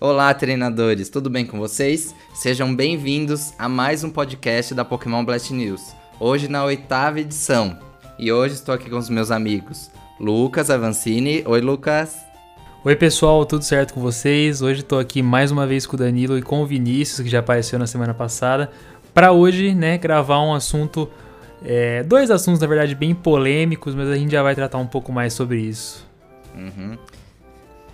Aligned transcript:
Olá, 0.00 0.32
treinadores, 0.32 1.08
tudo 1.08 1.28
bem 1.28 1.44
com 1.44 1.58
vocês? 1.58 2.14
Sejam 2.32 2.72
bem-vindos 2.72 3.52
a 3.58 3.68
mais 3.68 4.04
um 4.04 4.10
podcast 4.10 4.72
da 4.72 4.84
Pokémon 4.84 5.24
Blast 5.24 5.52
News. 5.52 5.92
Hoje 6.20 6.46
na 6.46 6.64
oitava 6.64 7.18
edição. 7.18 7.76
E 8.16 8.30
hoje 8.30 8.54
estou 8.54 8.72
aqui 8.72 8.88
com 8.88 8.96
os 8.96 9.10
meus 9.10 9.32
amigos 9.32 9.90
Lucas 10.20 10.70
Avancini. 10.70 11.42
Oi, 11.44 11.60
Lucas. 11.60 12.16
Oi, 12.84 12.94
pessoal, 12.94 13.44
tudo 13.44 13.64
certo 13.64 13.92
com 13.92 14.00
vocês? 14.00 14.62
Hoje 14.62 14.82
estou 14.82 15.00
aqui 15.00 15.20
mais 15.20 15.50
uma 15.50 15.66
vez 15.66 15.84
com 15.84 15.96
o 15.96 15.98
Danilo 15.98 16.38
e 16.38 16.42
com 16.42 16.62
o 16.62 16.66
Vinícius, 16.66 17.18
que 17.18 17.28
já 17.28 17.40
apareceu 17.40 17.76
na 17.76 17.88
semana 17.88 18.14
passada, 18.14 18.70
para 19.12 19.32
hoje, 19.32 19.74
né, 19.74 19.98
gravar 19.98 20.40
um 20.42 20.54
assunto, 20.54 21.10
é, 21.64 22.04
dois 22.04 22.30
assuntos 22.30 22.60
na 22.60 22.68
verdade 22.68 22.94
bem 22.94 23.16
polêmicos, 23.16 23.96
mas 23.96 24.08
a 24.08 24.14
gente 24.14 24.30
já 24.30 24.44
vai 24.44 24.54
tratar 24.54 24.78
um 24.78 24.86
pouco 24.86 25.10
mais 25.12 25.32
sobre 25.32 25.58
isso. 25.58 26.06
Uhum. 26.54 26.96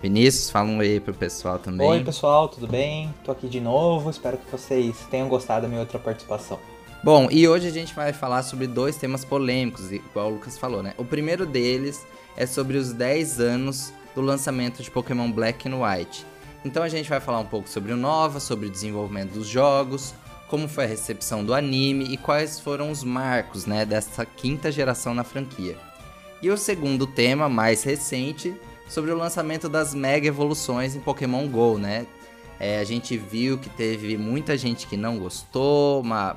Vinícius, 0.04 0.50
fala 0.50 0.68
um 0.68 0.76
oi 0.76 1.00
pro 1.00 1.14
pessoal 1.14 1.58
também. 1.58 1.88
Oi, 1.88 2.04
pessoal, 2.04 2.46
tudo 2.46 2.66
bem? 2.66 3.14
Tô 3.24 3.32
aqui 3.32 3.48
de 3.48 3.58
novo, 3.58 4.10
espero 4.10 4.36
que 4.36 4.50
vocês 4.52 4.94
tenham 5.10 5.30
gostado 5.30 5.62
da 5.62 5.68
minha 5.68 5.80
outra 5.80 5.98
participação. 5.98 6.60
Bom, 7.02 7.27
e 7.30 7.48
hoje 7.48 7.68
a 7.68 7.70
gente 7.70 7.94
vai 7.94 8.12
falar 8.12 8.42
sobre 8.42 8.66
dois 8.66 8.98
temas 8.98 9.24
polêmicos, 9.24 9.90
igual 9.90 10.27
o 10.27 10.34
Lucas 10.34 10.58
falou, 10.58 10.82
né? 10.82 10.92
O 10.98 11.06
primeiro 11.06 11.46
deles 11.46 12.06
é 12.36 12.44
sobre 12.44 12.77
os 12.77 12.92
10 12.92 13.40
anos 13.40 13.94
do 14.14 14.20
lançamento 14.20 14.82
de 14.82 14.90
Pokémon 14.90 15.32
Black 15.32 15.66
and 15.66 15.78
White. 15.78 16.27
Então 16.66 16.82
a 16.82 16.88
gente 16.91 17.08
vai 17.08 17.18
falar 17.18 17.38
um 17.38 17.46
pouco 17.46 17.66
sobre 17.66 17.91
o 17.91 17.96
Nova, 17.96 18.41
sobre 18.41 18.66
o 18.66 18.70
desenvolvimento 18.70 19.32
dos 19.32 19.46
jogos, 19.46 20.14
como 20.48 20.68
foi 20.68 20.84
a 20.84 20.88
recepção 20.88 21.42
do 21.42 21.55
anime 21.55 22.12
e 22.12 22.18
quais 22.18 22.60
foram 22.60 22.91
os 22.91 23.02
marcos, 23.02 23.64
né, 23.64 23.86
dessa 23.86 24.27
quinta 24.27 24.70
geração 24.70 25.14
na 25.14 25.24
franquia. 25.24 25.78
E 26.42 26.50
o 26.50 26.58
segundo 26.58 27.06
tema, 27.06 27.48
mais 27.48 27.84
recente, 27.84 28.55
sobre 28.88 29.11
o 29.11 29.16
lançamento 29.16 29.69
das 29.69 29.95
mega 29.95 30.27
evoluções 30.27 30.95
em 30.95 31.00
Pokémon 31.00 31.48
GO, 31.48 31.78
né? 31.78 32.06
É, 32.58 32.78
a 32.78 32.84
gente 32.84 33.17
viu 33.17 33.58
que 33.58 33.69
teve 33.69 34.17
muita 34.17 34.56
gente 34.56 34.86
que 34.86 34.97
não 34.97 35.19
gostou, 35.19 36.00
uma 36.00 36.36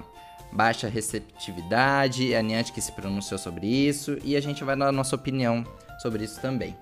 baixa 0.52 0.88
receptividade, 0.88 2.36
a 2.36 2.42
Niantic 2.42 2.74
que 2.74 2.82
se 2.82 2.92
pronunciou 2.92 3.38
sobre 3.38 3.68
isso 3.68 4.18
e 4.24 4.36
a 4.36 4.42
gente 4.42 4.64
vai 4.64 4.76
dar 4.76 4.88
a 4.88 4.92
nossa 4.92 5.16
opinião 5.16 5.66
sobre 6.02 6.24
isso 6.24 6.40
também. 6.42 6.76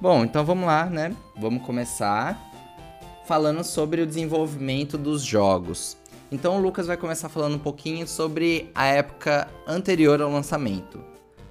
Bom, 0.00 0.24
então 0.24 0.44
vamos 0.44 0.66
lá, 0.66 0.86
né? 0.86 1.14
Vamos 1.36 1.62
começar 1.62 2.40
falando 3.24 3.62
sobre 3.62 4.02
o 4.02 4.06
desenvolvimento 4.06 4.98
dos 4.98 5.22
jogos. 5.22 5.96
Então 6.30 6.56
o 6.56 6.60
Lucas 6.60 6.86
vai 6.86 6.96
começar 6.96 7.28
falando 7.28 7.56
um 7.56 7.58
pouquinho 7.58 8.06
sobre 8.06 8.70
a 8.74 8.86
época 8.86 9.48
anterior 9.66 10.20
ao 10.20 10.30
lançamento, 10.30 11.00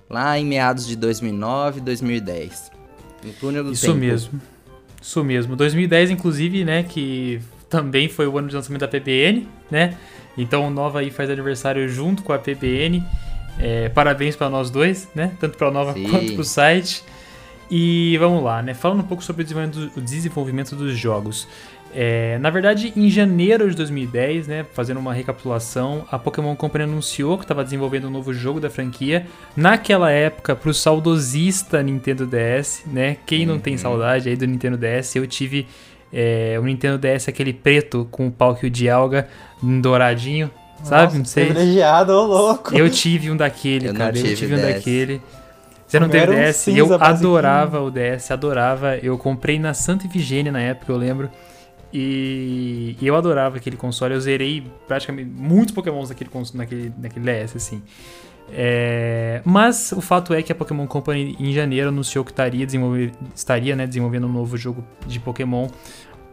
lá 0.09 0.37
em 0.37 0.45
meados 0.45 0.85
de 0.87 0.95
2009, 0.95 1.79
2010. 1.81 2.70
No 3.23 3.33
túnel 3.33 3.63
do 3.63 3.71
Isso 3.71 3.87
tempo. 3.87 3.97
mesmo. 3.97 4.41
Isso 5.01 5.23
mesmo. 5.23 5.55
2010, 5.55 6.11
inclusive, 6.11 6.63
né, 6.63 6.83
que 6.83 7.41
também 7.69 8.07
foi 8.09 8.27
o 8.27 8.37
ano 8.37 8.47
de 8.47 8.55
lançamento 8.55 8.81
da 8.81 8.87
PBN, 8.87 9.47
né? 9.69 9.97
Então 10.37 10.67
o 10.67 10.69
Nova 10.69 10.99
aí 10.99 11.09
faz 11.09 11.29
aniversário 11.29 11.87
junto 11.89 12.23
com 12.23 12.33
a 12.33 12.39
PBN. 12.39 13.03
É, 13.59 13.89
parabéns 13.89 14.35
para 14.35 14.49
nós 14.49 14.69
dois, 14.69 15.09
né? 15.15 15.31
Tanto 15.39 15.57
para 15.57 15.67
a 15.67 15.71
Nova 15.71 15.93
Sim. 15.93 16.07
quanto 16.09 16.33
para 16.33 16.41
o 16.41 16.45
site. 16.45 17.03
E 17.69 18.17
vamos 18.17 18.43
lá, 18.43 18.61
né? 18.61 18.73
Falando 18.73 18.99
um 18.99 19.07
pouco 19.07 19.23
sobre 19.23 19.43
o 19.43 19.45
desenvolvimento, 19.45 19.97
o 19.97 20.01
desenvolvimento 20.01 20.75
dos 20.75 20.97
jogos. 20.97 21.47
É, 21.93 22.37
na 22.39 22.49
verdade, 22.49 22.93
em 22.95 23.09
janeiro 23.09 23.69
de 23.69 23.75
2010, 23.75 24.47
né, 24.47 24.65
fazendo 24.73 24.99
uma 24.99 25.13
recapitulação, 25.13 26.05
a 26.11 26.17
Pokémon 26.17 26.55
Company 26.55 26.85
anunciou 26.85 27.37
que 27.37 27.43
estava 27.43 27.63
desenvolvendo 27.63 28.07
um 28.07 28.09
novo 28.09 28.33
jogo 28.33 28.59
da 28.59 28.69
franquia. 28.69 29.25
Naquela 29.57 30.09
época, 30.09 30.55
para 30.55 30.69
o 30.69 30.73
saudosista 30.73 31.83
Nintendo 31.83 32.25
DS, 32.25 32.83
né, 32.87 33.17
quem 33.25 33.45
não 33.45 33.59
tem 33.59 33.73
Uhum. 33.73 33.79
saudade 33.79 34.29
aí 34.29 34.35
do 34.35 34.47
Nintendo 34.47 34.77
DS, 34.77 35.15
eu 35.15 35.27
tive 35.27 35.67
é, 36.13 36.57
o 36.59 36.63
Nintendo 36.63 36.97
DS 36.97 37.27
aquele 37.27 37.53
preto 37.53 38.07
com 38.11 38.27
o 38.27 38.31
palco 38.31 38.69
de 38.69 38.89
alga 38.89 39.27
douradinho, 39.61 40.49
sabe? 40.83 41.03
Nossa, 41.03 41.17
não 41.17 41.25
sei. 41.25 41.45
Privilegiado, 41.45 42.13
ô 42.13 42.25
louco. 42.25 42.75
Eu 42.75 42.89
tive 42.89 43.31
um 43.31 43.37
daquele, 43.37 43.87
Eu 43.87 43.93
não 43.93 43.99
cara. 43.99 44.17
eu 44.17 44.23
tive 44.23 44.35
tive 44.35 44.53
um 44.55 44.57
DS. 44.57 44.73
daquele. 44.75 45.21
Você 45.87 45.99
não 45.99 46.07
O 46.07 46.09
teve 46.09 46.31
um 46.31 46.35
DS? 46.35 46.67
eu 46.69 46.93
adorava 47.01 47.81
o 47.81 47.91
DS, 47.91 48.31
adorava. 48.31 48.97
Eu 48.97 49.17
comprei 49.17 49.59
na 49.59 49.73
Santa 49.73 50.05
Ifigênia 50.07 50.51
na 50.51 50.61
época, 50.61 50.91
eu 50.91 50.97
lembro. 50.97 51.29
E 51.93 52.95
e 53.01 53.07
eu 53.07 53.15
adorava 53.15 53.57
aquele 53.57 53.75
console. 53.77 54.13
Eu 54.13 54.21
zerei 54.21 54.63
praticamente 54.87 55.29
muitos 55.29 55.73
Pokémons 55.73 56.09
naquele, 56.09 56.29
naquele, 56.53 56.93
naquele 56.97 57.25
DS, 57.25 57.55
assim. 57.55 57.81
É, 58.53 59.41
mas 59.45 59.91
o 59.93 60.01
fato 60.01 60.33
é 60.33 60.43
que 60.43 60.51
a 60.51 60.55
Pokémon 60.55 60.85
Company 60.85 61.37
em 61.39 61.53
janeiro 61.53 61.89
anunciou 61.89 62.25
que 62.25 62.31
estaria, 62.31 62.65
desenvolver, 62.65 63.11
estaria 63.33 63.75
né, 63.75 63.87
desenvolvendo 63.87 64.27
um 64.27 64.31
novo 64.31 64.57
jogo 64.57 64.83
de 65.07 65.19
Pokémon 65.19 65.69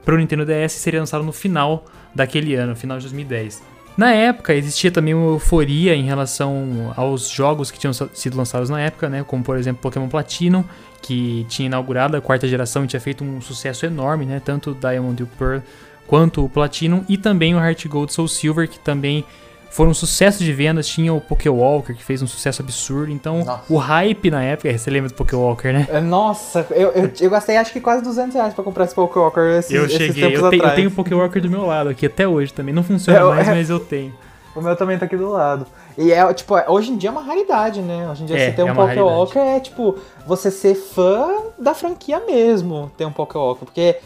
para 0.05 0.15
o 0.15 0.19
Nintendo 0.19 0.45
DS 0.45 0.75
e 0.75 0.79
seria 0.81 1.01
lançado 1.01 1.23
no 1.23 1.33
final 1.33 1.85
daquele 2.15 2.55
ano, 2.55 2.75
final 2.75 2.99
de 2.99 3.05
2010. 3.05 3.63
Na 3.99 4.13
época 4.13 4.55
existia 4.55 4.93
também 4.93 5.13
uma 5.13 5.33
euforia 5.33 5.93
em 5.93 6.05
relação 6.05 6.95
aos 6.95 7.29
jogos 7.29 7.69
que 7.73 7.81
tinham 7.81 7.93
sido 7.93 8.37
lançados 8.37 8.71
na 8.71 8.81
época, 8.81 9.09
né, 9.09 9.25
como 9.25 9.43
por 9.43 9.59
exemplo 9.59 9.83
Pokémon 9.83 10.09
Platinum, 10.09 10.63
que 11.03 11.45
tinha 11.49 11.67
inaugurado 11.67 12.17
a 12.17 12.21
quarta 12.21 12.47
geração 12.47 12.85
e 12.85 12.87
tinha 12.87 13.01
feito 13.01 13.25
um 13.25 13.41
sucesso 13.41 13.85
enorme, 13.85 14.25
né, 14.25 14.41
tanto 14.43 14.73
Diamond 14.73 15.21
e 15.21 15.27
Pearl 15.27 15.59
quanto 16.07 16.45
o 16.45 16.49
Platinum, 16.49 17.05
e 17.09 17.19
também 17.19 17.57
o 17.57 17.59
Heart 17.59 17.89
Gold 17.89 18.13
Soul 18.13 18.29
Silver, 18.29 18.69
que 18.69 18.79
também 18.79 19.25
foram 19.71 19.91
um 19.91 19.95
sucesso 19.95 20.43
de 20.43 20.53
vendas, 20.53 20.89
tinha 20.89 21.13
o 21.13 21.21
Pokéwalker, 21.21 21.95
que 21.97 22.03
fez 22.03 22.23
um 22.23 22.27
sucesso 22.27 22.63
absurdo, 22.63 23.13
então 23.13 23.45
Nossa. 23.45 23.63
o 23.69 23.77
hype 23.77 24.31
na 24.31 24.43
época, 24.43 24.77
você 24.77 24.91
lembra 24.91 25.09
do 25.09 25.15
Pokéwalker, 25.15 25.73
né? 25.73 25.87
É, 25.91 26.01
Nossa, 26.01 26.67
eu, 26.71 26.91
eu, 26.93 27.11
eu 27.21 27.31
gastei 27.31 27.57
acho 27.57 27.73
que 27.73 27.81
quase 27.81 28.03
200 28.03 28.35
reais 28.35 28.55
pra 28.55 28.65
comprar 28.65 28.85
esse 28.85 28.95
Pokéwalker 28.95 29.43
esses, 29.59 29.71
Eu 29.71 29.89
cheguei, 29.89 30.37
eu 30.37 30.51
tenho, 30.51 30.63
eu 30.65 30.75
tenho 30.75 30.89
o 30.89 30.93
Pokéwalker 30.93 31.41
do 31.43 31.51
meu 31.51 31.67
lado 31.67 31.91
aqui 31.91 32.07
até 32.07 32.27
hoje 32.27 32.53
também. 32.53 32.75
Não 32.75 32.83
funciona 32.83 33.19
É, 33.19 33.23
mais, 33.25 33.49
é. 33.49 33.51
mas 33.55 33.71
eu 33.71 33.79
tenho. 33.81 34.15
O 34.57 34.61
meu 34.61 34.75
também 34.75 34.99
tá 34.99 35.05
aqui 35.05 35.17
do 35.17 35.29
lado. 35.31 35.67
E 35.97 36.11
é, 36.11 36.33
tipo, 36.35 36.57
é- 36.57 36.65
hoje 36.69 36.91
em 36.91 36.97
dia 36.97 37.11
é 37.11 37.13
uma 37.13 37.23
raridade, 37.23 37.81
né? 37.81 38.09
Hoje 38.11 38.23
em 38.25 38.27
dia 38.27 38.37
É, 38.37 38.47
você 38.47 38.53
ter 38.53 38.63
é 38.63 38.65
um 38.65 38.73
uma 38.73 38.87
Pokéwalker 38.89 39.41
é, 39.43 39.61
tipo, 39.61 39.97
você 40.27 40.51
ser 40.51 40.75
fã 40.75 41.29
da 41.59 41.75
franquia 41.75 42.21
mesmo, 42.27 42.91
ter 42.97 43.05
um 43.05 43.13
Pokéwalker. 43.13 43.65
Porque 43.67 43.97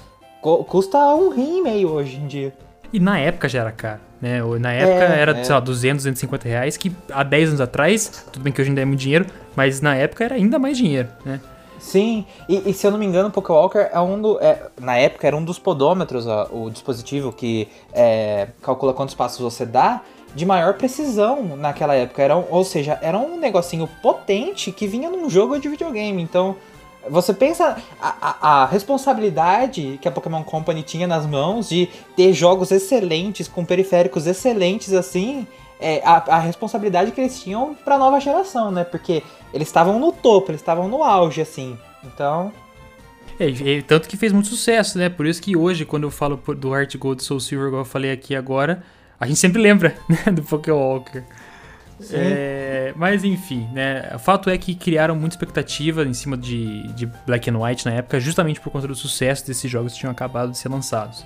custa 0.67 0.99
um 1.15 1.31
rim 1.31 1.59
e 1.59 1.63
meio 1.63 1.91
hoje 1.91 2.17
em 2.17 2.27
dia. 2.27 2.53
E 2.93 3.01
na 3.01 3.19
época 3.19 3.49
já 3.49 3.61
era 3.61 3.73
caro, 3.73 4.01
né? 4.23 4.41
Na 4.61 4.73
época 4.73 5.05
É, 5.15 5.21
era, 5.21 5.39
é. 5.39 5.45
sei 5.45 5.53
lá, 5.55 5.61
200, 5.61 6.05
250 6.05 6.49
reais, 6.49 6.77
que 6.79 6.91
há 7.11 7.23
10 7.23 7.49
anos 7.51 7.61
atrás, 7.61 8.25
tudo 8.33 8.43
bem 8.45 8.53
que 8.53 8.61
hoje 8.63 8.71
ainda 8.71 8.81
é 8.81 8.85
muito 8.85 9.01
dinheiro, 9.01 9.27
mas 9.57 9.81
na 9.83 9.95
época 9.97 10.25
era 10.25 10.37
ainda 10.37 10.59
mais 10.59 10.79
dinheiro, 10.79 11.09
né? 11.25 11.41
Sim, 11.79 12.25
e, 12.49 12.71
e 12.71 12.73
se 12.73 12.87
eu 12.87 12.93
não 12.93 12.99
me 12.99 13.05
engano, 13.05 13.29
o 13.29 13.33
Pokéwalker 13.33 13.91
é 13.93 13.99
um 13.99 14.23
do. 14.23 14.39
é, 14.41 14.69
na 14.81 14.97
época 14.99 15.27
era 15.27 15.37
um 15.37 15.45
dos 15.45 15.59
podômetros, 15.59 16.29
ó, 16.29 16.49
o 16.53 16.71
dispositivo 16.71 17.33
que 17.33 17.67
é, 17.93 18.47
calcula 18.63 18.95
quantos 18.95 19.17
passos 19.17 19.41
você 19.41 19.67
dá, 19.67 20.01
de 20.33 20.47
maior 20.47 20.75
precisão 20.75 21.57
naquela 21.57 21.95
época. 21.97 22.23
Era 22.23 22.37
um- 22.37 22.45
ou 22.49 22.63
seja, 22.65 22.99
era 23.03 23.19
um 23.19 23.37
negocinho 23.37 23.89
potente 24.01 24.71
que 24.71 24.87
vinha 24.87 25.11
num 25.11 25.29
jogo 25.29 25.59
de 25.59 25.69
videogame. 25.69 26.23
Então, 26.23 26.55
você 27.11 27.33
pensa 27.35 27.77
a, 28.01 28.15
a- 28.21 28.63
a 28.63 28.67
responsabilidade 28.67 29.99
que 30.01 30.09
a 30.09 30.11
Pokémon 30.11 30.43
Company 30.43 30.83
tinha 30.83 31.07
nas 31.07 31.27
mãos 31.27 31.69
de 31.69 31.89
ter 32.17 32.33
jogos 32.33 32.71
excelentes, 32.71 33.49
com 33.49 33.65
periféricos 33.65 34.27
excelentes 34.27 34.93
assim. 34.93 35.47
É, 35.81 36.01
a, 36.05 36.37
a 36.37 36.39
responsabilidade 36.39 37.11
que 37.11 37.21
eles 37.21 37.43
tinham 37.43 37.75
pra 37.75 37.99
nova 37.99 38.21
geração, 38.21 38.71
né? 38.71 38.85
Porque 38.85 39.21
eles 39.53 39.67
estavam 39.67 39.99
no 39.99 40.13
topo, 40.13 40.53
eles 40.53 40.61
estavam 40.61 40.87
no 40.87 41.03
auge, 41.03 41.41
assim. 41.41 41.77
Então, 42.05 42.53
É, 43.41 43.49
e- 43.49 43.83
tanto 43.83 44.09
que 44.09 44.17
fez 44.17 44.33
muito 44.33 44.47
sucesso, 44.49 44.97
né? 44.97 45.09
Por 45.09 45.27
isso 45.27 45.43
que 45.43 45.57
hoje, 45.57 45.85
quando 45.85 46.05
eu 46.05 46.11
falo 46.11 46.37
do 46.57 46.73
Heart 46.73 46.97
Gold 46.99 47.23
Soul 47.25 47.41
Silver, 47.41 47.67
igual 47.67 47.81
eu 47.83 47.87
falei 47.87 48.13
aqui 48.13 48.37
agora, 48.37 48.85
a 49.19 49.27
gente 49.27 49.41
sempre 49.41 49.61
lembra, 49.61 49.97
né, 50.09 50.31
do 50.33 50.43
Pokéwalker. 50.43 51.23
sim. 51.23 51.42
É, 52.11 52.93
mas 52.97 53.25
enfim, 53.25 53.69
né? 53.73 54.11
O 54.15 54.19
fato 54.19 54.51
é 54.51 54.59
que 54.59 54.75
criaram 54.75 55.15
muita 55.15 55.35
expectativa 55.35 56.05
em 56.05 56.15
cima 56.15 56.37
de, 56.37 56.87
de 56.95 57.07
Black 57.27 57.49
and 57.51 57.59
White 57.59 57.87
na 57.87 57.93
época, 57.93 58.19
justamente 58.19 58.61
por 58.61 58.71
conta 58.71 58.89
do 58.89 58.95
sucesso 58.95 59.47
desses 59.47 59.71
jogos 59.71 59.93
que 59.93 60.01
tinham 60.01 60.11
acabado 60.11 60.51
de 60.51 60.59
ser 60.59 60.69
lançados. 60.69 61.25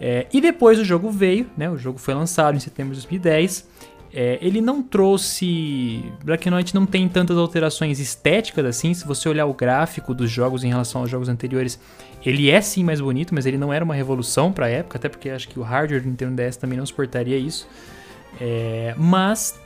É, 0.00 0.26
e 0.32 0.40
depois 0.40 0.78
o 0.78 0.84
jogo 0.84 1.10
veio, 1.10 1.48
né? 1.56 1.70
O 1.70 1.76
jogo 1.76 1.98
foi 1.98 2.14
lançado 2.14 2.56
em 2.56 2.60
setembro 2.60 2.94
de 2.94 3.00
2010. 3.00 3.68
É, 4.16 4.38
ele 4.40 4.60
não 4.60 4.80
trouxe. 4.80 6.04
Black 6.22 6.48
White 6.48 6.74
não 6.74 6.86
tem 6.86 7.08
tantas 7.08 7.36
alterações 7.36 7.98
estéticas 7.98 8.64
assim. 8.64 8.94
Se 8.94 9.04
você 9.06 9.28
olhar 9.28 9.46
o 9.46 9.54
gráfico 9.54 10.14
dos 10.14 10.30
jogos 10.30 10.62
em 10.62 10.68
relação 10.68 11.00
aos 11.00 11.10
jogos 11.10 11.28
anteriores, 11.28 11.80
ele 12.24 12.48
é 12.48 12.60
sim 12.60 12.84
mais 12.84 13.00
bonito, 13.00 13.34
mas 13.34 13.44
ele 13.44 13.58
não 13.58 13.72
era 13.72 13.84
uma 13.84 13.94
revolução 13.94 14.52
pra 14.52 14.68
época, 14.68 14.98
até 14.98 15.08
porque 15.08 15.30
acho 15.30 15.48
que 15.48 15.58
o 15.58 15.62
hardware 15.62 16.00
do 16.00 16.08
Nintendo 16.08 16.36
DS 16.36 16.56
também 16.56 16.78
não 16.78 16.86
suportaria 16.86 17.36
isso. 17.36 17.68
É, 18.40 18.94
mas 18.96 19.58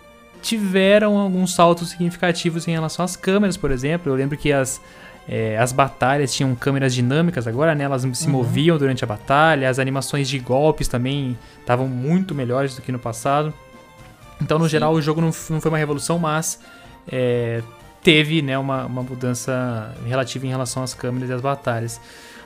tiveram 0.43 1.19
alguns 1.19 1.55
saltos 1.55 1.91
significativos 1.91 2.67
em 2.67 2.73
relação 2.73 3.05
às 3.05 3.17
câmeras, 3.17 3.57
por 3.57 3.71
exemplo. 3.71 4.13
Eu 4.13 4.17
lembro 4.17 4.37
que 4.37 4.53
as, 4.53 4.81
é, 5.29 5.59
as 5.59 5.73
batalhas 5.73 6.33
tinham 6.35 6.55
câmeras 6.55 6.95
dinâmicas 6.95 7.47
agora, 7.47 7.75
né? 7.75 7.85
Elas 7.85 8.07
se 8.15 8.29
moviam 8.29 8.79
durante 8.79 9.05
a 9.05 9.07
batalha. 9.07 9.69
As 9.69 9.79
animações 9.79 10.29
de 10.29 10.39
golpes 10.39 10.89
também 10.89 11.39
estavam 11.61 11.87
muito 11.87 12.35
melhores 12.35 12.75
do 12.77 12.83
que 12.83 12.91
no 12.91 12.99
passado. 12.99 13.53
Então, 14.41 14.59
no 14.59 14.65
Sim. 14.65 14.71
geral, 14.71 14.95
o 14.95 15.03
jogo 15.03 15.21
não, 15.21 15.31
não 15.51 15.61
foi 15.61 15.71
uma 15.71 15.79
revolução, 15.79 16.19
mas 16.19 16.61
é, 17.11 17.63
teve 18.03 18.41
né, 18.41 18.57
uma, 18.57 18.87
uma 18.87 19.03
mudança 19.03 19.95
relativa 20.07 20.47
em 20.47 20.51
relação 20.51 20.83
às 20.83 20.95
câmeras 20.95 21.29
e 21.29 21.33
às 21.33 21.41
batalhas. 21.41 22.01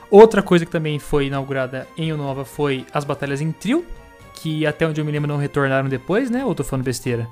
Outra 0.09 0.43
coisa 0.43 0.65
que 0.65 0.71
também 0.71 0.99
foi 0.99 1.27
inaugurada 1.27 1.87
em 1.97 2.11
Unova 2.11 2.45
foi 2.45 2.85
as 2.93 3.03
batalhas 3.03 3.41
em 3.41 3.51
trio, 3.51 3.85
que 4.33 4.65
até 4.65 4.85
onde 4.87 4.99
eu 4.99 5.05
me 5.05 5.11
lembro 5.11 5.27
não 5.27 5.37
retornaram 5.37 5.87
depois, 5.87 6.29
né? 6.29 6.43
Ou 6.43 6.53
tô 6.53 6.63
falando 6.63 6.85
besteira? 6.85 7.27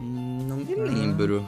Não 0.00 0.56
me 0.56 0.74
lembro. 0.74 1.44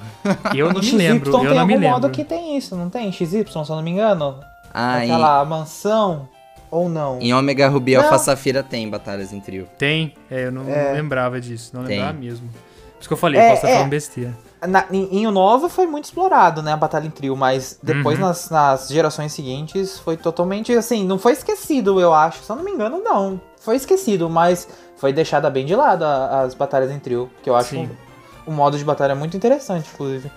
Eu 0.54 0.72
não 0.72 0.80
me 0.80 0.90
lembro, 0.92 1.30
eu 1.30 1.38
tem 1.40 1.54
não 1.54 1.66
me 1.66 1.74
lembro. 1.76 1.88
modo 1.90 2.10
que 2.10 2.24
tem 2.24 2.56
isso, 2.56 2.74
não 2.76 2.88
tem? 2.88 3.10
XY, 3.12 3.44
se 3.46 3.56
eu 3.56 3.76
não 3.76 3.82
me 3.82 3.90
engano? 3.90 4.40
Ah, 4.72 5.04
em, 5.04 5.10
Aquela 5.10 5.44
mansão, 5.44 6.28
ou 6.70 6.88
não? 6.88 7.18
em 7.20 7.32
Ômega 7.34 7.68
Ruby 7.68 7.94
Não. 7.96 8.02
Alpha 8.04 8.18
Safira 8.18 8.62
tem 8.62 8.88
batalhas 8.88 9.32
em 9.32 9.40
trio. 9.40 9.68
Tem, 9.76 10.14
é, 10.30 10.46
eu 10.46 10.52
não, 10.52 10.68
É. 10.68 10.92
lembrava 10.92 11.40
disso, 11.40 11.70
não 11.74 11.84
Tem. 11.84 11.96
lembrava 11.98 12.18
mesmo. 12.18 12.48
Por 12.48 13.00
isso 13.00 13.08
que 13.08 13.12
eu 13.12 13.18
falei, 13.18 13.40
É, 13.40 13.44
posso 13.50 13.56
estar 13.58 13.68
é. 13.68 13.74
falando 13.74 13.90
besteira. 13.90 14.36
Na, 14.66 14.84
em, 14.90 15.20
em 15.20 15.26
Unova 15.26 15.68
foi 15.68 15.86
muito 15.86 16.06
explorado, 16.06 16.62
né, 16.62 16.72
a 16.72 16.76
batalha 16.76 17.06
em 17.06 17.10
trio, 17.10 17.36
mas 17.36 17.78
depois 17.80 18.18
Uhum. 18.18 18.24
nas, 18.26 18.50
nas 18.50 18.88
gerações 18.88 19.32
seguintes 19.32 19.98
foi 20.00 20.16
totalmente, 20.16 20.72
assim, 20.72 21.04
não 21.04 21.16
foi 21.16 21.32
esquecido, 21.32 22.00
eu 22.00 22.12
acho, 22.12 22.42
se 22.42 22.50
eu 22.50 22.56
não 22.56 22.64
me 22.64 22.72
engano, 22.72 23.00
não. 23.04 23.40
Foi 23.60 23.76
esquecido, 23.76 24.28
mas 24.28 24.66
foi 24.96 25.12
deixada 25.12 25.48
bem 25.48 25.64
de 25.64 25.76
lado 25.76 26.02
a- 26.04 26.40
as 26.40 26.54
batalhas 26.54 26.90
em 26.90 26.98
trio, 26.98 27.30
que 27.42 27.48
eu 27.48 27.54
acho 27.54 27.70
Sim. 27.70 27.88
Um 28.48 28.52
modo 28.52 28.78
de 28.78 28.84
batalha 28.84 29.14
muito 29.14 29.36
interessante, 29.36 29.90
inclusive. 29.92 30.30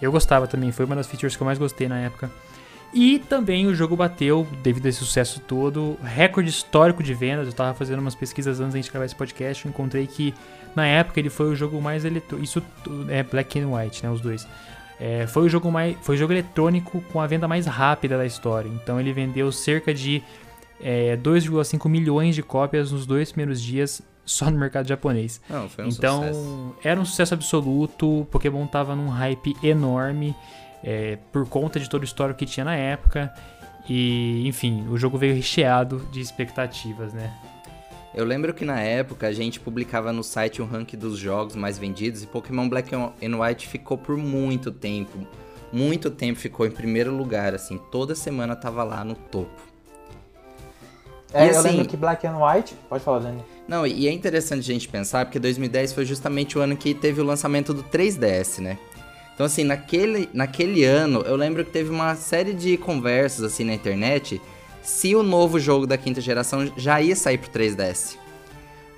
Eu 0.00 0.12
gostava 0.12 0.46
também, 0.46 0.70
foi 0.70 0.84
uma 0.84 0.94
das 0.94 1.06
features 1.06 1.34
que 1.34 1.42
eu 1.42 1.46
mais 1.46 1.58
gostei 1.58 1.88
na 1.88 1.98
época. 1.98 2.30
E 2.92 3.18
também 3.18 3.66
o 3.66 3.74
jogo 3.74 3.96
bateu, 3.96 4.46
devido 4.62 4.86
a 4.86 4.88
esse 4.88 4.98
sucesso 4.98 5.40
todo, 5.40 5.98
recorde 6.04 6.48
histórico 6.48 7.02
de 7.02 7.12
vendas. 7.12 7.46
Eu 7.48 7.52
tava 7.52 7.74
fazendo 7.74 7.98
umas 7.98 8.14
pesquisas 8.14 8.60
antes 8.60 8.74
da 8.74 8.78
gente 8.78 8.90
gravar 8.90 9.06
esse 9.06 9.16
podcast. 9.16 9.64
Eu 9.64 9.70
encontrei 9.70 10.06
que 10.06 10.32
na 10.76 10.86
época 10.86 11.18
ele 11.18 11.28
foi 11.28 11.46
o 11.46 11.56
jogo 11.56 11.80
mais 11.80 12.04
eletrônico. 12.04 12.44
Isso 12.44 12.62
é 13.08 13.24
Black 13.24 13.58
and 13.58 13.68
White, 13.68 14.04
né? 14.04 14.10
Os 14.10 14.20
dois. 14.20 14.46
É, 15.00 15.26
foi 15.26 15.42
o 15.46 15.48
jogo 15.48 15.72
mais. 15.72 15.96
Foi 16.02 16.14
o 16.14 16.18
jogo 16.18 16.32
eletrônico 16.32 17.00
com 17.12 17.20
a 17.20 17.26
venda 17.26 17.48
mais 17.48 17.66
rápida 17.66 18.16
da 18.16 18.24
história. 18.24 18.68
Então 18.68 19.00
ele 19.00 19.12
vendeu 19.12 19.50
cerca 19.50 19.92
de 19.92 20.22
é, 20.80 21.16
2,5 21.16 21.88
milhões 21.88 22.36
de 22.36 22.44
cópias 22.44 22.92
nos 22.92 23.06
dois 23.06 23.32
primeiros 23.32 23.60
dias 23.60 24.02
só 24.24 24.50
no 24.50 24.58
mercado 24.58 24.86
japonês. 24.88 25.40
Não, 25.48 25.68
foi 25.68 25.84
um 25.84 25.88
então, 25.88 26.20
sucesso. 26.22 26.76
era 26.82 27.00
um 27.00 27.04
sucesso 27.04 27.34
absoluto. 27.34 28.26
Pokémon 28.30 28.66
tava 28.66 28.94
num 28.96 29.08
hype 29.08 29.56
enorme 29.62 30.34
é, 30.82 31.18
por 31.32 31.48
conta 31.48 31.80
de 31.80 31.88
todo 31.88 32.02
o 32.02 32.04
histórico 32.04 32.38
que 32.38 32.46
tinha 32.46 32.64
na 32.64 32.76
época. 32.76 33.32
E, 33.88 34.46
enfim, 34.46 34.86
o 34.88 34.96
jogo 34.96 35.18
veio 35.18 35.34
recheado 35.34 36.06
de 36.10 36.20
expectativas, 36.20 37.12
né? 37.12 37.32
Eu 38.14 38.24
lembro 38.24 38.54
que 38.54 38.64
na 38.64 38.80
época 38.80 39.26
a 39.26 39.32
gente 39.32 39.58
publicava 39.58 40.12
no 40.12 40.22
site 40.22 40.62
um 40.62 40.66
ranking 40.66 40.96
dos 40.96 41.18
jogos 41.18 41.56
mais 41.56 41.76
vendidos 41.76 42.22
e 42.22 42.26
Pokémon 42.26 42.68
Black 42.68 42.94
and 42.94 43.12
White 43.20 43.66
ficou 43.66 43.98
por 43.98 44.16
muito 44.16 44.70
tempo. 44.70 45.26
Muito 45.72 46.08
tempo 46.08 46.38
ficou 46.38 46.64
em 46.64 46.70
primeiro 46.70 47.12
lugar, 47.12 47.52
assim, 47.52 47.76
toda 47.90 48.14
semana 48.14 48.54
tava 48.54 48.84
lá 48.84 49.04
no 49.04 49.16
topo. 49.16 49.73
É, 51.34 51.46
E 51.46 51.48
eu 51.50 51.58
assim- 51.58 51.68
lembro 51.70 51.86
que 51.86 51.96
Black 51.96 52.26
and 52.26 52.38
White. 52.38 52.74
Pode 52.88 53.02
falar, 53.04 53.18
Dani. 53.18 53.42
Não, 53.66 53.86
e 53.86 54.06
é 54.06 54.12
interessante 54.12 54.60
a 54.60 54.72
gente 54.74 54.88
pensar, 54.88 55.24
porque 55.26 55.38
2010 55.38 55.92
foi 55.92 56.04
justamente 56.04 56.56
o 56.56 56.60
ano 56.60 56.76
que 56.76 56.94
teve 56.94 57.20
o 57.20 57.24
lançamento 57.24 57.74
do 57.74 57.82
3DS, 57.82 58.60
né? 58.62 58.78
Então, 59.34 59.46
assim, 59.46 59.64
naquele, 59.64 60.28
naquele 60.32 60.84
ano, 60.84 61.22
eu 61.22 61.34
lembro 61.34 61.64
que 61.64 61.70
teve 61.72 61.90
uma 61.90 62.14
série 62.14 62.52
de 62.52 62.76
conversas, 62.76 63.42
assim, 63.44 63.64
na 63.64 63.74
internet, 63.74 64.40
se 64.82 65.16
o 65.16 65.22
novo 65.24 65.58
jogo 65.58 65.86
da 65.86 65.96
quinta 65.98 66.20
geração 66.20 66.70
já 66.76 67.00
ia 67.00 67.16
sair 67.16 67.38
pro 67.38 67.50
3DS. 67.50 68.16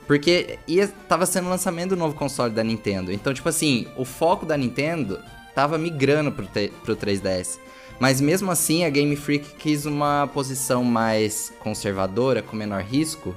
Porque 0.07 0.59
ia, 0.69 0.89
tava 1.09 1.27
sendo 1.27 1.47
o 1.47 1.51
lançamento 1.51 1.91
do 1.91 1.97
novo 1.97 2.15
console 2.15 2.53
da 2.53 2.63
Nintendo. 2.63 3.11
Então, 3.13 3.33
tipo 3.33 3.49
assim, 3.49 3.87
o 3.97 4.05
foco 4.05 4.45
da 4.47 4.57
Nintendo 4.57 5.21
tava 5.55 5.79
migrando 5.79 6.31
pro, 6.31 6.47
pro 6.85 6.95
3DS. 6.97 7.59
Mas 7.99 8.21
mesmo 8.21 8.51
assim, 8.51 8.85
a 8.85 8.91
Game 8.91 9.15
Freak 9.17 9.55
quis 9.55 9.87
uma 9.87 10.29
posição 10.33 10.85
mais 10.85 11.53
conservadora, 11.61 12.43
com 12.43 12.55
menor 12.57 12.83
risco, 12.83 13.35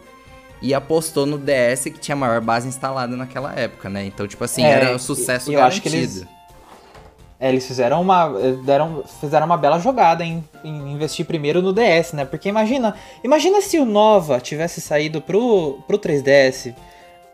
e 0.61 0.73
apostou 0.73 1.25
no 1.25 1.37
DS 1.37 1.83
que 1.85 1.91
tinha 1.99 2.13
a 2.15 2.19
maior 2.19 2.41
base 2.41 2.67
instalada 2.67 3.15
naquela 3.15 3.53
época, 3.57 3.89
né? 3.89 4.05
Então, 4.05 4.27
tipo 4.27 4.43
assim, 4.43 4.63
É, 4.65 4.69
era 4.71 4.95
o 4.95 4.99
sucesso 4.99 5.51
eu 5.51 5.61
acho 5.63 5.81
que 5.81 5.89
garantido. 5.89 6.19
eles- 6.21 6.39
É, 7.41 7.47
eles 7.47 7.65
fizeram 7.65 8.01
uma, 8.01 8.27
deram, 8.65 9.01
fizeram 9.21 9.45
uma 9.45 9.55
bela 9.55 9.79
jogada 9.79 10.25
em, 10.25 10.43
em 10.61 10.91
investir 10.91 11.25
primeiro 11.25 11.61
no 11.61 11.71
DS, 11.71 12.11
né? 12.11 12.25
Porque 12.25 12.49
imagina, 12.49 12.93
imagina 13.23 13.61
se 13.61 13.79
o 13.79 13.85
Nova 13.85 14.41
tivesse 14.41 14.81
saído 14.81 15.21
pro, 15.21 15.79
pro 15.87 15.97
3DS, 15.97 16.75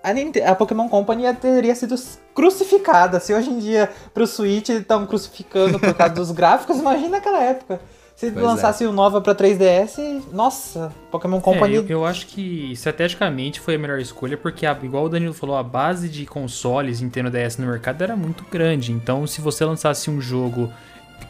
a, 0.09 0.13
Ninte- 0.13 0.41
a 0.41 0.53
Pokémon 0.55 0.87
Company 0.89 1.23
já 1.23 1.33
teria 1.33 1.73
sido 1.75 1.95
crucificada. 2.33 3.19
Se 3.19 3.33
hoje 3.33 3.49
em 3.49 3.59
dia 3.59 3.89
pro 4.13 4.27
Switch 4.27 4.69
estão 4.69 5.05
crucificando 5.05 5.79
por 5.79 5.93
causa 5.93 6.13
dos 6.13 6.31
gráficos, 6.35 6.77
imagina 6.77 7.09
naquela 7.09 7.41
época. 7.41 7.79
Se 8.15 8.31
Pois 8.31 8.45
é. 8.45 8.47
lançasse 8.47 8.85
o 8.85 8.93
Nova 8.93 9.19
pra 9.19 9.35
3DS, 9.35 10.21
nossa, 10.31 10.89
Pokémon 11.11 11.41
Company 11.41 11.75
É, 11.75 11.79
eu, 11.79 11.85
eu 11.89 12.05
acho 12.05 12.27
que 12.27 12.71
estrategicamente 12.71 13.59
foi 13.59 13.75
a 13.75 13.77
melhor 13.77 13.99
escolha, 13.99 14.37
porque, 14.37 14.65
a- 14.65 14.77
igual 14.83 15.03
o 15.03 15.09
Danilo 15.09 15.33
falou, 15.33 15.57
a 15.57 15.63
base 15.63 16.07
de 16.07 16.25
consoles 16.25 17.01
Nintendo 17.01 17.29
DS 17.29 17.57
no 17.57 17.67
mercado 17.67 18.01
era 18.01 18.15
muito 18.15 18.45
grande. 18.49 18.93
Então, 18.93 19.27
se 19.27 19.41
você 19.41 19.65
lançasse 19.65 20.09
um 20.09 20.21
jogo 20.21 20.71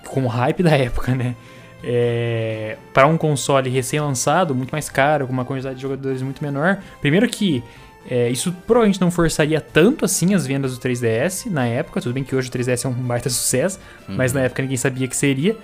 com 0.07 0.25
o 0.25 0.28
hype 0.28 0.62
da 0.62 0.78
época, 0.78 1.16
né? 1.16 1.36
É, 1.83 2.78
para 2.94 3.07
um 3.07 3.18
console 3.18 3.69
recém-lançado, 3.69 4.54
muito 4.56 4.71
mais 4.71 4.89
caro, 4.89 5.28
com 5.28 5.33
uma 5.33 5.45
quantidade 5.45 5.75
de 5.75 5.81
jogadores 5.81 6.21
muito 6.21 6.44
menor. 6.44 6.80
Primeiro 7.01 7.28
que 7.28 7.63
é, 8.10 8.30
isso 8.30 8.52
provavelmente 8.68 9.02
não 9.02 9.10
forçaria 9.10 9.60
tanto 9.60 10.06
assim 10.06 10.34
as 10.34 10.46
vendas 10.46 10.78
do 10.78 10.80
3DS 10.80 11.50
na 11.50 11.66
época. 11.66 12.02
Tudo 12.02 12.13
bem 12.13 12.24
que 12.24 12.36
hoje 12.36 12.50
o 12.50 12.52
3DS 12.52 12.86
é 12.86 12.88
um 12.88 12.94
baita 13.06 13.30
sucesso, 13.30 13.80
mas 14.07 14.34
na 14.34 14.42
época 14.42 14.62
ninguém 14.62 14.78
sabia 14.78 15.07
que 15.07 15.16
seria. 15.16 15.57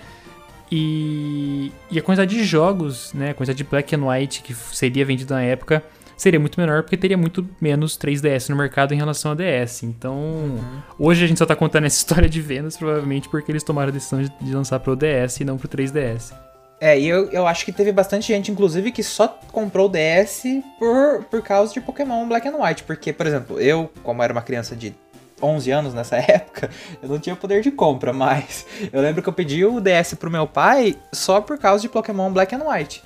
E, 0.72 1.72
e 1.92 2.00
a 2.00 2.02
quantidade 2.02 2.34
de 2.34 2.44
jogos, 2.44 3.14
né, 3.14 3.32
a 3.32 3.34
quantidade 3.34 3.58
de 3.58 3.64
Black 3.66 3.94
and 3.94 4.08
White 4.08 4.42
que 4.42 4.54
seria 4.54 5.04
vendido 5.04 5.34
na 5.34 5.42
época 5.44 5.84
seria 6.16 6.40
muito 6.40 6.60
menor 6.60 6.84
porque 6.84 6.96
teria 6.96 7.18
muito 7.18 7.48
menos 7.60 7.98
3DS 7.98 8.50
no 8.50 8.56
mercado 8.56 8.94
em 8.94 8.98
relação 8.98 9.32
a 9.32 9.36
DS. 9.36 9.84
Então, 9.84 10.60
hoje 10.98 11.26
a 11.26 11.28
gente 11.28 11.38
só 11.38 11.46
tá 11.46 11.56
contando 11.56 11.86
essa 11.86 11.98
história 12.00 12.30
de 12.30 12.42
vendas 12.42 12.78
provavelmente 12.78 13.28
porque 13.28 13.52
eles 13.52 13.64
tomaram 13.64 13.90
a 13.90 13.92
decisão 13.92 14.22
de, 14.22 14.32
de 14.40 14.54
lançar 14.54 14.80
pro 14.80 14.96
DS 14.96 15.42
e 15.42 15.46
não 15.46 15.58
pro 15.58 15.68
3DS. 15.68 16.32
É, 16.82 17.00
e 17.00 17.08
eu, 17.08 17.30
eu 17.30 17.46
acho 17.46 17.64
que 17.64 17.72
teve 17.72 17.92
bastante 17.92 18.26
gente, 18.26 18.52
inclusive, 18.52 18.92
que 18.92 19.04
só 19.04 19.28
comprou 19.52 19.86
o 19.86 19.90
DS 19.90 20.46
por, 20.80 21.24
por 21.26 21.44
causa 21.44 21.72
de 21.72 21.80
Pokémon 21.80 22.28
Black 22.28 22.48
and 22.48 22.56
White. 22.58 22.84
Porque, 22.86 23.14
por 23.14 23.28
exemplo, 23.28 23.62
eu, 23.62 23.92
como 24.02 24.24
era 24.24 24.34
uma 24.34 24.42
criança 24.42 24.76
de 24.76 24.96
11 25.40 25.70
anos 25.70 25.94
nessa 25.94 26.16
época, 26.28 26.72
eu 27.00 27.08
não 27.08 27.20
tinha 27.20 27.36
poder 27.36 27.62
de 27.62 27.70
compra, 27.70 28.12
mas 28.12 28.66
eu 28.92 29.00
lembro 29.00 29.22
que 29.22 29.30
eu 29.30 29.34
pedi 29.34 29.64
o 29.64 29.80
DS 29.80 30.16
pro 30.16 30.32
meu 30.32 30.48
pai 30.48 30.98
só 31.14 31.40
por 31.40 31.60
causa 31.60 31.84
de 31.84 31.88
Pokémon 31.88 32.32
Black 32.32 32.56
and 32.56 32.68
White. 32.68 33.04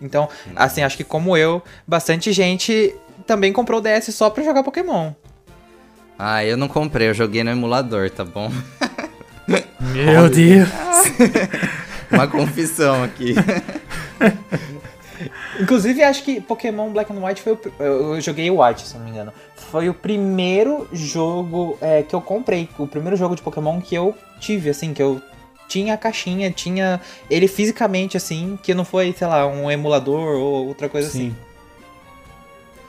Então, 0.00 0.26
assim, 0.56 0.82
acho 0.82 0.96
que 0.96 1.04
como 1.04 1.36
eu, 1.36 1.62
bastante 1.86 2.32
gente 2.32 2.94
também 3.26 3.52
comprou 3.52 3.80
o 3.80 3.82
DS 3.82 4.14
só 4.14 4.30
pra 4.30 4.42
jogar 4.42 4.62
Pokémon. 4.62 5.12
Ah, 6.18 6.42
eu 6.42 6.56
não 6.56 6.68
comprei, 6.68 7.10
eu 7.10 7.14
joguei 7.14 7.44
no 7.44 7.50
emulador, 7.50 8.08
tá 8.08 8.24
bom? 8.24 8.50
Meu 9.92 10.30
Deus! 10.30 10.68
Uma 12.10 12.26
confissão 12.26 13.02
aqui. 13.02 13.34
Inclusive, 15.60 16.02
acho 16.02 16.24
que 16.24 16.40
Pokémon 16.40 16.90
Black 16.90 17.12
and 17.12 17.24
White 17.24 17.42
foi 17.42 17.52
o. 17.52 17.58
Eu 17.78 18.20
joguei 18.20 18.50
o 18.50 18.62
White, 18.62 18.86
se 18.86 18.96
não 18.96 19.04
me 19.04 19.10
engano. 19.10 19.32
Foi 19.54 19.88
o 19.88 19.94
primeiro 19.94 20.88
jogo 20.92 21.78
é, 21.80 22.02
que 22.02 22.14
eu 22.14 22.20
comprei. 22.20 22.68
O 22.78 22.86
primeiro 22.86 23.16
jogo 23.16 23.36
de 23.36 23.42
Pokémon 23.42 23.80
que 23.80 23.94
eu 23.94 24.14
tive, 24.40 24.70
assim, 24.70 24.92
que 24.92 25.02
eu 25.02 25.22
tinha 25.68 25.94
a 25.94 25.96
caixinha, 25.96 26.50
tinha 26.50 27.00
ele 27.30 27.48
fisicamente, 27.48 28.16
assim, 28.16 28.58
que 28.62 28.74
não 28.74 28.84
foi, 28.84 29.14
sei 29.16 29.26
lá, 29.26 29.46
um 29.46 29.70
emulador 29.70 30.36
ou 30.36 30.66
outra 30.68 30.88
coisa 30.88 31.08
assim. 31.08 31.34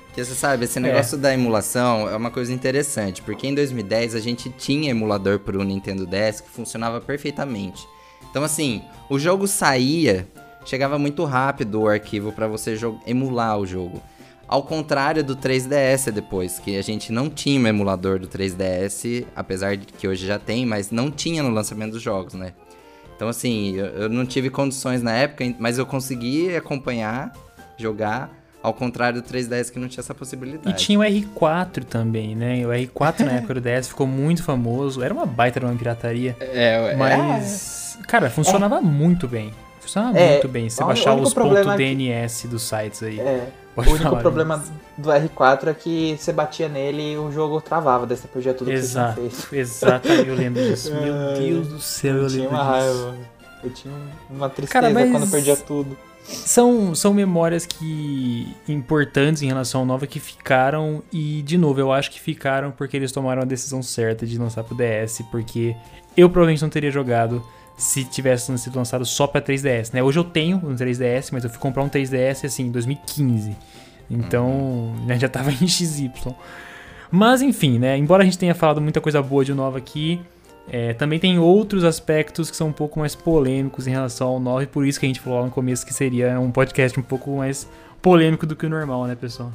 Porque 0.08 0.24
você 0.24 0.34
sabe, 0.34 0.64
esse 0.64 0.80
negócio 0.80 1.18
da 1.18 1.34
emulação 1.34 2.10
é 2.10 2.16
uma 2.16 2.32
coisa 2.32 2.54
interessante, 2.54 3.22
porque 3.22 3.48
em 3.48 3.54
2010 3.54 4.16
a 4.16 4.20
gente 4.22 4.50
tinha 4.50 4.92
emulador 4.92 5.40
pro 5.40 5.62
Nintendo 5.62 6.06
DS 6.06 6.40
que 6.40 6.50
funcionava 6.50 7.02
perfeitamente. 7.02 7.86
Então 8.36 8.44
assim, 8.44 8.82
o 9.10 9.18
jogo 9.18 9.48
saía, 9.48 10.28
chegava 10.66 11.00
muito 11.00 11.24
rápido 11.24 11.80
o 11.80 11.88
arquivo 11.88 12.34
pra 12.34 12.50
você 12.50 12.78
emular 13.08 13.58
o 13.58 13.66
jogo. 13.66 14.04
Ao 14.46 14.62
contrário 14.62 15.24
do 15.24 15.38
3DS 15.38 16.12
depois, 16.12 16.60
que 16.60 16.76
a 16.76 16.82
gente 16.82 17.14
não 17.14 17.30
tinha 17.30 17.58
um 17.58 17.66
emulador 17.66 18.20
do 18.20 18.28
3DS, 18.28 19.26
apesar 19.34 19.78
de 19.78 19.86
que 19.86 20.06
hoje 20.06 20.28
já 20.28 20.38
tem, 20.38 20.66
mas 20.66 20.92
não 20.92 21.10
tinha 21.10 21.42
no 21.42 21.50
lançamento 21.50 21.94
dos 21.94 22.02
jogos, 22.02 22.34
né? 22.34 22.52
Então 23.16 23.30
assim, 23.30 23.78
eu 23.78 24.10
não 24.10 24.26
tive 24.26 24.50
condições 24.50 25.02
na 25.02 25.14
época, 25.14 25.56
mas 25.58 25.78
eu 25.78 25.86
consegui 25.86 26.54
acompanhar, 26.58 27.32
jogar, 27.78 28.30
ao 28.66 28.74
contrário 28.74 29.22
do 29.22 29.28
3DS 29.28 29.70
que 29.72 29.80
não 29.80 29.88
tinha 29.88 30.02
essa 30.02 30.14
E 30.14 30.16
possibilidade. 30.16 30.78
tinha 30.78 31.00
o 31.00 31.04
R4 31.04 31.84
também, 31.84 32.36
né? 32.36 32.66
O 32.66 32.70
R4 32.70 33.20
na 33.26 33.32
época 33.34 33.54
do 33.56 33.62
DS 33.62 33.88
ficou 33.88 34.08
muito 34.08 34.44
famoso. 34.44 35.02
Era 35.04 35.14
uma 35.14 35.26
baita 35.26 35.60
de 35.60 35.66
uma 35.66 35.76
pirataria. 35.76 36.36
É, 36.40 36.96
Mas, 36.96 37.98
cara, 38.08 38.30
funcionava 38.30 38.82
muito 38.82 39.28
bem. 39.28 39.52
Funcionava 39.80 40.18
É, 40.18 40.32
muito 40.32 40.48
bem. 40.48 40.70
Você 40.70 40.84
o 40.84 40.88
baixar 40.88 41.14
os 41.16 41.34
problema 41.34 41.74
é 41.74 41.78
que- 41.78 41.96
.dns 41.96 42.46
dos 42.46 42.64
sites 42.64 43.04
aí. 43.04 43.20
É. 43.20 43.48
Pode 43.76 43.90
o 43.90 43.92
único 43.92 44.10
falar, 44.10 44.22
problema 44.22 44.64
do 44.98 45.10
R4 45.10 45.68
é 45.68 45.74
que 45.74 46.16
você 46.18 46.32
batia 46.32 46.70
nele 46.70 47.12
e 47.14 47.18
o 47.18 47.30
jogo 47.30 47.60
travava, 47.60 48.06
daí 48.08 48.16
você 48.16 48.26
perdia 48.28 48.54
tudo 48.54 48.72
Exato, 48.72 49.16
que 49.16 49.22
você 49.22 49.30
tinha 49.30 49.42
feito. 49.50 49.62
exato, 49.62 50.08
eu 50.08 50.34
lembro 50.34 50.64
disso. 50.64 50.94
Meu 50.96 51.14
Ai, 51.14 51.36
Deus 51.40 51.68
do 51.68 51.82
céu, 51.82 52.16
eu 52.16 52.22
Eu 52.24 52.30
tinha 52.30 52.42
lembro 52.44 52.56
uma 52.58 52.64
disso. 52.80 53.04
raiva. 53.04 53.18
Eu 53.66 53.70
tinha 53.72 53.94
uma 54.30 54.50
tristeza 54.50 54.82
Cara, 54.82 54.94
mas- 54.94 55.12
quando 55.12 55.24
eu 55.24 55.30
perdia 55.30 55.58
tudo. 55.58 55.98
São, 56.28 56.96
são 56.96 57.14
memórias 57.14 57.68
que 57.68 58.48
importantes 58.68 59.44
em 59.44 59.48
relação 59.48 59.82
ao 59.82 59.86
Nova 59.86 60.08
que 60.08 60.20
ficaram 60.20 61.04
e 61.14 61.44
de 61.44 61.56
novo 61.56 61.80
eu 61.80 61.92
acho 61.92 62.10
que 62.10 62.20
ficaram 62.20 62.72
porque 62.72 62.98
eles 62.98 63.12
tomaram 63.12 63.44
a 63.44 63.46
decisão 63.46 63.84
certa 63.84 64.26
de 64.26 64.36
lançar 64.38 64.64
pro 64.64 64.76
DS, 64.76 65.22
porque 65.30 65.76
eu 66.18 66.28
provavelmente 66.28 66.64
não 66.64 66.70
teria 66.70 66.90
jogado 66.90 67.46
se 67.78 68.04
tivesse 68.04 68.58
sido 68.58 68.76
lançado 68.76 69.06
só 69.06 69.28
para 69.28 69.42
3DS, 69.42 69.94
né? 69.94 70.02
Hoje 70.02 70.18
eu 70.18 70.24
tenho 70.24 70.58
um 70.58 70.76
3DS, 70.76 71.30
mas 71.32 71.44
eu 71.44 71.50
fui 71.50 71.60
comprar 71.60 71.84
um 71.84 71.90
3DS 71.90 72.46
assim 72.46 72.64
em 72.64 72.72
2015. 72.72 73.56
Então, 74.10 74.48
uhum. 74.48 75.06
né, 75.06 75.20
já 75.20 75.28
tava 75.28 75.52
em 75.62 75.68
XY. 75.68 76.12
Mas 77.12 77.42
enfim, 77.42 77.78
né? 77.78 77.98
Embora 77.98 78.24
a 78.24 78.26
gente 78.26 78.38
tenha 78.38 78.56
falado 78.56 78.82
muita 78.82 79.00
coisa 79.00 79.22
boa 79.22 79.44
de 79.44 79.54
Nova 79.54 79.78
aqui, 79.78 80.20
é, 80.68 80.94
também 80.94 81.20
tem 81.20 81.38
outros 81.38 81.84
aspectos 81.84 82.50
que 82.50 82.58
são 82.58 82.70
um 82.70 82.74
pouco 82.74 83.00
mais 83.00 83.14
polêmicos 83.16 83.88
em 83.88 83.92
relação 83.92 84.28
ao 84.28 84.40
9, 84.40 84.68
por 84.68 84.86
isso 84.86 85.00
que 85.00 85.06
a 85.06 85.10
gente 85.10 85.20
falou 85.20 85.40
lá 85.40 85.46
no 85.46 85.52
começo 85.52 85.86
que 85.86 85.94
seria 85.94 86.40
um 86.40 86.52
podcast 86.52 87.00
um 87.00 87.04
pouco 87.04 87.38
mais 87.38 87.68
polêmico 88.02 88.46
do 88.46 88.56
que 88.56 88.66
o 88.66 88.70
normal, 88.70 89.06
né, 89.06 89.16
pessoal? 89.16 89.52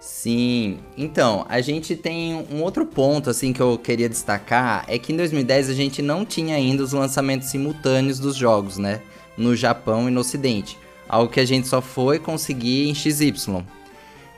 Sim, 0.00 0.80
então, 0.96 1.46
a 1.48 1.60
gente 1.60 1.94
tem 1.94 2.34
um 2.50 2.60
outro 2.62 2.84
ponto 2.84 3.30
assim 3.30 3.52
que 3.52 3.60
eu 3.60 3.78
queria 3.78 4.08
destacar, 4.08 4.84
é 4.88 4.98
que 4.98 5.12
em 5.12 5.16
2010 5.16 5.70
a 5.70 5.74
gente 5.74 6.02
não 6.02 6.24
tinha 6.24 6.56
ainda 6.56 6.82
os 6.82 6.92
lançamentos 6.92 7.48
simultâneos 7.48 8.18
dos 8.18 8.34
jogos, 8.34 8.78
né? 8.78 9.00
No 9.36 9.54
Japão 9.54 10.08
e 10.08 10.10
no 10.10 10.20
Ocidente. 10.20 10.76
Algo 11.08 11.30
que 11.30 11.38
a 11.38 11.44
gente 11.44 11.68
só 11.68 11.80
foi 11.80 12.18
conseguir 12.18 12.88
em 12.88 12.94
XY. 12.96 13.64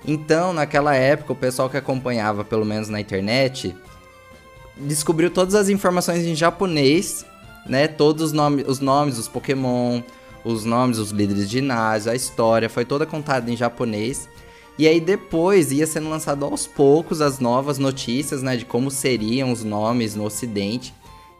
Então, 0.06 0.52
naquela 0.52 0.94
época, 0.94 1.32
o 1.32 1.36
pessoal 1.36 1.70
que 1.70 1.78
acompanhava, 1.78 2.44
pelo 2.44 2.66
menos 2.66 2.90
na 2.90 3.00
internet, 3.00 3.74
descobriu 4.76 5.30
todas 5.30 5.54
as 5.54 5.68
informações 5.68 6.24
em 6.24 6.34
japonês, 6.34 7.24
né? 7.66 7.88
Todos 7.88 8.22
os 8.22 8.32
nomes, 8.32 8.66
os 8.66 8.80
nomes 8.80 9.16
dos 9.16 9.28
Pokémon, 9.28 10.00
os 10.44 10.64
nomes 10.64 10.98
dos 10.98 11.10
líderes 11.10 11.48
de 11.48 11.58
ginásio, 11.58 12.12
a 12.12 12.14
história, 12.14 12.68
foi 12.68 12.84
toda 12.84 13.06
contada 13.06 13.50
em 13.50 13.56
japonês. 13.56 14.28
E 14.78 14.88
aí 14.88 15.00
depois 15.00 15.70
ia 15.70 15.86
sendo 15.86 16.10
lançado 16.10 16.44
aos 16.44 16.66
poucos 16.66 17.20
as 17.20 17.38
novas 17.38 17.78
notícias, 17.78 18.42
né, 18.42 18.56
de 18.56 18.64
como 18.64 18.90
seriam 18.90 19.52
os 19.52 19.62
nomes 19.62 20.14
no 20.14 20.24
ocidente. 20.24 20.92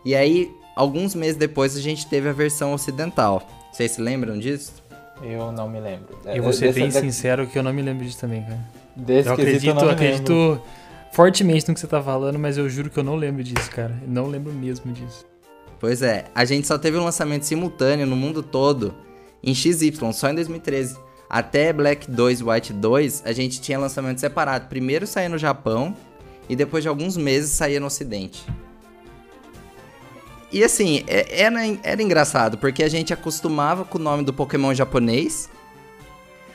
E 0.05 0.15
aí, 0.15 0.55
alguns 0.77 1.15
meses 1.15 1.37
depois, 1.37 1.77
a 1.77 1.81
gente 1.81 2.07
teve 2.07 2.29
a 2.29 2.33
versão 2.33 2.73
ocidental. 2.73 3.49
Vocês 3.73 3.93
se 3.93 4.01
lembram 4.01 4.39
disso? 4.39 4.73
Eu 5.23 5.51
não 5.51 5.69
me 5.69 5.81
lembro. 5.81 6.19
Eu 6.25 6.43
vou 6.43 6.53
ser 6.53 6.73
bem 6.73 6.91
sincero 6.91 7.47
que 7.47 7.59
eu 7.59 7.63
não 7.63 7.73
me 7.73 7.83
lembro 7.83 8.05
disso 8.05 8.19
também, 8.21 8.43
cara. 8.43 8.61
Desse 8.95 9.29
eu 9.29 9.35
acredito, 9.35 9.81
eu 9.81 9.91
acredito 9.91 10.33
lembro. 10.33 10.63
Fortemente 11.15 11.69
no 11.69 11.75
que 11.75 11.81
você 11.81 11.87
tá 11.87 12.03
falando, 12.03 12.41
mas 12.41 12.59
eu 12.59 12.69
juro 12.69 12.91
que 12.91 12.99
eu 12.99 13.05
não 13.05 13.15
lembro 13.15 13.43
disso, 13.43 13.71
cara. 13.71 13.97
Não 14.07 14.27
lembro 14.27 14.53
mesmo 14.53 14.93
disso. 14.93 15.25
Pois 15.79 16.03
é, 16.03 16.25
a 16.35 16.45
gente 16.45 16.67
só 16.67 16.77
teve 16.77 16.99
um 16.99 17.05
lançamento 17.05 17.45
simultâneo 17.45 18.05
no 18.05 18.17
mundo 18.17 18.43
todo 18.43 18.93
em 19.41 19.55
XY, 19.55 20.13
só 20.13 20.29
em 20.31 20.35
2013. 20.35 20.99
Até 21.31 21.73
Black 21.73 22.11
2 22.11 22.43
White 22.43 22.73
2, 22.73 23.23
a 23.25 23.33
gente 23.33 23.61
tinha 23.61 23.79
lançamento 23.79 24.19
separado. 24.19 24.69
Primeiro 24.69 25.07
saía 25.07 25.29
no 25.29 25.39
Japão 25.39 25.97
e 26.49 26.57
depois 26.57 26.83
de 26.83 26.89
alguns 26.89 27.17
meses 27.17 27.53
saía 27.53 27.79
no 27.79 27.87
Ocidente. 27.87 28.45
E 30.51 30.65
assim, 30.65 31.05
é, 31.07 31.43
era, 31.43 31.61
era 31.85 32.03
engraçado, 32.03 32.59
porque 32.59 32.83
a 32.83 32.89
gente 32.89 33.13
acostumava 33.13 33.85
com 33.85 33.99
o 33.99 34.03
nome 34.03 34.25
do 34.25 34.33
Pokémon 34.33 34.75
japonês. 34.75 35.49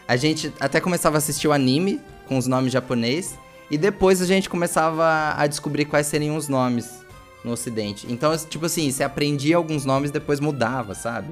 A 0.06 0.18
gente 0.18 0.54
até 0.60 0.82
começava 0.82 1.16
a 1.16 1.20
assistir 1.20 1.48
o 1.48 1.54
anime 1.54 2.01
com 2.28 2.38
os 2.38 2.46
nomes 2.46 2.74
japonês. 2.74 3.38
E 3.70 3.78
depois 3.78 4.22
a 4.22 4.26
gente 4.26 4.50
começava 4.50 5.34
a 5.38 5.46
descobrir 5.48 5.86
quais 5.86 6.08
seriam 6.08 6.36
os 6.36 6.48
nomes 6.48 7.06
no 7.44 7.52
ocidente. 7.52 8.08
Então, 8.10 8.36
tipo 8.38 8.66
assim, 8.66 8.90
você 8.92 9.04
aprendia 9.04 9.56
alguns 9.56 9.86
nomes 9.86 10.12
depois 10.12 10.40
mudava, 10.40 10.94
sabe? 10.94 11.30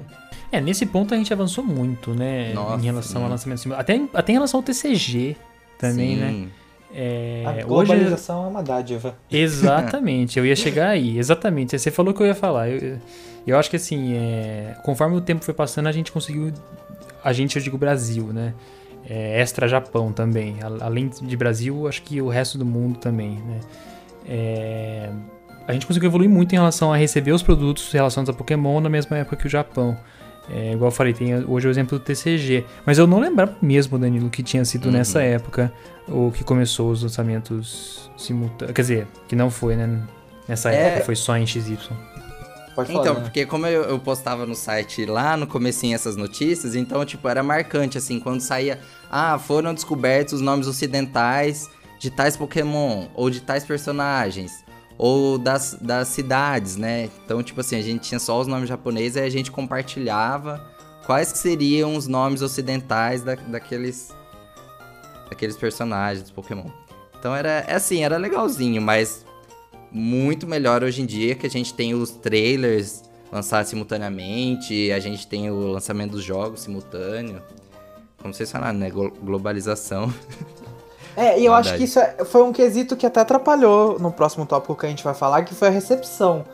É, 0.50 0.60
nesse 0.60 0.86
ponto 0.86 1.12
a 1.12 1.16
gente 1.16 1.32
avançou 1.32 1.62
muito, 1.62 2.14
né? 2.14 2.52
Nossa, 2.54 2.80
em 2.80 2.86
relação 2.86 3.20
sim. 3.20 3.24
ao 3.24 3.30
lançamento 3.30 3.74
até, 3.74 4.00
até 4.14 4.32
em 4.32 4.34
relação 4.34 4.58
ao 4.58 4.64
TCG 4.64 5.36
também, 5.78 6.16
sim. 6.16 6.16
né? 6.16 6.48
É, 6.94 7.44
a 7.46 7.64
globalização 7.64 8.38
hoje... 8.38 8.46
é 8.46 8.50
uma 8.50 8.62
dádiva. 8.62 9.14
Exatamente, 9.30 10.38
eu 10.38 10.46
ia 10.46 10.56
chegar 10.56 10.88
aí. 10.88 11.18
Exatamente, 11.18 11.78
você 11.78 11.90
falou 11.90 12.14
que 12.14 12.22
eu 12.22 12.26
ia 12.26 12.34
falar. 12.34 12.70
Eu, 12.70 12.98
eu 13.46 13.58
acho 13.58 13.68
que 13.68 13.76
assim, 13.76 14.14
é, 14.14 14.74
conforme 14.84 15.16
o 15.16 15.20
tempo 15.20 15.44
foi 15.44 15.52
passando, 15.52 15.86
a 15.86 15.92
gente 15.92 16.10
conseguiu. 16.10 16.52
A 17.22 17.32
gente, 17.32 17.56
eu 17.56 17.62
digo 17.62 17.76
Brasil, 17.76 18.24
né? 18.32 18.54
É, 19.04 19.40
extra 19.40 19.66
Japão 19.66 20.12
também. 20.12 20.56
Além 20.80 21.08
de 21.08 21.36
Brasil, 21.36 21.88
acho 21.88 22.02
que 22.02 22.20
o 22.20 22.28
resto 22.28 22.58
do 22.58 22.64
mundo 22.64 22.98
também, 22.98 23.42
né? 23.46 23.60
É, 24.26 25.10
a 25.66 25.72
gente 25.72 25.86
conseguiu 25.86 26.08
evoluir 26.08 26.30
muito 26.30 26.52
em 26.52 26.56
relação 26.56 26.92
a 26.92 26.96
receber 26.96 27.32
os 27.32 27.42
produtos 27.42 27.92
relacionados 27.92 28.34
a 28.34 28.36
Pokémon 28.36 28.80
na 28.80 28.88
mesma 28.88 29.18
época 29.18 29.36
que 29.36 29.46
o 29.46 29.50
Japão. 29.50 29.96
É, 30.50 30.72
igual 30.72 30.88
eu 30.88 30.94
falei, 30.94 31.12
tem 31.12 31.44
hoje 31.46 31.68
o 31.68 31.70
exemplo 31.70 31.98
do 31.98 32.04
TCG. 32.04 32.64
Mas 32.86 32.98
eu 32.98 33.06
não 33.06 33.20
lembrava 33.20 33.54
mesmo, 33.60 33.98
Danilo, 33.98 34.30
que 34.30 34.42
tinha 34.42 34.64
sido 34.64 34.86
uhum. 34.86 34.92
nessa 34.92 35.22
época 35.22 35.72
o 36.06 36.30
que 36.30 36.42
começou 36.42 36.90
os 36.90 37.02
lançamentos 37.02 38.10
simultâneos. 38.16 38.74
Quer 38.74 38.82
dizer, 38.82 39.06
que 39.28 39.36
não 39.36 39.50
foi, 39.50 39.76
né? 39.76 40.00
Nessa 40.48 40.72
é... 40.72 40.88
época, 40.88 41.04
foi 41.04 41.16
só 41.16 41.36
em 41.36 41.46
XY. 41.46 41.78
Pode 42.78 42.92
falar, 42.92 43.02
então, 43.02 43.14
né? 43.14 43.20
porque 43.22 43.44
como 43.44 43.66
eu, 43.66 43.82
eu, 43.82 43.98
postava 43.98 44.46
no 44.46 44.54
site 44.54 45.04
lá 45.04 45.36
no 45.36 45.48
comecinho 45.48 45.96
essas 45.96 46.14
notícias, 46.14 46.76
então, 46.76 47.04
tipo, 47.04 47.28
era 47.28 47.42
marcante, 47.42 47.98
assim, 47.98 48.20
quando 48.20 48.40
saía... 48.40 48.78
Ah, 49.10 49.36
foram 49.36 49.74
descobertos 49.74 50.34
os 50.34 50.40
nomes 50.40 50.68
ocidentais 50.68 51.68
de 51.98 52.08
tais 52.08 52.36
Pokémon, 52.36 53.08
ou 53.16 53.30
de 53.30 53.40
tais 53.40 53.64
personagens 53.64 54.64
ou 54.96 55.38
das, 55.38 55.76
das 55.80 56.06
cidades, 56.06 56.76
né? 56.76 57.10
Então, 57.24 57.42
tipo 57.42 57.60
assim, 57.60 57.74
a 57.74 57.82
gente 57.82 58.02
tinha 58.08 58.20
só 58.20 58.40
os 58.40 58.46
nomes 58.46 58.68
japoneses 58.68 59.16
e 59.16 59.20
a 59.20 59.28
gente 59.28 59.50
compartilhava 59.50 60.64
quais 61.04 61.32
que 61.32 61.38
seriam 61.38 61.96
os 61.96 62.06
nomes 62.06 62.42
ocidentais 62.42 63.24
da, 63.24 63.34
daqueles, 63.34 64.14
daqueles 65.28 65.56
personagens 65.56 66.22
dos 66.22 66.30
Pokémon. 66.30 66.70
Então 67.18 67.34
era 67.34 67.64
é 67.66 67.74
assim, 67.74 68.04
era 68.04 68.16
legalzinho, 68.16 68.80
mas 68.80 69.24
muito 69.90 70.46
melhor 70.46 70.82
hoje 70.82 71.02
em 71.02 71.06
dia 71.06 71.34
que 71.34 71.46
a 71.46 71.50
gente 71.50 71.74
tem 71.74 71.94
os 71.94 72.10
trailers 72.10 73.02
lançados 73.30 73.68
simultaneamente, 73.68 74.90
a 74.92 75.00
gente 75.00 75.26
tem 75.26 75.50
o 75.50 75.72
lançamento 75.72 76.12
dos 76.12 76.24
jogos 76.24 76.60
simultâneo. 76.60 77.42
Como 78.20 78.34
vocês 78.34 78.50
falaram, 78.50 78.78
né? 78.78 78.90
Globalização. 78.90 80.12
É, 81.16 81.38
e 81.38 81.46
eu 81.46 81.52
Verdade. 81.52 81.68
acho 81.70 81.78
que 81.78 81.84
isso 81.84 81.98
é, 81.98 82.24
foi 82.24 82.42
um 82.42 82.52
quesito 82.52 82.96
que 82.96 83.04
até 83.04 83.18
atrapalhou 83.18 83.98
no 83.98 84.12
próximo 84.12 84.46
tópico 84.46 84.76
que 84.76 84.86
a 84.86 84.88
gente 84.88 85.02
vai 85.02 85.14
falar, 85.14 85.42
que 85.42 85.52
foi 85.52 85.66
a 85.66 85.70
recepção. 85.70 86.44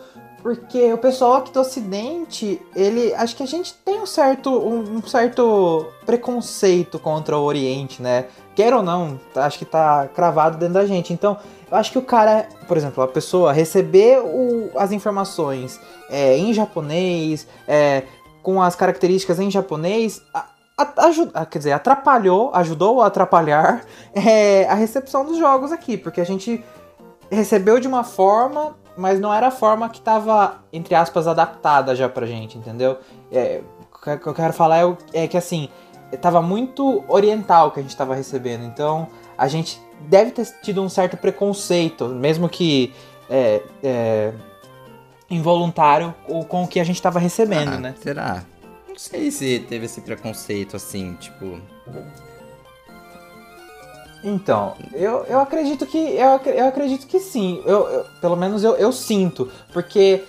Porque 0.43 0.91
o 0.91 0.97
pessoal 0.97 1.35
aqui 1.35 1.53
do 1.53 1.61
Ocidente, 1.61 2.61
ele. 2.75 3.15
Acho 3.15 3.37
que 3.37 3.43
a 3.43 3.47
gente 3.47 3.75
tem 3.85 4.01
um 4.01 4.07
certo, 4.07 4.51
um, 4.51 4.97
um 4.97 5.03
certo 5.07 5.87
preconceito 6.07 6.99
contra 6.99 7.37
o 7.37 7.43
Oriente, 7.43 8.01
né? 8.01 8.27
Quer 8.55 8.73
ou 8.73 8.83
não, 8.83 9.21
acho 9.35 9.59
que 9.59 9.65
tá 9.65 10.09
cravado 10.15 10.57
dentro 10.57 10.75
da 10.75 10.87
gente. 10.87 11.13
Então, 11.13 11.39
acho 11.75 11.93
que 11.93 11.99
o 11.99 12.03
cara, 12.03 12.49
por 12.67 12.77
exemplo, 12.77 13.03
a 13.03 13.09
pessoa 13.09 13.53
receber 13.53 14.21
o, 14.21 14.71
as 14.77 14.93
informações 14.93 15.81
é, 16.09 16.37
em 16.37 16.53
japonês, 16.53 17.47
é, 17.67 18.05
com 18.43 18.63
as 18.63 18.77
características 18.77 19.41
em 19.41 19.51
japonês, 19.51 20.23
ajuda, 20.99 21.47
quer 21.47 21.59
dizer, 21.59 21.73
atrapalhou, 21.73 22.51
ajudou 22.55 23.01
a 23.01 23.07
atrapalhar 23.07 23.85
é, 24.15 24.67
a 24.69 24.75
recepção 24.75 25.25
dos 25.25 25.39
jogos 25.39 25.73
aqui, 25.73 25.97
porque 25.97 26.21
a 26.21 26.27
gente 26.27 26.65
recebeu 27.31 27.81
de 27.81 27.89
uma 27.89 28.05
forma, 28.05 28.77
mas 28.97 29.19
não 29.19 29.33
era 29.33 29.49
a 29.49 29.51
forma 29.51 29.89
que 29.89 29.99
estava, 29.99 30.59
entre 30.73 30.95
aspas, 30.95 31.27
adaptada 31.27 31.95
já 31.97 32.09
pra 32.09 32.27
gente, 32.27 32.59
entendeu? 32.59 32.99
É, 33.33 33.63
o 33.91 34.19
que 34.19 34.27
eu 34.27 34.35
quero 34.35 34.53
falar 34.53 34.85
é, 35.13 35.25
é 35.25 35.29
que 35.29 35.37
assim, 35.37 35.69
estava 36.13 36.43
muito 36.43 37.05
oriental 37.09 37.71
que 37.71 37.81
a 37.81 37.83
gente 37.83 37.93
estava 37.93 38.15
recebendo, 38.15 38.65
então 38.65 39.09
a 39.37 39.49
gente 39.49 39.81
deve 40.09 40.31
ter 40.31 40.47
tido 40.63 40.83
um 40.83 40.89
certo 40.89 41.17
preconceito, 41.17 42.09
mesmo 42.09 42.49
que 42.49 42.93
é, 43.29 43.63
é, 43.83 44.33
involuntário, 45.31 46.15
com 46.49 46.65
o 46.65 46.69
que 46.69 46.81
a 46.81 46.85
gente 46.85 46.97
estava 46.97 47.19
recebendo, 47.19 47.75
ah, 47.75 47.79
né? 47.79 47.95
Será? 48.01 48.45
Não 48.89 48.97
sei 48.97 49.31
se 49.31 49.59
teve 49.69 49.87
esse 49.87 50.01
preconceito 50.01 50.77
assim, 50.77 51.15
tipo. 51.15 51.59
Então, 54.23 54.75
eu, 54.93 55.25
eu 55.25 55.41
acredito 55.41 55.85
que. 55.85 55.99
Eu, 55.99 56.41
eu 56.53 56.69
acredito 56.69 57.07
que 57.07 57.19
sim. 57.19 57.61
Eu, 57.67 57.89
eu 57.89 58.07
pelo 58.21 58.37
menos 58.37 58.63
eu, 58.65 58.77
eu 58.77 58.93
sinto. 58.93 59.51
Porque 59.73 60.23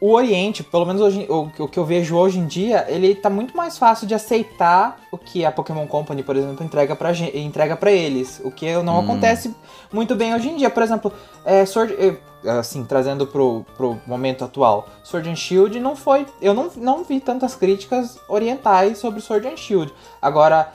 o 0.00 0.12
Oriente, 0.12 0.62
pelo 0.62 0.86
menos 0.86 1.02
hoje, 1.02 1.26
o, 1.28 1.50
o, 1.62 1.68
que 1.68 1.78
eu 1.78 1.84
vejo 1.84 2.16
hoje 2.16 2.38
em 2.38 2.46
dia, 2.46 2.86
ele 2.88 3.14
tá 3.14 3.28
muito 3.28 3.54
mais 3.54 3.76
fácil 3.76 4.06
de 4.06 4.14
aceitar 4.14 4.98
o 5.12 5.18
que 5.18 5.44
a 5.44 5.52
Pokémon 5.52 5.86
Company, 5.86 6.22
por 6.22 6.34
exemplo, 6.34 6.64
entrega 6.64 6.96
pra, 6.96 7.12
entrega 7.12 7.76
pra 7.76 7.92
eles. 7.92 8.40
O 8.42 8.50
que 8.50 8.72
não 8.82 8.96
hum. 8.96 9.00
acontece 9.00 9.54
muito 9.92 10.16
bem 10.16 10.34
hoje 10.34 10.48
em 10.48 10.56
dia. 10.56 10.70
Por 10.70 10.82
exemplo, 10.82 11.12
é, 11.44 11.66
Sword, 11.66 12.18
assim, 12.58 12.82
trazendo 12.84 13.26
pro, 13.26 13.66
pro 13.76 14.00
momento 14.06 14.42
atual, 14.42 14.88
Sword 15.04 15.28
and 15.28 15.36
Shield 15.36 15.78
não 15.78 15.94
foi. 15.94 16.26
Eu 16.40 16.54
não, 16.54 16.70
não 16.76 17.04
vi 17.04 17.20
tantas 17.20 17.54
críticas 17.54 18.18
orientais 18.26 18.96
sobre 18.96 19.20
Sword 19.20 19.48
and 19.48 19.58
Shield. 19.58 19.92
Agora, 20.22 20.72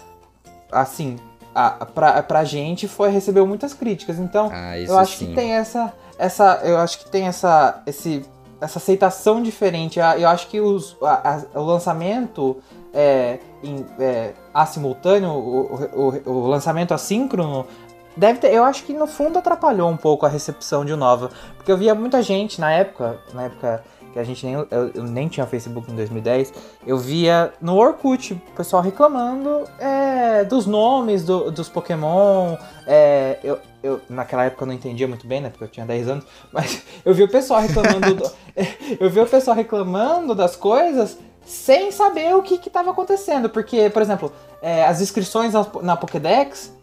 assim, 0.72 1.18
a, 1.56 1.84
pra, 1.84 2.22
pra 2.22 2.44
gente 2.44 2.88
foi 2.88 3.10
recebeu 3.10 3.48
muitas 3.48 3.74
críticas. 3.74 4.20
Então, 4.20 4.52
ah, 4.54 4.78
eu 4.78 4.96
acho 5.00 5.18
sim. 5.18 5.28
que 5.28 5.34
tem 5.34 5.54
essa. 5.54 5.92
Essa. 6.16 6.62
Eu 6.64 6.78
acho 6.78 7.00
que 7.00 7.10
tem 7.10 7.26
essa. 7.26 7.82
Esse 7.88 8.24
essa 8.66 8.80
aceitação 8.80 9.42
diferente. 9.42 10.00
Eu 10.00 10.28
acho 10.28 10.48
que 10.48 10.60
os, 10.60 10.98
a, 11.02 11.44
a, 11.56 11.60
o 11.60 11.64
lançamento 11.64 12.58
é, 12.94 13.40
em, 13.64 13.86
é, 14.00 14.34
o, 15.24 15.30
o, 15.30 16.30
o, 16.30 16.48
lançamento 16.48 16.94
assíncrono, 16.94 17.66
deve 18.16 18.40
ter, 18.40 18.54
eu 18.54 18.64
acho 18.64 18.84
que 18.84 18.94
no 18.94 19.06
fundo 19.06 19.38
atrapalhou 19.38 19.90
um 19.90 19.98
pouco 19.98 20.26
a 20.26 20.30
recepção 20.30 20.86
de 20.86 20.96
Nova. 20.96 21.30
Porque 21.58 21.72
eu 21.72 21.78
via 21.78 21.94
muita 21.94 22.22
gente 22.22 22.60
na 22.60 22.72
época, 22.72 23.20
na 23.34 23.44
época 23.44 23.84
que 24.16 24.20
a 24.20 24.24
gente 24.24 24.46
nem, 24.46 24.56
eu, 24.56 24.68
eu 24.94 25.04
nem 25.04 25.28
tinha 25.28 25.46
Facebook 25.46 25.92
em 25.92 25.96
2010, 25.96 26.54
eu 26.88 26.98
via 26.98 27.54
no 27.60 27.76
Orkut 27.76 28.34
o 28.34 28.56
pessoal 28.56 28.82
reclamando 28.82 29.66
é, 29.78 30.46
dos 30.46 30.66
nomes 30.66 31.26
do, 31.26 31.52
dos 31.52 31.68
Pokémon. 31.68 32.56
É, 32.88 33.40
eu, 33.44 33.60
eu, 33.86 34.02
naquela 34.10 34.46
época 34.46 34.64
eu 34.64 34.68
não 34.68 34.74
entendia 34.74 35.08
muito 35.08 35.28
bem, 35.28 35.42
né? 35.42 35.50
Porque 35.50 35.64
eu 35.64 35.68
tinha 35.68 35.86
10 35.86 36.10
anos, 36.10 36.26
mas 36.52 36.82
eu 37.06 37.14
vi 37.14 37.24
o 37.24 37.30
pessoal 37.30 37.62
reclamando. 37.62 38.16
do, 38.16 38.32
eu 39.00 39.10
vi 39.10 39.20
o 39.20 39.28
pessoal 39.28 39.56
reclamando 39.56 40.34
das 40.34 40.56
coisas 40.56 41.18
sem 41.46 41.92
saber 41.92 42.36
o 42.36 42.42
que 42.42 42.56
estava 42.56 42.92
acontecendo. 42.92 43.50
Porque, 43.50 43.90
por 43.90 44.02
exemplo, 44.02 44.32
é, 44.62 44.86
as 44.86 45.02
inscrições 45.02 45.54
na 45.82 45.96
Pokédex 45.96 46.74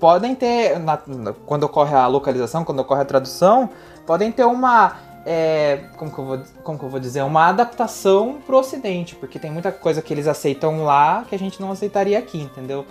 podem 0.00 0.34
ter, 0.34 0.78
na, 0.78 0.96
quando 1.44 1.64
ocorre 1.64 1.94
a 1.94 2.06
localização, 2.06 2.64
quando 2.64 2.80
ocorre 2.80 3.02
a 3.02 3.04
tradução, 3.04 3.68
podem 4.06 4.32
ter 4.32 4.44
uma 4.44 4.96
é, 5.26 5.84
como, 5.98 6.10
que 6.10 6.18
eu 6.18 6.24
vou, 6.24 6.40
como 6.62 6.78
que 6.78 6.84
eu 6.86 6.88
vou 6.88 6.98
dizer, 6.98 7.22
uma 7.22 7.48
adaptação 7.48 8.38
pro 8.46 8.56
ocidente, 8.56 9.14
porque 9.14 9.38
tem 9.38 9.50
muita 9.50 9.70
coisa 9.70 10.00
que 10.00 10.14
eles 10.14 10.26
aceitam 10.26 10.84
lá 10.84 11.24
que 11.28 11.34
a 11.34 11.38
gente 11.38 11.60
não 11.60 11.70
aceitaria 11.70 12.18
aqui, 12.18 12.40
entendeu? 12.40 12.86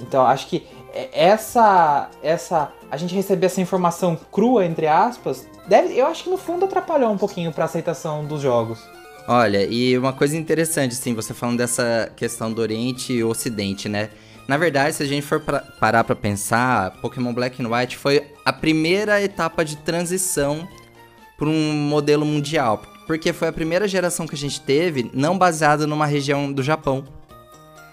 Então, 0.00 0.26
acho 0.26 0.46
que 0.46 0.66
essa 1.12 2.10
essa 2.22 2.72
a 2.90 2.96
gente 2.96 3.14
receber 3.14 3.46
essa 3.46 3.60
informação 3.60 4.18
crua 4.32 4.64
entre 4.64 4.86
aspas, 4.86 5.46
deve, 5.66 5.96
eu 5.96 6.06
acho 6.06 6.24
que 6.24 6.30
no 6.30 6.38
fundo 6.38 6.64
atrapalhou 6.64 7.12
um 7.12 7.18
pouquinho 7.18 7.52
para 7.52 7.64
aceitação 7.64 8.24
dos 8.24 8.40
jogos. 8.40 8.80
Olha, 9.30 9.62
e 9.66 9.96
uma 9.98 10.14
coisa 10.14 10.34
interessante, 10.38 10.92
assim, 10.92 11.12
você 11.12 11.34
falando 11.34 11.58
dessa 11.58 12.10
questão 12.16 12.50
do 12.50 12.62
Oriente 12.62 13.12
e 13.12 13.22
Ocidente, 13.22 13.86
né? 13.86 14.08
Na 14.48 14.56
verdade, 14.56 14.96
se 14.96 15.02
a 15.02 15.06
gente 15.06 15.26
for 15.26 15.38
pra, 15.38 15.60
parar 15.60 16.02
para 16.02 16.16
pensar, 16.16 16.92
Pokémon 17.02 17.34
Black 17.34 17.62
and 17.62 17.68
White 17.68 17.98
foi 17.98 18.24
a 18.42 18.50
primeira 18.54 19.22
etapa 19.22 19.62
de 19.62 19.76
transição 19.76 20.66
para 21.36 21.46
um 21.46 21.74
modelo 21.74 22.24
mundial. 22.24 22.80
Porque 23.06 23.34
foi 23.34 23.48
a 23.48 23.52
primeira 23.52 23.86
geração 23.86 24.26
que 24.26 24.34
a 24.34 24.38
gente 24.38 24.62
teve 24.62 25.10
não 25.12 25.36
baseada 25.36 25.86
numa 25.86 26.06
região 26.06 26.50
do 26.50 26.62
Japão. 26.62 27.04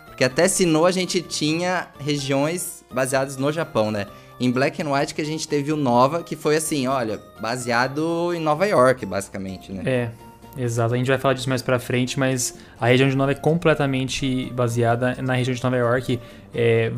Porque 0.05 0.23
até 0.23 0.47
Sinnoh 0.47 0.85
a 0.85 0.91
gente 0.91 1.21
tinha 1.21 1.89
regiões 1.99 2.84
baseadas 2.95 3.37
no 3.37 3.51
Japão, 3.51 3.91
né? 3.91 4.07
Em 4.39 4.51
Black 4.51 4.81
and 4.81 4.91
White 4.91 5.13
que 5.13 5.21
a 5.21 5.25
gente 5.25 5.47
teve 5.47 5.71
o 5.71 5.77
Nova, 5.77 6.23
que 6.23 6.35
foi 6.35 6.55
assim, 6.55 6.87
olha, 6.87 7.21
baseado 7.39 8.33
em 8.33 8.39
Nova 8.39 8.65
York, 8.65 9.05
basicamente, 9.05 9.71
né? 9.71 9.83
É, 9.85 10.11
exato. 10.57 10.93
A 10.93 10.97
gente 10.97 11.07
vai 11.07 11.17
falar 11.17 11.33
disso 11.33 11.47
mais 11.47 11.61
pra 11.61 11.77
frente, 11.79 12.19
mas 12.19 12.57
a 12.79 12.87
região 12.87 13.07
de 13.07 13.15
Nova 13.15 13.31
é 13.31 13.35
completamente 13.35 14.51
baseada 14.53 15.15
na 15.21 15.35
região 15.35 15.53
de 15.53 15.63
Nova 15.63 15.77
York. 15.77 16.19
É, 16.53 16.91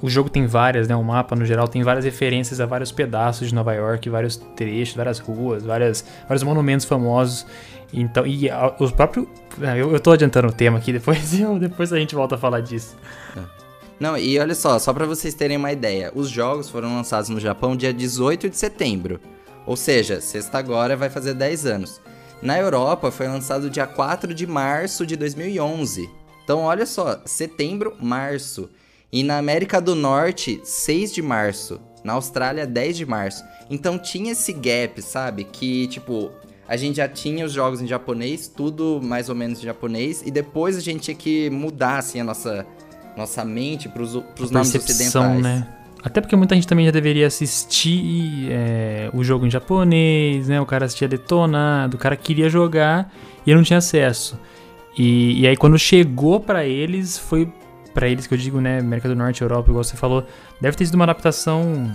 o 0.00 0.08
jogo 0.08 0.30
tem 0.30 0.46
várias, 0.46 0.88
né? 0.88 0.96
O 0.96 1.04
mapa, 1.04 1.36
no 1.36 1.44
geral, 1.44 1.68
tem 1.68 1.82
várias 1.82 2.04
referências 2.04 2.60
a 2.60 2.66
vários 2.66 2.90
pedaços 2.90 3.48
de 3.48 3.54
Nova 3.54 3.74
York, 3.74 4.08
vários 4.08 4.36
trechos, 4.36 4.94
várias 4.94 5.18
ruas, 5.18 5.62
várias, 5.62 6.04
vários 6.26 6.42
monumentos 6.42 6.86
famosos. 6.86 7.46
Então, 7.92 8.26
e 8.26 8.48
a, 8.48 8.74
os 8.78 8.92
próprios. 8.92 9.26
Ah, 9.60 9.76
eu, 9.76 9.92
eu 9.92 10.00
tô 10.00 10.12
adiantando 10.12 10.48
o 10.48 10.52
tema 10.52 10.78
aqui, 10.78 10.92
depois, 10.94 11.38
eu, 11.38 11.58
depois 11.58 11.92
a 11.92 11.98
gente 11.98 12.14
volta 12.14 12.36
a 12.36 12.38
falar 12.38 12.60
disso. 12.60 12.96
É. 13.36 13.59
Não, 14.00 14.16
e 14.16 14.38
olha 14.38 14.54
só, 14.54 14.78
só 14.78 14.94
para 14.94 15.04
vocês 15.04 15.34
terem 15.34 15.58
uma 15.58 15.70
ideia, 15.70 16.10
os 16.14 16.30
jogos 16.30 16.70
foram 16.70 16.96
lançados 16.96 17.28
no 17.28 17.38
Japão 17.38 17.76
dia 17.76 17.92
18 17.92 18.48
de 18.48 18.56
setembro. 18.56 19.20
Ou 19.66 19.76
seja, 19.76 20.22
sexta 20.22 20.58
agora 20.58 20.96
vai 20.96 21.10
fazer 21.10 21.34
10 21.34 21.66
anos. 21.66 22.00
Na 22.40 22.58
Europa 22.58 23.10
foi 23.10 23.28
lançado 23.28 23.68
dia 23.68 23.86
4 23.86 24.32
de 24.32 24.46
março 24.46 25.04
de 25.04 25.16
2011. 25.16 26.08
Então, 26.42 26.60
olha 26.60 26.86
só, 26.86 27.20
setembro, 27.26 27.94
março. 28.00 28.70
E 29.12 29.22
na 29.22 29.36
América 29.36 29.78
do 29.80 29.94
Norte, 29.94 30.58
6 30.64 31.12
de 31.12 31.20
março. 31.20 31.78
Na 32.02 32.14
Austrália, 32.14 32.66
10 32.66 32.96
de 32.96 33.04
março. 33.04 33.44
Então 33.68 33.98
tinha 33.98 34.32
esse 34.32 34.54
gap, 34.54 35.02
sabe? 35.02 35.44
Que, 35.44 35.86
tipo, 35.88 36.30
a 36.66 36.76
gente 36.76 36.96
já 36.96 37.08
tinha 37.08 37.44
os 37.44 37.52
jogos 37.52 37.82
em 37.82 37.86
japonês, 37.86 38.48
tudo 38.48 38.98
mais 39.02 39.28
ou 39.28 39.34
menos 39.34 39.58
em 39.58 39.62
japonês, 39.62 40.22
e 40.24 40.30
depois 40.30 40.76
a 40.76 40.80
gente 40.80 41.02
tinha 41.02 41.14
que 41.14 41.50
mudar, 41.50 41.98
assim, 41.98 42.20
a 42.20 42.24
nossa, 42.24 42.66
nossa 43.20 43.44
mente 43.44 43.88
pros, 43.88 44.16
pros 44.34 44.50
nomes 44.50 44.74
ocidentais. 44.74 45.42
Né? 45.42 45.66
Até 46.02 46.20
porque 46.20 46.34
muita 46.34 46.54
gente 46.54 46.66
também 46.66 46.86
já 46.86 46.90
deveria 46.90 47.26
assistir 47.26 48.48
é, 48.50 49.10
o 49.12 49.22
jogo 49.22 49.46
em 49.46 49.50
japonês, 49.50 50.48
né? 50.48 50.60
O 50.60 50.66
cara 50.66 50.86
assistia 50.86 51.06
detonado, 51.06 51.96
o 51.96 52.00
cara 52.00 52.16
queria 52.16 52.48
jogar 52.48 53.12
e 53.46 53.54
não 53.54 53.62
tinha 53.62 53.78
acesso. 53.78 54.38
E, 54.96 55.40
e 55.40 55.46
aí 55.46 55.56
quando 55.56 55.78
chegou 55.78 56.40
para 56.40 56.64
eles, 56.64 57.18
foi 57.18 57.52
para 57.92 58.08
eles 58.08 58.26
que 58.26 58.34
eu 58.34 58.38
digo, 58.38 58.60
né, 58.60 58.78
América 58.78 59.08
do 59.08 59.16
Norte, 59.16 59.42
Europa, 59.42 59.68
igual 59.68 59.84
você 59.84 59.96
falou, 59.96 60.24
deve 60.60 60.76
ter 60.76 60.86
sido 60.86 60.94
uma 60.94 61.04
adaptação 61.04 61.92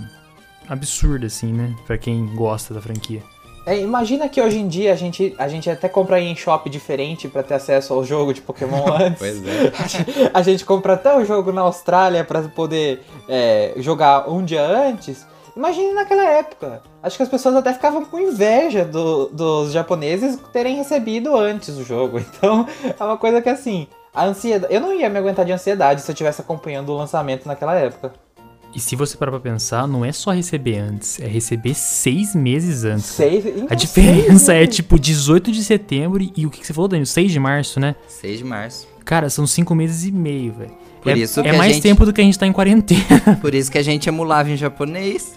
absurda, 0.68 1.26
assim, 1.26 1.52
né, 1.52 1.74
para 1.86 1.96
quem 1.96 2.26
gosta 2.34 2.74
da 2.74 2.80
franquia. 2.80 3.22
É, 3.66 3.76
imagina 3.80 4.28
que 4.28 4.40
hoje 4.40 4.60
em 4.60 4.68
dia 4.68 4.92
a 4.92 4.96
gente, 4.96 5.34
a 5.36 5.48
gente 5.48 5.68
até 5.68 5.88
compra 5.88 6.20
em 6.20 6.36
shop 6.36 6.70
diferente 6.70 7.26
para 7.26 7.42
ter 7.42 7.54
acesso 7.54 7.92
ao 7.92 8.04
jogo 8.04 8.32
de 8.32 8.40
Pokémon 8.40 8.84
antes. 8.94 9.18
pois 9.18 9.44
é. 9.44 9.72
A 9.76 9.82
gente, 9.88 10.30
a 10.34 10.42
gente, 10.42 10.64
compra 10.64 10.92
até 10.92 11.16
o 11.16 11.24
jogo 11.24 11.50
na 11.50 11.62
Austrália 11.62 12.22
para 12.22 12.42
poder 12.42 13.02
é, 13.28 13.74
jogar 13.78 14.30
um 14.30 14.44
dia 14.44 14.64
antes. 14.64 15.26
Imagine 15.56 15.94
naquela 15.94 16.22
época. 16.22 16.80
Acho 17.02 17.16
que 17.16 17.24
as 17.24 17.28
pessoas 17.28 17.56
até 17.56 17.72
ficavam 17.72 18.04
com 18.04 18.20
inveja 18.20 18.84
do, 18.84 19.26
dos 19.30 19.72
japoneses 19.72 20.38
terem 20.52 20.76
recebido 20.76 21.34
antes 21.36 21.70
o 21.70 21.82
jogo. 21.82 22.20
Então 22.36 22.68
é 22.82 23.02
uma 23.02 23.16
coisa 23.16 23.42
que 23.42 23.48
assim, 23.48 23.88
a 24.14 24.26
ansiedade. 24.26 24.72
Eu 24.72 24.80
não 24.80 24.92
ia 24.92 25.08
me 25.08 25.18
aguentar 25.18 25.44
de 25.44 25.50
ansiedade 25.50 26.02
se 26.02 26.10
eu 26.10 26.12
estivesse 26.12 26.40
acompanhando 26.40 26.90
o 26.90 26.96
lançamento 26.96 27.46
naquela 27.48 27.74
época. 27.74 28.12
E 28.76 28.80
se 28.80 28.94
você 28.94 29.16
parar 29.16 29.30
pra 29.30 29.40
pensar, 29.40 29.88
não 29.88 30.04
é 30.04 30.12
só 30.12 30.32
receber 30.32 30.76
antes, 30.76 31.18
é 31.18 31.26
receber 31.26 31.72
seis 31.72 32.34
meses 32.34 32.84
antes. 32.84 33.06
Seis? 33.06 33.46
Então, 33.46 33.68
a 33.70 33.74
diferença 33.74 34.52
seis... 34.52 34.64
é 34.64 34.66
tipo 34.66 35.00
18 35.00 35.50
de 35.50 35.64
setembro 35.64 36.22
e 36.22 36.44
o 36.44 36.50
que, 36.50 36.60
que 36.60 36.66
você 36.66 36.74
falou, 36.74 36.86
Daniel? 36.86 37.06
6 37.06 37.32
de 37.32 37.40
março, 37.40 37.80
né? 37.80 37.96
6 38.06 38.36
de 38.36 38.44
março. 38.44 38.86
Cara, 39.02 39.30
são 39.30 39.46
cinco 39.46 39.74
meses 39.74 40.04
e 40.04 40.12
meio, 40.12 40.52
velho. 40.52 40.72
Por 41.00 41.10
é, 41.10 41.16
isso 41.16 41.40
é 41.40 41.52
mais 41.56 41.72
gente... 41.76 41.84
tempo 41.84 42.04
do 42.04 42.12
que 42.12 42.20
a 42.20 42.24
gente 42.24 42.38
tá 42.38 42.46
em 42.46 42.52
quarentena. 42.52 43.38
Por 43.40 43.54
isso 43.54 43.72
que 43.72 43.78
a 43.78 43.82
gente 43.82 44.10
emulava 44.10 44.50
em 44.50 44.58
japonês. 44.58 45.36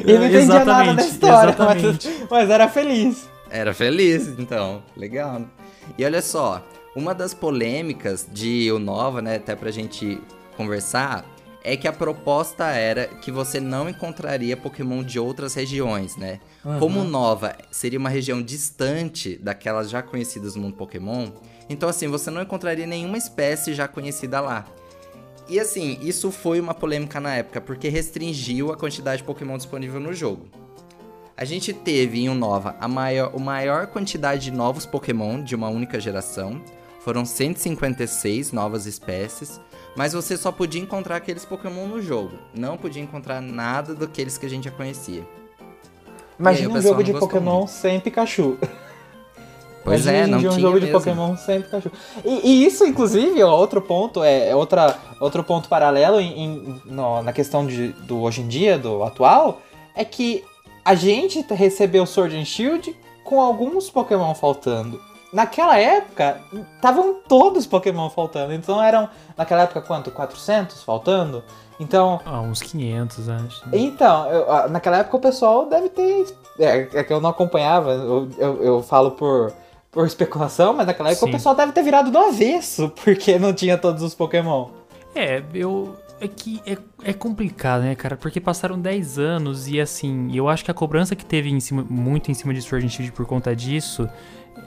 E 0.00 0.04
não 0.04 0.16
entendia 0.16 0.40
exatamente, 0.40 0.86
nada 0.86 0.94
da 0.94 1.06
história, 1.06 1.56
mas, 1.56 2.26
mas 2.28 2.50
era 2.50 2.68
feliz. 2.68 3.28
Era 3.48 3.72
feliz, 3.72 4.26
então. 4.36 4.82
Legal. 4.96 5.42
E 5.96 6.04
olha 6.04 6.20
só, 6.20 6.66
uma 6.96 7.14
das 7.14 7.34
polêmicas 7.34 8.26
de 8.32 8.72
O 8.72 8.80
Nova, 8.80 9.22
né, 9.22 9.36
até 9.36 9.54
pra 9.54 9.70
gente 9.70 10.18
conversar, 10.56 11.24
é 11.64 11.76
que 11.76 11.86
a 11.86 11.92
proposta 11.92 12.66
era 12.66 13.06
que 13.06 13.30
você 13.30 13.60
não 13.60 13.88
encontraria 13.88 14.56
Pokémon 14.56 15.02
de 15.02 15.18
outras 15.18 15.54
regiões, 15.54 16.16
né? 16.16 16.40
Uhum. 16.64 16.78
Como 16.78 17.04
Nova 17.04 17.56
seria 17.70 17.98
uma 17.98 18.08
região 18.08 18.42
distante 18.42 19.36
daquelas 19.36 19.88
já 19.90 20.02
conhecidas 20.02 20.56
no 20.56 20.62
mundo 20.62 20.76
Pokémon, 20.76 21.30
então 21.68 21.88
assim, 21.88 22.08
você 22.08 22.30
não 22.30 22.42
encontraria 22.42 22.86
nenhuma 22.86 23.16
espécie 23.16 23.74
já 23.74 23.86
conhecida 23.86 24.40
lá. 24.40 24.66
E 25.48 25.58
assim, 25.58 25.98
isso 26.02 26.30
foi 26.30 26.60
uma 26.60 26.74
polêmica 26.74 27.20
na 27.20 27.34
época, 27.34 27.60
porque 27.60 27.88
restringiu 27.88 28.72
a 28.72 28.76
quantidade 28.76 29.18
de 29.18 29.24
Pokémon 29.24 29.56
disponível 29.56 30.00
no 30.00 30.12
jogo. 30.12 30.48
A 31.36 31.44
gente 31.44 31.72
teve 31.72 32.20
em 32.20 32.28
Nova 32.28 32.76
a 32.78 32.86
maior, 32.86 33.32
a 33.34 33.38
maior 33.38 33.86
quantidade 33.88 34.44
de 34.44 34.50
novos 34.50 34.86
Pokémon 34.86 35.42
de 35.42 35.54
uma 35.54 35.68
única 35.68 35.98
geração, 35.98 36.62
foram 37.04 37.24
156 37.24 38.52
novas 38.52 38.86
espécies, 38.86 39.60
mas 39.96 40.12
você 40.12 40.36
só 40.36 40.52
podia 40.52 40.80
encontrar 40.80 41.16
aqueles 41.16 41.44
Pokémon 41.44 41.86
no 41.86 42.00
jogo. 42.00 42.32
Não 42.54 42.76
podia 42.76 43.02
encontrar 43.02 43.40
nada 43.40 43.94
daqueles 43.94 44.38
que 44.38 44.46
a 44.46 44.48
gente 44.48 44.64
já 44.64 44.70
conhecia. 44.70 45.26
Imagina 46.38 46.78
um 46.78 46.82
jogo 46.82 47.02
de 47.02 47.12
Pokémon 47.12 47.58
muito. 47.58 47.70
sem 47.70 48.00
Pikachu. 48.00 48.56
Pois 49.84 50.06
é, 50.06 50.28
não 50.28 50.38
tinha 50.38 50.52
um 50.52 50.60
jogo 50.60 50.74
mesmo. 50.74 50.86
de 50.86 50.92
Pokémon 50.92 51.36
sem 51.36 51.60
Pikachu. 51.60 51.90
E, 52.24 52.48
e, 52.48 52.64
isso, 52.64 52.86
inclusive, 52.86 53.40
é 53.40 53.44
outro 53.44 53.82
ponto, 53.82 54.22
é, 54.22 54.50
é 54.50 54.54
outra, 54.54 54.96
outro 55.18 55.42
ponto 55.42 55.68
paralelo 55.68 56.20
em, 56.20 56.38
em, 56.38 56.82
no, 56.84 57.20
na 57.20 57.32
questão 57.32 57.66
de, 57.66 57.88
do 57.88 58.20
hoje 58.20 58.42
em 58.42 58.46
dia, 58.46 58.78
do 58.78 59.02
atual, 59.02 59.60
é 59.96 60.04
que 60.04 60.44
a 60.84 60.94
gente 60.94 61.44
recebeu 61.52 62.06
Sword 62.06 62.36
and 62.36 62.44
Shield 62.44 62.96
com 63.24 63.40
alguns 63.40 63.90
Pokémon 63.90 64.32
faltando 64.36 65.00
naquela 65.32 65.78
época, 65.78 66.40
estavam 66.76 67.14
todos 67.26 67.66
Pokémon 67.66 68.10
faltando. 68.10 68.52
Então 68.52 68.82
eram, 68.82 69.08
naquela 69.36 69.62
época, 69.62 69.80
quanto? 69.80 70.10
400 70.10 70.82
faltando? 70.82 71.42
Então. 71.80 72.20
Ah, 72.24 72.40
uns 72.40 72.62
500, 72.62 73.28
acho. 73.28 73.62
Então, 73.72 74.30
eu, 74.30 74.68
naquela 74.68 74.98
época 74.98 75.16
o 75.16 75.20
pessoal 75.20 75.66
deve 75.66 75.88
ter. 75.88 76.26
É, 76.58 76.88
é 76.94 77.04
que 77.04 77.12
eu 77.12 77.20
não 77.20 77.30
acompanhava, 77.30 77.92
eu, 77.92 78.28
eu, 78.38 78.62
eu, 78.62 78.82
falo 78.82 79.12
por, 79.12 79.52
por 79.90 80.06
especulação, 80.06 80.74
mas 80.74 80.86
naquela 80.86 81.10
época 81.10 81.26
Sim. 81.26 81.30
o 81.30 81.34
pessoal 81.34 81.54
deve 81.54 81.72
ter 81.72 81.82
virado 81.82 82.10
do 82.10 82.18
avesso, 82.18 82.92
porque 83.02 83.38
não 83.38 83.52
tinha 83.52 83.78
todos 83.78 84.02
os 84.02 84.14
Pokémon. 84.14 84.68
É, 85.14 85.42
eu. 85.54 85.96
É 86.20 86.28
que 86.28 86.62
é, 86.64 86.78
é 87.02 87.12
complicado, 87.12 87.82
né, 87.82 87.96
cara? 87.96 88.16
Porque 88.16 88.40
passaram 88.40 88.78
10 88.78 89.18
anos 89.18 89.66
e 89.66 89.80
assim, 89.80 90.30
eu 90.32 90.48
acho 90.48 90.64
que 90.64 90.70
a 90.70 90.74
cobrança 90.74 91.16
que 91.16 91.24
teve 91.24 91.50
em 91.50 91.58
cima, 91.58 91.84
muito 91.90 92.30
em 92.30 92.34
cima 92.34 92.54
de 92.54 92.62
Sword 92.62 92.86
and 92.86 92.90
Shield 92.90 93.10
por 93.10 93.26
conta 93.26 93.56
disso 93.56 94.08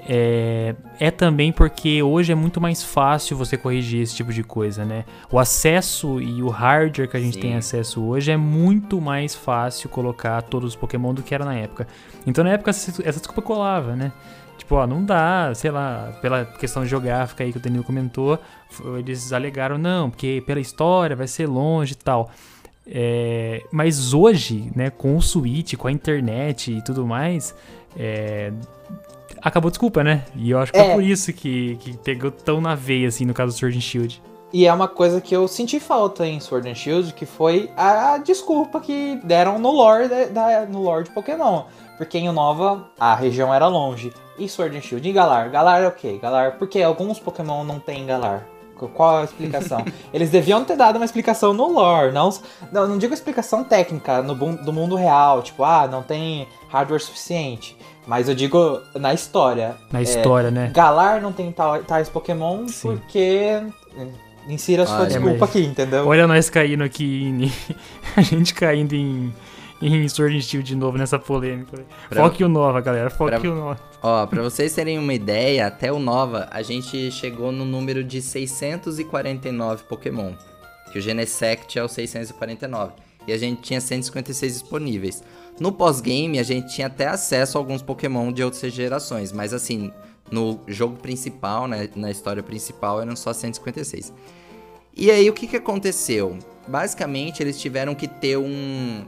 é, 0.07 0.75
é, 0.99 1.09
também 1.09 1.51
porque 1.51 2.01
hoje 2.03 2.31
é 2.31 2.35
muito 2.35 2.61
mais 2.61 2.83
fácil 2.83 3.35
você 3.35 3.57
corrigir 3.57 4.01
esse 4.01 4.15
tipo 4.15 4.31
de 4.31 4.43
coisa, 4.43 4.85
né? 4.85 5.05
O 5.31 5.39
acesso 5.39 6.21
e 6.21 6.43
o 6.43 6.49
hardware 6.49 7.09
que 7.09 7.17
a 7.17 7.19
gente 7.19 7.35
Sim. 7.35 7.41
tem 7.41 7.55
acesso 7.55 8.03
hoje 8.03 8.31
é 8.31 8.37
muito 8.37 9.01
mais 9.01 9.33
fácil 9.33 9.89
colocar 9.89 10.41
todos 10.43 10.69
os 10.69 10.75
Pokémon 10.75 11.13
do 11.13 11.23
que 11.23 11.33
era 11.33 11.43
na 11.43 11.55
época. 11.55 11.87
Então 12.25 12.43
na 12.43 12.51
época 12.51 12.69
essa 12.69 13.19
desculpa 13.19 13.41
colava, 13.41 13.95
né? 13.95 14.11
Tipo, 14.57 14.75
ó, 14.75 14.87
não 14.87 15.03
dá, 15.03 15.51
sei 15.53 15.69
lá, 15.69 16.17
pela 16.21 16.45
questão 16.45 16.85
geográfica 16.85 17.43
aí 17.43 17.51
que 17.51 17.57
o 17.57 17.61
Danilo 17.61 17.83
comentou, 17.83 18.39
eles 18.97 19.33
alegaram, 19.33 19.77
não, 19.77 20.09
porque 20.09 20.41
pela 20.45 20.59
história 20.59 21.15
vai 21.15 21.27
ser 21.27 21.47
longe 21.47 21.93
e 21.93 21.97
tal. 21.97 22.31
É, 22.87 23.63
mas 23.71 24.13
hoje, 24.13 24.71
né, 24.75 24.89
com 24.89 25.17
o 25.17 25.21
Switch, 25.21 25.75
com 25.75 25.87
a 25.87 25.91
internet 25.91 26.71
e 26.71 26.81
tudo 26.81 27.05
mais, 27.05 27.55
é, 27.97 28.51
acabou 29.41 29.69
desculpa, 29.69 30.03
né? 30.03 30.25
E 30.35 30.51
eu 30.51 30.59
acho 30.59 30.71
que 30.71 30.79
é, 30.79 30.91
é 30.91 30.93
por 30.93 31.03
isso 31.03 31.31
que, 31.33 31.75
que 31.77 31.97
pegou 31.97 32.31
tão 32.31 32.59
na 32.59 32.75
veia, 32.75 33.07
assim, 33.07 33.25
no 33.25 33.33
caso 33.33 33.53
do 33.53 33.57
Sword 33.57 33.77
and 33.77 33.81
Shield. 33.81 34.21
E 34.53 34.65
é 34.65 34.73
uma 34.73 34.87
coisa 34.87 35.19
que 35.19 35.35
eu 35.35 35.47
senti 35.47 35.79
falta 35.79 36.25
em 36.25 36.39
Sword 36.39 36.69
and 36.69 36.75
Shield, 36.75 37.13
que 37.13 37.25
foi 37.25 37.69
a 37.75 38.17
desculpa 38.19 38.79
que 38.79 39.19
deram 39.23 39.59
no 39.59 39.71
lore, 39.71 40.07
da, 40.07 40.25
da 40.25 40.65
no 40.65 40.81
lore 40.81 41.03
de 41.03 41.11
Pokémon. 41.11 41.63
Porque 41.97 42.17
em 42.17 42.31
Nova 42.31 42.89
a 42.99 43.15
região 43.15 43.53
era 43.53 43.67
longe. 43.67 44.13
E 44.37 44.47
Sword 44.47 44.77
and 44.77 44.81
Shield? 44.81 45.07
E 45.07 45.11
Galar? 45.11 45.49
Galar 45.49 45.81
é 45.81 45.87
o 45.87 45.91
quê? 45.91 46.19
Galar, 46.21 46.57
porque 46.57 46.81
alguns 46.81 47.19
Pokémon 47.19 47.63
não 47.63 47.79
tem 47.79 48.05
Galar. 48.05 48.45
Qual 48.93 49.17
a 49.17 49.23
explicação? 49.23 49.83
Eles 50.13 50.29
deviam 50.29 50.63
ter 50.65 50.75
dado 50.75 50.97
uma 50.97 51.05
explicação 51.05 51.53
no 51.53 51.71
lore, 51.71 52.11
não, 52.11 52.29
não, 52.71 52.87
não 52.87 52.97
digo 52.97 53.13
explicação 53.13 53.63
técnica 53.63 54.21
no 54.21 54.35
do 54.35 54.73
mundo 54.73 54.95
real, 54.95 55.41
tipo, 55.41 55.63
ah, 55.63 55.87
não 55.87 56.03
tem 56.03 56.47
hardware 56.69 56.99
suficiente. 56.99 57.77
Mas 58.07 58.29
eu 58.29 58.35
digo 58.35 58.81
na 58.93 59.13
história. 59.13 59.75
Na 59.91 59.99
é, 59.99 60.03
história, 60.03 60.51
né? 60.51 60.71
Galar 60.73 61.21
não 61.21 61.31
tem 61.31 61.53
tais 61.87 62.09
Pokémon 62.09 62.67
Sim. 62.67 62.97
porque. 62.97 63.61
Insira 64.47 64.85
sua 64.85 65.03
ah, 65.03 65.05
desculpa 65.05 65.45
é, 65.45 65.47
aqui, 65.47 65.65
entendeu? 65.65 66.07
Olha 66.07 66.27
nós 66.27 66.49
caindo 66.49 66.83
aqui 66.83 67.23
em. 67.23 67.51
a 68.15 68.21
gente 68.21 68.53
caindo 68.53 68.93
em 68.93 69.33
em 69.81 70.07
Sword 70.07 70.37
and 70.37 70.41
Steel 70.41 70.63
de 70.63 70.75
novo 70.75 70.97
nessa 70.97 71.19
polêmica. 71.19 71.83
Pra... 72.09 72.23
Foque 72.23 72.43
o 72.43 72.49
Nova, 72.49 72.79
galera. 72.81 73.09
Foque 73.09 73.39
pra... 73.39 73.51
o 73.51 73.55
Nova. 73.55 73.79
Ó, 74.01 74.25
pra 74.25 74.41
vocês 74.41 74.73
terem 74.73 74.97
uma 74.97 75.13
ideia, 75.13 75.67
até 75.67 75.91
o 75.91 75.99
Nova, 75.99 76.47
a 76.51 76.61
gente 76.61 77.11
chegou 77.11 77.51
no 77.51 77.65
número 77.65 78.03
de 78.03 78.21
649 78.21 79.83
Pokémon. 79.83 80.33
Que 80.91 80.99
o 80.99 81.01
Genesect 81.01 81.77
é 81.77 81.83
o 81.83 81.87
649. 81.87 82.93
E 83.27 83.33
a 83.33 83.37
gente 83.37 83.61
tinha 83.61 83.81
156 83.81 84.53
disponíveis. 84.53 85.23
No 85.59 85.71
pós-game, 85.71 86.39
a 86.39 86.43
gente 86.43 86.73
tinha 86.73 86.87
até 86.87 87.07
acesso 87.07 87.57
a 87.57 87.61
alguns 87.61 87.81
Pokémon 87.81 88.31
de 88.31 88.43
outras 88.43 88.73
gerações. 88.73 89.31
Mas 89.31 89.53
assim, 89.53 89.91
no 90.31 90.59
jogo 90.67 90.97
principal, 90.97 91.67
né, 91.67 91.89
na 91.95 92.11
história 92.11 92.43
principal, 92.43 93.01
eram 93.01 93.15
só 93.15 93.33
156. 93.33 94.13
E 94.95 95.11
aí, 95.11 95.29
o 95.29 95.33
que, 95.33 95.47
que 95.47 95.57
aconteceu? 95.57 96.37
Basicamente, 96.67 97.43
eles 97.43 97.59
tiveram 97.59 97.93
que 97.93 98.07
ter 98.07 98.37
um, 98.37 99.05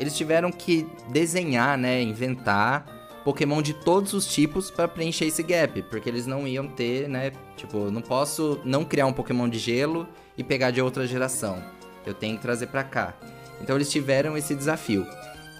eles 0.00 0.16
tiveram 0.16 0.50
que 0.50 0.86
desenhar, 1.10 1.76
né, 1.76 2.02
inventar 2.02 2.86
Pokémon 3.22 3.60
de 3.60 3.74
todos 3.74 4.14
os 4.14 4.26
tipos 4.26 4.70
para 4.70 4.88
preencher 4.88 5.26
esse 5.26 5.42
gap, 5.42 5.82
porque 5.82 6.08
eles 6.08 6.26
não 6.26 6.48
iam 6.48 6.66
ter, 6.66 7.06
né, 7.06 7.32
tipo, 7.54 7.90
não 7.90 8.00
posso 8.00 8.58
não 8.64 8.82
criar 8.82 9.04
um 9.04 9.12
Pokémon 9.12 9.46
de 9.46 9.58
gelo 9.58 10.08
e 10.38 10.42
pegar 10.42 10.70
de 10.70 10.80
outra 10.80 11.06
geração. 11.06 11.62
Eu 12.06 12.14
tenho 12.14 12.36
que 12.36 12.42
trazer 12.42 12.68
para 12.68 12.82
cá. 12.82 13.14
Então 13.60 13.76
eles 13.76 13.90
tiveram 13.90 14.36
esse 14.36 14.54
desafio. 14.54 15.06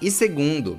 E 0.01 0.11
segundo, 0.11 0.79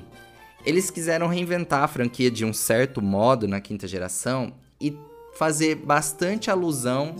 eles 0.64 0.90
quiseram 0.90 1.26
reinventar 1.26 1.82
a 1.82 1.88
franquia 1.88 2.30
de 2.30 2.44
um 2.44 2.52
certo 2.52 3.02
modo 3.02 3.48
na 3.48 3.60
quinta 3.60 3.86
geração 3.86 4.52
e 4.80 4.96
fazer 5.34 5.76
bastante 5.76 6.50
alusão 6.50 7.14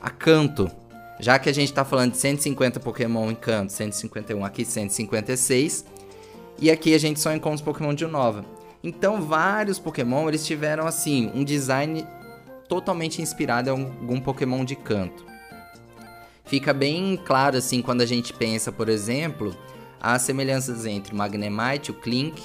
a 0.00 0.10
canto, 0.10 0.70
já 1.18 1.38
que 1.38 1.48
a 1.48 1.52
gente 1.52 1.72
tá 1.72 1.84
falando 1.84 2.12
de 2.12 2.18
150 2.18 2.80
Pokémon 2.80 3.30
em 3.30 3.34
canto, 3.34 3.72
151 3.72 4.44
aqui, 4.44 4.64
156. 4.64 5.84
E 6.58 6.70
aqui 6.70 6.94
a 6.94 6.98
gente 6.98 7.20
só 7.20 7.32
encontra 7.34 7.56
os 7.56 7.62
Pokémon 7.62 7.94
de 7.94 8.06
Nova. 8.06 8.44
Então 8.82 9.20
vários 9.20 9.78
Pokémon 9.78 10.28
eles 10.28 10.46
tiveram 10.46 10.86
assim 10.86 11.30
um 11.34 11.44
design 11.44 12.06
totalmente 12.68 13.20
inspirado 13.20 13.68
em 13.68 13.72
algum 13.72 14.20
Pokémon 14.20 14.64
de 14.64 14.76
canto. 14.76 15.24
Fica 16.46 16.72
bem 16.72 17.20
claro 17.24 17.56
assim 17.56 17.82
quando 17.82 18.00
a 18.00 18.06
gente 18.06 18.32
pensa, 18.32 18.70
por 18.70 18.88
exemplo, 18.88 19.54
as 20.00 20.22
semelhanças 20.22 20.86
entre 20.86 21.12
o 21.12 21.16
Magnemite, 21.16 21.90
o 21.90 21.94
Clink, 21.94 22.40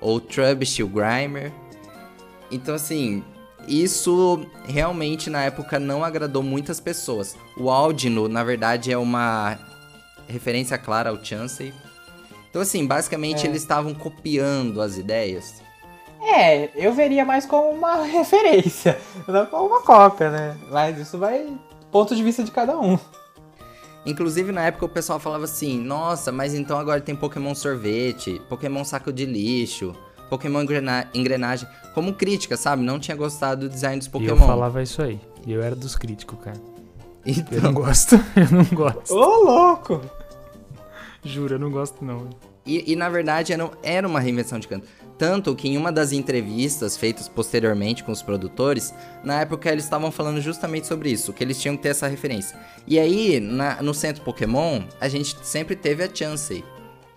ou 0.00 0.16
o 0.16 0.20
Trubbish 0.20 0.78
e 0.78 0.82
o 0.82 0.88
Grimer. 0.88 1.52
Então 2.50 2.74
assim, 2.74 3.24
isso 3.66 4.46
realmente 4.66 5.30
na 5.30 5.42
época 5.42 5.78
não 5.78 6.04
agradou 6.04 6.42
muitas 6.42 6.80
pessoas. 6.80 7.36
O 7.56 7.70
Aldino, 7.70 8.28
na 8.28 8.44
verdade, 8.44 8.92
é 8.92 8.98
uma 8.98 9.58
referência 10.28 10.76
clara 10.76 11.10
ao 11.10 11.24
Chansey. 11.24 11.72
Então, 12.50 12.62
assim, 12.62 12.86
basicamente 12.86 13.46
é. 13.46 13.48
eles 13.48 13.62
estavam 13.62 13.94
copiando 13.94 14.80
as 14.80 14.96
ideias. 14.96 15.62
É, 16.20 16.70
eu 16.74 16.92
veria 16.92 17.24
mais 17.24 17.44
como 17.44 17.70
uma 17.70 18.02
referência, 18.06 18.98
não 19.26 19.46
como 19.46 19.66
uma 19.66 19.82
cópia, 19.82 20.30
né? 20.30 20.56
Mas 20.70 20.98
isso 20.98 21.18
vai 21.18 21.52
ponto 21.94 22.16
de 22.16 22.24
vista 22.24 22.42
de 22.42 22.50
cada 22.50 22.76
um. 22.76 22.98
Inclusive, 24.04 24.50
na 24.50 24.62
época 24.62 24.84
o 24.84 24.88
pessoal 24.88 25.20
falava 25.20 25.44
assim: 25.44 25.78
nossa, 25.78 26.32
mas 26.32 26.52
então 26.52 26.76
agora 26.76 27.00
tem 27.00 27.14
Pokémon 27.14 27.54
sorvete, 27.54 28.42
Pokémon 28.48 28.84
saco 28.84 29.12
de 29.12 29.24
lixo, 29.24 29.94
Pokémon 30.28 30.62
engrena 30.62 31.08
engrenagem, 31.14 31.68
como 31.94 32.12
crítica, 32.12 32.56
sabe? 32.56 32.82
Não 32.82 32.98
tinha 32.98 33.16
gostado 33.16 33.68
do 33.68 33.72
design 33.72 33.96
dos 33.96 34.08
Pokémon. 34.08 34.34
E 34.34 34.40
eu 34.40 34.44
falava 34.44 34.82
isso 34.82 35.00
aí. 35.00 35.20
E 35.46 35.52
eu 35.52 35.62
era 35.62 35.76
dos 35.76 35.94
críticos, 35.94 36.36
cara. 36.42 36.60
Então... 37.24 37.46
Eu 37.52 37.62
não 37.62 37.72
gosto, 37.72 38.16
eu 38.34 38.50
não 38.50 38.64
gosto. 38.64 39.14
Ô, 39.14 39.44
louco! 39.44 40.00
Juro, 41.24 41.54
eu 41.54 41.58
não 41.60 41.70
gosto 41.70 42.04
não. 42.04 42.28
E, 42.66 42.92
e, 42.92 42.96
na 42.96 43.08
verdade 43.08 43.52
era, 43.52 43.70
era 43.84 44.08
uma 44.08 44.18
reinvenção 44.18 44.58
de 44.58 44.66
canto. 44.66 44.86
Tanto 45.16 45.54
que 45.54 45.68
em 45.68 45.76
uma 45.76 45.92
das 45.92 46.12
entrevistas 46.12 46.96
feitas 46.96 47.28
posteriormente 47.28 48.02
com 48.02 48.10
os 48.10 48.22
produtores, 48.22 48.92
na 49.22 49.40
época 49.40 49.70
eles 49.70 49.84
estavam 49.84 50.10
falando 50.10 50.40
justamente 50.40 50.86
sobre 50.86 51.10
isso, 51.10 51.32
que 51.32 51.44
eles 51.44 51.60
tinham 51.60 51.76
que 51.76 51.82
ter 51.84 51.90
essa 51.90 52.08
referência. 52.08 52.58
E 52.86 52.98
aí, 52.98 53.38
na, 53.38 53.80
no 53.80 53.94
centro 53.94 54.24
Pokémon, 54.24 54.82
a 55.00 55.08
gente 55.08 55.36
sempre 55.42 55.76
teve 55.76 56.02
a 56.02 56.12
Chansey, 56.12 56.64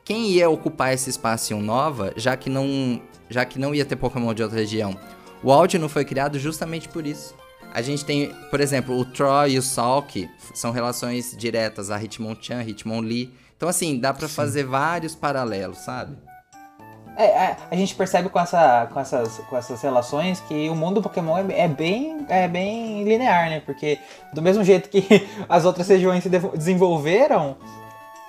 quem 0.08 0.30
ia 0.30 0.50
ocupar 0.50 0.94
esse 0.94 1.10
espaço 1.10 1.54
em 1.54 1.62
Nova, 1.62 2.14
já 2.16 2.38
que 2.38 2.50
não, 2.50 3.02
já 3.30 3.44
que 3.44 3.60
não 3.60 3.76
ia 3.76 3.84
ter 3.84 3.98
Pokémon 3.98 4.34
de 4.34 4.42
outra 4.42 4.58
região? 4.58 4.98
O 5.44 5.52
áudio 5.52 5.78
não 5.82 5.90
foi 5.90 6.06
criado 6.06 6.40
justamente 6.40 6.88
por 6.88 7.06
isso. 7.06 7.36
A 7.74 7.82
gente 7.82 8.06
tem, 8.06 8.34
por 8.50 8.62
exemplo, 8.62 8.98
o 8.98 9.04
Troy 9.04 9.52
e 9.52 9.60
o 9.60 9.62
Salk 9.62 10.30
são 10.54 10.72
relações 10.72 11.36
diretas 11.38 11.92
a 11.92 12.02
Hitmonchan, 12.02 12.64
Hitmonlee. 12.64 13.34
Então, 13.58 13.68
assim, 13.68 14.00
dá 14.00 14.14
para 14.14 14.30
fazer 14.30 14.64
vários 14.64 15.14
paralelos, 15.14 15.80
sabe? 15.80 16.16
É, 17.17 17.25
é, 17.25 17.58
a 17.71 17.75
gente 17.75 17.95
percebe 17.95 18.30
com, 18.30 18.39
essa, 18.39 18.88
com, 18.93 18.99
essas, 18.99 19.39
com 19.49 19.58
essas 19.58 19.82
relações 19.82 20.39
que 20.41 20.69
o 20.69 20.75
mundo 20.75 20.95
do 20.95 21.01
Pokémon 21.01 21.36
é, 21.36 21.63
é, 21.63 21.67
bem, 21.67 22.25
é 22.30 22.47
bem 22.47 23.03
linear, 23.03 23.49
né? 23.49 23.60
Porque 23.65 23.97
do 24.32 24.39
mesmo 24.39 24.63
jeito 24.63 24.88
que 24.88 25.27
as 25.49 25.65
outras 25.65 25.88
regiões 25.88 26.21
se 26.21 26.30
desenvolveram, 26.30 27.58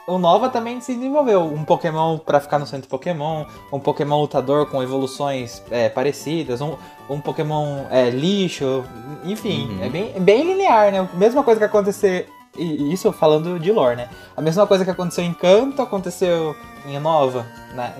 o 0.06 0.16
Nova 0.16 0.48
também 0.48 0.80
se 0.80 0.94
desenvolveu. 0.94 1.42
Um 1.42 1.64
Pokémon 1.64 2.16
para 2.16 2.40
ficar 2.40 2.58
no 2.58 2.66
centro 2.66 2.88
Pokémon, 2.88 3.44
um 3.70 3.78
Pokémon 3.78 4.22
lutador 4.22 4.64
com 4.64 4.82
evoluções 4.82 5.62
é, 5.70 5.90
parecidas, 5.90 6.62
um, 6.62 6.74
um 7.10 7.20
Pokémon 7.20 7.84
é, 7.90 8.08
lixo, 8.08 8.86
enfim, 9.22 9.68
uhum. 9.68 9.84
é 9.84 9.88
bem, 9.90 10.12
bem 10.18 10.44
linear, 10.44 10.90
né? 10.90 11.06
Mesma 11.12 11.44
coisa 11.44 11.60
que 11.60 11.64
acontecer. 11.66 12.26
Isso 12.56 13.12
falando 13.12 13.60
de 13.60 13.70
lore, 13.70 13.96
né? 13.96 14.08
A 14.34 14.40
mesma 14.40 14.66
coisa 14.66 14.82
que 14.82 14.90
aconteceu 14.90 15.22
em 15.22 15.34
Canto 15.34 15.82
aconteceu 15.82 16.56
em 16.86 16.98
Nova. 16.98 17.46
Na, 17.74 17.92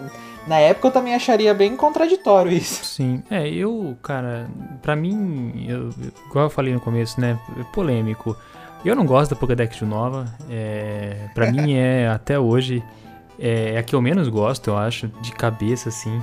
na 0.49 0.59
época 0.59 0.89
eu 0.89 0.93
também 0.93 1.15
acharia 1.15 1.53
bem 1.53 1.77
contraditório 1.77 2.51
isso. 2.51 2.85
Sim, 2.85 3.23
é, 3.31 3.47
eu, 3.49 3.97
cara, 4.03 4.49
pra 4.81 4.97
mim, 4.97 5.67
eu, 5.69 5.91
igual 6.29 6.47
eu 6.47 6.51
falei 6.51 6.73
no 6.73 6.81
começo, 6.81 7.21
né? 7.21 7.39
Polêmico. 7.73 8.37
Eu 8.85 8.97
não 8.97 9.05
gosto 9.05 9.31
da 9.31 9.37
Pokédex 9.37 9.77
de 9.77 9.85
Nova. 9.85 10.27
É, 10.51 11.29
para 11.35 11.51
mim 11.53 11.75
é 11.75 12.09
até 12.09 12.39
hoje 12.39 12.83
é, 13.39 13.75
é 13.75 13.79
a 13.79 13.83
que 13.83 13.95
eu 13.95 14.01
menos 14.01 14.29
gosto, 14.29 14.71
eu 14.71 14.77
acho, 14.77 15.09
de 15.21 15.33
cabeça 15.33 15.91
assim. 15.91 16.21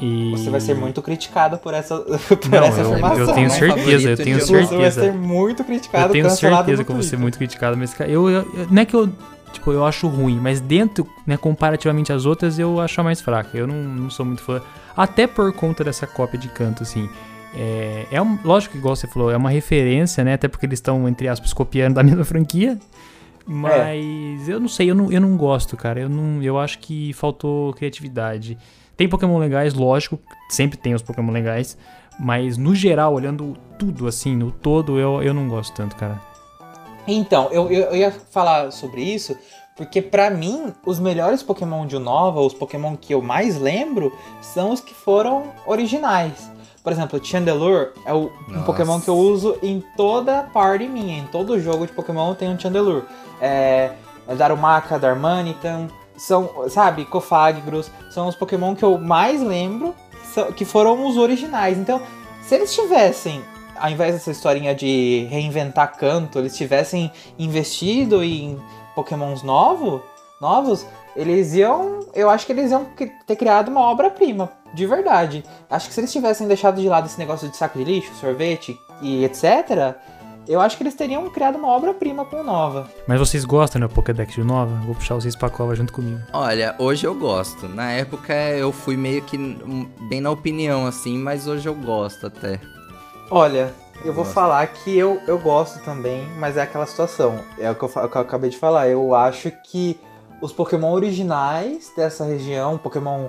E... 0.00 0.32
Você 0.32 0.50
vai 0.50 0.60
ser 0.60 0.74
muito 0.74 1.00
criticado 1.00 1.56
por 1.58 1.72
essa, 1.72 1.98
por 2.00 2.48
não, 2.48 2.64
essa 2.64 2.80
eu, 2.80 2.90
afirmação. 2.90 3.18
Eu 3.18 3.34
tenho 3.34 3.50
certeza, 3.50 4.10
eu 4.10 4.16
tenho 4.16 4.40
certeza. 4.40 4.68
Você 4.68 4.76
vai 4.76 4.90
ser 4.90 5.12
muito 5.12 5.62
criticado. 5.62 6.06
Eu 6.06 6.12
tenho 6.12 6.30
certeza 6.30 6.82
que 6.82 6.90
eu 6.90 6.94
vou 6.94 7.04
ser 7.04 7.16
muito 7.16 7.38
criticado, 7.38 7.76
mas 7.76 7.94
eu, 8.00 8.28
eu, 8.28 8.44
não 8.70 8.82
é 8.82 8.84
que 8.84 8.96
eu, 8.96 9.08
tipo, 9.54 9.72
eu 9.72 9.84
acho 9.84 10.06
ruim, 10.06 10.38
mas 10.38 10.60
dentro, 10.60 11.06
né, 11.26 11.36
comparativamente 11.36 12.12
às 12.12 12.26
outras, 12.26 12.58
eu 12.58 12.80
acho 12.80 13.00
a 13.00 13.04
mais 13.04 13.20
fraca. 13.20 13.56
Eu 13.56 13.66
não, 13.66 13.76
não 13.76 14.10
sou 14.10 14.26
muito 14.26 14.42
fã, 14.42 14.60
até 14.96 15.26
por 15.26 15.52
conta 15.52 15.82
dessa 15.82 16.06
cópia 16.06 16.38
de 16.38 16.48
canto, 16.48 16.82
assim. 16.82 17.08
É, 17.56 18.06
é 18.10 18.22
um, 18.22 18.38
lógico 18.44 18.72
que, 18.72 18.78
igual 18.78 18.96
você 18.96 19.06
falou, 19.06 19.30
é 19.30 19.36
uma 19.36 19.50
referência, 19.50 20.24
né? 20.24 20.34
Até 20.34 20.48
porque 20.48 20.66
eles 20.66 20.78
estão, 20.78 21.08
entre 21.08 21.28
aspas, 21.28 21.52
copiando 21.52 21.94
da 21.96 22.02
mesma 22.02 22.24
franquia. 22.24 22.78
Mas 23.46 24.48
é. 24.48 24.52
eu 24.52 24.60
não 24.60 24.68
sei, 24.68 24.90
eu 24.90 24.94
não, 24.94 25.12
eu 25.12 25.20
não 25.20 25.36
gosto, 25.36 25.76
cara. 25.76 26.00
Eu, 26.00 26.08
não, 26.08 26.42
eu 26.42 26.58
acho 26.58 26.78
que 26.78 27.12
faltou 27.12 27.72
criatividade. 27.74 28.58
Tem 28.96 29.08
Pokémon 29.08 29.38
legais, 29.38 29.74
lógico, 29.74 30.20
sempre 30.48 30.78
tem 30.78 30.94
os 30.94 31.02
Pokémon 31.02 31.32
legais, 31.32 31.76
Mas 32.18 32.56
no 32.56 32.74
geral, 32.74 33.12
olhando 33.12 33.56
tudo 33.76 34.06
assim, 34.06 34.36
no 34.36 34.52
todo, 34.52 34.98
eu, 35.00 35.20
eu 35.20 35.34
não 35.34 35.48
gosto 35.48 35.74
tanto, 35.74 35.96
cara. 35.96 36.20
Então, 37.06 37.48
eu, 37.50 37.70
eu, 37.70 37.82
eu 37.84 37.96
ia 37.96 38.10
falar 38.10 38.70
sobre 38.70 39.02
isso, 39.02 39.36
porque 39.76 40.00
pra 40.00 40.30
mim, 40.30 40.72
os 40.86 40.98
melhores 40.98 41.42
Pokémon 41.42 41.86
de 41.86 41.96
Unova, 41.96 42.40
os 42.40 42.54
Pokémon 42.54 42.96
que 42.96 43.12
eu 43.12 43.20
mais 43.20 43.58
lembro, 43.58 44.16
são 44.40 44.70
os 44.70 44.80
que 44.80 44.94
foram 44.94 45.44
originais. 45.66 46.50
Por 46.82 46.92
exemplo, 46.92 47.24
Chandelure 47.24 47.92
é 48.04 48.12
o, 48.12 48.30
um. 48.48 48.62
Pokémon 48.62 49.00
que 49.00 49.08
eu 49.08 49.16
uso 49.16 49.58
em 49.62 49.82
toda 49.96 50.42
party 50.42 50.86
minha. 50.86 51.18
Em 51.18 51.26
todo 51.26 51.58
jogo 51.58 51.86
de 51.86 51.92
Pokémon 51.92 52.34
tem 52.34 52.48
um 52.50 52.58
Chandelure. 52.58 53.04
É, 53.40 53.92
é 54.28 54.34
Darumaka, 54.34 54.98
Darmanitan, 54.98 55.88
são, 56.16 56.68
sabe, 56.68 57.04
Cofagros, 57.04 57.90
são 58.10 58.28
os 58.28 58.36
Pokémon 58.36 58.74
que 58.74 58.84
eu 58.84 58.98
mais 58.98 59.42
lembro, 59.42 59.94
que 60.56 60.64
foram 60.64 61.06
os 61.06 61.16
originais. 61.16 61.78
Então, 61.78 62.00
se 62.42 62.54
eles 62.54 62.74
tivessem, 62.74 63.42
ao 63.76 63.90
invés 63.90 64.14
dessa 64.14 64.30
historinha 64.30 64.74
de 64.74 65.26
reinventar 65.30 65.96
canto, 65.96 66.38
eles 66.38 66.56
tivessem 66.56 67.10
investido 67.38 68.22
em 68.22 68.60
Pokémons 68.94 69.42
novo, 69.42 70.02
novos, 70.40 70.86
eles 71.16 71.54
iam. 71.54 72.00
Eu 72.14 72.30
acho 72.30 72.46
que 72.46 72.52
eles 72.52 72.70
iam 72.70 72.86
ter 73.26 73.36
criado 73.36 73.68
uma 73.68 73.80
obra-prima, 73.80 74.50
de 74.72 74.86
verdade. 74.86 75.44
Acho 75.70 75.88
que 75.88 75.94
se 75.94 76.00
eles 76.00 76.12
tivessem 76.12 76.46
deixado 76.46 76.80
de 76.80 76.88
lado 76.88 77.06
esse 77.06 77.18
negócio 77.18 77.48
de 77.48 77.56
saco 77.56 77.78
de 77.78 77.84
lixo, 77.84 78.14
sorvete 78.14 78.78
e 79.00 79.24
etc., 79.24 79.94
eu 80.46 80.60
acho 80.60 80.76
que 80.76 80.82
eles 80.82 80.94
teriam 80.94 81.28
criado 81.30 81.56
uma 81.56 81.68
obra-prima 81.68 82.22
com 82.26 82.36
o 82.36 82.44
Nova. 82.44 82.86
Mas 83.08 83.18
vocês 83.18 83.46
gostam 83.46 83.80
do 83.80 83.88
Pokédex 83.88 84.34
de 84.34 84.44
Nova? 84.44 84.74
Vou 84.84 84.94
puxar 84.94 85.14
vocês 85.14 85.34
pra 85.34 85.48
cova 85.48 85.74
junto 85.74 85.90
comigo. 85.90 86.20
Olha, 86.34 86.74
hoje 86.78 87.06
eu 87.06 87.14
gosto. 87.14 87.66
Na 87.66 87.92
época 87.92 88.34
eu 88.34 88.70
fui 88.70 88.94
meio 88.94 89.22
que 89.22 89.38
bem 90.08 90.20
na 90.20 90.30
opinião, 90.30 90.86
assim, 90.86 91.16
mas 91.16 91.46
hoje 91.46 91.66
eu 91.66 91.74
gosto 91.74 92.26
até. 92.26 92.60
Olha, 93.30 93.74
eu 94.04 94.12
vou 94.12 94.24
Gosto. 94.24 94.34
falar 94.34 94.66
que 94.66 94.96
eu, 94.96 95.20
eu 95.26 95.38
gosto 95.38 95.82
também, 95.84 96.26
mas 96.38 96.56
é 96.56 96.62
aquela 96.62 96.86
situação. 96.86 97.40
É 97.58 97.70
o 97.70 97.74
que 97.74 97.82
eu, 97.82 97.88
fa- 97.88 98.04
o 98.04 98.08
que 98.08 98.16
eu 98.16 98.22
acabei 98.22 98.50
de 98.50 98.56
falar. 98.58 98.88
Eu 98.88 99.14
acho 99.14 99.50
que 99.64 99.98
os 100.40 100.52
Pokémon 100.52 100.92
originais 100.92 101.90
dessa 101.96 102.24
região, 102.24 102.76
Pokémon 102.78 103.28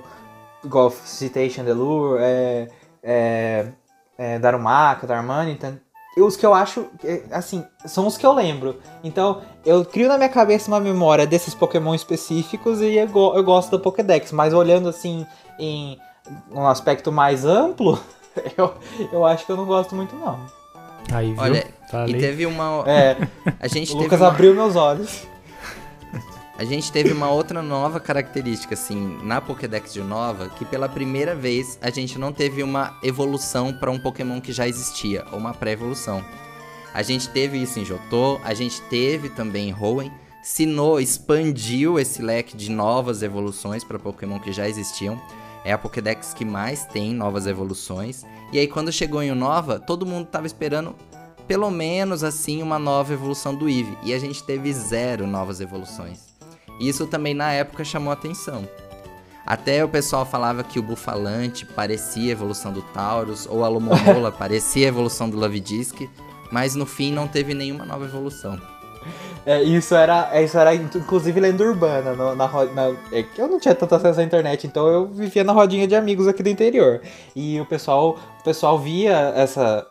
igual 0.64 0.90
Citation 0.90 1.64
Delure, 1.64 2.20
é, 2.22 2.68
é, 3.02 3.66
é, 4.18 4.38
Darumaka, 4.38 5.06
Darmanitan, 5.06 5.78
e 6.16 6.20
os 6.20 6.36
que 6.36 6.44
eu 6.44 6.52
acho, 6.54 6.86
é, 7.04 7.22
assim, 7.30 7.64
são 7.84 8.06
os 8.06 8.16
que 8.16 8.24
eu 8.26 8.32
lembro. 8.32 8.80
Então, 9.04 9.42
eu 9.64 9.84
crio 9.84 10.08
na 10.08 10.16
minha 10.16 10.28
cabeça 10.28 10.68
uma 10.70 10.80
memória 10.80 11.26
desses 11.26 11.54
Pokémon 11.54 11.94
específicos 11.94 12.80
e 12.80 12.96
eu, 12.96 13.08
eu 13.34 13.44
gosto 13.44 13.70
do 13.70 13.80
Pokédex, 13.80 14.32
mas 14.32 14.52
olhando 14.52 14.88
assim 14.88 15.26
em 15.58 15.98
um 16.50 16.66
aspecto 16.66 17.12
mais 17.12 17.44
amplo, 17.44 17.98
eu, 18.56 18.74
eu 19.12 19.24
acho 19.24 19.44
que 19.46 19.52
eu 19.52 19.56
não 19.56 19.64
gosto 19.64 19.94
muito, 19.94 20.14
não. 20.16 20.38
Aí, 21.12 21.32
viu? 21.32 21.42
Olha, 21.42 21.66
Tá 21.90 22.08
E 22.08 22.14
teve 22.18 22.46
uma. 22.46 22.82
É, 22.86 23.16
A 23.60 23.68
gente 23.68 23.90
o 23.90 23.94
teve 23.94 24.04
Lucas 24.04 24.20
uma- 24.20 24.28
abriu 24.28 24.54
meus 24.54 24.74
olhos. 24.74 25.22
A 26.58 26.64
gente 26.64 26.90
teve 26.90 27.12
uma 27.12 27.28
outra 27.30 27.60
nova 27.62 28.00
característica, 28.00 28.74
assim, 28.74 29.18
na 29.22 29.40
Pokédex 29.42 29.92
de 29.92 30.00
Nova, 30.00 30.48
que 30.48 30.64
pela 30.64 30.88
primeira 30.88 31.34
vez 31.34 31.78
a 31.82 31.90
gente 31.90 32.18
não 32.18 32.32
teve 32.32 32.62
uma 32.62 32.96
evolução 33.02 33.74
para 33.74 33.90
um 33.90 33.98
Pokémon 33.98 34.40
que 34.40 34.52
já 34.52 34.66
existia, 34.66 35.24
ou 35.30 35.38
uma 35.38 35.52
pré-evolução. 35.52 36.24
A 36.94 37.02
gente 37.02 37.28
teve 37.28 37.58
isso 37.62 37.78
em 37.78 37.84
Jotô, 37.84 38.40
a 38.42 38.54
gente 38.54 38.80
teve 38.82 39.28
também 39.28 39.68
em 39.68 39.74
Hoenn. 39.78 40.10
Sinnoh 40.42 40.98
expandiu 40.98 41.98
esse 42.00 42.22
leque 42.22 42.56
de 42.56 42.70
novas 42.70 43.22
evoluções 43.22 43.84
para 43.84 43.98
Pokémon 43.98 44.38
que 44.38 44.50
já 44.50 44.66
existiam. 44.66 45.20
É 45.66 45.72
a 45.72 45.78
Pokédex 45.78 46.32
que 46.32 46.44
mais 46.44 46.86
tem 46.86 47.12
novas 47.12 47.44
evoluções. 47.44 48.24
E 48.52 48.58
aí 48.60 48.68
quando 48.68 48.92
chegou 48.92 49.20
em 49.20 49.32
Unova, 49.32 49.80
todo 49.80 50.06
mundo 50.06 50.26
tava 50.26 50.46
esperando 50.46 50.94
pelo 51.48 51.68
menos 51.72 52.22
assim 52.22 52.62
uma 52.62 52.78
nova 52.78 53.12
evolução 53.12 53.52
do 53.52 53.68
Eevee. 53.68 53.98
E 54.04 54.14
a 54.14 54.18
gente 54.20 54.44
teve 54.44 54.72
zero 54.72 55.26
novas 55.26 55.60
evoluções. 55.60 56.20
Isso 56.78 57.04
também 57.08 57.34
na 57.34 57.50
época 57.50 57.82
chamou 57.84 58.12
atenção. 58.12 58.68
Até 59.44 59.84
o 59.84 59.88
pessoal 59.88 60.24
falava 60.24 60.62
que 60.62 60.78
o 60.78 60.82
Bufalante 60.82 61.66
parecia 61.66 62.30
a 62.30 62.32
evolução 62.32 62.72
do 62.72 62.82
Taurus, 62.82 63.44
ou 63.50 63.64
a 63.64 63.68
Lomomola 63.68 64.30
parecia 64.32 64.86
a 64.86 64.88
evolução 64.88 65.28
do 65.28 65.36
Lavidisk, 65.36 66.08
mas 66.52 66.76
no 66.76 66.86
fim 66.86 67.12
não 67.12 67.26
teve 67.26 67.54
nenhuma 67.54 67.84
nova 67.84 68.04
evolução. 68.04 68.56
É, 69.44 69.62
isso 69.62 69.94
era, 69.94 70.28
é, 70.32 70.42
isso 70.42 70.58
era 70.58 70.74
inclusive 70.74 71.38
lenda 71.40 71.62
urbana. 71.62 72.12
no- 72.14 72.34
na, 72.34 72.46
na- 72.48 72.94
é 73.12 73.22
que 73.22 73.40
eu 73.40 73.46
não 73.48 73.60
tinha 73.60 73.74
tanto 73.74 73.94
acesso 73.94 74.20
à 74.20 74.22
internet, 74.24 74.66
então 74.66 74.86
eu 74.88 75.06
vivia 75.06 75.44
na 75.44 75.52
rodinha 75.52 75.86
de 75.86 75.94
amigos 75.94 76.26
aqui 76.26 76.42
do 76.42 76.48
interior. 76.48 77.00
E 77.34 77.60
o 77.60 77.66
pessoal, 77.66 78.16
o 78.40 78.42
pessoal 78.42 78.78
via 78.78 79.32
essa. 79.36 79.86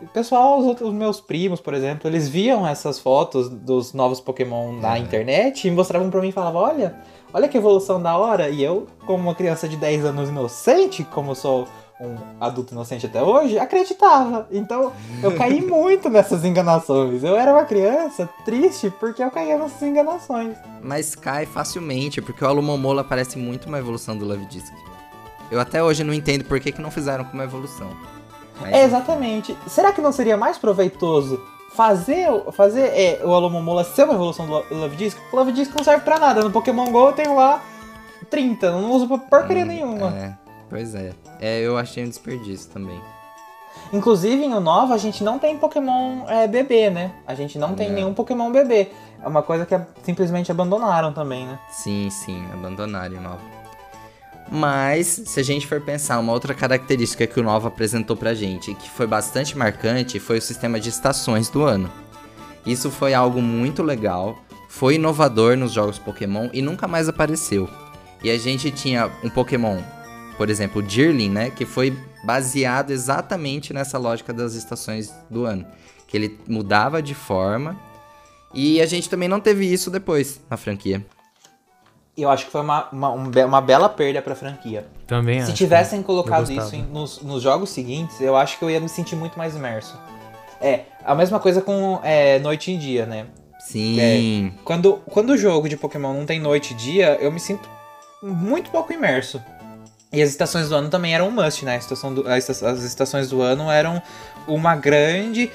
O 0.00 0.06
pessoal, 0.06 0.58
os, 0.60 0.64
outros, 0.66 0.88
os 0.90 0.94
meus 0.94 1.20
primos, 1.20 1.60
por 1.60 1.74
exemplo, 1.74 2.08
eles 2.08 2.28
viam 2.28 2.64
essas 2.66 3.00
fotos 3.00 3.48
dos 3.48 3.92
novos 3.92 4.20
Pokémon 4.20 4.72
na 4.72 4.96
É. 4.96 4.98
internet 5.00 5.66
e 5.66 5.70
mostravam 5.70 6.08
pra 6.10 6.20
mim 6.20 6.28
e 6.28 6.32
falavam: 6.32 6.62
Olha, 6.62 6.94
olha 7.34 7.48
que 7.48 7.56
evolução 7.58 8.00
da 8.00 8.16
hora. 8.16 8.48
E 8.48 8.62
eu, 8.62 8.86
como 9.06 9.24
uma 9.24 9.34
criança 9.34 9.66
de 9.68 9.76
10 9.76 10.04
anos 10.04 10.28
inocente, 10.28 11.02
como 11.02 11.34
sou 11.34 11.66
um 12.00 12.16
adulto 12.40 12.72
inocente 12.74 13.06
até 13.06 13.22
hoje, 13.22 13.58
acreditava. 13.58 14.46
Então 14.50 14.92
eu 15.22 15.36
caí 15.36 15.60
muito 15.66 16.08
nessas 16.08 16.44
enganações. 16.44 17.24
Eu 17.24 17.36
era 17.36 17.52
uma 17.52 17.64
criança 17.64 18.28
triste 18.44 18.90
porque 19.00 19.22
eu 19.22 19.30
caía 19.30 19.58
nessas 19.58 19.82
enganações. 19.82 20.56
Mas 20.82 21.14
cai 21.14 21.44
facilmente, 21.46 22.20
porque 22.22 22.44
o 22.44 22.46
Alumomola 22.48 23.02
parece 23.02 23.36
muito 23.38 23.66
uma 23.68 23.78
evolução 23.78 24.16
do 24.16 24.24
Lavidisk. 24.26 24.72
Eu 25.50 25.58
até 25.60 25.82
hoje 25.82 26.04
não 26.04 26.12
entendo 26.14 26.44
por 26.44 26.60
que, 26.60 26.70
que 26.72 26.80
não 26.82 26.90
fizeram 26.90 27.24
como 27.24 27.42
evolução. 27.42 27.90
Mas- 28.60 28.72
É, 28.74 28.84
exatamente. 28.84 29.56
Será 29.66 29.92
que 29.92 30.00
não 30.00 30.12
seria 30.12 30.36
mais 30.36 30.58
proveitoso 30.58 31.40
fazer, 31.74 32.30
o- 32.30 32.52
fazer 32.52 32.82
é, 32.92 33.20
o 33.24 33.32
Alomomola 33.32 33.82
ser 33.84 34.04
uma 34.04 34.14
evolução 34.14 34.46
do 34.46 34.52
Lo- 34.52 34.64
Love 34.70 34.96
Disc? 34.96 35.18
O 35.32 35.36
Love 35.36 35.52
Disc 35.52 35.72
não 35.76 35.82
serve 35.84 36.04
pra 36.04 36.18
nada. 36.18 36.42
No 36.42 36.50
Pokémon 36.50 36.90
GO 36.90 37.06
eu 37.08 37.12
tenho 37.12 37.34
lá 37.34 37.62
30, 38.30 38.70
não 38.72 38.90
uso 38.92 39.06
pra 39.08 39.18
porcaria 39.18 39.64
Hum, 39.64 39.68
nenhuma. 39.68 40.08
É, 40.08 40.34
pois 40.68 40.94
é. 40.94 41.12
É, 41.40 41.60
eu 41.60 41.76
achei 41.76 42.04
um 42.04 42.08
desperdício 42.08 42.70
também. 42.70 43.00
Inclusive, 43.92 44.42
em 44.44 44.52
Unova, 44.54 44.94
a 44.94 44.98
gente 44.98 45.22
não 45.24 45.38
tem 45.38 45.56
Pokémon 45.56 46.26
é, 46.28 46.46
bebê, 46.46 46.90
né? 46.90 47.12
A 47.26 47.34
gente 47.34 47.58
não 47.58 47.74
tem 47.74 47.88
É. 47.88 47.90
nenhum 47.92 48.12
Pokémon 48.12 48.50
bebê. 48.50 48.88
É 49.22 49.26
uma 49.26 49.42
coisa 49.42 49.64
que 49.64 49.74
é- 49.74 49.86
simplesmente 50.02 50.50
abandonaram 50.50 51.12
também, 51.12 51.46
né? 51.46 51.58
Sim, 51.70 52.08
sim, 52.10 52.44
abandonaram 52.52 53.16
o 53.16 53.20
Nova. 53.20 53.40
Mas, 54.50 55.06
se 55.26 55.38
a 55.40 55.42
gente 55.42 55.66
for 55.66 55.80
pensar, 55.80 56.18
uma 56.18 56.32
outra 56.32 56.54
característica 56.54 57.26
que 57.26 57.38
o 57.38 57.42
Nova 57.42 57.68
apresentou 57.68 58.16
pra 58.16 58.32
gente, 58.34 58.74
que 58.74 58.88
foi 58.88 59.06
bastante 59.06 59.56
marcante, 59.56 60.18
foi 60.18 60.38
o 60.38 60.42
sistema 60.42 60.80
de 60.80 60.88
estações 60.88 61.50
do 61.50 61.64
ano. 61.64 61.90
Isso 62.64 62.90
foi 62.90 63.12
algo 63.12 63.42
muito 63.42 63.82
legal, 63.82 64.38
foi 64.68 64.94
inovador 64.94 65.56
nos 65.56 65.72
jogos 65.72 65.98
Pokémon 65.98 66.48
e 66.52 66.62
nunca 66.62 66.88
mais 66.88 67.08
apareceu. 67.08 67.68
E 68.22 68.30
a 68.30 68.38
gente 68.38 68.70
tinha 68.70 69.10
um 69.22 69.28
Pokémon, 69.28 69.78
por 70.38 70.48
exemplo, 70.48 70.80
o 70.82 70.88
Jirling, 70.88 71.28
né, 71.28 71.50
que 71.50 71.66
foi 71.66 71.94
baseado 72.24 72.90
exatamente 72.92 73.74
nessa 73.74 73.98
lógica 73.98 74.32
das 74.32 74.54
estações 74.54 75.12
do 75.28 75.44
ano, 75.44 75.66
que 76.06 76.16
ele 76.16 76.40
mudava 76.48 77.02
de 77.02 77.14
forma. 77.14 77.76
E 78.54 78.80
a 78.80 78.86
gente 78.86 79.10
também 79.10 79.28
não 79.28 79.40
teve 79.40 79.70
isso 79.70 79.90
depois 79.90 80.40
na 80.48 80.56
franquia. 80.56 81.04
E 82.16 82.22
eu 82.22 82.30
acho 82.30 82.46
que 82.46 82.50
foi 82.52 82.62
uma, 82.62 82.88
uma, 82.90 83.10
um 83.12 83.28
be- 83.28 83.44
uma 83.44 83.60
bela 83.60 83.88
perda 83.88 84.22
pra 84.22 84.34
franquia. 84.34 84.86
Também 85.06 85.40
Se 85.40 85.48
acho. 85.48 85.54
tivessem 85.54 85.98
eu 85.98 86.04
colocado 86.04 86.50
isso 86.50 86.74
em- 86.74 86.82
nos, 86.82 87.20
nos 87.20 87.42
jogos 87.42 87.70
seguintes, 87.70 88.20
eu 88.20 88.36
acho 88.36 88.58
que 88.58 88.64
eu 88.64 88.70
ia 88.70 88.80
me 88.80 88.88
sentir 88.88 89.14
muito 89.16 89.36
mais 89.38 89.54
imerso. 89.54 89.96
É, 90.60 90.84
a 91.04 91.14
mesma 91.14 91.38
coisa 91.38 91.60
com 91.60 92.00
é, 92.02 92.38
noite 92.40 92.72
e 92.72 92.76
dia, 92.78 93.04
né? 93.06 93.26
Sim. 93.60 94.52
Quando, 94.64 94.94
quando 95.10 95.30
o 95.30 95.36
jogo 95.36 95.68
de 95.68 95.76
Pokémon 95.76 96.14
não 96.14 96.24
tem 96.24 96.40
noite 96.40 96.72
e 96.72 96.76
dia, 96.76 97.16
eu 97.20 97.30
me 97.30 97.38
sinto 97.38 97.68
muito 98.22 98.70
pouco 98.70 98.92
imerso. 98.92 99.40
E 100.12 100.22
as 100.22 100.30
estações 100.30 100.68
do 100.68 100.74
ano 100.74 100.88
também 100.88 101.14
eram 101.14 101.28
um 101.28 101.30
must, 101.30 101.64
né? 101.64 101.78
Do- 102.14 102.24
as 102.28 102.82
estações 102.82 103.28
do 103.28 103.42
ano 103.42 103.70
eram 103.70 104.00
uma 104.46 104.74
grande. 104.74 105.50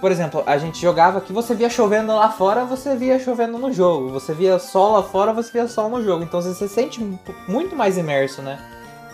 Por 0.00 0.10
exemplo, 0.10 0.42
a 0.46 0.56
gente 0.56 0.80
jogava 0.80 1.20
que 1.20 1.30
você 1.32 1.54
via 1.54 1.68
chovendo 1.68 2.14
lá 2.14 2.30
fora, 2.30 2.64
você 2.64 2.96
via 2.96 3.18
chovendo 3.18 3.58
no 3.58 3.70
jogo. 3.70 4.08
Você 4.12 4.32
via 4.32 4.58
sol 4.58 4.92
lá 4.94 5.02
fora, 5.02 5.34
você 5.34 5.52
via 5.52 5.68
sol 5.68 5.90
no 5.90 6.02
jogo. 6.02 6.24
Então 6.24 6.40
você 6.40 6.54
se 6.54 6.72
sente 6.72 6.98
muito 7.46 7.76
mais 7.76 7.98
imerso, 7.98 8.40
né? 8.40 8.58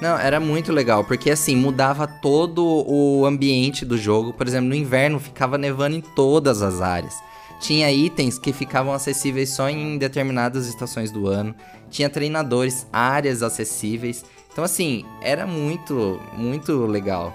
Não, 0.01 0.16
era 0.16 0.38
muito 0.38 0.72
legal, 0.72 1.03
porque 1.03 1.31
assim, 1.31 1.57
mudava 1.57 2.07
todo 2.07 2.85
o 2.87 3.25
ambiente 3.27 3.85
do 3.85 3.96
jogo. 3.99 4.33
Por 4.35 4.46
exemplo, 4.46 4.68
no 4.68 4.75
inverno 4.75 5.18
ficava 5.18 5.59
nevando 5.59 5.96
em 5.96 6.01
todas 6.01 6.62
as 6.62 6.81
áreas. 6.81 7.14
Tinha 7.59 7.90
itens 7.90 8.38
que 8.38 8.53
ficavam 8.53 8.92
acessíveis 8.92 9.49
só 9.51 9.68
em 9.68 9.96
determinadas 9.99 10.68
estações 10.68 11.11
do 11.11 11.27
ano. 11.27 11.55
Tinha 11.90 12.11
treinadores, 12.11 12.87
áreas 12.92 13.42
acessíveis. 13.42 14.22
Então, 14.57 14.64
assim, 14.64 15.05
era 15.21 15.47
muito, 15.47 16.19
muito 16.33 16.87
legal. 16.87 17.31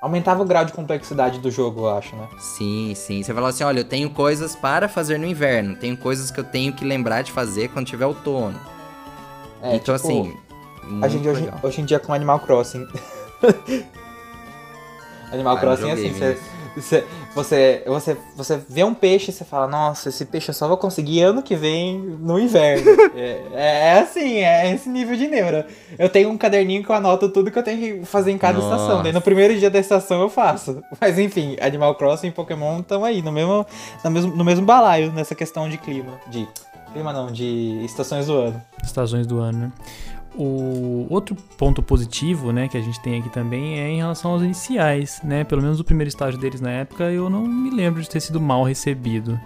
Aumentava 0.00 0.42
o 0.42 0.46
grau 0.46 0.64
de 0.64 0.72
complexidade 0.72 1.38
do 1.38 1.50
jogo, 1.50 1.82
eu 1.82 1.90
acho, 1.90 2.16
né? 2.16 2.26
Sim, 2.38 2.94
sim. 2.96 3.22
Você 3.22 3.34
falava 3.34 3.50
assim: 3.50 3.62
olha, 3.62 3.80
eu 3.80 3.84
tenho 3.84 4.08
coisas 4.08 4.56
para 4.56 4.88
fazer 4.88 5.18
no 5.18 5.26
inverno. 5.26 5.76
Tenho 5.76 5.98
coisas 5.98 6.30
que 6.30 6.40
eu 6.40 6.44
tenho 6.44 6.72
que 6.72 6.82
lembrar 6.82 7.20
de 7.20 7.30
fazer 7.30 7.68
quando 7.68 7.84
tiver 7.84 8.06
outono. 8.06 8.58
É, 9.60 9.76
então, 9.76 9.94
tipo, 9.98 10.08
assim. 10.08 10.34
A 11.02 11.08
gente 11.08 11.28
hoje, 11.28 11.46
hoje 11.62 11.82
em 11.82 11.84
dia 11.84 11.98
com 11.98 12.14
Animal 12.14 12.40
Crossing. 12.40 12.88
Animal 15.30 15.58
Ah, 15.58 15.60
Crossing 15.60 15.90
é 15.90 15.92
assim, 15.92 16.10
você, 16.14 16.40
você, 16.76 17.04
você, 17.34 17.82
você, 17.86 18.16
você 18.36 18.60
vê 18.68 18.84
um 18.84 18.92
peixe 18.92 19.30
e 19.30 19.34
você 19.34 19.44
fala, 19.44 19.66
nossa, 19.66 20.10
esse 20.10 20.26
peixe 20.26 20.50
eu 20.50 20.54
só 20.54 20.68
vou 20.68 20.76
conseguir 20.76 21.22
ano 21.22 21.42
que 21.42 21.56
vem 21.56 21.98
no 21.98 22.38
inverno. 22.38 22.84
é, 23.16 23.42
é 23.54 23.98
assim, 23.98 24.38
é 24.38 24.72
esse 24.74 24.88
nível 24.88 25.16
de 25.16 25.26
neura. 25.26 25.66
Eu 25.98 26.08
tenho 26.08 26.28
um 26.28 26.36
caderninho 26.36 26.84
que 26.84 26.90
eu 26.90 26.94
anoto 26.94 27.30
tudo 27.30 27.50
que 27.50 27.58
eu 27.58 27.62
tenho 27.62 28.00
que 28.00 28.06
fazer 28.06 28.30
em 28.30 28.38
cada 28.38 28.58
Nossa. 28.58 28.74
estação. 28.74 29.02
Daí 29.02 29.12
no 29.12 29.22
primeiro 29.22 29.58
dia 29.58 29.70
da 29.70 29.78
estação 29.78 30.20
eu 30.20 30.28
faço. 30.28 30.82
Mas 31.00 31.18
enfim, 31.18 31.56
Animal 31.60 31.94
Crossing 31.94 32.28
e 32.28 32.30
Pokémon 32.30 32.80
estão 32.80 33.04
aí, 33.04 33.22
no 33.22 33.32
mesmo, 33.32 33.66
no, 34.04 34.10
mesmo, 34.10 34.36
no 34.36 34.44
mesmo 34.44 34.66
balaio 34.66 35.10
nessa 35.12 35.34
questão 35.34 35.68
de 35.68 35.78
clima. 35.78 36.20
De. 36.28 36.46
Clima 36.92 37.12
não, 37.12 37.30
de 37.30 37.82
estações 37.84 38.26
do 38.26 38.34
ano. 38.34 38.62
estações 38.82 39.26
do 39.26 39.38
ano, 39.38 39.58
né? 39.58 39.72
O 40.38 41.06
outro 41.08 41.34
ponto 41.56 41.82
positivo, 41.82 42.52
né, 42.52 42.68
que 42.68 42.76
a 42.76 42.80
gente 42.80 43.00
tem 43.00 43.20
aqui 43.20 43.30
também 43.30 43.78
é 43.80 43.88
em 43.88 43.96
relação 43.96 44.32
aos 44.32 44.42
iniciais, 44.42 45.18
né? 45.24 45.44
Pelo 45.44 45.62
menos 45.62 45.80
o 45.80 45.84
primeiro 45.84 46.08
estágio 46.08 46.38
deles 46.38 46.60
na 46.60 46.70
época, 46.70 47.04
eu 47.04 47.30
não 47.30 47.46
me 47.46 47.70
lembro 47.70 48.02
de 48.02 48.08
ter 48.08 48.20
sido 48.20 48.38
mal 48.38 48.62
recebido. 48.62 49.40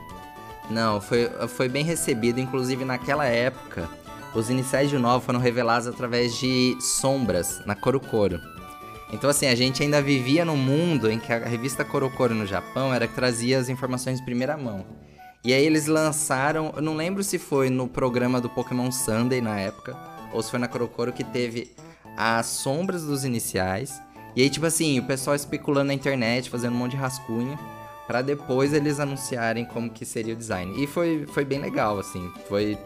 Não, 0.69 1.01
foi, 1.01 1.31
foi 1.49 1.69
bem 1.69 1.85
recebido, 1.85 2.41
inclusive 2.41 2.85
naquela 2.85 3.25
época, 3.25 3.89
os 4.35 4.51
iniciais 4.51 4.91
de 4.91 4.99
Nova 4.99 5.21
foram 5.25 5.39
revelados 5.39 5.87
através 5.87 6.37
de 6.39 6.77
sombras 6.81 7.65
na 7.67 7.75
Korokoro. 7.77 8.41
Então 9.13 9.31
assim, 9.31 9.47
a 9.47 9.55
gente 9.55 9.83
ainda 9.83 10.03
vivia 10.03 10.45
num 10.45 10.57
mundo 10.57 11.11
em 11.11 11.19
que 11.19 11.33
a 11.33 11.39
revista 11.39 11.85
Korokoro 11.85 12.35
no 12.35 12.47
Japão 12.47 12.93
era 12.93 13.07
que 13.07 13.15
trazia 13.15 13.59
as 13.59 13.69
informações 13.69 14.19
de 14.19 14.25
primeira 14.25 14.57
mão. 14.57 14.85
E 15.45 15.55
aí 15.55 15.65
eles 15.65 15.87
lançaram, 15.87 16.73
eu 16.77 16.83
não 16.83 16.95
lembro 16.95 17.25
se 17.25 17.39
foi 17.39 17.71
no 17.71 17.89
programa 17.89 18.41
do 18.41 18.49
Pokémon 18.51 18.93
Sunday 18.93 19.41
na 19.41 19.59
época, 19.59 19.97
ou 20.33 20.43
se 20.43 20.51
foi 20.51 20.59
na 20.59 20.69
Korokoro 20.69 21.13
que 21.13 21.25
teve 21.25 21.73
as 22.17 22.47
sombras 22.47 23.05
dos 23.05 23.25
iniciais. 23.25 24.01
E 24.37 24.43
aí, 24.43 24.51
tipo 24.51 24.65
assim, 24.67 24.99
o 24.99 25.05
pessoal 25.05 25.35
especulando 25.35 25.89
na 25.89 25.95
internet, 25.95 26.49
fazendo 26.51 26.75
um 26.75 26.79
monte 26.79 26.93
de 26.93 26.97
rascunho, 26.99 27.59
Pra 28.07 28.23
depois 28.23 28.73
eles 28.73 28.99
anunciarem 28.99 29.65
como 29.65 29.89
que 29.89 30.05
seria 30.05 30.35
o 30.35 30.37
design. 30.37 30.83
E 30.83 30.85
foi, 30.89 31.27
foi 31.33 31.45
bem 31.45 31.61
legal, 31.61 31.97
assim, 31.97 32.29
foi 32.49 32.77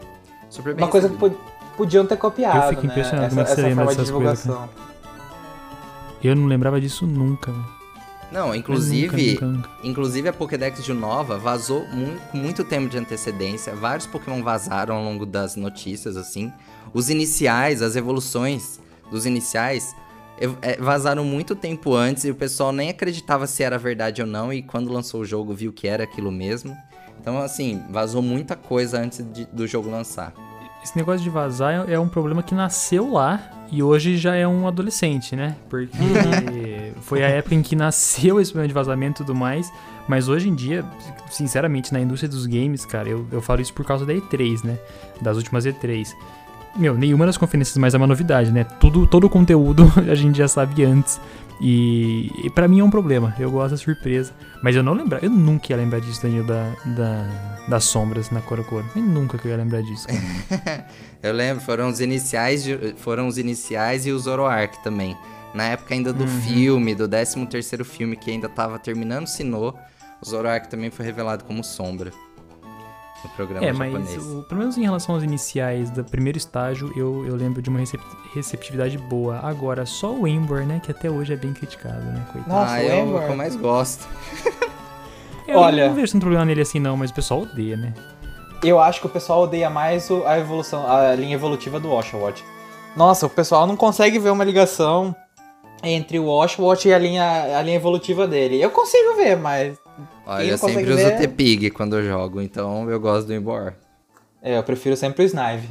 super 0.51 0.75
bem 0.75 0.85
Uma 0.85 0.91
coisa 0.91 1.09
que 1.09 1.17
pod- 1.17 1.35
podiam 1.75 2.05
ter 2.05 2.15
copiado, 2.15 2.57
Eu 2.57 2.69
fico 2.69 2.83
né? 2.85 2.91
impressionado 2.91 3.25
Essa, 3.25 3.29
como 3.35 3.41
é 3.41 3.43
que 3.43 3.49
você 3.55 3.61
essa 3.61 3.75
forma 3.75 3.81
de 3.91 3.95
coisas, 3.95 4.05
divulgação. 4.05 4.69
Eu 6.23 6.35
não 6.35 6.45
lembrava 6.45 6.79
disso 6.79 7.07
nunca. 7.07 7.51
velho. 7.51 7.65
Não, 8.31 8.53
inclusive, 8.53 9.31
Nunca, 9.33 9.45
nunca, 9.47 9.57
nunca. 9.69 9.69
inclusive 9.83 10.29
a 10.29 10.33
Pokédex 10.33 10.83
de 10.83 10.93
Nova 10.93 11.39
vazou 11.39 11.85
com 12.31 12.37
muito 12.37 12.63
tempo 12.63 12.87
de 12.89 12.97
antecedência. 12.99 13.73
Vários 13.75 14.05
Pokémon 14.05 14.43
vazaram 14.43 14.95
ao 14.95 15.03
longo 15.03 15.25
das 15.25 15.55
notícias, 15.55 16.17
assim. 16.17 16.53
Os 16.93 17.09
iniciais, 17.09 17.81
as 17.81 17.95
evoluções 17.95 18.79
dos 19.11 19.25
iniciais 19.25 19.95
é, 20.61 20.77
vazaram 20.77 21.23
muito 21.23 21.55
tempo 21.55 21.93
antes 21.93 22.25
e 22.25 22.31
o 22.31 22.35
pessoal 22.35 22.71
nem 22.71 22.89
acreditava 22.89 23.47
se 23.47 23.63
era 23.63 23.77
verdade 23.77 24.21
ou 24.21 24.27
não. 24.27 24.51
E 24.51 24.61
quando 24.61 24.91
lançou 24.91 25.21
o 25.21 25.25
jogo, 25.25 25.53
viu 25.53 25.71
que 25.73 25.87
era 25.87 26.03
aquilo 26.03 26.31
mesmo. 26.31 26.75
Então, 27.19 27.37
assim, 27.39 27.81
vazou 27.89 28.21
muita 28.21 28.55
coisa 28.55 28.99
antes 28.99 29.25
de- 29.33 29.45
do 29.45 29.65
jogo 29.65 29.89
lançar. 29.89 30.33
Esse 30.83 30.95
negócio 30.95 31.23
de 31.23 31.29
vazar 31.29 31.89
é 31.89 31.93
é 31.93 31.99
um 31.99 32.07
problema 32.07 32.43
que 32.43 32.53
nasceu 32.53 33.11
lá 33.11 33.41
e 33.71 33.81
hoje 33.81 34.17
já 34.17 34.35
é 34.35 34.47
um 34.47 34.67
adolescente, 34.67 35.35
né? 35.35 35.55
Porque 35.67 35.97
foi 37.01 37.23
a 37.23 37.27
época 37.27 37.55
em 37.55 37.63
que 37.63 37.75
nasceu 37.75 38.39
esse 38.39 38.51
problema 38.51 38.67
de 38.67 38.73
vazamento 38.73 39.23
e 39.23 39.25
tudo 39.25 39.33
mais. 39.35 39.71
Mas 40.07 40.27
hoje 40.29 40.47
em 40.49 40.53
dia, 40.53 40.85
sinceramente, 41.31 41.91
na 41.91 41.99
indústria 41.99 42.29
dos 42.29 42.45
games, 42.45 42.85
cara, 42.85 43.09
eu, 43.09 43.25
eu 43.31 43.41
falo 43.41 43.61
isso 43.61 43.73
por 43.73 43.83
causa 43.83 44.05
da 44.05 44.13
E3, 44.13 44.63
né? 44.63 44.77
Das 45.21 45.37
últimas 45.37 45.65
E3. 45.65 46.09
Meu, 46.75 46.95
nenhuma 46.95 47.25
das 47.25 47.37
conferências 47.37 47.77
mais 47.77 47.93
é 47.93 47.97
uma 47.97 48.07
novidade, 48.07 48.51
né? 48.51 48.63
Tudo, 48.79 49.07
todo 49.07 49.25
o 49.25 49.29
conteúdo 49.29 49.91
a 50.11 50.15
gente 50.15 50.37
já 50.37 50.47
sabe 50.47 50.83
antes. 50.83 51.19
E, 51.61 52.29
e 52.43 52.49
para 52.49 52.67
mim 52.67 52.79
é 52.81 52.83
um 52.83 52.89
problema. 52.89 53.33
Eu 53.39 53.49
gosto 53.49 53.71
da 53.71 53.77
surpresa. 53.77 54.33
Mas 54.61 54.75
eu 54.75 54.83
não 54.83 54.93
lembrar, 54.93 55.23
eu 55.23 55.29
nunca 55.29 55.71
ia 55.71 55.77
lembrar 55.77 55.99
disso, 56.01 56.21
Danilo, 56.21 56.45
da, 56.45 56.69
da, 56.97 57.27
das 57.69 57.85
sombras 57.85 58.29
na 58.29 58.41
Korokoro. 58.41 58.85
Eu 58.95 59.01
nunca 59.01 59.37
que 59.37 59.45
eu 59.47 59.51
ia 59.51 59.57
lembrar 59.57 59.81
disso. 59.81 60.05
Eu 61.23 61.33
lembro, 61.33 61.63
foram 61.63 61.87
os 61.89 61.99
iniciais, 62.01 62.63
de- 62.63 62.93
foram 62.97 63.27
os 63.27 63.39
iniciais 63.39 64.05
e 64.05 64.11
o 64.11 64.19
Zoroark 64.19 64.83
também. 64.83 65.17
Na 65.55 65.63
época 65.63 65.95
ainda 65.95 66.13
do 66.13 66.23
Uhum. 66.23 66.41
filme, 66.41 66.93
do 66.93 67.07
13 67.07 67.43
terceiro 67.47 67.83
filme, 67.83 68.15
que 68.15 68.29
ainda 68.29 68.47
tava 68.47 68.77
terminando 68.77 69.25
Sinnoh, 69.25 69.73
o 70.21 70.25
Zoroark 70.25 70.69
também 70.69 70.91
foi 70.91 71.03
revelado 71.03 71.43
como 71.45 71.63
sombra. 71.63 72.11
No 73.25 73.29
programa 73.35 73.65
É, 73.65 73.73
mas 73.73 73.91
japonês. 73.91 74.25
o- 74.27 74.43
pelo 74.43 74.59
menos 74.61 74.77
em 74.77 74.83
relação 74.83 75.15
aos 75.15 75.23
iniciais 75.23 75.89
do 75.89 76.03
primeiro 76.03 76.37
estágio, 76.37 76.91
eu, 76.95 77.25
eu 77.25 77.35
lembro 77.35 77.61
de 77.61 77.69
uma 77.69 77.79
recep- 77.79 78.01
receptividade 78.33 78.97
boa. 78.97 79.39
Agora, 79.41 79.85
só 79.85 80.13
o 80.13 80.27
Ember, 80.27 80.65
né, 80.65 80.79
que 80.83 80.91
até 80.91 81.09
hoje 81.09 81.33
é 81.33 81.35
bem 81.35 81.51
criticado, 81.53 82.01
né, 82.03 82.23
coitado. 82.31 82.53
Nossa, 82.53 82.73
ah, 82.73 82.83
é 82.83 82.99
Ember. 83.01 83.15
o 83.21 83.25
que 83.25 83.31
eu 83.31 83.35
mais 83.37 83.55
gosto. 83.55 84.07
Eu 85.47 85.59
olha- 85.59 85.87
não 85.87 85.95
vejo 85.95 86.11
tanto 86.13 86.21
problema 86.21 86.43
nele 86.45 86.61
assim 86.61 86.79
não, 86.79 86.97
mas 86.97 87.11
o 87.11 87.13
pessoal 87.13 87.41
odeia, 87.41 87.77
né. 87.77 87.93
Eu 88.63 88.79
acho 88.79 88.99
que 88.99 89.05
o 89.05 89.09
pessoal 89.09 89.43
odeia 89.43 89.69
mais 89.69 90.09
a 90.25 90.39
evolução, 90.39 90.89
a 90.89 91.13
linha 91.13 91.35
evolutiva 91.35 91.79
do 91.79 91.91
Oshawott. 91.91 92.43
Nossa, 92.97 93.25
o 93.27 93.29
pessoal 93.29 93.67
não 93.67 93.75
consegue 93.75 94.17
ver 94.17 94.31
uma 94.31 94.43
ligação 94.43 95.15
entre 95.87 96.19
o 96.19 96.27
Oshawott 96.27 96.87
e 96.87 96.93
a 96.93 96.97
linha, 96.99 97.57
a 97.57 97.61
linha 97.61 97.75
evolutiva 97.75 98.27
dele. 98.27 98.61
Eu 98.61 98.69
consigo 98.71 99.15
ver, 99.15 99.35
mas. 99.37 99.77
Olha, 100.25 100.41
Quem 100.41 100.49
eu 100.51 100.57
sempre 100.57 100.83
uso 100.91 100.95
ver- 100.97 101.15
o 101.15 101.17
T-Pig 101.19 101.69
quando 101.71 101.95
eu 101.97 102.03
jogo, 102.03 102.41
então 102.41 102.89
eu 102.89 102.99
gosto 102.99 103.27
do 103.27 103.33
Embor. 103.33 103.73
É, 104.41 104.57
eu 104.57 104.63
prefiro 104.63 104.95
sempre 104.97 105.23
o 105.23 105.25
Snive. 105.25 105.67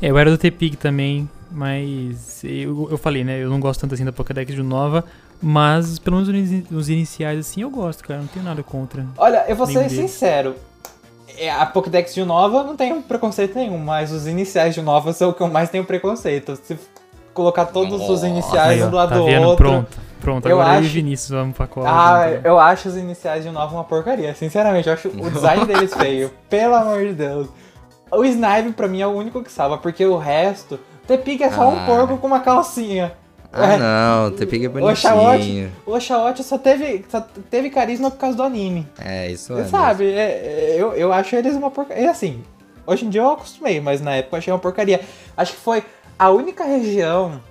É, 0.00 0.08
eu 0.10 0.18
era 0.18 0.30
do 0.30 0.38
T-Pig 0.38 0.76
também, 0.76 1.28
mas 1.50 2.42
eu, 2.44 2.88
eu 2.90 2.98
falei, 2.98 3.22
né, 3.24 3.42
eu 3.42 3.48
não 3.50 3.60
gosto 3.60 3.80
tanto 3.80 3.94
assim 3.94 4.04
da 4.04 4.12
Pokédex 4.12 4.54
de 4.54 4.62
Nova, 4.62 5.04
mas 5.40 5.98
pelo 5.98 6.16
menos 6.16 6.28
os 6.28 6.34
ini- 6.52 6.66
os 6.72 6.88
iniciais 6.88 7.38
assim 7.38 7.62
eu 7.62 7.70
gosto, 7.70 8.02
cara, 8.04 8.20
não 8.20 8.26
tenho 8.26 8.44
nada 8.44 8.62
contra. 8.62 9.06
Olha, 9.18 9.44
eu 9.48 9.54
vou 9.56 9.66
ser 9.66 9.80
deles. 9.80 9.92
sincero. 9.92 10.54
é, 11.36 11.50
A 11.50 11.64
Pokédex 11.66 12.14
de 12.14 12.24
Nova 12.24 12.62
não 12.62 12.76
tem 12.76 13.00
preconceito 13.02 13.56
nenhum, 13.56 13.78
mas 13.78 14.10
os 14.12 14.26
iniciais 14.26 14.74
de 14.74 14.82
Nova 14.82 15.12
são 15.12 15.30
o 15.30 15.34
que 15.34 15.40
eu 15.42 15.48
mais 15.48 15.70
tenho 15.70 15.84
preconceito. 15.84 16.56
Se 16.62 16.76
colocar 17.34 17.66
todos 17.66 18.08
os 18.08 18.22
iniciais 18.22 18.80
Aí, 18.80 18.82
um 18.84 18.90
do 18.90 18.96
lado 18.96 19.08
tá 19.10 19.16
do 19.18 19.24
vendo? 19.24 19.46
outro. 19.48 19.68
Pronto, 19.68 19.98
pronto, 20.20 20.48
Eu 20.48 20.60
agora 20.60 20.76
eu 20.78 20.82
e 20.82 20.84
acho- 20.86 20.94
Vinícius 20.94 21.30
vamos 21.30 21.56
pra 21.56 21.66
cola. 21.66 21.88
Ah, 21.90 22.30
então. 22.32 22.50
eu 22.52 22.58
acho 22.58 22.88
os 22.88 22.96
iniciais 22.96 23.42
de 23.44 23.50
Nova 23.50 23.74
uma 23.74 23.84
porcaria. 23.84 24.34
Sinceramente, 24.34 24.86
eu 24.88 24.94
acho 24.94 25.08
o 25.08 25.30
design 25.30 25.64
deles 25.66 25.92
feio. 25.94 26.30
Pelo 26.48 26.74
amor 26.74 27.00
de 27.04 27.12
Deus. 27.14 27.48
O 28.10 28.24
Snipe 28.24 28.72
pra 28.76 28.86
mim 28.88 29.00
é 29.00 29.06
o 29.06 29.10
único 29.10 29.42
que 29.42 29.50
salva, 29.50 29.78
porque 29.78 30.04
o 30.04 30.16
resto. 30.18 30.78
T-Pig 31.06 31.42
é 31.42 31.50
só 31.50 31.68
um 31.68 31.78
Ah. 31.80 31.86
porco 31.86 32.18
com 32.18 32.26
uma 32.26 32.40
calcinha. 32.40 33.12
Ah, 33.54 33.74
É. 33.74 33.76
não, 33.76 34.28
o 34.28 34.78
é 34.78 34.82
O 34.82 34.86
Oshawott, 34.92 35.32
bonitinho. 35.38 35.72
o 35.84 35.92
Oshawott 35.92 36.42
só 36.42 36.56
teve, 36.56 37.04
só 37.10 37.20
teve 37.50 37.68
carisma 37.68 38.10
por 38.10 38.16
causa 38.18 38.34
do 38.36 38.42
anime. 38.42 38.88
É, 38.98 39.30
isso 39.30 39.52
Você 39.54 39.60
é. 39.60 39.64
sabe, 39.64 40.06
é- 40.10 40.16
é- 40.16 40.74
eu, 40.78 40.94
eu 40.94 41.12
acho 41.12 41.36
eles 41.36 41.54
uma 41.54 41.70
porcaria. 41.70 42.04
E 42.04 42.06
assim, 42.08 42.42
hoje 42.86 43.04
em 43.04 43.10
dia 43.10 43.20
eu 43.20 43.30
acostumei, 43.32 43.78
mas 43.78 44.00
na 44.00 44.14
época 44.14 44.36
eu 44.36 44.38
achei 44.38 44.52
uma 44.52 44.58
porcaria. 44.58 45.00
Acho 45.36 45.52
que 45.52 45.58
foi 45.58 45.82
a 46.22 46.30
única 46.30 46.62
região. 46.62 47.42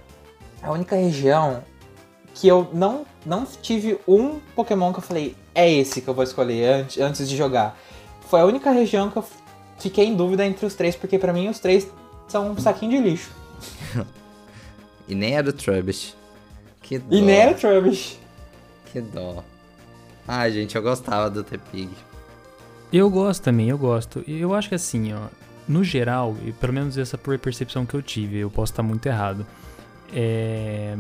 A 0.63 0.71
única 0.71 0.95
região 0.95 1.61
que 2.33 2.47
eu 2.47 2.69
não, 2.71 3.05
não 3.25 3.45
tive 3.45 3.99
um 4.07 4.39
Pokémon 4.55 4.93
que 4.93 4.99
eu 4.99 5.03
falei, 5.03 5.35
é 5.53 5.69
esse 5.69 5.99
que 5.99 6.07
eu 6.07 6.13
vou 6.13 6.23
escolher 6.23 6.75
antes, 6.75 6.97
antes 6.97 7.27
de 7.27 7.35
jogar. 7.35 7.77
Foi 8.29 8.39
a 8.39 8.45
única 8.45 8.71
região 8.71 9.11
que 9.11 9.17
eu 9.17 9.25
fiquei 9.77 10.05
em 10.05 10.15
dúvida 10.15 10.45
entre 10.45 10.65
os 10.65 10.73
três, 10.73 10.95
porque 10.95 11.19
pra 11.19 11.33
mim 11.33 11.49
os 11.49 11.59
três 11.59 11.85
são 12.29 12.51
um 12.51 12.57
saquinho 12.57 12.91
de 12.91 13.09
lixo. 13.09 13.31
E 15.09 15.15
nem 15.15 15.35
era 15.35 15.49
o 15.49 15.51
Trubbish. 15.51 16.15
Que 16.81 16.97
dó. 16.97 17.13
E 17.13 17.21
nem 17.21 17.35
era 17.35 17.51
o 17.51 17.55
Trubbish. 17.55 18.17
Que 18.85 19.01
dó. 19.01 19.43
Ai, 20.25 20.53
gente, 20.53 20.73
eu 20.77 20.81
gostava 20.81 21.29
do 21.29 21.43
T-Pig. 21.43 21.89
Eu 22.93 23.09
gosto 23.09 23.43
também, 23.43 23.69
eu 23.69 23.77
gosto. 23.77 24.23
Eu 24.25 24.53
acho 24.53 24.69
que 24.69 24.75
assim, 24.75 25.11
ó, 25.11 25.27
no 25.67 25.83
geral, 25.83 26.35
e 26.45 26.51
pelo 26.51 26.73
menos 26.73 26.97
essa 26.97 27.17
por 27.17 27.37
percepção 27.37 27.85
que 27.85 27.93
eu 27.93 28.01
tive, 28.01 28.37
eu 28.37 28.49
posso 28.49 28.71
estar 28.73 28.83
muito 28.83 29.05
errado. 29.05 29.45
É, 30.13 30.97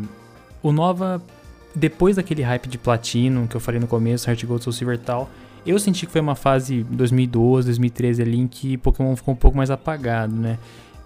o 0.63 0.71
Nova, 0.71 1.21
depois 1.75 2.15
daquele 2.15 2.41
hype 2.41 2.67
de 2.67 2.77
Platino 2.77 3.47
que 3.47 3.55
eu 3.55 3.61
falei 3.61 3.79
no 3.79 3.87
começo, 3.87 4.29
Heart 4.29 4.45
Gold, 4.45 4.63
Soul 4.63 4.73
Silver 4.73 4.95
e 4.95 4.99
tal, 4.99 5.29
eu 5.65 5.77
senti 5.77 6.05
que 6.05 6.11
foi 6.11 6.21
uma 6.21 6.35
fase 6.35 6.83
2012, 6.89 7.67
2013 7.67 8.21
ali 8.21 8.39
em 8.39 8.47
que 8.47 8.77
Pokémon 8.77 9.15
ficou 9.15 9.33
um 9.33 9.37
pouco 9.37 9.55
mais 9.55 9.69
apagado, 9.69 10.33
né? 10.33 10.57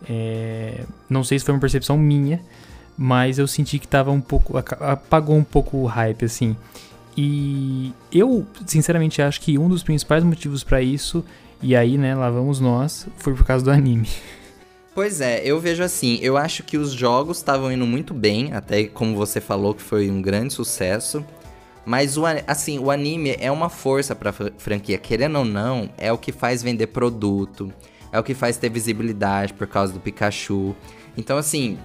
É, 0.07 0.83
não 1.09 1.23
sei 1.23 1.39
se 1.39 1.45
foi 1.45 1.53
uma 1.53 1.59
percepção 1.59 1.97
minha, 1.97 2.39
mas 2.97 3.37
eu 3.37 3.47
senti 3.47 3.79
que 3.79 3.87
tava 3.87 4.11
um 4.11 4.21
pouco. 4.21 4.57
apagou 4.57 5.35
um 5.35 5.43
pouco 5.43 5.77
o 5.77 5.85
hype, 5.85 6.23
assim. 6.23 6.55
E 7.17 7.93
eu, 8.11 8.45
sinceramente, 8.65 9.21
acho 9.21 9.39
que 9.41 9.57
um 9.57 9.69
dos 9.69 9.83
principais 9.83 10.23
motivos 10.23 10.63
pra 10.63 10.81
isso, 10.81 11.23
e 11.61 11.75
aí, 11.75 11.97
né, 11.97 12.15
lá 12.15 12.29
vamos 12.29 12.59
nós, 12.59 13.07
foi 13.17 13.33
por 13.33 13.45
causa 13.45 13.63
do 13.65 13.71
anime. 13.71 14.07
Pois 14.93 15.19
é, 15.19 15.41
eu 15.43 15.59
vejo 15.59 15.83
assim, 15.83 16.17
eu 16.21 16.37
acho 16.37 16.63
que 16.63 16.77
os 16.77 16.93
jogos 16.93 17.35
estavam 17.35 17.69
indo 17.69 17.85
muito 17.85 18.13
bem, 18.13 18.53
até 18.53 18.85
como 18.85 19.13
você 19.13 19.41
falou 19.41 19.73
que 19.73 19.81
foi 19.81 20.09
um 20.09 20.21
grande 20.21 20.53
sucesso. 20.53 21.21
Mas 21.85 22.15
o, 22.15 22.23
assim, 22.47 22.79
o 22.79 22.89
anime 22.89 23.35
é 23.37 23.51
uma 23.51 23.67
força 23.67 24.15
pra 24.15 24.31
fran- 24.31 24.51
franquia, 24.57 24.97
querendo 24.97 25.39
ou 25.39 25.43
não, 25.43 25.89
é 25.97 26.13
o 26.13 26.17
que 26.17 26.31
faz 26.31 26.63
vender 26.63 26.87
produto, 26.87 27.73
é 28.09 28.17
o 28.17 28.23
que 28.23 28.33
faz 28.33 28.55
ter 28.55 28.69
visibilidade 28.69 29.51
por 29.53 29.67
causa 29.67 29.91
do 29.91 29.99
Pikachu. 29.99 30.73
Então 31.17 31.37
assim, 31.37 31.77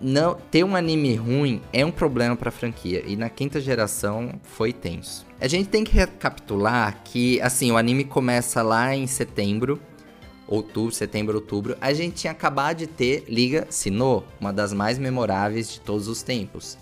não 0.00 0.34
ter 0.50 0.64
um 0.64 0.76
anime 0.76 1.14
ruim 1.16 1.60
é 1.72 1.84
um 1.84 1.90
problema 1.90 2.36
pra 2.36 2.50
franquia. 2.50 3.02
E 3.06 3.16
na 3.16 3.28
quinta 3.28 3.60
geração 3.60 4.40
foi 4.42 4.72
tenso. 4.72 5.26
A 5.40 5.48
gente 5.48 5.68
tem 5.68 5.84
que 5.84 5.94
recapitular 5.94 7.02
que, 7.04 7.40
assim, 7.40 7.70
o 7.70 7.76
anime 7.76 8.04
começa 8.04 8.62
lá 8.62 8.94
em 8.94 9.06
setembro. 9.06 9.80
Outubro, 10.46 10.94
setembro, 10.94 11.34
outubro. 11.34 11.76
A 11.80 11.92
gente 11.92 12.14
tinha 12.16 12.30
acabado 12.30 12.78
de 12.78 12.86
ter 12.86 13.24
Liga 13.28 13.66
Sinnoh, 13.68 14.24
uma 14.40 14.52
das 14.52 14.72
mais 14.72 14.98
memoráveis 14.98 15.72
de 15.72 15.80
todos 15.80 16.08
os 16.08 16.22
tempos. 16.22 16.78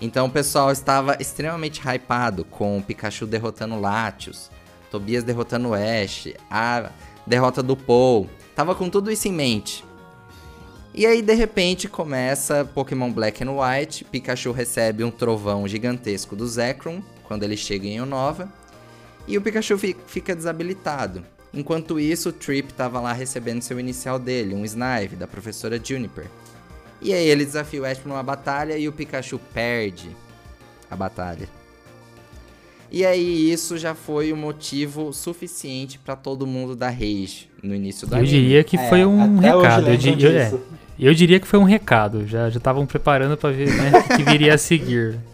Então 0.00 0.26
o 0.26 0.30
pessoal 0.30 0.70
estava 0.70 1.16
extremamente 1.18 1.80
hypado 1.80 2.44
com 2.44 2.78
o 2.78 2.82
Pikachu 2.82 3.26
derrotando 3.26 3.80
Latios, 3.80 4.50
Tobias 4.90 5.24
derrotando 5.24 5.74
Ash, 5.74 6.28
a 6.50 6.90
derrota 7.26 7.62
do 7.62 7.76
Paul. 7.76 8.28
Tava 8.54 8.74
com 8.74 8.88
tudo 8.88 9.10
isso 9.10 9.28
em 9.28 9.32
mente. 9.32 9.84
E 10.94 11.06
aí, 11.06 11.22
de 11.22 11.34
repente, 11.34 11.88
começa 11.88 12.64
Pokémon 12.64 13.12
Black 13.12 13.44
and 13.44 13.52
White. 13.52 14.04
Pikachu 14.04 14.52
recebe 14.52 15.04
um 15.04 15.10
trovão 15.10 15.68
gigantesco 15.68 16.34
do 16.34 16.46
Zekrom 16.46 17.02
quando 17.24 17.42
ele 17.42 17.56
chega 17.56 17.86
em 17.86 18.00
Unova. 18.00 18.52
E 19.26 19.36
o 19.36 19.42
Pikachu 19.42 19.78
fica 20.06 20.34
desabilitado. 20.34 21.22
Enquanto 21.52 22.00
isso, 22.00 22.30
o 22.30 22.32
Trip 22.32 22.70
estava 22.70 23.00
lá 23.00 23.12
recebendo 23.12 23.62
seu 23.62 23.78
inicial 23.78 24.18
dele, 24.18 24.54
um 24.54 24.64
Snive, 24.64 25.16
da 25.16 25.26
professora 25.26 25.80
Juniper. 25.82 26.26
E 27.00 27.12
aí 27.12 27.26
ele 27.26 27.44
desafia 27.44 27.80
o 27.80 27.84
Ash 27.84 27.98
pra 27.98 28.12
uma 28.12 28.22
batalha 28.22 28.76
e 28.76 28.88
o 28.88 28.92
Pikachu 28.92 29.38
perde 29.52 30.14
a 30.90 30.96
batalha. 30.96 31.48
E 32.90 33.04
aí 33.04 33.50
isso 33.52 33.76
já 33.76 33.94
foi 33.94 34.32
o 34.32 34.34
um 34.34 34.38
motivo 34.38 35.12
suficiente 35.12 35.98
para 35.98 36.16
todo 36.16 36.46
mundo 36.46 36.74
dar 36.74 36.90
rage 36.90 37.48
no 37.62 37.74
início 37.74 38.06
da 38.06 38.16
Eu 38.16 38.20
anime. 38.20 38.32
diria 38.32 38.64
que 38.64 38.76
é, 38.76 38.88
foi 38.88 39.04
um 39.04 39.38
recado. 39.38 39.88
Eu, 39.88 39.96
di 39.96 40.22
eu, 40.24 40.30
é, 40.30 40.54
eu, 40.98 41.14
diria 41.14 41.38
que 41.38 41.46
foi 41.46 41.58
um 41.58 41.64
recado. 41.64 42.26
Já 42.26 42.48
estavam 42.48 42.86
preparando 42.86 43.36
para 43.36 43.50
ver 43.50 43.68
né, 43.74 43.92
o 43.98 44.16
que 44.16 44.22
viria 44.22 44.54
a 44.54 44.58
seguir. 44.58 45.18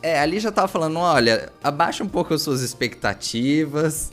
É, 0.00 0.20
ali 0.20 0.38
já 0.38 0.52
tava 0.52 0.68
falando, 0.68 0.96
olha, 1.00 1.50
abaixa 1.62 2.04
um 2.04 2.08
pouco 2.08 2.32
as 2.32 2.40
suas 2.40 2.62
expectativas. 2.62 4.12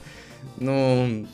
Não, 0.60 1.26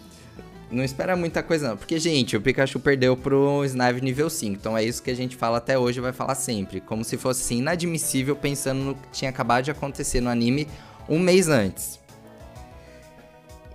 não 0.70 0.84
espera 0.84 1.16
muita 1.16 1.41
coisa 1.41 1.70
não. 1.70 1.78
Porque, 1.78 1.97
gente, 1.97 2.36
o 2.36 2.41
Pikachu 2.41 2.80
perdeu 2.80 3.16
pro 3.16 3.64
Snipe 3.64 4.01
nível 4.01 4.30
5. 4.30 4.53
Então 4.53 4.78
é 4.78 4.84
isso 4.84 5.01
que 5.01 5.09
a 5.09 5.16
gente 5.16 5.38
fala 5.38 5.57
até 5.57 5.80
hoje 5.80 5.99
e 5.99 6.01
vai 6.01 6.12
falar 6.12 6.36
sempre. 6.36 6.82
Como 6.82 7.03
se 7.03 7.18
fosse 7.18 7.43
assim, 7.43 7.59
inadmissível 7.59 8.36
pensando 8.36 8.84
no 8.84 8.95
que 8.95 9.07
tinha 9.14 9.30
acabado 9.30 9.64
de 9.64 9.72
acontecer 9.72 10.20
no 10.20 10.30
anime 10.30 10.68
um 11.08 11.20
mês 11.20 11.47
antes. 11.47 11.99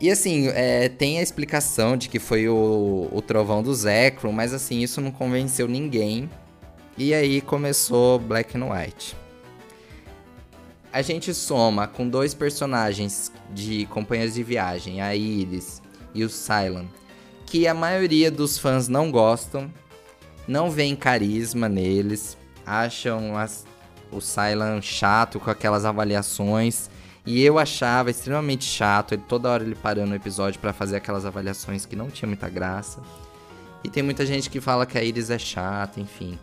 E 0.01 0.11
assim, 0.11 0.49
é, 0.49 0.89
tem 0.89 1.18
a 1.18 1.22
explicação 1.22 1.97
de 1.97 2.09
que 2.09 2.18
foi 2.18 2.49
o, 2.49 3.09
o 3.11 3.22
trovão 3.22 3.62
do 3.62 3.74
Zekrom, 3.74 4.31
mas 4.31 4.53
assim, 4.53 4.81
isso 4.81 5.01
não 5.01 5.11
convenceu 5.11 5.66
ninguém. 5.66 6.29
E 6.99 7.14
aí 7.14 7.41
começou 7.41 8.18
Black 8.18 8.57
and 8.57 8.66
White. 8.66 9.16
A 10.93 11.03
gente 11.03 11.33
soma 11.35 11.87
com 11.87 12.09
dois 12.09 12.35
personagens 12.35 13.33
de 13.53 13.87
companheiros 13.87 14.35
de 14.35 14.43
viagem, 14.43 15.01
a 15.01 15.14
Iris 15.14 15.83
e 16.14 16.24
o 16.24 16.31
Cylon, 16.31 16.87
que 17.45 17.66
a 17.66 17.74
maioria 17.74 18.31
dos 18.31 18.59
fãs 18.59 18.89
não 18.89 19.11
gostam, 19.11 19.70
não 20.49 20.70
vêem 20.70 20.97
carisma 20.97 21.68
neles, 21.68 22.37
acham 22.64 23.37
as, 23.37 23.66
o 24.11 24.20
Cylon 24.20 24.81
chato 24.81 25.39
com 25.39 25.51
aquelas 25.51 25.85
avaliações 25.85 26.89
e 27.27 27.43
eu 27.43 27.59
achava 27.59 28.09
extremamente 28.09 28.64
chato, 28.64 29.12
ele, 29.12 29.22
toda 29.27 29.51
hora 29.51 29.64
ele 29.64 29.74
parando 29.74 30.12
o 30.12 30.14
episódio 30.14 30.61
para 30.61 30.72
fazer 30.72 30.97
aquelas 30.97 31.27
avaliações 31.27 31.85
que 31.85 31.97
não 31.97 32.09
tinha 32.09 32.29
muita 32.29 32.49
graça. 32.49 33.01
E 33.83 33.89
tem 33.89 34.03
muita 34.03 34.24
gente 34.24 34.49
que 34.49 34.61
fala 34.61 34.87
que 34.87 34.97
a 34.97 35.03
Iris 35.03 35.29
é 35.31 35.39
chata, 35.39 36.01
enfim. 36.01 36.39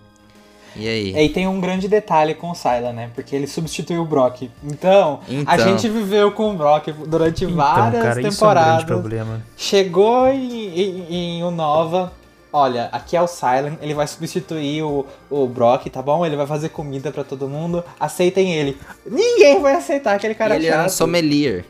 E 0.75 0.87
aí? 0.87 1.25
E 1.25 1.29
tem 1.29 1.47
um 1.47 1.61
grande 1.61 1.87
detalhe 1.87 2.33
com 2.33 2.51
o 2.51 2.55
Syla, 2.55 2.91
né? 2.91 3.11
Porque 3.13 3.35
ele 3.35 3.47
substituiu 3.47 4.01
o 4.01 4.05
Brock. 4.05 4.49
Então, 4.63 5.19
então... 5.29 5.53
a 5.53 5.57
gente 5.57 5.87
viveu 5.87 6.31
com 6.31 6.51
o 6.51 6.57
Brock 6.57 6.87
durante 7.07 7.45
então, 7.45 7.55
várias 7.55 8.03
cara, 8.03 8.21
temporadas. 8.21 8.33
Isso 8.33 8.43
é 8.43 8.47
um 8.47 8.55
grande 8.55 8.85
problema. 8.85 9.41
Chegou 9.55 10.27
em, 10.27 10.79
em, 10.79 11.13
em 11.13 11.43
Unova, 11.43 12.11
olha, 12.53 12.87
aqui 12.91 13.17
é 13.17 13.21
o 13.21 13.27
Silent, 13.27 13.79
ele 13.81 13.95
vai 13.95 14.07
substituir 14.07 14.83
o, 14.83 15.05
o 15.29 15.47
Brock, 15.47 15.87
tá 15.89 16.01
bom? 16.01 16.23
Ele 16.23 16.37
vai 16.37 16.45
fazer 16.45 16.69
comida 16.69 17.11
para 17.11 17.23
todo 17.23 17.49
mundo, 17.49 17.83
aceitem 17.99 18.53
ele. 18.53 18.77
Ninguém 19.05 19.59
vai 19.59 19.73
aceitar 19.73 20.15
aquele 20.15 20.35
cara 20.35 20.55
ele 20.55 20.65
chato. 20.65 20.73
Ele 20.73 20.79
era 20.79 20.87
um 20.87 20.91
sommelier. 20.91 21.65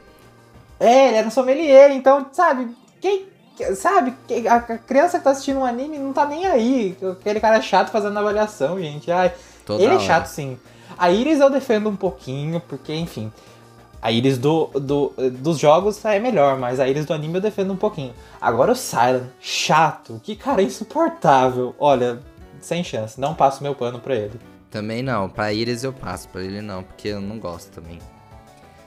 É, 0.79 1.07
ele 1.07 1.17
era 1.17 1.27
um 1.27 1.31
sommelier, 1.31 1.91
então, 1.91 2.27
sabe, 2.33 2.67
quem... 2.99 3.31
Sabe, 3.75 4.15
a 4.49 4.59
criança 4.79 5.19
que 5.19 5.23
tá 5.23 5.29
assistindo 5.29 5.59
um 5.59 5.65
anime 5.65 5.99
não 5.99 6.11
tá 6.11 6.25
nem 6.25 6.47
aí. 6.47 6.97
Aquele 7.11 7.39
cara 7.39 7.61
chato 7.61 7.91
fazendo 7.91 8.17
avaliação, 8.17 8.79
gente. 8.79 9.11
Ai, 9.11 9.31
Toda 9.63 9.81
ele 9.81 9.93
é 9.93 9.99
chato, 9.99 10.25
sim. 10.25 10.57
A 10.97 11.11
Iris 11.11 11.39
eu 11.39 11.51
defendo 11.51 11.87
um 11.87 11.95
pouquinho, 11.95 12.59
porque, 12.59 12.91
enfim, 12.95 13.31
a 14.03 14.11
Iris 14.11 14.37
do, 14.37 14.65
do, 14.73 15.13
dos 15.39 15.57
jogos 15.57 16.03
é 16.03 16.19
melhor, 16.19 16.59
mas 16.59 16.77
a 16.77 16.89
Iris 16.89 17.05
do 17.05 17.13
anime 17.13 17.35
eu 17.35 17.41
defendo 17.41 17.71
um 17.71 17.77
pouquinho. 17.77 18.13
Agora 18.41 18.73
o 18.73 18.75
Silent, 18.75 19.23
chato, 19.39 20.19
que 20.21 20.35
cara 20.35 20.61
insuportável. 20.61 21.73
Olha, 21.79 22.19
sem 22.59 22.83
chance, 22.83 23.17
não 23.17 23.33
passo 23.33 23.63
meu 23.63 23.73
pano 23.73 23.99
pra 23.99 24.13
ele. 24.13 24.37
Também 24.69 25.01
não, 25.01 25.29
pra 25.29 25.53
Iris 25.53 25.85
eu 25.85 25.93
passo, 25.93 26.27
pra 26.27 26.43
ele 26.43 26.59
não, 26.59 26.83
porque 26.83 27.07
eu 27.07 27.21
não 27.21 27.39
gosto 27.39 27.71
também. 27.71 27.97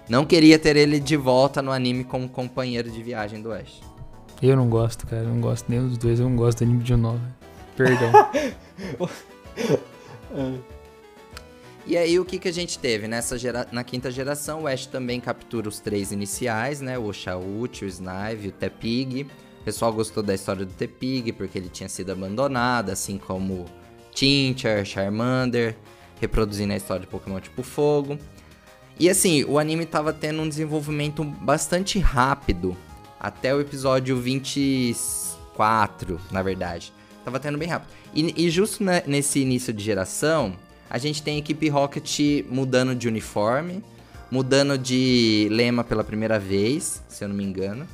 Não 0.06 0.26
queria 0.26 0.58
ter 0.58 0.76
ele 0.76 1.00
de 1.00 1.16
volta 1.16 1.62
no 1.62 1.72
anime 1.72 2.04
como 2.04 2.28
companheiro 2.28 2.90
de 2.90 3.02
viagem 3.02 3.40
do 3.40 3.50
Ash. 3.50 3.80
Eu 4.42 4.54
não 4.54 4.68
gosto, 4.68 5.06
cara, 5.06 5.22
eu 5.22 5.30
não 5.30 5.40
gosto 5.40 5.64
nem 5.70 5.80
dos 5.80 5.96
dois, 5.96 6.20
eu 6.20 6.28
não 6.28 6.36
gosto 6.36 6.58
do 6.58 6.64
anime 6.64 6.82
de 6.82 6.94
novo. 6.94 7.20
Perdão. 7.74 8.12
E 11.86 11.96
aí 11.96 12.18
o 12.18 12.24
que, 12.24 12.40
que 12.40 12.48
a 12.48 12.52
gente 12.52 12.80
teve? 12.80 13.06
Nessa 13.06 13.38
gera... 13.38 13.68
Na 13.70 13.84
quinta 13.84 14.10
geração, 14.10 14.62
o 14.62 14.66
Ash 14.66 14.86
também 14.86 15.20
captura 15.20 15.68
os 15.68 15.78
três 15.78 16.10
iniciais, 16.10 16.80
né? 16.80 16.98
O 16.98 17.12
Shaut, 17.12 17.84
o 17.84 17.88
Snive, 17.88 18.48
o 18.48 18.52
Tepig. 18.52 19.28
O 19.60 19.64
pessoal 19.64 19.92
gostou 19.92 20.20
da 20.20 20.34
história 20.34 20.64
do 20.64 20.72
Tepig, 20.72 21.32
porque 21.32 21.56
ele 21.56 21.68
tinha 21.68 21.88
sido 21.88 22.10
abandonado, 22.10 22.90
assim 22.90 23.18
como 23.18 23.66
Tincher, 24.12 24.84
Charmander, 24.84 25.76
reproduzindo 26.20 26.72
a 26.72 26.76
história 26.76 27.02
de 27.02 27.06
Pokémon 27.06 27.38
tipo 27.38 27.62
Fogo. 27.62 28.18
E 28.98 29.08
assim, 29.08 29.44
o 29.44 29.56
anime 29.56 29.86
tava 29.86 30.12
tendo 30.12 30.42
um 30.42 30.48
desenvolvimento 30.48 31.22
bastante 31.22 32.00
rápido, 32.00 32.76
até 33.20 33.54
o 33.54 33.60
episódio 33.60 34.16
24, 34.16 36.20
na 36.32 36.42
verdade. 36.42 36.92
Tava 37.24 37.38
tendo 37.38 37.58
bem 37.58 37.68
rápido. 37.68 37.90
E, 38.12 38.46
e 38.46 38.50
justo 38.50 38.82
nesse 39.06 39.38
início 39.38 39.72
de 39.72 39.84
geração, 39.84 40.56
a 40.88 40.98
gente 40.98 41.22
tem 41.22 41.36
a 41.36 41.38
equipe 41.38 41.68
Rocket 41.68 42.20
mudando 42.48 42.94
de 42.94 43.08
uniforme, 43.08 43.82
mudando 44.30 44.78
de 44.78 45.48
lema 45.50 45.82
pela 45.84 46.04
primeira 46.04 46.38
vez, 46.38 47.02
se 47.08 47.24
eu 47.24 47.28
não 47.28 47.36
me 47.36 47.44
engano. 47.44 47.86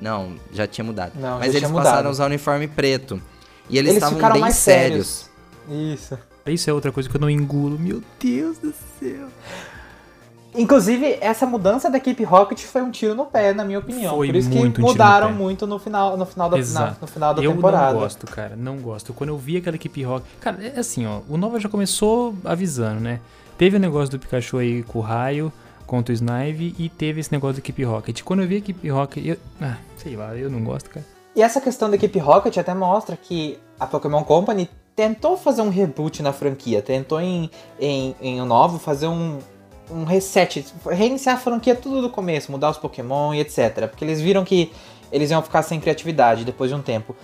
Não, 0.00 0.34
já 0.52 0.66
tinha 0.66 0.84
mudado. 0.84 1.12
Não, 1.16 1.38
Mas 1.38 1.54
eles 1.54 1.68
passaram 1.68 1.90
mudado. 1.90 2.06
a 2.06 2.10
usar 2.10 2.26
uniforme 2.26 2.66
preto. 2.66 3.20
E 3.68 3.76
eles, 3.78 3.92
eles 3.92 4.02
estavam 4.02 4.32
bem 4.32 4.40
mais 4.40 4.56
sérios. 4.56 5.28
sérios. 5.68 6.00
Isso. 6.00 6.18
Isso 6.46 6.70
é 6.70 6.72
outra 6.72 6.90
coisa 6.90 7.08
que 7.08 7.14
eu 7.16 7.20
não 7.20 7.28
engulo. 7.30 7.78
Meu 7.78 8.02
Deus 8.18 8.58
do 8.58 8.72
céu. 8.98 9.28
Inclusive, 10.54 11.18
essa 11.20 11.46
mudança 11.46 11.90
da 11.90 11.98
equipe 11.98 12.24
Rocket 12.24 12.60
foi 12.64 12.82
um 12.82 12.90
tiro 12.90 13.14
no 13.14 13.26
pé, 13.26 13.52
na 13.52 13.64
minha 13.64 13.78
opinião. 13.78 14.16
Foi 14.16 14.26
Por 14.26 14.36
isso 14.36 14.50
que 14.50 14.80
mudaram 14.80 15.28
um 15.28 15.34
muito 15.34 15.66
no 15.66 15.78
final, 15.78 16.16
no 16.16 16.26
final 16.26 16.50
da, 16.50 16.56
na, 16.56 16.96
no 17.00 17.06
final 17.06 17.34
da 17.34 17.42
eu 17.42 17.52
temporada. 17.52 17.90
Eu 17.90 17.94
não 17.94 18.00
gosto, 18.00 18.26
cara. 18.26 18.56
Não 18.56 18.76
gosto. 18.78 19.12
Quando 19.12 19.30
eu 19.30 19.38
vi 19.38 19.56
aquela 19.56 19.76
equipe 19.76 20.02
Rocket. 20.02 20.28
Cara, 20.40 20.58
é 20.62 20.80
assim, 20.80 21.06
ó. 21.06 21.20
O 21.28 21.36
Nova 21.36 21.60
já 21.60 21.68
começou 21.68 22.34
avisando, 22.44 23.00
né? 23.00 23.20
Teve 23.56 23.76
o 23.76 23.80
negócio 23.80 24.10
do 24.10 24.18
Pikachu 24.18 24.58
aí 24.58 24.82
com 24.82 24.98
o 24.98 25.02
raio 25.02 25.52
contra 25.86 26.12
o 26.12 26.14
Snive 26.14 26.74
e 26.78 26.88
teve 26.88 27.20
esse 27.20 27.32
negócio 27.32 27.54
da 27.54 27.60
equipe 27.60 27.82
Rocket. 27.84 28.22
Quando 28.22 28.42
eu 28.42 28.48
vi 28.48 28.56
a 28.56 28.58
equipe 28.58 28.88
Rocket, 28.88 29.24
eu. 29.24 29.36
Ah, 29.60 29.76
sei 29.96 30.16
lá, 30.16 30.36
eu 30.36 30.50
não 30.50 30.62
gosto, 30.64 30.90
cara. 30.90 31.04
E 31.34 31.42
essa 31.42 31.60
questão 31.60 31.88
da 31.88 31.96
equipe 31.96 32.18
Rocket 32.18 32.56
até 32.56 32.74
mostra 32.74 33.16
que 33.16 33.58
a 33.78 33.86
Pokémon 33.86 34.24
Company 34.24 34.68
tentou 34.96 35.36
fazer 35.36 35.62
um 35.62 35.68
reboot 35.68 36.22
na 36.22 36.32
franquia, 36.32 36.82
tentou 36.82 37.20
em, 37.20 37.50
em, 37.78 38.14
em 38.20 38.42
um 38.42 38.44
novo 38.44 38.78
fazer 38.78 39.06
um, 39.06 39.38
um 39.90 40.04
reset, 40.04 40.64
reiniciar 40.86 41.36
a 41.36 41.38
franquia 41.38 41.74
tudo 41.74 42.02
do 42.02 42.10
começo, 42.10 42.50
mudar 42.50 42.70
os 42.70 42.78
Pokémon 42.78 43.34
e 43.34 43.40
etc. 43.40 43.88
Porque 43.88 44.04
eles 44.04 44.20
viram 44.20 44.44
que 44.44 44.72
eles 45.12 45.30
iam 45.30 45.42
ficar 45.42 45.62
sem 45.62 45.80
criatividade 45.80 46.44
depois 46.44 46.70
de 46.70 46.76
um 46.76 46.82
tempo. 46.82 47.14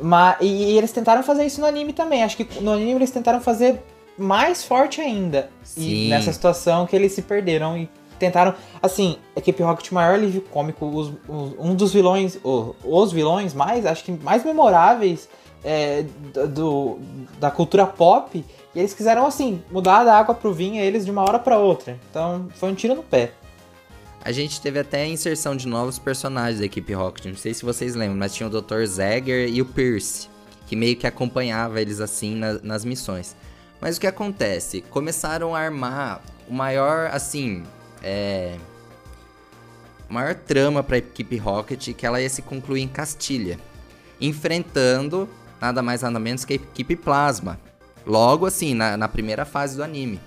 Mas, 0.00 0.36
e, 0.40 0.46
e 0.46 0.78
eles 0.78 0.92
tentaram 0.92 1.22
fazer 1.22 1.44
isso 1.44 1.60
no 1.60 1.66
anime 1.66 1.92
também. 1.92 2.22
Acho 2.22 2.36
que 2.36 2.60
no 2.60 2.72
anime 2.72 2.92
eles 2.92 3.10
tentaram 3.10 3.40
fazer 3.40 3.82
mais 4.16 4.64
forte 4.64 5.00
ainda. 5.00 5.50
Sim. 5.62 6.06
E 6.06 6.08
nessa 6.08 6.32
situação 6.32 6.86
que 6.86 6.94
eles 6.94 7.12
se 7.12 7.22
perderam 7.22 7.76
e 7.76 7.88
tentaram. 8.18 8.54
Assim, 8.82 9.16
Equipe 9.34 9.62
Rocket 9.62 9.90
maior 9.92 10.14
alívio 10.14 10.42
cômico, 10.42 10.86
os, 10.86 11.12
os, 11.28 11.54
um 11.58 11.74
dos 11.74 11.92
vilões, 11.92 12.38
os, 12.42 12.74
os 12.84 13.12
vilões 13.12 13.54
mais, 13.54 13.86
acho 13.86 14.04
que 14.04 14.12
mais 14.12 14.44
memoráveis 14.44 15.28
é, 15.64 16.04
do, 16.48 16.98
da 17.38 17.50
cultura 17.50 17.86
pop 17.86 18.44
e 18.74 18.78
eles 18.78 18.94
quiseram, 18.94 19.26
assim, 19.26 19.62
mudar 19.70 20.04
da 20.04 20.16
água 20.16 20.34
pro 20.34 20.52
vinho 20.52 20.80
eles 20.80 21.04
de 21.04 21.10
uma 21.10 21.22
hora 21.22 21.38
para 21.38 21.58
outra. 21.58 21.98
Então 22.10 22.48
foi 22.54 22.70
um 22.70 22.74
tiro 22.74 22.94
no 22.94 23.02
pé. 23.02 23.32
A 24.22 24.32
gente 24.32 24.60
teve 24.60 24.78
até 24.78 25.02
a 25.02 25.06
inserção 25.06 25.56
de 25.56 25.66
novos 25.66 25.98
personagens 25.98 26.60
da 26.60 26.66
equipe 26.66 26.92
Rocket. 26.92 27.24
Não 27.24 27.36
sei 27.36 27.54
se 27.54 27.64
vocês 27.64 27.94
lembram, 27.94 28.18
mas 28.18 28.34
tinha 28.34 28.48
o 28.48 28.50
Dr. 28.50 28.84
Zegger 28.84 29.48
e 29.48 29.62
o 29.62 29.64
Pierce, 29.64 30.28
que 30.66 30.76
meio 30.76 30.94
que 30.94 31.06
acompanhava 31.06 31.80
eles 31.80 32.00
assim 32.00 32.36
na, 32.36 32.54
nas 32.62 32.84
missões. 32.84 33.34
Mas 33.80 33.96
o 33.96 34.00
que 34.00 34.06
acontece? 34.06 34.82
Começaram 34.82 35.54
a 35.54 35.60
armar 35.60 36.20
o 36.46 36.52
maior, 36.52 37.10
assim, 37.12 37.64
é... 38.02 38.56
Maior 40.06 40.34
trama 40.34 40.82
pra 40.82 40.98
equipe 40.98 41.36
Rocket 41.36 41.94
que 41.94 42.04
ela 42.04 42.20
ia 42.20 42.28
se 42.28 42.42
concluir 42.42 42.82
em 42.82 42.88
Castilha. 42.88 43.58
Enfrentando 44.20 45.28
nada 45.60 45.82
mais 45.82 46.02
nada 46.02 46.18
menos 46.18 46.44
que 46.44 46.52
a 46.52 46.56
equipe 46.56 46.94
Plasma. 46.94 47.58
Logo 48.06 48.46
assim, 48.46 48.74
na, 48.74 48.96
na 48.96 49.08
primeira 49.08 49.44
fase 49.44 49.76
do 49.76 49.82
anime. 49.82 50.20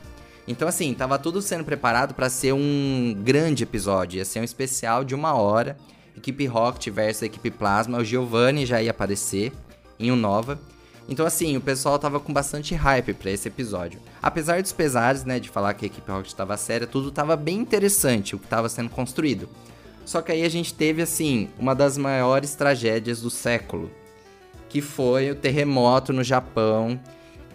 Então, 0.47 0.67
assim, 0.67 0.93
tava 0.93 1.17
tudo 1.17 1.41
sendo 1.41 1.63
preparado 1.63 2.13
para 2.13 2.29
ser 2.29 2.53
um 2.53 3.15
grande 3.23 3.63
episódio. 3.63 4.17
Ia 4.17 4.25
ser 4.25 4.39
um 4.39 4.43
especial 4.43 5.03
de 5.03 5.15
uma 5.15 5.33
hora. 5.33 5.77
Equipe 6.15 6.45
Rocket 6.45 6.93
versus 6.93 7.23
equipe 7.23 7.49
Plasma. 7.49 7.97
O 7.97 8.03
Giovanni 8.03 8.65
já 8.65 8.81
ia 8.81 8.91
aparecer 8.91 9.53
em 9.97 10.11
um 10.11 10.15
Nova. 10.15 10.59
Então, 11.07 11.25
assim, 11.25 11.55
o 11.57 11.61
pessoal 11.61 11.99
tava 11.99 12.19
com 12.19 12.31
bastante 12.31 12.75
hype 12.75 13.13
para 13.13 13.31
esse 13.31 13.47
episódio. 13.47 13.99
Apesar 14.21 14.61
dos 14.61 14.71
pesares, 14.71 15.25
né, 15.25 15.39
de 15.39 15.49
falar 15.49 15.73
que 15.73 15.85
a 15.85 15.87
equipe 15.87 16.09
Rocket 16.09 16.33
tava 16.33 16.55
séria, 16.55 16.87
tudo 16.87 17.11
tava 17.11 17.35
bem 17.35 17.59
interessante 17.59 18.35
o 18.35 18.39
que 18.39 18.47
tava 18.47 18.69
sendo 18.69 18.89
construído. 18.89 19.49
Só 20.05 20.21
que 20.21 20.31
aí 20.31 20.43
a 20.43 20.49
gente 20.49 20.73
teve, 20.73 21.01
assim, 21.01 21.49
uma 21.57 21.73
das 21.73 21.97
maiores 21.97 22.55
tragédias 22.55 23.21
do 23.21 23.29
século, 23.29 23.89
que 24.69 24.81
foi 24.81 25.31
o 25.31 25.35
terremoto 25.35 26.11
no 26.11 26.23
Japão, 26.23 26.99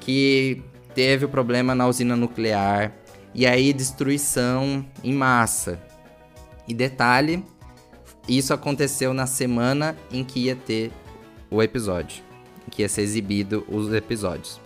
que 0.01 0.62
teve 0.94 1.24
o 1.24 1.28
problema 1.28 1.74
na 1.74 1.86
usina 1.86 2.16
nuclear, 2.16 2.92
e 3.34 3.46
aí 3.46 3.72
destruição 3.72 4.84
em 5.05 5.12
massa. 5.12 5.80
E 6.66 6.74
detalhe, 6.74 7.44
isso 8.28 8.53
aconteceu 8.53 9.14
na 9.14 9.26
semana 9.26 9.96
em 10.11 10.24
que 10.24 10.40
ia 10.40 10.57
ter 10.57 10.90
o 11.51 11.62
episódio, 11.62 12.22
em 12.66 12.70
que 12.70 12.82
ia 12.82 12.88
ser 12.88 13.03
exibido 13.03 13.64
os 13.68 13.92
episódios. 13.92 14.61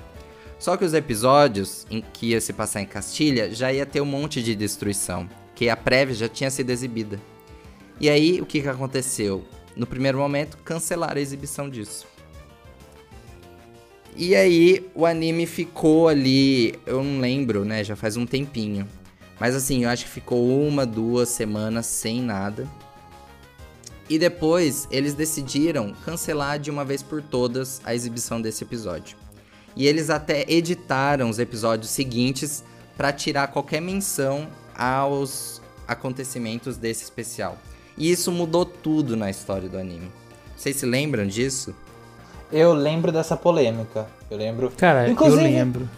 Só 0.59 0.76
que 0.76 0.85
os 0.85 0.95
episódios 0.95 1.87
em 1.91 2.01
que 2.12 2.30
ia 2.30 2.41
se 2.41 2.53
passar 2.53 2.80
em 2.80 2.87
Castilha 2.87 3.53
já 3.53 3.72
ia 3.72 3.85
ter 3.85 4.01
um 4.01 4.07
monte 4.07 4.43
de 4.43 4.55
destruição, 4.55 5.28
que 5.55 5.68
a 5.68 5.76
prévia 5.76 6.14
já 6.14 6.28
tinha 6.28 6.51
sido 6.51 6.70
exibida. 6.70 7.20
E 8.01 8.09
aí, 8.09 8.41
o 8.41 8.47
que, 8.47 8.62
que 8.62 8.68
aconteceu? 8.68 9.45
No 9.76 9.87
primeiro 9.87 10.18
momento, 10.18 10.57
cancelaram 10.59 11.18
a 11.18 11.20
exibição 11.20 11.68
disso. 11.68 12.07
E 14.15 14.35
aí, 14.35 14.91
o 14.95 15.07
anime 15.07 15.47
ficou 15.47 16.07
ali, 16.09 16.79
eu 16.85 17.03
não 17.03 17.21
lembro, 17.21 17.65
né? 17.65 17.83
Já 17.83 17.97
faz 17.97 18.17
um 18.17 18.27
tempinho. 18.27 18.87
Mas 19.41 19.55
assim, 19.55 19.85
eu 19.85 19.91
acho 19.91 20.05
que 20.05 20.11
ficou 20.11 20.47
uma, 20.67 20.85
duas 20.85 21.31
semanas 21.31 21.87
sem 21.87 22.21
nada. 22.21 22.69
E 24.09 24.19
depois, 24.19 24.87
eles 24.91 25.15
decidiram 25.15 25.95
cancelar 26.05 26.59
de 26.59 26.71
uma 26.71 26.85
vez 26.85 27.03
por 27.03 27.23
todas 27.23 27.81
a 27.85 27.95
exibição 27.95 28.41
desse 28.41 28.63
episódio. 28.63 29.17
E 29.75 29.87
eles 29.87 30.11
até 30.11 30.45
editaram 30.47 31.31
os 31.31 31.39
episódios 31.39 31.91
seguintes 31.91 32.63
para 32.97 33.13
tirar 33.13 33.49
qualquer 33.49 33.81
menção 33.81 34.49
aos 34.77 35.63
acontecimentos 35.89 36.77
desse 36.77 37.05
especial. 37.05 37.59
E 37.97 38.11
isso 38.11 38.31
mudou 38.31 38.65
tudo 38.67 39.17
na 39.17 39.31
história 39.31 39.69
do 39.69 39.79
anime. 39.79 40.11
Vocês 40.57 40.77
se 40.77 40.87
lembram 40.87 41.27
disso? 41.27 41.75
Eu 42.53 42.74
lembro 42.74 43.11
dessa 43.11 43.36
polêmica. 43.36 44.07
Eu 44.30 44.36
lembro. 44.36 44.70
Cara, 44.76 45.09
Inclusive, 45.09 45.42
eu 45.44 45.50
lembro. 45.50 45.88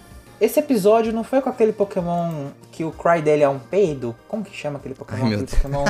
Esse 0.41 0.61
episódio 0.61 1.13
não 1.13 1.25
foi 1.25 1.41
com 1.41 1.49
aquele 1.49 1.73
Pokémon 1.73 2.49
que 2.71 2.85
o 2.85 2.91
cry 2.91 3.23
dele 3.23 3.43
é 3.43 3.49
um 3.49 3.59
peido? 3.59 4.15
Como 4.29 4.45
que 4.45 4.55
chama 4.57 4.79
aquele 4.79 4.95
Pokémon? 4.95 5.25
Ai, 5.25 5.31
meu 5.31 5.41
aquele 5.41 5.63
Pokémon... 5.63 5.85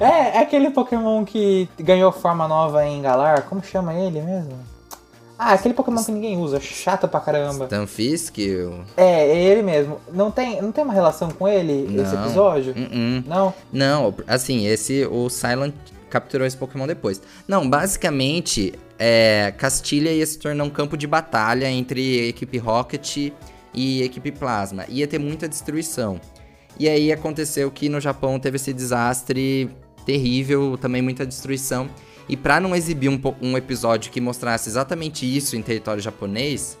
é, 0.00 0.36
é 0.36 0.38
aquele 0.40 0.70
Pokémon 0.70 1.24
que 1.24 1.68
ganhou 1.78 2.10
forma 2.12 2.48
nova 2.48 2.84
em 2.86 3.00
Galar. 3.00 3.42
Como 3.42 3.62
chama 3.62 3.94
ele 3.94 4.20
mesmo? 4.20 4.58
Ah, 5.38 5.54
aquele 5.54 5.74
Pokémon 5.74 6.02
que 6.04 6.12
ninguém 6.12 6.38
usa, 6.38 6.60
chato 6.60 7.08
pra 7.08 7.18
caramba. 7.18 7.66
Stunfisk? 7.66 8.38
É, 8.96 9.04
é 9.26 9.36
ele 9.36 9.62
mesmo. 9.62 10.00
Não 10.12 10.30
tem, 10.30 10.62
não 10.62 10.70
tem 10.70 10.84
uma 10.84 10.92
relação 10.94 11.30
com 11.30 11.48
ele, 11.48 12.00
esse 12.00 12.14
Não. 12.14 12.24
episódio? 12.24 12.74
Uh-uh. 12.76 13.24
Não? 13.26 13.54
Não, 13.72 14.14
assim, 14.28 14.66
esse 14.66 15.04
o 15.06 15.28
Silent 15.28 15.74
capturou 16.08 16.46
esse 16.46 16.56
Pokémon 16.56 16.86
depois. 16.86 17.20
Não, 17.48 17.68
basicamente, 17.68 18.74
é, 19.04 19.52
Castilha 19.58 20.12
ia 20.12 20.24
se 20.24 20.38
tornar 20.38 20.62
um 20.62 20.70
campo 20.70 20.96
de 20.96 21.08
batalha 21.08 21.68
entre 21.68 22.28
equipe 22.28 22.56
Rocket 22.56 23.32
e 23.74 24.00
equipe 24.00 24.30
Plasma. 24.30 24.84
Ia 24.88 25.08
ter 25.08 25.18
muita 25.18 25.48
destruição. 25.48 26.20
E 26.78 26.88
aí 26.88 27.10
aconteceu 27.10 27.68
que 27.68 27.88
no 27.88 28.00
Japão 28.00 28.38
teve 28.38 28.58
esse 28.58 28.72
desastre 28.72 29.68
terrível, 30.06 30.78
também 30.80 31.02
muita 31.02 31.26
destruição. 31.26 31.90
E 32.28 32.36
pra 32.36 32.60
não 32.60 32.76
exibir 32.76 33.08
um, 33.08 33.20
um 33.42 33.56
episódio 33.56 34.12
que 34.12 34.20
mostrasse 34.20 34.68
exatamente 34.68 35.26
isso 35.26 35.56
em 35.56 35.62
território 35.62 36.00
japonês, 36.00 36.78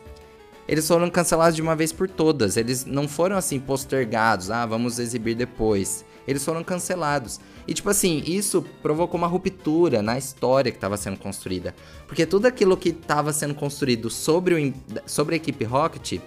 eles 0.68 0.86
foram 0.86 1.10
cancelados 1.10 1.56
de 1.56 1.62
uma 1.62 1.74
vez 1.74 1.92
por 1.92 2.08
todas. 2.08 2.56
Eles 2.56 2.84
não 2.84 3.08
foram 3.08 3.36
assim 3.36 3.58
postergados, 3.58 4.48
ah, 4.48 4.64
vamos 4.64 5.00
exibir 5.00 5.34
depois. 5.34 6.04
Eles 6.26 6.44
foram 6.44 6.62
cancelados. 6.62 7.40
E 7.66 7.74
tipo 7.74 7.88
assim, 7.90 8.22
isso 8.26 8.64
provocou 8.82 9.18
uma 9.18 9.26
ruptura 9.26 10.02
na 10.02 10.18
história 10.18 10.70
que 10.70 10.76
estava 10.76 10.96
sendo 10.96 11.18
construída. 11.18 11.74
Porque 12.06 12.26
tudo 12.26 12.46
aquilo 12.46 12.76
que 12.76 12.90
estava 12.90 13.32
sendo 13.32 13.54
construído 13.54 14.10
sobre, 14.10 14.54
o, 14.54 14.74
sobre 15.06 15.34
a 15.34 15.36
equipe 15.36 15.64
Rocket 15.64 16.20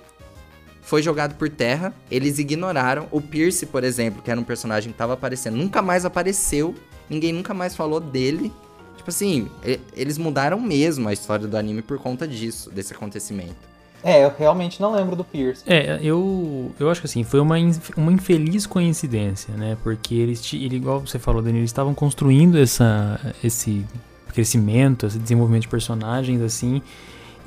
foi 0.82 1.02
jogado 1.02 1.36
por 1.36 1.50
terra. 1.50 1.94
Eles 2.10 2.40
ignoraram. 2.40 3.08
O 3.12 3.20
Pierce, 3.20 3.66
por 3.66 3.84
exemplo, 3.84 4.22
que 4.22 4.32
era 4.32 4.40
um 4.40 4.44
personagem 4.44 4.92
que 4.92 4.96
estava 4.96 5.14
aparecendo, 5.14 5.58
nunca 5.58 5.82
mais 5.82 6.06
apareceu. 6.06 6.76
Ninguém 7.10 7.34
nunca 7.34 7.54
mais 7.54 7.76
falou 7.76 8.00
dele. 8.00 8.52
Tipo 8.98 9.10
assim, 9.10 9.50
eles 9.96 10.18
mudaram 10.18 10.60
mesmo 10.60 11.08
a 11.08 11.14
história 11.14 11.48
do 11.48 11.58
anime 11.58 11.82
por 11.82 12.00
conta 12.00 12.28
disso, 12.28 12.72
desse 12.72 12.94
acontecimento. 12.94 13.75
É, 14.06 14.24
eu 14.24 14.32
realmente 14.38 14.80
não 14.80 14.94
lembro 14.94 15.16
do 15.16 15.24
Pierce. 15.24 15.64
É, 15.66 16.00
eu, 16.00 16.72
eu 16.80 16.92
acho 16.92 17.02
que 17.02 17.08
assim, 17.08 17.24
foi 17.24 17.40
uma, 17.40 17.56
uma 17.98 18.12
infeliz 18.12 18.68
coincidência, 18.68 19.52
né? 19.56 19.76
Porque 19.82 20.14
eles, 20.14 20.54
ele, 20.54 20.76
igual 20.76 21.00
você 21.00 21.18
falou, 21.18 21.42
Danilo, 21.42 21.62
eles 21.62 21.72
estavam 21.72 21.96
construindo 21.96 22.56
essa, 22.56 23.20
esse 23.44 23.84
crescimento, 24.32 25.08
esse 25.08 25.18
desenvolvimento 25.18 25.64
de 25.64 25.70
personagens, 25.70 26.40
assim, 26.40 26.84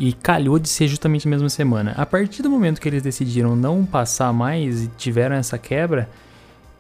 e 0.01 0.13
calhou 0.13 0.59
de 0.59 0.69
ser 0.69 0.89
justamente 0.89 1.27
na 1.27 1.31
mesma 1.31 1.49
semana. 1.49 1.95
A 1.97 2.05
partir 2.05 2.43
do 2.43 2.51
momento 2.51 2.81
que 2.81 2.89
eles 2.89 3.05
decidiram 3.05 3.55
não 3.55 3.87
passar 3.87 4.33
mais 4.33 4.83
e 4.83 4.89
tiveram 4.97 5.37
essa 5.37 5.59
quebra, 5.59 6.11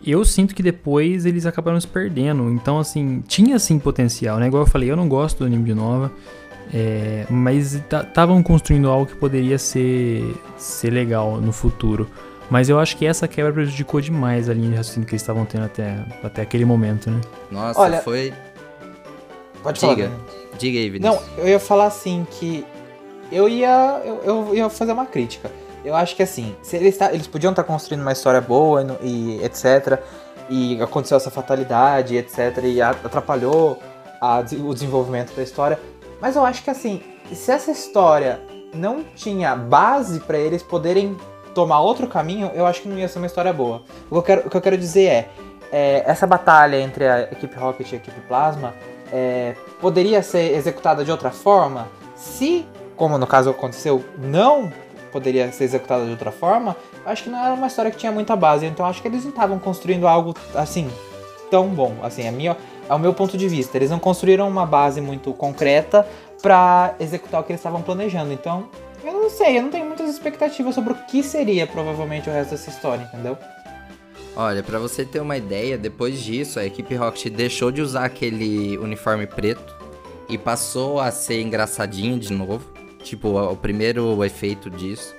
eu 0.05 0.25
sinto 0.25 0.57
que 0.57 0.63
depois 0.63 1.25
eles 1.25 1.47
acabaram 1.47 1.81
se 1.81 1.87
perdendo. 1.87 2.51
Então, 2.51 2.81
assim, 2.81 3.23
tinha 3.29 3.57
sim 3.61 3.79
potencial, 3.79 4.41
né? 4.41 4.49
Igual 4.49 4.65
eu 4.65 4.69
falei, 4.69 4.91
eu 4.91 4.97
não 4.97 5.09
gosto 5.09 5.39
do 5.39 5.45
anime 5.45 5.63
de 5.63 5.75
Nova. 5.75 6.11
É, 6.73 7.25
mas 7.31 7.75
estavam 7.75 8.43
construindo 8.43 8.91
algo 8.91 9.07
que 9.07 9.15
poderia 9.17 9.59
ser, 9.59 10.35
ser 10.57 10.91
legal 10.91 11.41
no 11.41 11.53
futuro. 11.53 12.09
Mas 12.51 12.69
eu 12.69 12.79
acho 12.79 12.97
que 12.97 13.05
essa 13.07 13.29
quebra 13.29 13.53
prejudicou 13.53 14.01
demais 14.01 14.49
a 14.49 14.55
linha 14.55 14.71
de 14.71 14.77
raciocínio 14.77 15.07
que 15.07 15.13
eles 15.15 15.23
estavam 15.23 15.45
tendo 15.45 15.65
até, 15.65 15.99
até 16.23 16.43
aquele 16.43 16.65
momento, 16.65 17.11
né? 17.11 17.21
Nossa, 17.51 17.81
Olha, 17.81 18.01
foi. 18.01 18.33
Pode 19.63 19.81
falar. 19.81 19.95
Diga. 19.95 20.09
Dani. 20.09 20.21
Diga 20.59 20.79
aí, 20.79 20.91
Vinícius. 20.91 21.21
Não, 21.21 21.43
eu 21.45 21.49
ia 21.49 21.61
falar 21.61 21.87
assim 21.87 22.27
que 22.31 22.65
eu 23.31 23.49
ia 23.49 24.01
eu, 24.05 24.23
eu 24.25 24.55
ia 24.55 24.69
fazer 24.71 24.93
uma 24.93 25.07
crítica. 25.07 25.51
Eu 25.85 25.95
acho 25.95 26.17
que 26.17 26.23
assim, 26.23 26.57
se 26.63 26.77
eles, 26.77 26.97
tá- 26.97 27.13
eles 27.13 27.27
podiam 27.27 27.51
estar 27.51 27.63
construindo 27.65 28.01
uma 28.03 28.13
história 28.13 28.41
boa 28.41 28.85
e, 29.03 29.39
e 29.39 29.45
etc. 29.45 30.01
E 30.51 30.81
aconteceu 30.83 31.17
essa 31.17 31.31
fatalidade, 31.31 32.17
etc. 32.17 32.59
E 32.65 32.81
atrapalhou 32.81 33.79
a 34.21 34.41
o 34.41 34.75
desenvolvimento 34.75 35.35
da 35.37 35.43
história. 35.43 35.79
Mas 36.21 36.37
eu 36.37 36.45
acho 36.45 36.63
que 36.63 36.71
assim, 36.71 37.03
se 37.33 37.51
essa 37.51 37.71
história 37.71 38.41
não 38.75 39.05
tinha 39.15 39.55
base 39.55 40.21
pra 40.21 40.39
eles 40.39 40.63
poderem 40.63 41.17
tomar 41.55 41.81
outro 41.81 42.07
caminho, 42.07 42.51
eu 42.55 42.67
acho 42.67 42.83
que 42.83 42.89
não 42.89 42.99
ia 42.99 43.09
ser 43.09 43.19
uma 43.19 43.27
história 43.27 43.53
boa. 43.53 43.83
O 44.11 44.15
que 44.15 44.17
eu 44.17 44.23
quero, 44.23 44.51
que 44.51 44.57
eu 44.57 44.61
quero 44.61 44.79
dizer 44.79 45.07
é, 45.07 45.29
é, 45.73 46.05
essa 46.07 46.27
batalha 46.27 46.81
entre 46.81 47.07
a 47.07 47.23
equipe 47.23 47.57
Rocket 47.57 47.91
e 47.93 47.95
a 47.95 47.99
equipe 47.99 48.21
Plasma 48.23 48.75
é, 49.13 49.55
poderia 49.81 50.23
ser 50.23 50.55
executada 50.55 51.05
de 51.05 51.11
outra 51.11 51.31
forma 51.31 51.89
se, 52.15 52.67
como 52.97 53.17
no 53.17 53.27
caso 53.27 53.51
aconteceu, 53.51 54.05
não 54.19 54.73
poderia 55.13 55.51
ser 55.53 55.65
executada 55.65 56.05
de 56.05 56.11
outra 56.11 56.31
forma, 56.31 56.77
acho 57.07 57.25
que 57.25 57.31
não 57.31 57.39
era 57.39 57.55
uma 57.55 57.67
história 57.67 57.91
que 57.91 57.97
tinha 57.97 58.13
muita 58.13 58.37
base. 58.37 58.67
Então 58.67 58.85
acho 58.85 59.01
que 59.01 59.09
eles 59.09 59.23
não 59.25 59.31
estavam 59.31 59.59
construindo 59.59 60.07
algo 60.07 60.35
assim 60.55 60.91
tão 61.51 61.69
bom. 61.69 61.95
Assim, 62.03 62.27
é, 62.27 62.31
minha, 62.31 62.57
é 62.89 62.95
o 62.95 62.99
meu 62.99 63.13
ponto 63.13 63.37
de 63.37 63.49
vista. 63.49 63.77
Eles 63.77 63.91
não 63.91 63.99
construíram 63.99 64.49
uma 64.49 64.65
base 64.65 65.01
muito 65.01 65.33
concreta 65.33 66.07
pra 66.41 66.95
executar 66.99 67.41
o 67.41 67.45
que 67.45 67.53
eles 67.53 67.61
estavam 67.61 67.83
planejando. 67.83 68.33
Então, 68.33 68.69
eu 69.05 69.13
não 69.13 69.31
sei, 69.31 69.59
eu 69.59 69.63
não 69.63 69.71
tenho 69.71 69.87
muitas 69.87 70.09
expectativas 70.09 70.75
sobre 70.75 70.93
o 70.93 70.97
que 71.07 71.23
seria 71.23 71.67
provavelmente 71.67 72.29
o 72.29 72.33
resto 72.33 72.51
dessa 72.51 72.71
história, 72.71 73.09
entendeu? 73.13 73.37
Olha, 74.37 74.63
pra 74.63 74.79
você 74.79 75.05
ter 75.05 75.21
uma 75.21 75.37
ideia, 75.37 75.77
depois 75.77 76.21
disso, 76.21 76.61
a 76.61 76.65
equipe 76.65 76.95
Rocket 76.95 77.33
deixou 77.33 77.73
de 77.73 77.83
usar 77.83 78.05
aquele 78.05 78.79
uniforme 78.79 79.27
preto 79.27 79.77
e 80.29 80.39
passou 80.39 81.01
a 81.01 81.11
ser 81.11 81.43
engraçadinho 81.43 82.19
de 82.19 82.33
novo. 82.33 82.73
Tipo, 83.03 83.41
o 83.41 83.57
primeiro 83.57 84.23
efeito 84.25 84.71
disso. 84.71 85.15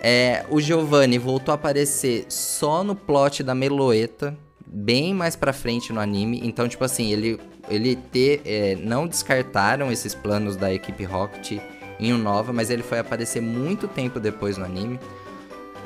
É, 0.00 0.44
o 0.50 0.60
Giovanni 0.60 1.18
voltou 1.18 1.52
a 1.52 1.54
aparecer 1.54 2.26
só 2.28 2.82
no 2.82 2.94
plot 2.94 3.42
da 3.42 3.54
Meloeta, 3.54 4.36
bem 4.72 5.12
mais 5.12 5.36
pra 5.36 5.52
frente 5.52 5.92
no 5.92 6.00
anime. 6.00 6.40
Então, 6.42 6.66
tipo 6.66 6.82
assim, 6.82 7.12
ele, 7.12 7.38
ele 7.68 7.96
ter, 7.96 8.40
é, 8.44 8.76
não 8.76 9.06
descartaram 9.06 9.92
esses 9.92 10.14
planos 10.14 10.56
da 10.56 10.72
equipe 10.72 11.04
Rocket 11.04 11.60
em 12.00 12.12
Nova, 12.14 12.52
mas 12.52 12.70
ele 12.70 12.82
foi 12.82 12.98
aparecer 12.98 13.42
muito 13.42 13.86
tempo 13.86 14.18
depois 14.18 14.56
no 14.56 14.64
anime. 14.64 14.98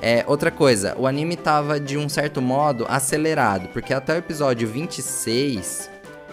É, 0.01 0.25
outra 0.27 0.51
coisa, 0.51 0.95
o 0.99 1.07
anime 1.07 1.37
tava 1.37 1.81
de 1.81 1.97
um 1.97 2.09
certo 2.09 2.41
modo 2.41 2.87
acelerado, 2.89 3.69
porque 3.69 3.95
até 3.95 4.15
o 4.15 4.19
episódio 4.19 4.69
26, 4.69 5.91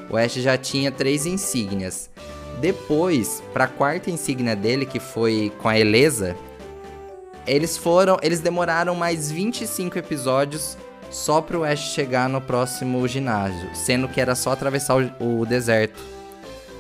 o 0.10 0.18
Ash 0.18 0.34
já 0.34 0.58
tinha 0.58 0.92
três 0.92 1.26
insígnias. 1.26 2.10
Depois, 2.60 3.42
pra 3.52 3.68
quarta 3.68 4.12
insígnia 4.12 4.56
dele, 4.56 4.86
que 4.86 5.00
foi 5.00 5.52
com 5.62 5.70
a 5.70 5.80
Elesa, 5.80 6.36
eles 7.48 7.78
foram, 7.78 8.18
eles 8.22 8.42
demoraram 8.42 8.96
mais 8.96 9.32
25 9.32 9.98
episódios 9.98 10.78
só 11.14 11.40
pro 11.42 11.64
Ash 11.64 11.94
chegar 11.94 12.28
no 12.28 12.42
próximo 12.42 13.08
ginásio, 13.08 13.70
sendo 13.74 14.10
que 14.10 14.20
era 14.20 14.36
só 14.36 14.52
atravessar 14.52 14.98
o, 14.98 15.42
o 15.42 15.46
deserto 15.46 16.02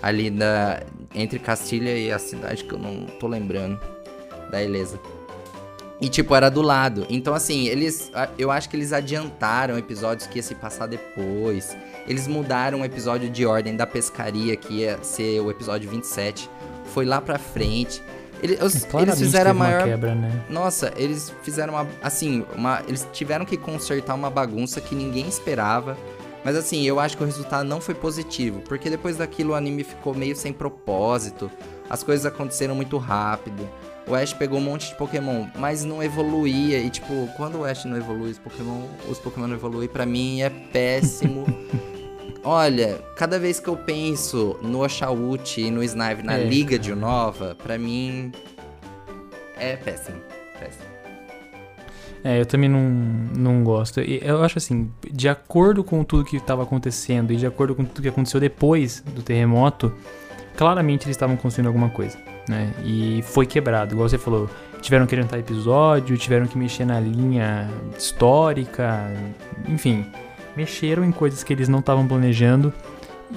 ali 0.01 0.29
da 0.29 0.81
entre 1.15 1.39
Castilha 1.39 1.95
e 1.97 2.11
a 2.11 2.19
cidade 2.19 2.63
que 2.63 2.73
eu 2.73 2.79
não 2.79 3.05
tô 3.05 3.27
lembrando 3.27 3.79
da 4.49 4.61
Elesa. 4.61 4.99
E, 6.01 6.09
tipo, 6.09 6.35
era 6.35 6.49
do 6.49 6.61
lado. 6.61 7.05
Então, 7.09 7.33
assim, 7.33 7.67
eles. 7.67 8.11
Eu 8.37 8.51
acho 8.51 8.69
que 8.69 8.75
eles 8.75 8.91
adiantaram 8.91 9.77
episódios 9.77 10.27
que 10.27 10.37
ia 10.37 10.43
se 10.43 10.53
passar 10.53 10.87
depois. 10.87 11.77
Eles 12.05 12.27
mudaram 12.27 12.81
o 12.81 12.85
episódio 12.85 13.29
de 13.29 13.45
ordem 13.45 13.77
da 13.77 13.87
pescaria, 13.87 14.57
que 14.57 14.79
ia 14.79 15.01
ser 15.01 15.39
o 15.39 15.49
episódio 15.49 15.89
27. 15.89 16.49
Foi 16.93 17.05
lá 17.05 17.21
pra 17.21 17.39
frente. 17.39 18.01
Eles, 18.43 18.59
é, 18.59 19.01
eles 19.01 19.17
fizeram 19.17 19.51
a 19.51 19.53
maior. 19.53 19.85
Quebra, 19.85 20.13
né? 20.13 20.43
Nossa, 20.49 20.91
eles 20.97 21.33
fizeram 21.43 21.75
uma. 21.75 21.87
Assim, 22.01 22.45
uma, 22.53 22.83
eles 22.85 23.07
tiveram 23.13 23.45
que 23.45 23.55
consertar 23.55 24.13
uma 24.13 24.29
bagunça 24.29 24.81
que 24.81 24.93
ninguém 24.93 25.29
esperava. 25.29 25.97
Mas 26.43 26.57
assim, 26.57 26.83
eu 26.83 26.99
acho 26.99 27.15
que 27.15 27.23
o 27.23 27.25
resultado 27.25 27.65
não 27.65 27.79
foi 27.79 27.95
positivo, 27.95 28.59
porque 28.67 28.89
depois 28.89 29.15
daquilo 29.15 29.51
o 29.51 29.55
anime 29.55 29.81
ficou 29.85 30.13
meio 30.13 30.35
sem 30.35 30.51
propósito, 30.51 31.49
as 31.89 32.03
coisas 32.03 32.25
aconteceram 32.25 32.75
muito 32.75 32.97
rápido. 32.97 33.65
O 34.05 34.13
Ash 34.13 34.33
pegou 34.33 34.59
um 34.59 34.61
monte 34.61 34.89
de 34.89 34.95
Pokémon, 34.95 35.47
mas 35.55 35.85
não 35.85 36.03
evoluía. 36.03 36.79
E 36.79 36.89
tipo, 36.89 37.29
quando 37.37 37.59
o 37.59 37.63
Ash 37.63 37.85
não 37.85 37.95
evolui, 37.95 38.31
os 38.31 38.39
Pokémon, 38.39 38.81
os 39.09 39.19
Pokémon 39.19 39.47
não 39.47 39.55
evoluem, 39.55 39.87
pra 39.87 40.05
mim 40.05 40.41
é 40.41 40.49
péssimo. 40.49 41.45
Olha, 42.43 42.99
cada 43.15 43.39
vez 43.39 43.59
que 43.59 43.69
eu 43.69 43.77
penso 43.77 44.57
no 44.61 44.79
Oshawott 44.81 45.61
e 45.61 45.71
no 45.71 45.83
Snipe 45.83 46.23
na 46.23 46.37
é, 46.37 46.43
Liga 46.43 46.77
de 46.77 46.91
Unova, 46.91 47.55
pra 47.61 47.77
mim 47.77 48.31
é 49.57 49.75
péssimo. 49.77 50.19
Péssimo. 50.59 50.83
É, 52.23 52.39
eu 52.39 52.45
também 52.45 52.69
não, 52.69 52.81
não 52.81 53.63
gosto. 53.63 53.99
Eu 53.99 54.43
acho 54.43 54.57
assim, 54.57 54.91
de 55.11 55.29
acordo 55.29 55.83
com 55.83 56.03
tudo 56.03 56.25
que 56.25 56.37
estava 56.37 56.63
acontecendo 56.63 57.31
e 57.31 57.37
de 57.37 57.45
acordo 57.45 57.75
com 57.75 57.83
tudo 57.83 58.01
que 58.01 58.09
aconteceu 58.09 58.39
depois 58.39 59.01
do 59.01 59.21
terremoto, 59.21 59.93
claramente 60.55 61.05
eles 61.05 61.15
estavam 61.15 61.35
construindo 61.37 61.67
alguma 61.67 61.89
coisa 61.89 62.17
né? 62.47 62.73
E 62.83 63.21
foi 63.23 63.45
quebrado, 63.45 63.93
igual 63.93 64.07
você 64.07 64.17
falou. 64.17 64.49
Tiveram 64.81 65.05
que 65.05 65.15
adiantar 65.15 65.39
episódio, 65.39 66.17
tiveram 66.17 66.45
que 66.45 66.57
mexer 66.57 66.83
na 66.83 66.99
linha 66.99 67.69
histórica, 67.97 69.09
enfim, 69.65 70.05
mexeram 70.55 71.03
em 71.03 71.11
coisas 71.11 71.43
que 71.43 71.53
eles 71.53 71.67
não 71.67 71.79
estavam 71.79 72.07
planejando 72.07 72.73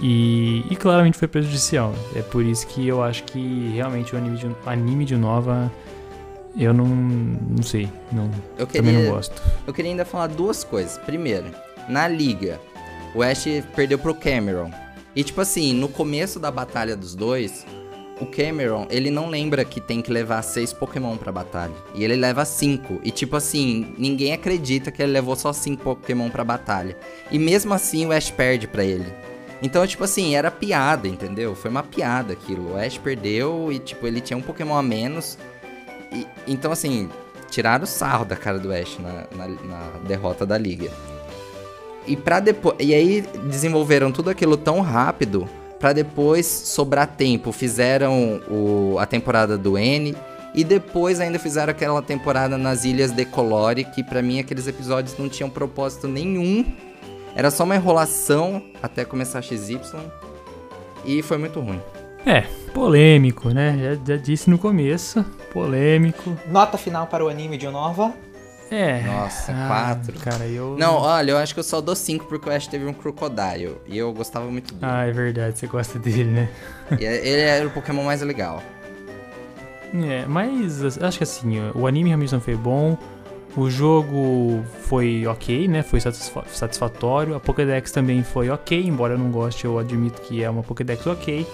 e, 0.00 0.64
e, 0.70 0.76
claramente 0.76 1.16
foi 1.16 1.28
prejudicial. 1.28 1.94
É 2.14 2.22
por 2.22 2.44
isso 2.44 2.66
que 2.66 2.86
eu 2.86 3.02
acho 3.02 3.24
que 3.24 3.70
realmente 3.74 4.14
o 4.14 4.18
anime 4.18 4.36
de, 4.36 4.46
anime 4.66 5.04
de 5.04 5.16
Nova 5.16 5.72
eu 6.58 6.72
não, 6.72 6.86
não 6.86 7.62
sei, 7.62 7.88
não, 8.10 8.30
eu 8.58 8.66
queria, 8.66 8.82
também 8.82 9.04
não 9.04 9.12
gosto. 9.12 9.42
Eu 9.66 9.74
queria 9.74 9.90
ainda 9.90 10.04
falar 10.04 10.28
duas 10.28 10.64
coisas. 10.64 10.96
Primeiro, 10.98 11.46
na 11.88 12.08
liga, 12.08 12.58
o 13.14 13.22
Ash 13.22 13.44
perdeu 13.74 13.98
pro 13.98 14.14
Cameron. 14.14 14.70
E 15.14 15.22
tipo 15.22 15.40
assim, 15.40 15.74
no 15.74 15.88
começo 15.88 16.40
da 16.40 16.50
batalha 16.50 16.96
dos 16.96 17.14
dois, 17.14 17.66
o 18.20 18.24
Cameron, 18.24 18.86
ele 18.88 19.10
não 19.10 19.28
lembra 19.28 19.64
que 19.64 19.80
tem 19.80 20.00
que 20.00 20.10
levar 20.10 20.40
seis 20.42 20.72
Pokémon 20.72 21.16
pra 21.16 21.30
batalha. 21.30 21.74
E 21.94 22.02
ele 22.02 22.16
leva 22.16 22.44
cinco. 22.44 22.98
E 23.02 23.10
tipo 23.10 23.36
assim, 23.36 23.94
ninguém 23.98 24.32
acredita 24.32 24.90
que 24.90 25.02
ele 25.02 25.12
levou 25.12 25.36
só 25.36 25.52
cinco 25.52 25.82
Pokémon 25.82 26.30
pra 26.30 26.44
batalha. 26.44 26.96
E 27.30 27.38
mesmo 27.38 27.74
assim 27.74 28.06
o 28.06 28.12
Ash 28.12 28.30
perde 28.30 28.66
pra 28.66 28.84
ele. 28.84 29.12
Então, 29.62 29.86
tipo 29.86 30.04
assim, 30.04 30.34
era 30.34 30.50
piada, 30.50 31.08
entendeu? 31.08 31.54
Foi 31.54 31.70
uma 31.70 31.82
piada 31.82 32.32
aquilo. 32.32 32.72
O 32.72 32.78
Ash 32.78 32.98
perdeu 32.98 33.70
e, 33.72 33.78
tipo, 33.78 34.06
ele 34.06 34.20
tinha 34.20 34.36
um 34.36 34.42
Pokémon 34.42 34.76
a 34.76 34.82
menos. 34.82 35.38
E, 36.12 36.26
então, 36.46 36.72
assim, 36.72 37.08
tiraram 37.50 37.84
o 37.84 37.86
sarro 37.86 38.24
da 38.24 38.36
cara 38.36 38.58
do 38.58 38.72
Ash 38.72 38.98
na, 38.98 39.26
na, 39.34 39.48
na 39.48 39.90
derrota 40.06 40.44
da 40.44 40.58
liga. 40.58 40.90
E 42.06 42.16
para 42.16 42.40
depois. 42.40 42.76
E 42.78 42.94
aí 42.94 43.22
desenvolveram 43.48 44.12
tudo 44.12 44.30
aquilo 44.30 44.56
tão 44.56 44.80
rápido 44.80 45.48
para 45.78 45.92
depois 45.92 46.46
sobrar 46.46 47.06
tempo. 47.06 47.52
Fizeram 47.52 48.40
o, 48.48 48.96
a 48.98 49.06
temporada 49.06 49.56
do 49.56 49.76
N 49.76 50.16
e 50.54 50.64
depois 50.64 51.20
ainda 51.20 51.38
fizeram 51.38 51.70
aquela 51.70 52.00
temporada 52.00 52.56
nas 52.56 52.84
Ilhas 52.84 53.12
de 53.12 53.24
Colore, 53.24 53.84
que 53.84 54.02
para 54.02 54.22
mim 54.22 54.38
aqueles 54.40 54.66
episódios 54.66 55.16
não 55.18 55.28
tinham 55.28 55.50
propósito 55.50 56.08
nenhum. 56.08 56.64
Era 57.34 57.50
só 57.50 57.64
uma 57.64 57.76
enrolação 57.76 58.62
até 58.82 59.04
começar 59.04 59.42
XY 59.42 59.80
e 61.04 61.22
foi 61.22 61.36
muito 61.36 61.60
ruim. 61.60 61.80
É, 62.24 62.40
polêmico, 62.72 63.50
né? 63.50 63.78
Já, 63.78 64.14
já 64.14 64.20
disse 64.20 64.50
no 64.50 64.58
começo, 64.58 65.24
polêmico. 65.52 66.36
Nota 66.48 66.76
final 66.76 67.06
para 67.06 67.24
o 67.24 67.28
anime 67.28 67.56
de 67.56 67.68
Nova. 67.68 68.12
É. 68.70 69.02
Nossa, 69.02 69.52
ah, 69.52 69.66
quatro. 69.68 70.18
Cara, 70.20 70.46
eu. 70.46 70.76
Não, 70.78 70.96
olha, 70.96 71.32
eu 71.32 71.38
acho 71.38 71.54
que 71.54 71.60
eu 71.60 71.64
só 71.64 71.80
dou 71.80 71.94
cinco 71.94 72.26
porque 72.26 72.48
o 72.48 72.52
Ash 72.52 72.66
teve 72.66 72.84
um 72.84 72.92
Crocodile. 72.92 73.76
E 73.86 73.96
eu 73.96 74.12
gostava 74.12 74.46
muito 74.50 74.74
dele. 74.74 74.92
Ah, 74.92 75.06
é 75.06 75.12
verdade, 75.12 75.58
você 75.58 75.66
gosta 75.66 75.98
dele, 75.98 76.24
né? 76.24 76.48
é, 77.00 77.28
ele 77.28 77.42
era 77.42 77.66
o 77.66 77.70
Pokémon 77.70 78.04
mais 78.04 78.22
legal. 78.22 78.62
É, 79.94 80.26
mas 80.26 80.98
acho 80.98 81.18
que 81.18 81.24
assim, 81.24 81.58
o 81.74 81.86
anime 81.86 82.10
realmente 82.10 82.32
não 82.32 82.40
foi 82.40 82.56
bom. 82.56 82.98
O 83.56 83.70
jogo 83.70 84.62
foi 84.82 85.26
ok, 85.26 85.66
né? 85.66 85.82
Foi 85.82 85.98
satisfatório. 86.00 87.34
A 87.34 87.40
Pokédex 87.40 87.90
também 87.90 88.22
foi 88.22 88.50
ok, 88.50 88.84
embora 88.84 89.14
eu 89.14 89.18
não 89.18 89.30
goste, 89.30 89.64
eu 89.64 89.78
admito 89.78 90.20
que 90.20 90.42
é 90.42 90.50
uma 90.50 90.62
Pokédex 90.62 91.06
ok. 91.06 91.46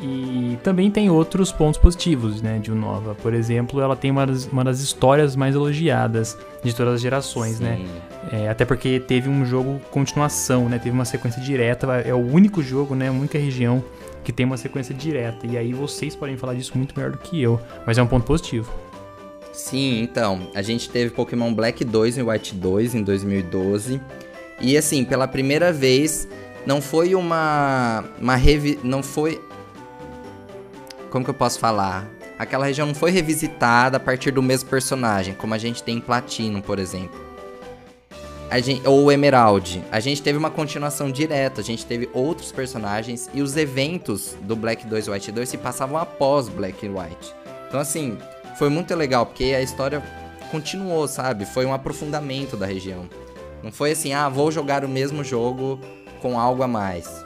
E 0.00 0.58
também 0.62 0.90
tem 0.90 1.08
outros 1.08 1.52
pontos 1.52 1.78
positivos, 1.78 2.42
né, 2.42 2.58
de 2.58 2.70
Unova. 2.70 3.14
Por 3.14 3.32
exemplo, 3.32 3.80
ela 3.80 3.94
tem 3.94 4.10
uma 4.10 4.26
das, 4.26 4.46
uma 4.46 4.64
das 4.64 4.80
histórias 4.80 5.36
mais 5.36 5.54
elogiadas 5.54 6.36
de 6.62 6.74
todas 6.74 6.94
as 6.94 7.00
gerações, 7.00 7.60
né? 7.60 7.76
Sim. 7.76 7.84
né? 7.84 8.44
É, 8.44 8.48
até 8.48 8.64
porque 8.64 8.98
teve 8.98 9.28
um 9.28 9.46
jogo 9.46 9.80
continuação, 9.90 10.68
né? 10.68 10.78
Teve 10.78 10.90
uma 10.90 11.04
sequência 11.04 11.40
direta. 11.40 11.86
É 11.98 12.12
o 12.12 12.18
único 12.18 12.62
jogo, 12.62 12.94
né? 12.94 13.08
A 13.08 13.12
única 13.12 13.38
região 13.38 13.84
que 14.24 14.32
tem 14.32 14.44
uma 14.44 14.56
sequência 14.56 14.94
direta. 14.94 15.46
E 15.46 15.56
aí 15.56 15.72
vocês 15.72 16.16
podem 16.16 16.36
falar 16.36 16.54
disso 16.54 16.72
muito 16.76 16.94
melhor 16.96 17.12
do 17.12 17.18
que 17.18 17.40
eu. 17.40 17.60
Mas 17.86 17.96
é 17.96 18.02
um 18.02 18.06
ponto 18.06 18.24
positivo. 18.24 18.72
Sim, 19.52 20.02
então. 20.02 20.48
A 20.54 20.62
gente 20.62 20.90
teve 20.90 21.10
Pokémon 21.10 21.54
Black 21.54 21.84
2 21.84 22.18
e 22.18 22.22
White 22.22 22.54
2 22.54 22.96
em 22.96 23.02
2012. 23.02 24.00
E 24.60 24.76
assim, 24.76 25.04
pela 25.04 25.28
primeira 25.28 25.72
vez, 25.72 26.26
não 26.66 26.80
foi 26.80 27.14
uma. 27.14 28.04
uma 28.20 28.34
revi... 28.34 28.78
Não 28.82 29.02
foi 29.02 29.40
como 31.14 31.24
que 31.24 31.30
eu 31.30 31.34
posso 31.34 31.60
falar? 31.60 32.08
Aquela 32.36 32.66
região 32.66 32.88
não 32.88 32.94
foi 32.94 33.12
revisitada 33.12 33.98
a 33.98 34.00
partir 34.00 34.32
do 34.32 34.42
mesmo 34.42 34.68
personagem, 34.68 35.32
como 35.32 35.54
a 35.54 35.58
gente 35.58 35.80
tem 35.80 35.98
em 35.98 36.00
Platino, 36.00 36.60
por 36.60 36.80
exemplo. 36.80 37.20
Gente, 38.60 38.84
ou 38.84 39.12
Emerald. 39.12 39.80
A 39.92 40.00
gente 40.00 40.20
teve 40.20 40.36
uma 40.36 40.50
continuação 40.50 41.12
direta, 41.12 41.60
a 41.60 41.64
gente 41.64 41.86
teve 41.86 42.10
outros 42.12 42.50
personagens 42.50 43.30
e 43.32 43.42
os 43.42 43.56
eventos 43.56 44.36
do 44.40 44.56
Black 44.56 44.88
2 44.88 45.06
e 45.06 45.10
White 45.10 45.30
2 45.30 45.48
se 45.48 45.56
passavam 45.56 45.96
após 45.96 46.48
Black 46.48 46.84
e 46.84 46.88
White. 46.88 47.32
Então, 47.68 47.78
assim, 47.78 48.18
foi 48.58 48.68
muito 48.68 48.92
legal, 48.96 49.24
porque 49.24 49.54
a 49.56 49.62
história 49.62 50.02
continuou, 50.50 51.06
sabe? 51.06 51.46
Foi 51.46 51.64
um 51.64 51.72
aprofundamento 51.72 52.56
da 52.56 52.66
região. 52.66 53.08
Não 53.62 53.70
foi 53.70 53.92
assim, 53.92 54.12
ah, 54.12 54.28
vou 54.28 54.50
jogar 54.50 54.84
o 54.84 54.88
mesmo 54.88 55.22
jogo 55.22 55.78
com 56.20 56.40
algo 56.40 56.64
a 56.64 56.68
mais. 56.68 57.24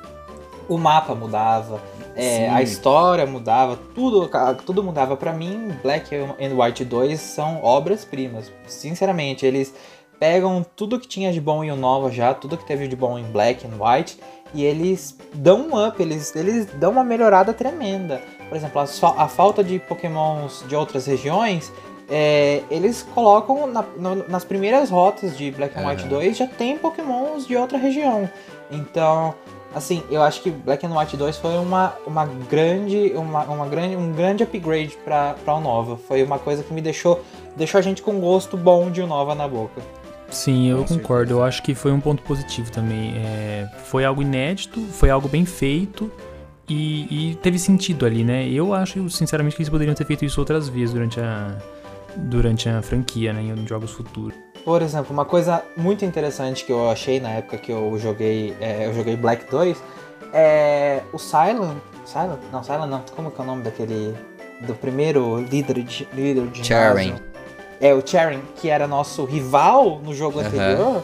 O 0.69 0.77
mapa 0.77 1.15
mudava, 1.15 1.81
é, 2.19 2.49
a 2.51 2.61
história 2.61 3.25
mudava, 3.27 3.79
tudo, 3.95 4.29
tudo 4.67 4.83
mudava. 4.83 5.17
para 5.17 5.33
mim, 5.33 5.71
Black 5.83 6.15
and 6.15 6.55
White 6.57 6.85
2 6.85 7.21
são 7.21 7.63
obras-primas. 7.63 8.53
Sinceramente, 8.67 9.47
eles 9.47 9.73
pegam 10.19 10.67
tudo 10.75 10.99
que 10.99 11.07
tinha 11.07 11.33
de 11.33 11.41
bom 11.41 11.63
em 11.63 11.75
Nova 11.77 12.11
já, 12.11 12.35
tudo 12.35 12.57
que 12.57 12.67
teve 12.67 12.89
de 12.89 12.97
bom 12.97 13.19
em 13.19 13.25
Black 13.25 13.65
and 13.67 13.83
White, 13.83 14.19
e 14.53 14.65
eles 14.65 15.17
dão 15.33 15.69
um 15.69 15.87
up, 15.87 16.03
eles, 16.03 16.35
eles 16.35 16.67
dão 16.75 16.91
uma 16.91 17.05
melhorada 17.05 17.53
tremenda. 17.53 18.21
Por 18.49 18.57
exemplo, 18.57 18.81
a, 18.81 18.85
a 19.23 19.29
falta 19.29 19.63
de 19.63 19.79
pokémons 19.79 20.65
de 20.67 20.75
outras 20.75 21.07
regiões, 21.07 21.71
é, 22.11 22.63
eles 22.71 23.03
colocam 23.15 23.67
na, 23.67 23.83
no, 23.97 24.29
nas 24.29 24.45
primeiras 24.45 24.91
rotas 24.91 25.37
de 25.37 25.51
Black 25.51 25.79
and 25.79 25.87
White 25.87 26.09
2 26.09 26.37
já 26.39 26.47
tem 26.47 26.79
pokémons 26.79 27.47
de 27.47 27.55
outra 27.55 27.77
região. 27.77 28.29
Então, 28.71 29.35
assim, 29.75 30.03
eu 30.11 30.23
acho 30.23 30.43
que 30.43 30.51
Black 30.51 30.85
and 30.87 30.99
White 30.99 31.17
2 31.17 31.37
foi 31.37 31.57
uma, 31.59 31.95
uma 32.07 32.27
grande, 32.27 33.13
uma, 33.15 33.43
uma 33.45 33.67
grande, 33.67 33.97
um 33.97 34.13
grande 34.13 34.43
upgrade 34.43 34.97
para 35.05 35.55
o 35.55 35.61
Nova. 35.61 35.97
Foi 35.97 36.23
uma 36.23 36.39
coisa 36.39 36.63
que 36.63 36.73
me 36.73 36.81
deixou, 36.81 37.23
deixou 37.57 37.79
a 37.79 37.83
gente 37.83 38.03
com 38.03 38.19
gosto 38.21 38.57
bom 38.57 38.91
de 38.91 39.03
Nova 39.03 39.35
na 39.35 39.47
boca. 39.47 39.81
Sim, 40.31 40.69
eu 40.69 40.85
concordo. 40.85 41.35
Eu 41.35 41.43
acho 41.43 41.63
que 41.63 41.75
foi 41.75 41.91
um 41.91 42.01
ponto 42.01 42.23
positivo 42.23 42.71
também. 42.71 43.15
É, 43.17 43.69
foi 43.85 44.05
algo 44.05 44.21
inédito, 44.21 44.81
foi 44.81 45.11
algo 45.11 45.29
bem 45.29 45.45
feito 45.45 46.11
E, 46.69 47.31
e, 47.31 47.35
teve 47.37 47.59
sentido 47.59 48.05
ali, 48.05 48.23
né? 48.23 48.47
Eu 48.47 48.75
acho, 48.75 49.09
sinceramente, 49.09 49.57
que 49.57 49.63
eles 49.63 49.71
poderiam 49.71 49.95
ter 49.95 50.05
feito 50.05 50.25
isso 50.25 50.39
outras 50.39 50.69
vezes 50.69 50.93
durante 50.93 51.19
a, 51.19 51.57
durante 52.15 52.69
a 52.69 52.83
franquia, 52.83 53.33
né? 53.33 53.43
Em 53.43 53.67
jogos 53.67 53.91
futuros. 53.91 54.48
Por 54.65 54.83
exemplo, 54.83 55.13
uma 55.13 55.25
coisa 55.25 55.63
muito 55.77 56.05
interessante 56.05 56.65
que 56.65 56.73
eu 56.73 56.91
achei 56.91 57.21
na 57.21 57.31
época 57.31 57.57
que 57.57 57.73
eu 57.73 57.97
joguei, 57.99 58.55
é, 58.61 58.87
eu 58.87 58.95
joguei 58.95 59.17
Black 59.17 59.51
2 59.51 59.77
é 60.33 61.03
o 61.13 61.19
Silent. 61.19 61.77
Silent? 62.05 62.39
Não, 62.53 62.63
Silent 62.63 62.89
não. 62.89 63.03
Como 63.15 63.31
que 63.31 63.41
é 63.41 63.45
o 63.45 63.47
nome 63.47 63.63
daquele. 63.63 64.15
Do 64.61 64.75
primeiro 64.75 65.41
líder 65.41 65.83
de. 65.83 66.09
Líder 66.13 66.47
de 66.49 66.67
Charing. 66.67 67.15
É, 67.81 67.95
o 67.95 68.05
Charing, 68.05 68.43
que 68.57 68.69
era 68.69 68.89
nosso 68.89 69.25
rival 69.25 70.01
no 70.03 70.13
jogo 70.15 70.41
anterior. 70.41 71.03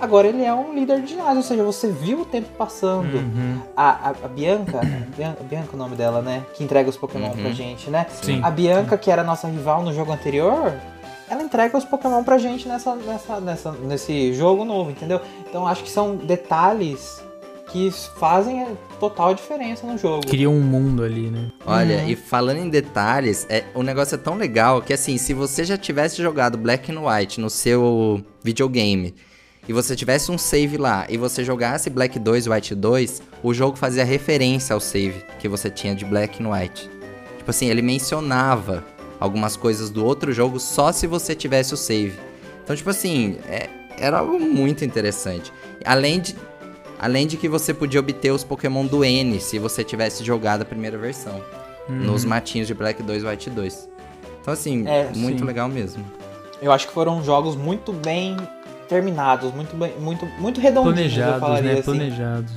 Agora 0.00 0.26
ele 0.26 0.44
é 0.44 0.52
um 0.52 0.74
líder 0.74 1.00
de 1.00 1.08
ginásio, 1.08 1.36
ou 1.36 1.42
seja, 1.42 1.62
você 1.62 1.88
viu 1.88 2.22
o 2.22 2.24
tempo 2.24 2.48
passando. 2.58 3.18
Uhum. 3.18 3.60
A, 3.76 4.08
a, 4.08 4.10
a, 4.24 4.28
Bianca, 4.28 4.80
Bianca, 5.16 5.44
Bianca 5.44 5.68
é 5.72 5.74
o 5.74 5.78
nome 5.78 5.94
dela, 5.96 6.20
né? 6.20 6.42
Que 6.54 6.64
entrega 6.64 6.88
os 6.90 6.96
Pokémon 6.96 7.28
Uhum. 7.28 7.42
pra 7.42 7.50
gente, 7.52 7.88
né? 7.90 8.06
Sim. 8.08 8.40
A 8.42 8.50
Bianca, 8.50 8.96
que 8.98 9.10
era 9.10 9.22
nossa 9.22 9.46
rival 9.46 9.82
no 9.82 9.92
jogo 9.92 10.12
anterior, 10.12 10.72
ela 11.32 11.42
entrega 11.42 11.78
os 11.78 11.84
Pokémon 11.84 12.22
pra 12.22 12.36
gente 12.36 12.68
nessa, 12.68 12.94
nessa, 12.94 13.40
nessa, 13.40 13.72
nesse 13.72 14.34
jogo 14.34 14.64
novo, 14.66 14.90
entendeu? 14.90 15.18
Então 15.48 15.66
acho 15.66 15.82
que 15.82 15.90
são 15.90 16.14
detalhes 16.16 17.22
que 17.70 17.90
fazem 18.18 18.66
total 19.00 19.32
diferença 19.34 19.86
no 19.86 19.96
jogo. 19.96 20.26
Cria 20.26 20.50
um 20.50 20.60
mundo 20.60 21.02
ali, 21.02 21.30
né? 21.30 21.50
Olha, 21.64 22.02
Uhum. 22.02 22.08
e 22.10 22.16
falando 22.16 22.58
em 22.58 22.68
detalhes, 22.68 23.46
é, 23.48 23.64
o 23.74 23.82
negócio 23.82 24.14
é 24.14 24.18
tão 24.18 24.34
legal 24.34 24.82
que 24.82 24.92
assim, 24.92 25.16
se 25.16 25.32
você 25.32 25.64
já 25.64 25.78
tivesse 25.78 26.20
jogado 26.22 26.58
Black 26.58 26.92
and 26.92 27.00
White 27.00 27.40
no 27.40 27.48
seu 27.48 28.22
videogame 28.44 29.14
e 29.66 29.72
você 29.72 29.96
tivesse 29.96 30.30
um 30.30 30.36
save 30.36 30.76
lá 30.76 31.06
e 31.08 31.16
você 31.16 31.42
jogasse 31.42 31.88
Black 31.88 32.18
2 32.18 32.44
e 32.44 32.50
White 32.50 32.74
2, 32.74 33.22
o 33.42 33.54
jogo 33.54 33.78
fazia 33.78 34.04
referência 34.04 34.74
ao 34.74 34.80
save 34.80 35.24
que 35.38 35.48
você 35.48 35.70
tinha 35.70 35.94
de 35.94 36.04
Black 36.04 36.44
and 36.44 36.50
White. 36.50 36.90
Tipo 37.38 37.50
assim, 37.50 37.68
ele 37.70 37.80
mencionava 37.80 38.84
algumas 39.22 39.56
coisas 39.56 39.88
do 39.88 40.04
outro 40.04 40.32
jogo 40.32 40.58
só 40.58 40.90
se 40.92 41.06
você 41.06 41.34
tivesse 41.34 41.72
o 41.72 41.76
save. 41.76 42.18
Então, 42.64 42.74
tipo 42.74 42.90
assim, 42.90 43.38
é- 43.48 43.68
era 43.98 44.18
algo 44.18 44.38
muito 44.40 44.84
interessante. 44.84 45.52
Além 45.84 46.20
de, 46.20 46.34
além 46.98 47.26
de 47.26 47.36
que 47.36 47.48
você 47.48 47.72
podia 47.72 48.00
obter 48.00 48.32
os 48.32 48.42
Pokémon 48.42 48.84
do 48.84 49.04
N 49.04 49.38
se 49.40 49.58
você 49.58 49.84
tivesse 49.84 50.24
jogado 50.24 50.62
a 50.62 50.64
primeira 50.64 50.98
versão 50.98 51.40
nos 51.88 52.24
matinhos 52.24 52.66
de 52.66 52.74
Black 52.74 53.02
2 53.02 53.22
e 53.22 53.26
White 53.26 53.50
2. 53.50 53.88
Então, 54.40 54.52
assim, 54.54 54.86
É, 54.88 55.08
muito 55.14 55.38
sim. 55.40 55.44
legal 55.44 55.68
mesmo. 55.68 56.04
Eu 56.60 56.72
acho 56.72 56.88
que 56.88 56.92
foram 56.94 57.22
jogos 57.24 57.54
muito 57.56 57.92
bem 57.92 58.36
terminados, 58.88 59.52
muito 59.54 59.76
bem, 59.76 59.92
muito, 60.00 60.26
muito 60.38 60.60
redondinhos, 60.60 61.12
Planejados, 61.12 61.40
falaria 61.40 61.72
né? 61.74 61.78
assim. 61.80 61.82
Planejados. 61.84 62.52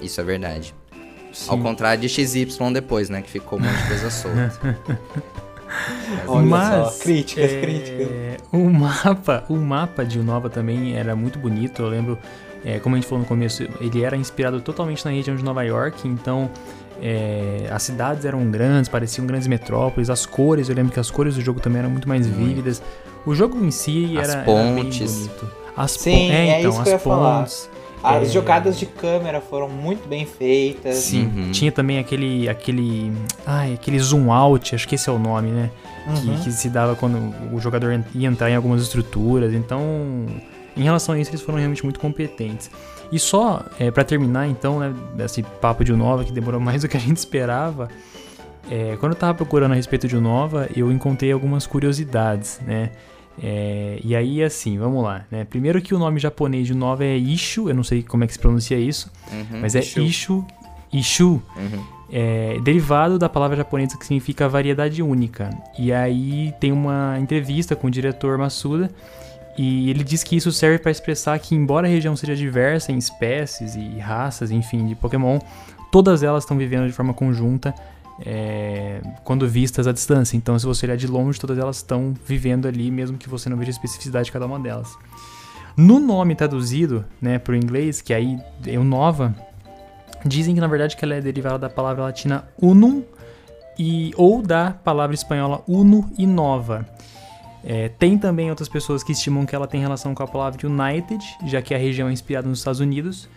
Isso 0.00 0.20
é 0.20 0.24
verdade. 0.24 0.74
Sim. 1.32 1.50
Ao 1.50 1.58
contrário 1.58 2.00
de 2.00 2.08
XY 2.08 2.46
depois, 2.72 3.08
né? 3.10 3.22
Que 3.22 3.30
ficou 3.30 3.58
um 3.58 3.62
monte 3.62 3.76
de 3.82 3.86
coisa 3.88 4.10
solta. 4.10 4.78
Olha 6.26 6.46
Mas, 6.46 6.92
só, 6.94 6.98
críticas, 7.02 7.50
é, 7.52 7.60
críticas. 7.60 8.08
O 8.52 8.70
mapa, 8.70 9.44
o 9.48 9.56
mapa 9.56 10.04
de 10.04 10.18
Unova 10.18 10.48
também 10.48 10.96
era 10.96 11.14
muito 11.16 11.38
bonito. 11.38 11.82
Eu 11.82 11.88
lembro, 11.88 12.18
é, 12.64 12.78
como 12.78 12.94
a 12.94 12.98
gente 12.98 13.08
falou 13.08 13.22
no 13.22 13.28
começo, 13.28 13.62
ele 13.80 14.02
era 14.02 14.16
inspirado 14.16 14.60
totalmente 14.60 15.04
na 15.04 15.10
região 15.10 15.36
de 15.36 15.44
Nova 15.44 15.62
York. 15.62 16.06
Então, 16.08 16.50
é, 17.02 17.68
as 17.70 17.82
cidades 17.82 18.24
eram 18.24 18.50
grandes, 18.50 18.88
pareciam 18.88 19.26
grandes 19.26 19.46
metrópoles. 19.48 20.10
As 20.10 20.24
cores, 20.26 20.68
eu 20.68 20.74
lembro 20.74 20.92
que 20.92 21.00
as 21.00 21.10
cores 21.10 21.34
do 21.34 21.40
jogo 21.40 21.60
também 21.60 21.80
eram 21.80 21.90
muito 21.90 22.08
mais 22.08 22.26
Muito. 22.26 22.38
vívidas. 22.46 22.82
O 23.26 23.34
jogo 23.34 23.62
em 23.64 23.70
si 23.70 24.16
As 24.18 24.28
era, 24.28 24.40
era 24.40 24.42
bem 24.44 24.74
pontes. 24.84 25.12
bonito. 25.26 25.48
As 25.76 25.90
Sim, 25.92 26.10
pon- 26.10 26.32
é, 26.32 26.48
é 26.48 26.58
então, 26.60 26.70
isso 26.70 26.80
as 26.80 26.88
ia 26.88 26.98
falar. 26.98 27.46
As 28.02 28.28
é, 28.28 28.32
jogadas 28.32 28.78
de 28.78 28.86
câmera 28.86 29.40
foram 29.40 29.68
muito 29.68 30.08
bem 30.08 30.24
feitas. 30.24 30.96
Sim, 30.96 31.24
Uhum. 31.34 31.50
tinha 31.52 31.72
também 31.72 31.98
aquele, 31.98 32.48
aquele, 32.48 33.12
ai, 33.46 33.74
aquele 33.74 33.98
zoom 33.98 34.32
out, 34.32 34.74
acho 34.74 34.86
que 34.86 34.94
esse 34.94 35.08
é 35.08 35.12
o 35.12 35.18
nome, 35.18 35.50
né? 35.50 35.70
que, 36.22 36.28
Uhum. 36.28 36.38
que 36.42 36.50
se 36.52 36.68
dava 36.70 36.94
quando 36.96 37.18
o 37.52 37.60
jogador 37.60 37.92
ia 38.14 38.28
entrar 38.28 38.48
em 38.50 38.54
algumas 38.56 38.80
estruturas. 38.82 39.52
Então, 39.52 39.80
em 40.76 40.82
relação 40.82 41.14
a 41.14 41.18
isso, 41.18 41.30
eles 41.30 41.42
foram 41.42 41.58
realmente 41.58 41.82
muito 41.84 42.00
competentes. 42.00 42.70
E 43.12 43.18
só 43.18 43.64
é, 43.78 43.90
para 43.90 44.04
terminar, 44.04 44.46
então, 44.48 44.78
né, 44.80 44.94
esse 45.24 45.42
papo 45.42 45.82
de 45.84 45.92
Unova 45.92 46.24
que 46.24 46.32
demorou 46.32 46.60
mais 46.60 46.82
do 46.82 46.88
que 46.88 46.96
a 46.96 47.00
gente 47.00 47.16
esperava. 47.18 47.88
é, 48.70 48.96
quando 49.00 49.12
eu 49.12 49.18
tava 49.18 49.34
procurando 49.34 49.72
a 49.72 49.74
respeito 49.74 50.06
de 50.06 50.16
Unova, 50.16 50.68
eu 50.76 50.92
encontrei 50.92 51.32
algumas 51.32 51.66
curiosidades, 51.66 52.60
né? 52.66 52.90
É, 53.42 54.00
e 54.04 54.16
aí, 54.16 54.42
assim, 54.42 54.78
vamos 54.78 55.02
lá, 55.04 55.24
né? 55.30 55.44
Primeiro 55.44 55.80
que 55.80 55.94
o 55.94 55.98
nome 55.98 56.18
japonês 56.18 56.66
de 56.66 56.72
Unova 56.72 57.04
é 57.04 57.16
Ishu, 57.16 57.68
eu 57.68 57.74
não 57.74 57.84
sei 57.84 58.02
como 58.02 58.24
é 58.24 58.26
que 58.26 58.32
se 58.32 58.38
pronuncia 58.38 58.78
isso, 58.78 59.10
Uhum. 59.32 59.60
mas 59.60 59.74
é 59.74 59.80
Ishu. 59.80 60.00
Ishu, 60.02 60.46
Ishu, 60.92 61.42
Uhum. 61.56 61.84
é 62.10 62.58
derivado 62.62 63.18
da 63.18 63.28
palavra 63.28 63.56
japonesa 63.56 63.96
que 63.96 64.04
significa 64.04 64.48
variedade 64.48 65.02
única. 65.02 65.50
E 65.78 65.92
aí 65.92 66.52
tem 66.58 66.72
uma 66.72 67.16
entrevista 67.20 67.76
com 67.76 67.86
o 67.86 67.90
diretor 67.90 68.36
Masuda 68.38 68.90
e 69.56 69.90
ele 69.90 70.02
diz 70.04 70.22
que 70.24 70.36
isso 70.36 70.50
serve 70.52 70.78
para 70.78 70.90
expressar 70.90 71.38
que, 71.38 71.54
embora 71.54 71.86
a 71.86 71.90
região 71.90 72.14
seja 72.16 72.34
diversa 72.34 72.92
em 72.92 72.98
espécies 72.98 73.74
e 73.74 73.98
raças, 73.98 74.50
enfim, 74.50 74.86
de 74.86 74.94
Pokémon, 74.94 75.38
todas 75.92 76.22
elas 76.22 76.44
estão 76.44 76.56
vivendo 76.56 76.86
de 76.86 76.92
forma 76.92 77.12
conjunta 77.14 77.74
é, 78.24 79.00
quando 79.24 79.48
vistas 79.48 79.86
à 79.86 79.92
distância. 79.92 80.36
Então, 80.36 80.58
se 80.58 80.66
você 80.66 80.86
olhar 80.86 80.96
de 80.96 81.06
longe, 81.06 81.38
todas 81.38 81.58
elas 81.58 81.76
estão 81.76 82.14
vivendo 82.26 82.66
ali, 82.66 82.90
mesmo 82.90 83.18
que 83.18 83.28
você 83.28 83.48
não 83.48 83.56
veja 83.56 83.70
a 83.70 83.72
especificidade 83.72 84.26
de 84.26 84.32
cada 84.32 84.46
uma 84.46 84.58
delas. 84.58 84.96
No 85.76 86.00
nome 86.00 86.34
traduzido 86.34 87.04
né, 87.20 87.38
para 87.38 87.52
o 87.52 87.56
inglês, 87.56 88.00
que 88.00 88.12
aí 88.12 88.38
é 88.66 88.78
o 88.78 88.84
Nova, 88.84 89.34
Dizem 90.24 90.54
que 90.54 90.60
na 90.60 90.66
verdade 90.66 90.96
que 90.96 91.04
ela 91.04 91.14
é 91.14 91.20
derivada 91.20 91.58
da 91.58 91.70
palavra 91.70 92.04
latina 92.04 92.44
unum 92.60 93.04
e 93.78 94.12
ou 94.16 94.42
da 94.42 94.72
palavra 94.72 95.14
espanhola 95.14 95.62
uno 95.68 96.10
e 96.18 96.26
nova. 96.26 96.86
É, 97.62 97.88
tem 97.88 98.18
também 98.18 98.50
outras 98.50 98.68
pessoas 98.68 99.02
que 99.02 99.12
estimam 99.12 99.44
que 99.44 99.54
ela 99.54 99.66
tem 99.66 99.80
relação 99.80 100.14
com 100.14 100.22
a 100.22 100.26
palavra 100.26 100.66
United, 100.66 101.24
já 101.46 101.60
que 101.62 101.74
a 101.74 101.78
região 101.78 102.08
é 102.08 102.12
inspirada 102.12 102.48
nos 102.48 102.58
Estados 102.58 102.80
Unidos. 102.80 103.28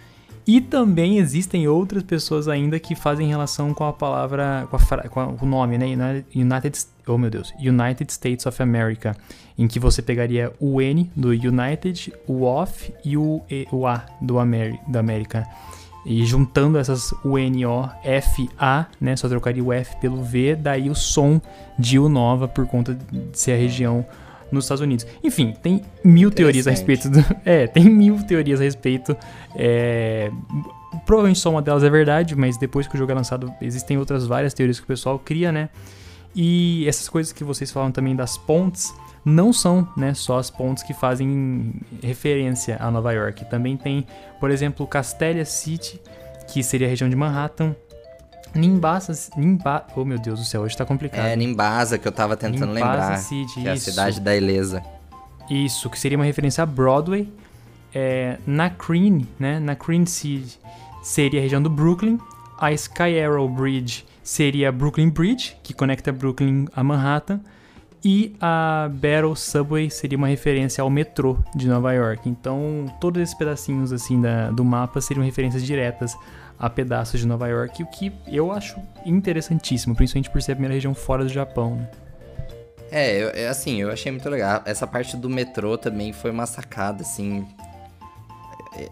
E 0.45 0.59
também 0.59 1.17
existem 1.17 1.67
outras 1.67 2.03
pessoas 2.03 2.47
ainda 2.47 2.79
que 2.79 2.95
fazem 2.95 3.27
relação 3.27 3.73
com 3.73 3.83
a 3.83 3.93
palavra, 3.93 4.67
com, 4.69 4.75
a 4.75 5.09
com 5.09 5.45
o 5.45 5.47
nome, 5.47 5.77
né? 5.77 5.85
United, 5.85 6.25
United, 6.35 6.79
oh 7.07 7.17
meu 7.17 7.29
Deus, 7.29 7.53
United 7.59 8.11
States 8.11 8.45
of 8.45 8.61
America, 8.61 9.15
em 9.57 9.67
que 9.67 9.79
você 9.79 10.01
pegaria 10.01 10.51
o 10.59 10.81
N 10.81 11.11
do 11.15 11.29
United, 11.29 12.11
o 12.27 12.43
of 12.43 12.93
e 13.05 13.15
o, 13.15 13.41
E- 13.49 13.67
o 13.71 13.85
A 13.85 14.03
do 14.21 14.39
Ameri, 14.39 14.79
da 14.87 14.99
América. 14.99 15.47
E 16.03 16.25
juntando 16.25 16.79
essas 16.79 17.13
UNO-FA, 17.23 18.87
né? 18.99 19.15
Só 19.15 19.29
trocaria 19.29 19.63
o 19.63 19.71
F 19.71 19.95
pelo 19.97 20.23
V, 20.23 20.55
daí 20.55 20.89
o 20.89 20.95
som 20.95 21.39
de 21.77 21.99
Unova 21.99 22.47
por 22.47 22.65
conta 22.65 22.95
de 22.95 23.37
ser 23.37 23.51
a 23.51 23.57
região 23.57 24.03
nos 24.51 24.65
Estados 24.65 24.81
Unidos. 24.81 25.05
Enfim, 25.23 25.53
tem 25.61 25.81
mil 26.03 26.31
teorias 26.31 26.67
a 26.67 26.71
respeito 26.71 27.09
do. 27.09 27.21
É, 27.45 27.67
tem 27.67 27.85
mil 27.85 28.21
teorias 28.23 28.59
a 28.59 28.63
respeito. 28.63 29.15
É, 29.55 30.31
provavelmente 31.05 31.39
só 31.39 31.49
uma 31.49 31.61
delas 31.61 31.83
é 31.83 31.89
verdade, 31.89 32.35
mas 32.35 32.57
depois 32.57 32.87
que 32.87 32.95
o 32.95 32.97
jogo 32.97 33.11
é 33.11 33.15
lançado, 33.15 33.51
existem 33.61 33.97
outras 33.97 34.27
várias 34.27 34.53
teorias 34.53 34.79
que 34.79 34.83
o 34.83 34.87
pessoal 34.87 35.17
cria, 35.17 35.51
né? 35.51 35.69
E 36.35 36.85
essas 36.87 37.09
coisas 37.09 37.33
que 37.33 37.43
vocês 37.43 37.71
falam 37.71 37.91
também 37.91 38.15
das 38.15 38.37
pontes 38.37 38.93
não 39.23 39.53
são 39.53 39.87
né, 39.95 40.13
só 40.13 40.39
as 40.39 40.49
pontes 40.49 40.83
que 40.83 40.93
fazem 40.93 41.73
referência 42.01 42.77
a 42.79 42.89
Nova 42.89 43.11
York. 43.11 43.45
Também 43.45 43.77
tem, 43.77 44.05
por 44.39 44.49
exemplo, 44.49 44.87
Castelia 44.87 45.45
City, 45.45 45.99
que 46.47 46.63
seria 46.63 46.87
a 46.87 46.89
região 46.89 47.09
de 47.09 47.15
Manhattan. 47.15 47.75
Nimbasa, 48.53 49.13
Nimba, 49.37 49.85
oh 49.95 50.03
meu 50.03 50.19
Deus 50.19 50.39
do 50.39 50.45
céu, 50.45 50.61
hoje 50.61 50.75
tá 50.75 50.85
complicado. 50.85 51.25
É 51.25 51.35
Nimbasa 51.35 51.97
que 51.97 52.07
eu 52.07 52.11
tava 52.11 52.35
tentando 52.35 52.73
Nimbasa 52.73 52.91
lembrar. 53.09 53.17
City, 53.17 53.53
que 53.61 53.67
é 53.67 53.71
a 53.71 53.75
isso. 53.75 53.89
cidade 53.89 54.19
da 54.19 54.35
Ilesa. 54.35 54.83
Isso, 55.49 55.89
que 55.89 55.99
seria 55.99 56.17
uma 56.17 56.25
referência 56.25 56.61
a 56.63 56.65
Broadway. 56.65 57.31
É, 57.93 58.37
na 58.47 58.69
Crean, 58.69 59.21
né? 59.39 59.59
Na 59.59 59.75
Crean 59.75 60.05
City 60.05 60.57
seria 61.03 61.39
a 61.39 61.43
região 61.43 61.61
do 61.61 61.69
Brooklyn. 61.69 62.17
A 62.59 62.71
Sky 62.71 63.19
Arrow 63.19 63.49
Bridge 63.49 64.05
seria 64.23 64.69
a 64.69 64.71
Brooklyn 64.71 65.09
Bridge, 65.09 65.57
que 65.63 65.73
conecta 65.73 66.11
Brooklyn 66.11 66.67
a 66.75 66.83
Manhattan. 66.83 67.41
E 68.03 68.35
a 68.41 68.89
Battle 68.91 69.35
Subway 69.35 69.89
seria 69.89 70.17
uma 70.17 70.27
referência 70.27 70.81
ao 70.81 70.89
metrô 70.89 71.37
de 71.55 71.67
Nova 71.67 71.91
York. 71.93 72.27
Então, 72.29 72.85
todos 72.99 73.21
esses 73.21 73.35
pedacinhos 73.35 73.91
assim 73.93 74.19
da- 74.21 74.49
do 74.51 74.63
mapa 74.65 74.99
seriam 75.01 75.23
referências 75.23 75.63
diretas 75.63 76.15
a 76.61 76.69
pedaços 76.69 77.19
de 77.19 77.25
Nova 77.25 77.47
York, 77.47 77.81
o 77.81 77.87
que 77.87 78.13
eu 78.27 78.51
acho 78.51 78.79
interessantíssimo, 79.03 79.95
principalmente 79.95 80.29
por 80.29 80.39
ser 80.43 80.51
a 80.51 80.55
primeira 80.55 80.75
região 80.75 80.93
fora 80.93 81.23
do 81.23 81.29
Japão. 81.29 81.75
Né? 81.75 81.89
É, 82.91 83.23
eu, 83.23 83.29
é 83.29 83.47
assim, 83.47 83.81
eu 83.81 83.91
achei 83.91 84.11
muito 84.11 84.29
legal. 84.29 84.61
Essa 84.63 84.85
parte 84.85 85.17
do 85.17 85.27
metrô 85.27 85.75
também 85.75 86.13
foi 86.13 86.29
uma 86.29 86.45
sacada, 86.45 87.01
assim. 87.01 87.47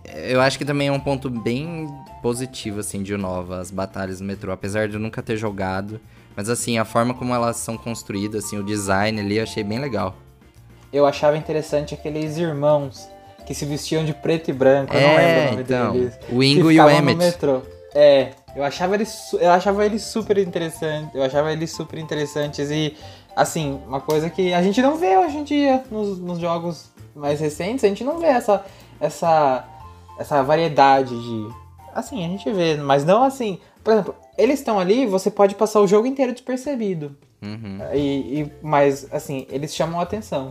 É, 0.03 0.33
Eu 0.33 0.41
acho 0.41 0.57
que 0.57 0.65
também 0.65 0.87
é 0.87 0.91
um 0.91 0.99
ponto 0.99 1.29
bem 1.29 1.87
positivo, 2.23 2.79
assim, 2.79 3.03
de 3.03 3.13
Unova, 3.13 3.59
as 3.59 3.69
batalhas 3.69 4.19
no 4.19 4.25
metrô. 4.25 4.51
Apesar 4.51 4.87
de 4.87 4.95
eu 4.95 4.99
nunca 4.99 5.21
ter 5.21 5.37
jogado. 5.37 6.01
Mas, 6.35 6.49
assim, 6.49 6.79
a 6.79 6.85
forma 6.85 7.13
como 7.13 7.35
elas 7.35 7.57
são 7.57 7.77
construídas, 7.77 8.45
assim, 8.45 8.57
o 8.57 8.63
design 8.63 9.19
ali, 9.19 9.37
eu 9.37 9.43
achei 9.43 9.63
bem 9.63 9.77
legal. 9.77 10.15
Eu 10.91 11.05
achava 11.05 11.37
interessante 11.37 11.93
aqueles 11.93 12.37
irmãos 12.37 13.07
que 13.49 13.55
se 13.55 13.65
vestiam 13.65 14.05
de 14.05 14.13
preto 14.13 14.51
e 14.51 14.53
branco. 14.53 14.93
eu 14.93 15.01
não 15.01 15.09
É, 15.09 15.17
lembro 15.17 15.41
o 15.41 15.49
nome 15.51 15.61
então, 15.63 15.91
deles. 15.93 16.19
o 16.29 16.43
Ingo 16.43 16.59
e 16.71 16.79
o 16.79 16.83
ficavam 16.83 16.93
no 16.93 16.99
Emmet. 17.11 17.17
metrô. 17.17 17.61
É, 17.95 18.29
Eu 18.55 18.63
achava 18.63 18.93
eles, 18.93 19.33
eu 19.33 19.49
achava 19.49 19.83
eles 19.85 20.03
super 20.03 20.37
interessantes. 20.37 21.09
Eu 21.15 21.23
achava 21.23 21.51
eles 21.51 21.71
super 21.71 21.97
interessantes 21.97 22.69
e, 22.69 22.95
assim, 23.35 23.79
uma 23.87 23.99
coisa 24.01 24.29
que 24.29 24.53
a 24.53 24.61
gente 24.61 24.79
não 24.83 24.97
vê 24.97 25.17
hoje 25.17 25.37
em 25.37 25.43
dia 25.43 25.83
nos, 25.89 26.19
nos 26.19 26.37
jogos 26.37 26.91
mais 27.15 27.39
recentes, 27.39 27.83
a 27.83 27.87
gente 27.87 28.03
não 28.03 28.19
vê 28.19 28.27
essa, 28.27 28.63
essa, 29.01 29.65
essa 30.19 30.43
variedade 30.43 31.09
de. 31.19 31.47
Assim, 31.95 32.23
a 32.23 32.27
gente 32.27 32.51
vê, 32.51 32.75
mas 32.75 33.03
não 33.03 33.23
assim. 33.23 33.57
Por 33.83 33.93
exemplo, 33.93 34.15
eles 34.37 34.59
estão 34.59 34.79
ali, 34.79 35.07
você 35.07 35.31
pode 35.31 35.55
passar 35.55 35.79
o 35.79 35.87
jogo 35.87 36.05
inteiro 36.05 36.33
despercebido. 36.33 37.15
Uhum. 37.41 37.79
E, 37.93 38.41
e, 38.41 38.51
mas, 38.61 39.07
assim, 39.11 39.47
eles 39.49 39.73
chamam 39.73 39.99
a 39.99 40.03
atenção. 40.03 40.49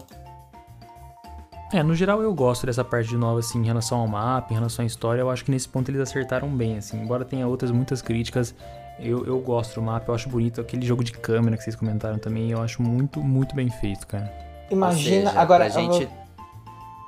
É, 1.73 1.83
no 1.83 1.95
geral 1.95 2.23
eu 2.23 2.33
gosto 2.33 2.65
dessa 2.65 2.83
parte 2.83 3.09
de 3.09 3.17
nova, 3.17 3.41
assim, 3.41 3.61
em 3.61 3.67
relação 3.67 3.99
ao 3.99 4.09
mapa, 4.09 4.53
em 4.53 4.57
relação 4.57 4.83
à 4.83 4.87
história, 4.87 5.21
eu 5.21 5.31
acho 5.31 5.45
que 5.45 5.51
nesse 5.51 5.69
ponto 5.69 5.91
eles 5.91 6.01
acertaram 6.01 6.49
bem, 6.49 6.79
assim, 6.79 6.99
embora 6.99 7.25
tenha 7.27 7.47
outras 7.47 7.71
muitas 7.71 8.01
críticas, 8.01 8.55
eu, 8.99 9.27
eu 9.27 9.39
gosto 9.39 9.75
do 9.75 9.83
mapa, 9.83 10.11
eu 10.11 10.15
acho 10.15 10.31
bonito 10.31 10.63
aquele 10.63 10.87
jogo 10.87 11.05
de 11.05 11.13
câmera 11.13 11.59
que 11.59 11.63
vocês 11.63 11.77
comentaram 11.77 12.19
também, 12.19 12.51
eu 12.51 12.63
acho 12.63 12.83
muito, 12.83 13.21
muito 13.21 13.55
bem 13.55 13.71
feito, 13.71 14.07
cara. 14.07 14.33
Imagina, 14.71 15.29
seja, 15.29 15.41
agora, 15.41 15.67
pra 15.67 15.81
gente... 15.81 16.09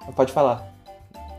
Vou... 0.04 0.12
pode 0.12 0.32
falar. 0.32 0.68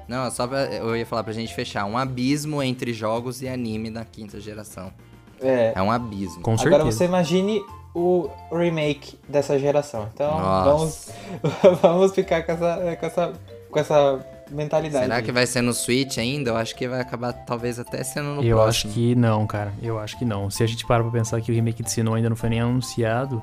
Não, 0.07 0.29
só 0.31 0.47
pra, 0.47 0.65
eu 0.65 0.97
ia 0.97 1.05
falar 1.05 1.23
pra 1.23 1.31
gente 1.31 1.53
fechar, 1.53 1.85
um 1.85 1.97
abismo 1.97 2.61
entre 2.63 2.91
jogos 2.91 3.43
e 3.43 3.47
anime 3.47 3.91
da 3.91 4.03
quinta 4.03 4.39
geração. 4.39 4.91
É, 5.39 5.73
É 5.75 5.81
um 5.81 5.91
abismo. 5.91 6.41
Com 6.41 6.57
certeza. 6.57 6.75
agora 6.75 6.91
você 6.91 7.05
imagine 7.05 7.63
o 7.93 8.29
remake 8.51 9.17
dessa 9.27 9.57
geração. 9.59 10.07
Então, 10.13 10.31
Nossa. 10.39 11.13
vamos, 11.43 11.79
vamos 11.81 12.11
ficar 12.13 12.43
com 12.43 12.51
essa, 12.53 12.97
com 12.99 13.05
essa, 13.05 13.33
com 13.69 13.79
essa 13.79 14.25
mentalidade. 14.49 15.05
Será 15.05 15.21
que 15.21 15.31
vai 15.31 15.45
ser 15.45 15.61
no 15.61 15.73
Switch 15.73 16.17
ainda? 16.17 16.51
Eu 16.51 16.57
acho 16.57 16.75
que 16.75 16.87
vai 16.87 17.01
acabar 17.01 17.33
talvez 17.33 17.79
até 17.79 18.03
sendo 18.03 18.35
no 18.35 18.43
eu 18.43 18.57
próximo. 18.57 18.89
acho 18.91 18.99
que 18.99 19.15
não, 19.15 19.45
cara. 19.47 19.73
Eu 19.81 19.97
acho 19.99 20.17
que 20.17 20.25
não. 20.25 20.49
Se 20.49 20.63
a 20.63 20.67
gente 20.67 20.85
parar 20.85 21.03
pra 21.03 21.11
pensar 21.11 21.39
que 21.41 21.51
o 21.51 21.55
remake 21.55 21.83
de 21.83 21.91
Sinnoh 21.91 22.13
ainda 22.15 22.29
não 22.29 22.35
foi 22.35 22.49
nem 22.49 22.59
anunciado, 22.61 23.41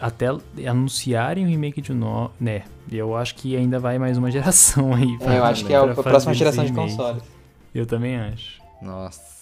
até 0.00 0.26
anunciarem 0.68 1.44
o 1.44 1.48
remake 1.48 1.80
de 1.80 1.92
No, 1.92 2.30
né? 2.40 2.62
Eu 2.90 3.16
acho 3.16 3.34
que 3.34 3.56
ainda 3.56 3.78
vai 3.78 3.98
mais 3.98 4.16
uma 4.18 4.30
geração 4.32 4.94
aí. 4.94 5.16
É, 5.20 5.38
eu 5.38 5.44
acho 5.44 5.64
que 5.64 5.72
é 5.74 5.80
pra 5.80 5.90
a 5.92 5.94
próxima 5.94 6.32
fazer 6.32 6.38
geração 6.38 6.64
de 6.64 6.70
remake. 6.70 6.96
consoles. 6.96 7.22
Eu 7.74 7.86
também 7.86 8.16
acho. 8.16 8.62
Nossa. 8.80 9.33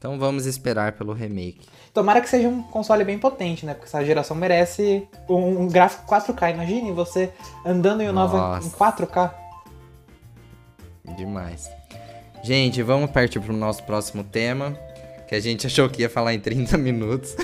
Então 0.00 0.18
vamos 0.18 0.46
esperar 0.46 0.92
pelo 0.92 1.12
remake. 1.12 1.60
Tomara 1.92 2.22
que 2.22 2.28
seja 2.30 2.48
um 2.48 2.62
console 2.62 3.04
bem 3.04 3.18
potente, 3.18 3.66
né? 3.66 3.74
Porque 3.74 3.86
essa 3.86 4.02
geração 4.02 4.34
merece 4.34 5.06
um, 5.28 5.64
um 5.64 5.68
gráfico 5.68 6.10
4K. 6.10 6.54
Imagine 6.54 6.90
você 6.90 7.30
andando 7.66 8.00
em 8.00 8.08
um 8.08 8.12
novo 8.12 8.34
Nossa. 8.34 8.66
em 8.66 8.70
4K. 8.70 9.30
Demais. 11.18 11.70
Gente, 12.42 12.82
vamos 12.82 13.10
partir 13.10 13.40
pro 13.40 13.52
nosso 13.52 13.82
próximo 13.82 14.24
tema. 14.24 14.74
Que 15.28 15.34
a 15.34 15.40
gente 15.40 15.66
achou 15.66 15.86
que 15.90 16.00
ia 16.00 16.08
falar 16.08 16.32
em 16.32 16.40
30 16.40 16.78
minutos. 16.78 17.36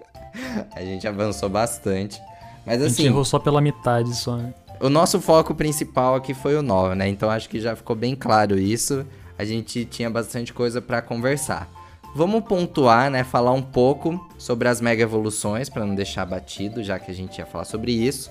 a 0.74 0.80
gente 0.80 1.06
avançou 1.06 1.50
bastante. 1.50 2.18
Mas 2.64 2.80
a 2.80 2.88
gente 2.88 2.94
assim, 2.94 3.06
errou 3.08 3.26
só 3.26 3.38
pela 3.38 3.60
metade 3.60 4.16
só, 4.16 4.36
né? 4.36 4.54
o 4.80 4.88
nosso 4.88 5.20
foco 5.20 5.54
principal 5.54 6.14
aqui 6.14 6.32
foi 6.32 6.56
o 6.56 6.62
9, 6.62 6.94
né? 6.94 7.06
Então 7.08 7.28
acho 7.28 7.46
que 7.46 7.60
já 7.60 7.76
ficou 7.76 7.94
bem 7.94 8.16
claro 8.16 8.58
isso. 8.58 9.04
A 9.38 9.44
gente 9.44 9.84
tinha 9.84 10.08
bastante 10.08 10.54
coisa 10.54 10.80
pra 10.80 11.02
conversar. 11.02 11.68
Vamos 12.14 12.42
pontuar, 12.44 13.10
né? 13.10 13.22
Falar 13.22 13.52
um 13.52 13.62
pouco 13.62 14.28
sobre 14.36 14.68
as 14.68 14.80
mega 14.80 15.02
evoluções, 15.02 15.68
pra 15.68 15.86
não 15.86 15.94
deixar 15.94 16.26
batido, 16.26 16.82
já 16.82 16.98
que 16.98 17.10
a 17.10 17.14
gente 17.14 17.38
ia 17.38 17.46
falar 17.46 17.64
sobre 17.64 17.92
isso. 17.92 18.30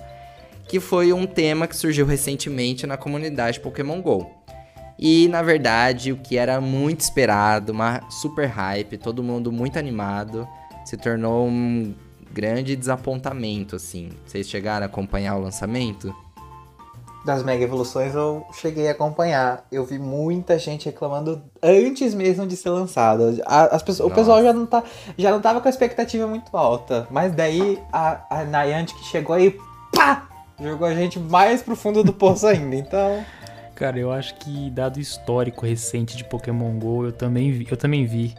Que 0.67 0.79
foi 0.79 1.13
um 1.13 1.25
tema 1.25 1.67
que 1.67 1.75
surgiu 1.75 2.05
recentemente 2.05 2.85
na 2.85 2.97
comunidade 2.97 3.59
Pokémon 3.59 4.01
GO. 4.01 4.29
E 4.99 5.29
na 5.29 5.41
verdade, 5.41 6.11
o 6.11 6.17
que 6.17 6.37
era 6.37 6.59
muito 6.59 6.99
esperado, 6.99 7.71
uma 7.71 8.01
super 8.09 8.47
hype, 8.47 8.97
todo 8.97 9.23
mundo 9.23 9.49
muito 9.49 9.79
animado, 9.79 10.45
se 10.83 10.97
tornou 10.97 11.47
um 11.47 11.95
grande 12.33 12.75
desapontamento, 12.75 13.77
assim. 13.77 14.09
Vocês 14.25 14.49
chegaram 14.49 14.85
a 14.85 14.87
acompanhar 14.87 15.35
o 15.37 15.41
lançamento? 15.41 16.13
Das 17.25 17.43
Mega 17.43 17.63
Evoluções 17.63 18.15
eu 18.15 18.45
cheguei 18.53 18.87
a 18.87 18.91
acompanhar. 18.91 19.65
Eu 19.71 19.85
vi 19.85 19.99
muita 19.99 20.57
gente 20.57 20.85
reclamando 20.85 21.41
antes 21.61 22.13
mesmo 22.13 22.47
de 22.47 22.55
ser 22.55 22.69
lançado. 22.69 23.41
As 23.45 23.83
pessoas, 23.83 24.11
o 24.11 24.15
pessoal 24.15 24.41
já 24.41 24.53
não, 24.53 24.65
tá, 24.65 24.83
já 25.17 25.31
não 25.31 25.41
tava 25.41 25.59
com 25.59 25.67
a 25.67 25.71
expectativa 25.71 26.25
muito 26.25 26.55
alta. 26.55 27.07
Mas 27.11 27.33
daí 27.33 27.79
a, 27.91 28.21
a 28.29 28.43
Niantic 28.43 28.97
chegou 29.03 29.35
aí, 29.35 29.57
pá! 29.93 30.27
Jogou 30.61 30.87
a 30.87 30.93
gente 30.93 31.19
mais 31.19 31.61
pro 31.61 31.75
fundo 31.75 32.03
do 32.03 32.11
poço 32.11 32.45
ainda. 32.45 32.75
Então, 32.75 33.23
Cara, 33.79 33.97
eu 33.97 34.11
acho 34.11 34.35
que 34.35 34.69
dado 34.71 34.97
o 34.97 34.99
histórico 34.99 35.65
recente 35.65 36.17
de 36.17 36.25
Pokémon 36.25 36.77
GO, 36.77 37.05
eu 37.05 37.13
também 37.13 37.49
vi. 37.49 37.65
Eu 37.71 37.77
também 37.77 38.05
vi 38.05 38.35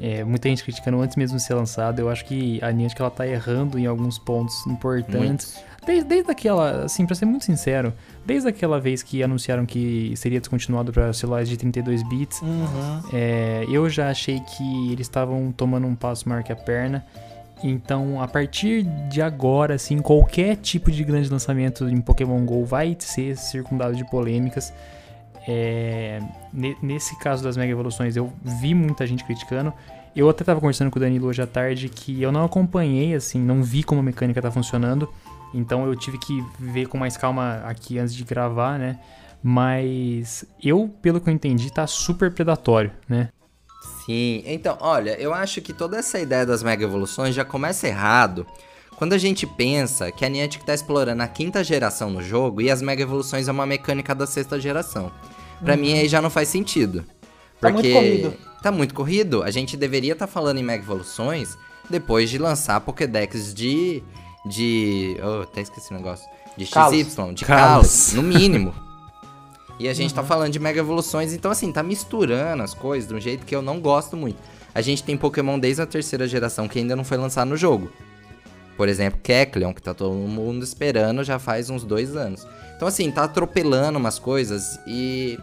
é, 0.00 0.24
muita 0.24 0.48
gente 0.48 0.64
criticando 0.64 0.98
antes 1.02 1.14
mesmo 1.14 1.36
de 1.36 1.42
ser 1.42 1.52
lançado. 1.52 1.98
Eu 1.98 2.08
acho 2.08 2.24
que 2.24 2.58
a 2.62 2.72
Niantic 2.72 2.98
ela 2.98 3.10
tá 3.10 3.26
errando 3.26 3.78
em 3.78 3.84
alguns 3.84 4.18
pontos 4.18 4.66
importantes. 4.66 5.54
Muitos. 5.54 5.67
Desde, 5.86 6.04
desde 6.08 6.30
aquela, 6.30 6.84
assim, 6.84 7.06
pra 7.06 7.14
ser 7.14 7.24
muito 7.24 7.44
sincero, 7.44 7.94
desde 8.26 8.48
aquela 8.48 8.78
vez 8.78 9.02
que 9.02 9.22
anunciaram 9.22 9.64
que 9.64 10.12
seria 10.16 10.38
descontinuado 10.38 10.92
para 10.92 11.12
celulares 11.12 11.48
de 11.48 11.56
32 11.56 12.02
bits, 12.08 12.40
é, 13.12 13.64
eu 13.70 13.88
já 13.88 14.10
achei 14.10 14.38
que 14.40 14.92
eles 14.92 15.06
estavam 15.06 15.50
tomando 15.50 15.86
um 15.86 15.94
passo 15.94 16.28
maior 16.28 16.42
que 16.42 16.52
a 16.52 16.56
perna. 16.56 17.06
Então, 17.64 18.20
a 18.22 18.28
partir 18.28 18.82
de 19.08 19.20
agora, 19.22 19.74
assim, 19.74 19.98
qualquer 19.98 20.56
tipo 20.56 20.90
de 20.92 21.02
grande 21.02 21.28
lançamento 21.30 21.88
em 21.88 22.00
Pokémon 22.00 22.44
GO 22.44 22.64
vai 22.64 22.94
ser 23.00 23.36
circundado 23.36 23.96
de 23.96 24.04
polêmicas. 24.10 24.72
É, 25.46 26.20
ne- 26.52 26.76
nesse 26.82 27.18
caso 27.18 27.42
das 27.42 27.56
Mega 27.56 27.72
Evoluções, 27.72 28.14
eu 28.16 28.32
vi 28.44 28.74
muita 28.74 29.06
gente 29.06 29.24
criticando. 29.24 29.72
Eu 30.14 30.28
até 30.28 30.44
tava 30.44 30.60
conversando 30.60 30.90
com 30.90 30.98
o 30.98 31.00
Danilo 31.00 31.26
hoje 31.28 31.40
à 31.40 31.46
tarde 31.46 31.88
que 31.88 32.20
eu 32.22 32.30
não 32.30 32.44
acompanhei, 32.44 33.14
assim, 33.14 33.38
não 33.40 33.62
vi 33.62 33.82
como 33.82 34.00
a 34.00 34.04
mecânica 34.04 34.42
tá 34.42 34.50
funcionando. 34.50 35.08
Então 35.54 35.86
eu 35.86 35.96
tive 35.96 36.18
que 36.18 36.44
ver 36.58 36.86
com 36.86 36.98
mais 36.98 37.16
calma 37.16 37.62
aqui 37.64 37.98
antes 37.98 38.14
de 38.14 38.24
gravar, 38.24 38.78
né? 38.78 38.98
Mas 39.42 40.44
eu, 40.62 40.88
pelo 41.00 41.20
que 41.20 41.30
eu 41.30 41.34
entendi, 41.34 41.72
tá 41.72 41.86
super 41.86 42.32
predatório, 42.32 42.92
né? 43.08 43.30
Sim, 44.04 44.42
então, 44.46 44.76
olha, 44.80 45.20
eu 45.20 45.32
acho 45.32 45.60
que 45.60 45.72
toda 45.72 45.96
essa 45.96 46.18
ideia 46.18 46.44
das 46.44 46.62
mega 46.62 46.84
evoluções 46.84 47.34
já 47.34 47.44
começa 47.44 47.86
errado 47.86 48.46
quando 48.96 49.12
a 49.12 49.18
gente 49.18 49.46
pensa 49.46 50.10
que 50.10 50.24
a 50.24 50.28
Niantic 50.28 50.64
tá 50.64 50.74
explorando 50.74 51.22
a 51.22 51.28
quinta 51.28 51.62
geração 51.62 52.10
no 52.10 52.20
jogo 52.20 52.60
e 52.60 52.70
as 52.70 52.82
mega 52.82 53.02
evoluções 53.02 53.46
é 53.46 53.52
uma 53.52 53.64
mecânica 53.64 54.14
da 54.14 54.26
sexta 54.26 54.58
geração. 54.58 55.12
Pra 55.62 55.76
mim 55.76 55.92
aí 55.92 56.08
já 56.08 56.20
não 56.20 56.30
faz 56.30 56.48
sentido. 56.48 57.04
Tá 57.60 57.70
muito 57.70 57.92
corrido. 57.92 58.34
Tá 58.60 58.72
muito 58.72 58.94
corrido. 58.94 59.42
A 59.42 59.50
gente 59.50 59.76
deveria 59.76 60.14
estar 60.14 60.26
falando 60.26 60.58
em 60.58 60.64
mega 60.64 60.82
evoluções 60.82 61.56
depois 61.88 62.28
de 62.28 62.38
lançar 62.38 62.80
Pokédex 62.80 63.54
de 63.54 64.02
de, 64.46 65.16
oh, 65.22 65.42
até 65.42 65.60
esqueci 65.60 65.92
o 65.92 65.96
negócio, 65.96 66.28
de. 66.56 66.64
XY, 66.66 67.34
de 67.34 67.44
Kalos. 67.44 67.44
Kalos, 67.44 68.12
no 68.14 68.22
mínimo. 68.22 68.74
E 69.80 69.88
a 69.88 69.94
gente 69.94 70.12
tá 70.12 70.24
falando 70.24 70.50
de 70.52 70.58
mega 70.58 70.80
evoluções, 70.80 71.32
então 71.32 71.52
assim, 71.52 71.70
tá 71.70 71.84
misturando 71.84 72.64
as 72.64 72.74
coisas 72.74 73.08
de 73.08 73.14
um 73.14 73.20
jeito 73.20 73.46
que 73.46 73.54
eu 73.54 73.62
não 73.62 73.78
gosto 73.78 74.16
muito. 74.16 74.36
A 74.74 74.80
gente 74.80 75.04
tem 75.04 75.16
Pokémon 75.16 75.56
desde 75.56 75.80
a 75.80 75.86
terceira 75.86 76.26
geração 76.26 76.66
que 76.66 76.80
ainda 76.80 76.96
não 76.96 77.04
foi 77.04 77.16
lançado 77.16 77.46
no 77.46 77.56
jogo. 77.56 77.88
Por 78.76 78.88
exemplo, 78.88 79.20
Kecleon, 79.22 79.72
que 79.72 79.80
tá 79.80 79.94
todo 79.94 80.12
mundo 80.14 80.64
esperando 80.64 81.22
já 81.22 81.38
faz 81.38 81.70
uns 81.70 81.84
dois 81.84 82.16
anos. 82.16 82.44
Então 82.74 82.88
assim, 82.88 83.08
tá 83.08 83.22
atropelando 83.22 84.00
umas 84.00 84.18
coisas 84.18 84.80
e... 84.84 85.38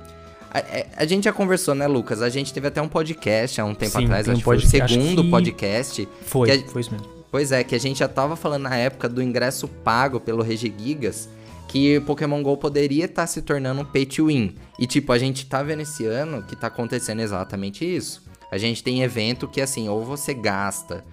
A, 0.54 0.60
a- 0.60 0.86
a 0.98 1.06
gente 1.06 1.24
já 1.24 1.32
conversou, 1.32 1.74
né, 1.74 1.88
Lucas? 1.88 2.22
A 2.22 2.28
gente 2.28 2.54
teve 2.54 2.68
até 2.68 2.82
um 2.82 2.89
podcast 2.89 3.62
há 3.62 3.64
um 3.64 3.74
tempo 3.74 3.98
Sim, 3.98 4.04
atrás, 4.04 4.28
um 4.28 4.32
acho 4.32 4.39
que 4.39 4.43
foi 4.43 4.58
o 4.58 4.62
segundo 4.68 5.24
que- 5.24 5.30
podcast. 5.32 6.10
Foi, 6.26 6.52
a- 6.52 6.68
foi 6.68 6.82
isso 6.82 6.91
mesmo. 6.91 7.08
Pois 7.36 7.52
é, 7.52 7.66
que 7.66 7.76
a 7.76 7.78
gente 7.78 8.00
já 8.00 8.08
tava 8.08 8.38
falando 8.38 8.62
na 8.62 8.78
época 8.78 9.10
do 9.10 9.22
ingresso 9.22 9.68
pago 9.68 10.22
pelo 10.22 10.42
Regigigas, 10.42 11.28
que 11.68 12.00
Pokémon 12.00 12.42
GO 12.42 12.56
poderia 12.56 13.04
estar 13.04 13.28
se 13.28 13.42
tornando 13.42 13.82
um 13.82 13.86
pay 13.86 14.06
to 14.06 14.28
win. 14.28 14.56
E 14.80 14.88
tipo, 14.88 15.12
a 15.12 15.18
gente 15.18 15.46
tá 15.46 15.62
vendo 15.62 15.82
esse 15.82 16.06
ano 16.06 16.44
que 16.44 16.56
tá 16.56 16.68
acontecendo 16.68 17.20
exatamente 17.20 17.84
isso. 17.84 18.24
A 18.50 18.58
gente 18.58 18.82
tem 18.82 19.04
evento 19.04 19.50
que 19.50 19.60
assim, 19.60 19.90
ou 19.90 20.02
você 20.06 20.34
gasta 20.34 21.04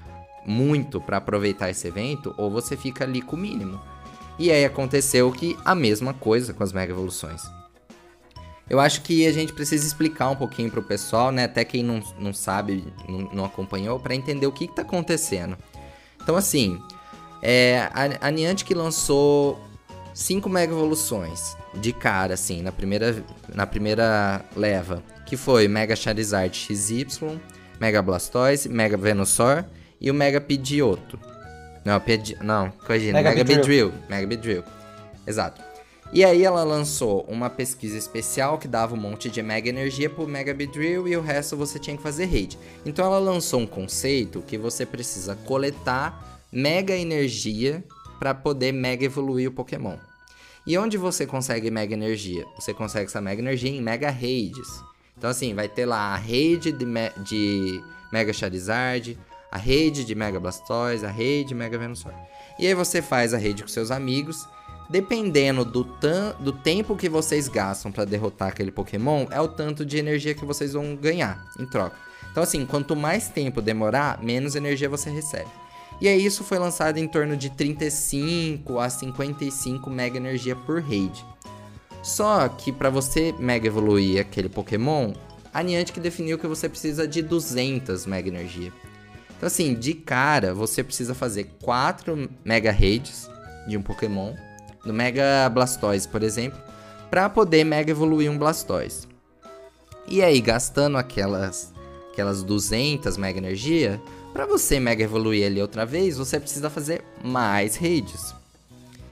muito 0.46 1.00
pra 1.00 1.16
aproveitar 1.16 1.70
esse 1.70 1.88
evento, 1.88 2.32
ou 2.38 2.48
você 2.48 2.76
fica 2.76 3.02
ali 3.02 3.20
com 3.20 3.34
o 3.34 3.40
mínimo. 3.40 3.80
E 4.38 4.52
aí 4.52 4.64
aconteceu 4.64 5.32
que 5.32 5.58
a 5.64 5.74
mesma 5.74 6.14
coisa 6.14 6.54
com 6.54 6.62
as 6.62 6.72
Mega 6.72 6.92
Evoluções. 6.92 7.42
Eu 8.70 8.78
acho 8.78 9.02
que 9.02 9.26
a 9.26 9.32
gente 9.32 9.52
precisa 9.52 9.84
explicar 9.84 10.30
um 10.30 10.36
pouquinho 10.36 10.70
pro 10.70 10.84
pessoal, 10.84 11.32
né? 11.32 11.44
Até 11.44 11.64
quem 11.64 11.82
não, 11.82 12.00
não 12.16 12.32
sabe, 12.32 12.84
não, 13.08 13.18
não 13.32 13.44
acompanhou, 13.44 13.98
pra 13.98 14.14
entender 14.14 14.46
o 14.46 14.52
que, 14.52 14.68
que 14.68 14.76
tá 14.76 14.82
acontecendo. 14.82 15.58
Então, 16.22 16.36
assim, 16.36 16.80
é, 17.42 17.88
a, 17.92 18.28
a 18.28 18.30
Niantic 18.30 18.70
lançou 18.74 19.60
cinco 20.14 20.48
Mega 20.48 20.72
Evoluções 20.72 21.56
de 21.74 21.92
cara, 21.92 22.34
assim, 22.34 22.62
na 22.62 22.70
primeira, 22.72 23.24
na 23.54 23.66
primeira 23.66 24.44
leva. 24.56 25.02
Que 25.26 25.36
foi 25.36 25.66
Mega 25.66 25.96
Charizard 25.96 26.54
XY, 26.54 27.06
Mega 27.80 28.02
Blastoise, 28.02 28.68
Mega 28.68 28.96
Venusaur 28.96 29.64
e 30.00 30.10
o 30.10 30.14
Mega 30.14 30.40
Pidgeotto. 30.40 31.18
Não, 31.84 31.98
Pidge... 31.98 32.36
não, 32.40 32.70
corrigindo, 32.70 33.14
Mega 33.14 33.30
Mega. 33.30 33.44
Mega 34.08 34.26
Beedrill. 34.26 34.64
Exato. 35.26 35.71
E 36.12 36.22
aí 36.26 36.44
ela 36.44 36.62
lançou 36.62 37.24
uma 37.26 37.48
pesquisa 37.48 37.96
especial 37.96 38.58
que 38.58 38.68
dava 38.68 38.94
um 38.94 38.98
monte 38.98 39.30
de 39.30 39.42
mega 39.42 39.70
energia 39.70 40.10
pro 40.10 40.28
Mega 40.28 40.52
Beedrill 40.52 41.08
e 41.08 41.16
o 41.16 41.22
resto 41.22 41.56
você 41.56 41.78
tinha 41.78 41.96
que 41.96 42.02
fazer 42.02 42.26
raid. 42.26 42.58
Então 42.84 43.06
ela 43.06 43.18
lançou 43.18 43.60
um 43.60 43.66
conceito 43.66 44.42
que 44.42 44.58
você 44.58 44.84
precisa 44.84 45.34
coletar 45.34 46.42
mega 46.52 46.94
energia 46.94 47.82
para 48.18 48.34
poder 48.34 48.72
mega 48.72 49.06
evoluir 49.06 49.48
o 49.48 49.52
Pokémon. 49.52 49.96
E 50.66 50.76
onde 50.76 50.98
você 50.98 51.26
consegue 51.26 51.70
mega 51.70 51.94
energia? 51.94 52.44
Você 52.56 52.74
consegue 52.74 53.06
essa 53.06 53.20
mega 53.20 53.40
energia 53.40 53.70
em 53.70 53.80
mega 53.80 54.10
raids. 54.10 54.68
Então 55.16 55.30
assim, 55.30 55.54
vai 55.54 55.68
ter 55.68 55.86
lá 55.86 56.12
a 56.12 56.16
raid 56.16 56.72
de, 56.72 56.84
me 56.84 57.08
de 57.24 57.82
Mega 58.12 58.34
Charizard, 58.34 59.18
a 59.50 59.56
rede 59.56 60.04
de 60.04 60.14
Mega 60.14 60.38
Blastoise, 60.38 61.06
a 61.06 61.10
rede 61.10 61.48
de 61.48 61.54
Mega 61.54 61.78
Venusaur. 61.78 62.14
E 62.58 62.66
aí 62.66 62.74
você 62.74 63.00
faz 63.00 63.32
a 63.32 63.38
rede 63.38 63.62
com 63.62 63.68
seus 63.68 63.90
amigos. 63.90 64.46
Dependendo 64.90 65.64
do, 65.64 65.86
do 66.40 66.52
tempo 66.52 66.96
que 66.96 67.08
vocês 67.08 67.48
gastam 67.48 67.90
para 67.90 68.04
derrotar 68.04 68.48
aquele 68.48 68.70
Pokémon, 68.70 69.26
é 69.30 69.40
o 69.40 69.48
tanto 69.48 69.84
de 69.86 69.96
energia 69.96 70.34
que 70.34 70.44
vocês 70.44 70.72
vão 70.72 70.94
ganhar 70.94 71.42
em 71.58 71.66
troca. 71.66 71.96
Então, 72.30 72.42
assim, 72.42 72.64
quanto 72.66 72.96
mais 72.96 73.28
tempo 73.28 73.60
demorar, 73.60 74.22
menos 74.22 74.54
energia 74.54 74.88
você 74.88 75.10
recebe. 75.10 75.48
E 76.00 76.08
aí, 76.08 76.24
isso 76.24 76.42
foi 76.42 76.58
lançado 76.58 76.98
em 76.98 77.06
torno 77.06 77.36
de 77.36 77.50
35 77.50 78.78
a 78.78 78.90
55 78.90 79.88
mega 79.88 80.16
energia 80.16 80.56
por 80.56 80.82
raid. 80.82 81.24
Só 82.02 82.48
que 82.48 82.72
para 82.72 82.90
você 82.90 83.32
mega 83.38 83.66
evoluir 83.66 84.20
aquele 84.20 84.48
Pokémon, 84.48 85.12
a 85.54 85.62
Niantic 85.62 86.00
definiu 86.00 86.38
que 86.38 86.46
você 86.46 86.68
precisa 86.68 87.06
de 87.06 87.22
200 87.22 88.06
mega 88.06 88.28
energia. 88.28 88.72
Então, 89.36 89.46
assim, 89.46 89.74
de 89.74 89.94
cara, 89.94 90.54
você 90.54 90.82
precisa 90.82 91.14
fazer 91.14 91.50
4 91.62 92.30
Mega 92.44 92.72
Raids 92.72 93.28
de 93.66 93.76
um 93.76 93.82
Pokémon, 93.82 94.34
no 94.84 94.92
Mega 94.92 95.48
Blastoise, 95.48 96.06
por 96.06 96.22
exemplo, 96.22 96.58
para 97.10 97.28
poder 97.28 97.64
Mega 97.64 97.90
evoluir 97.90 98.30
um 98.30 98.38
Blastoise. 98.38 99.06
E 100.06 100.22
aí, 100.22 100.40
gastando 100.40 100.98
aquelas, 100.98 101.72
aquelas 102.12 102.42
200 102.42 103.16
Mega 103.16 103.38
Energia, 103.38 104.00
para 104.32 104.46
você 104.46 104.80
Mega 104.80 105.04
evoluir 105.04 105.42
ele 105.42 105.60
outra 105.60 105.86
vez, 105.86 106.16
você 106.16 106.40
precisa 106.40 106.70
fazer 106.70 107.04
mais 107.22 107.76
raids. 107.76 108.34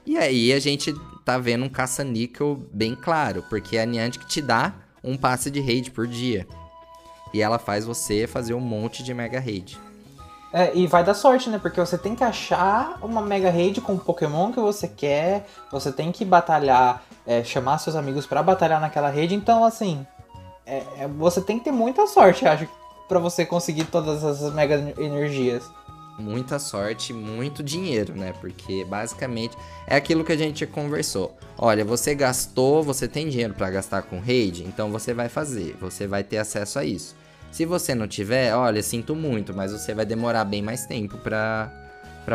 E 0.05 0.17
aí, 0.17 0.51
a 0.51 0.59
gente 0.59 0.93
tá 1.23 1.37
vendo 1.37 1.65
um 1.65 1.69
caça-níquel 1.69 2.65
bem 2.73 2.95
claro, 2.95 3.43
porque 3.49 3.77
a 3.77 3.85
Niantic 3.85 4.25
te 4.25 4.41
dá 4.41 4.73
um 5.03 5.15
passe 5.15 5.49
de 5.49 5.61
raid 5.61 5.91
por 5.91 6.07
dia. 6.07 6.47
E 7.33 7.41
ela 7.41 7.57
faz 7.57 7.85
você 7.85 8.27
fazer 8.27 8.53
um 8.53 8.59
monte 8.59 9.03
de 9.03 9.13
Mega 9.13 9.39
Raid. 9.39 9.79
É, 10.53 10.75
e 10.75 10.85
vai 10.85 11.03
dar 11.03 11.13
sorte, 11.13 11.49
né? 11.49 11.57
Porque 11.57 11.79
você 11.79 11.97
tem 11.97 12.13
que 12.13 12.23
achar 12.23 12.97
uma 13.01 13.21
mega 13.21 13.49
raid 13.49 13.79
com 13.79 13.93
o 13.93 13.99
Pokémon 13.99 14.51
que 14.51 14.59
você 14.59 14.87
quer, 14.87 15.47
você 15.71 15.91
tem 15.91 16.11
que 16.11 16.25
batalhar, 16.25 17.03
é, 17.25 17.41
chamar 17.43 17.77
seus 17.77 17.95
amigos 17.95 18.25
para 18.25 18.43
batalhar 18.43 18.81
naquela 18.81 19.09
rede. 19.09 19.33
Então, 19.33 19.63
assim, 19.63 20.05
é, 20.65 20.83
é, 20.99 21.07
você 21.07 21.41
tem 21.41 21.57
que 21.57 21.65
ter 21.65 21.71
muita 21.71 22.05
sorte, 22.05 22.45
acho, 22.45 22.67
para 23.07 23.19
você 23.19 23.45
conseguir 23.45 23.85
todas 23.85 24.23
essas 24.23 24.53
mega 24.53 24.93
energias. 24.97 25.63
Muita 26.19 26.59
sorte, 26.59 27.13
muito 27.13 27.63
dinheiro, 27.63 28.13
né? 28.13 28.33
Porque 28.41 28.83
basicamente 28.85 29.57
é 29.87 29.95
aquilo 29.95 30.23
que 30.23 30.33
a 30.33 30.37
gente 30.37 30.67
conversou. 30.67 31.35
Olha, 31.57 31.85
você 31.85 32.13
gastou, 32.13 32.83
você 32.83 33.07
tem 33.07 33.29
dinheiro 33.29 33.53
para 33.53 33.69
gastar 33.69 34.03
com 34.03 34.19
raid, 34.19 34.63
então 34.63 34.91
você 34.91 35.13
vai 35.13 35.29
fazer, 35.29 35.77
você 35.79 36.05
vai 36.07 36.23
ter 36.23 36.37
acesso 36.37 36.77
a 36.77 36.83
isso. 36.83 37.15
Se 37.51 37.65
você 37.65 37.93
não 37.93 38.07
tiver, 38.07 38.55
olha, 38.55 38.81
sinto 38.81 39.15
muito, 39.15 39.53
mas 39.53 39.71
você 39.71 39.93
vai 39.93 40.05
demorar 40.05 40.45
bem 40.45 40.61
mais 40.61 40.85
tempo 40.85 41.17
pra, 41.17 41.69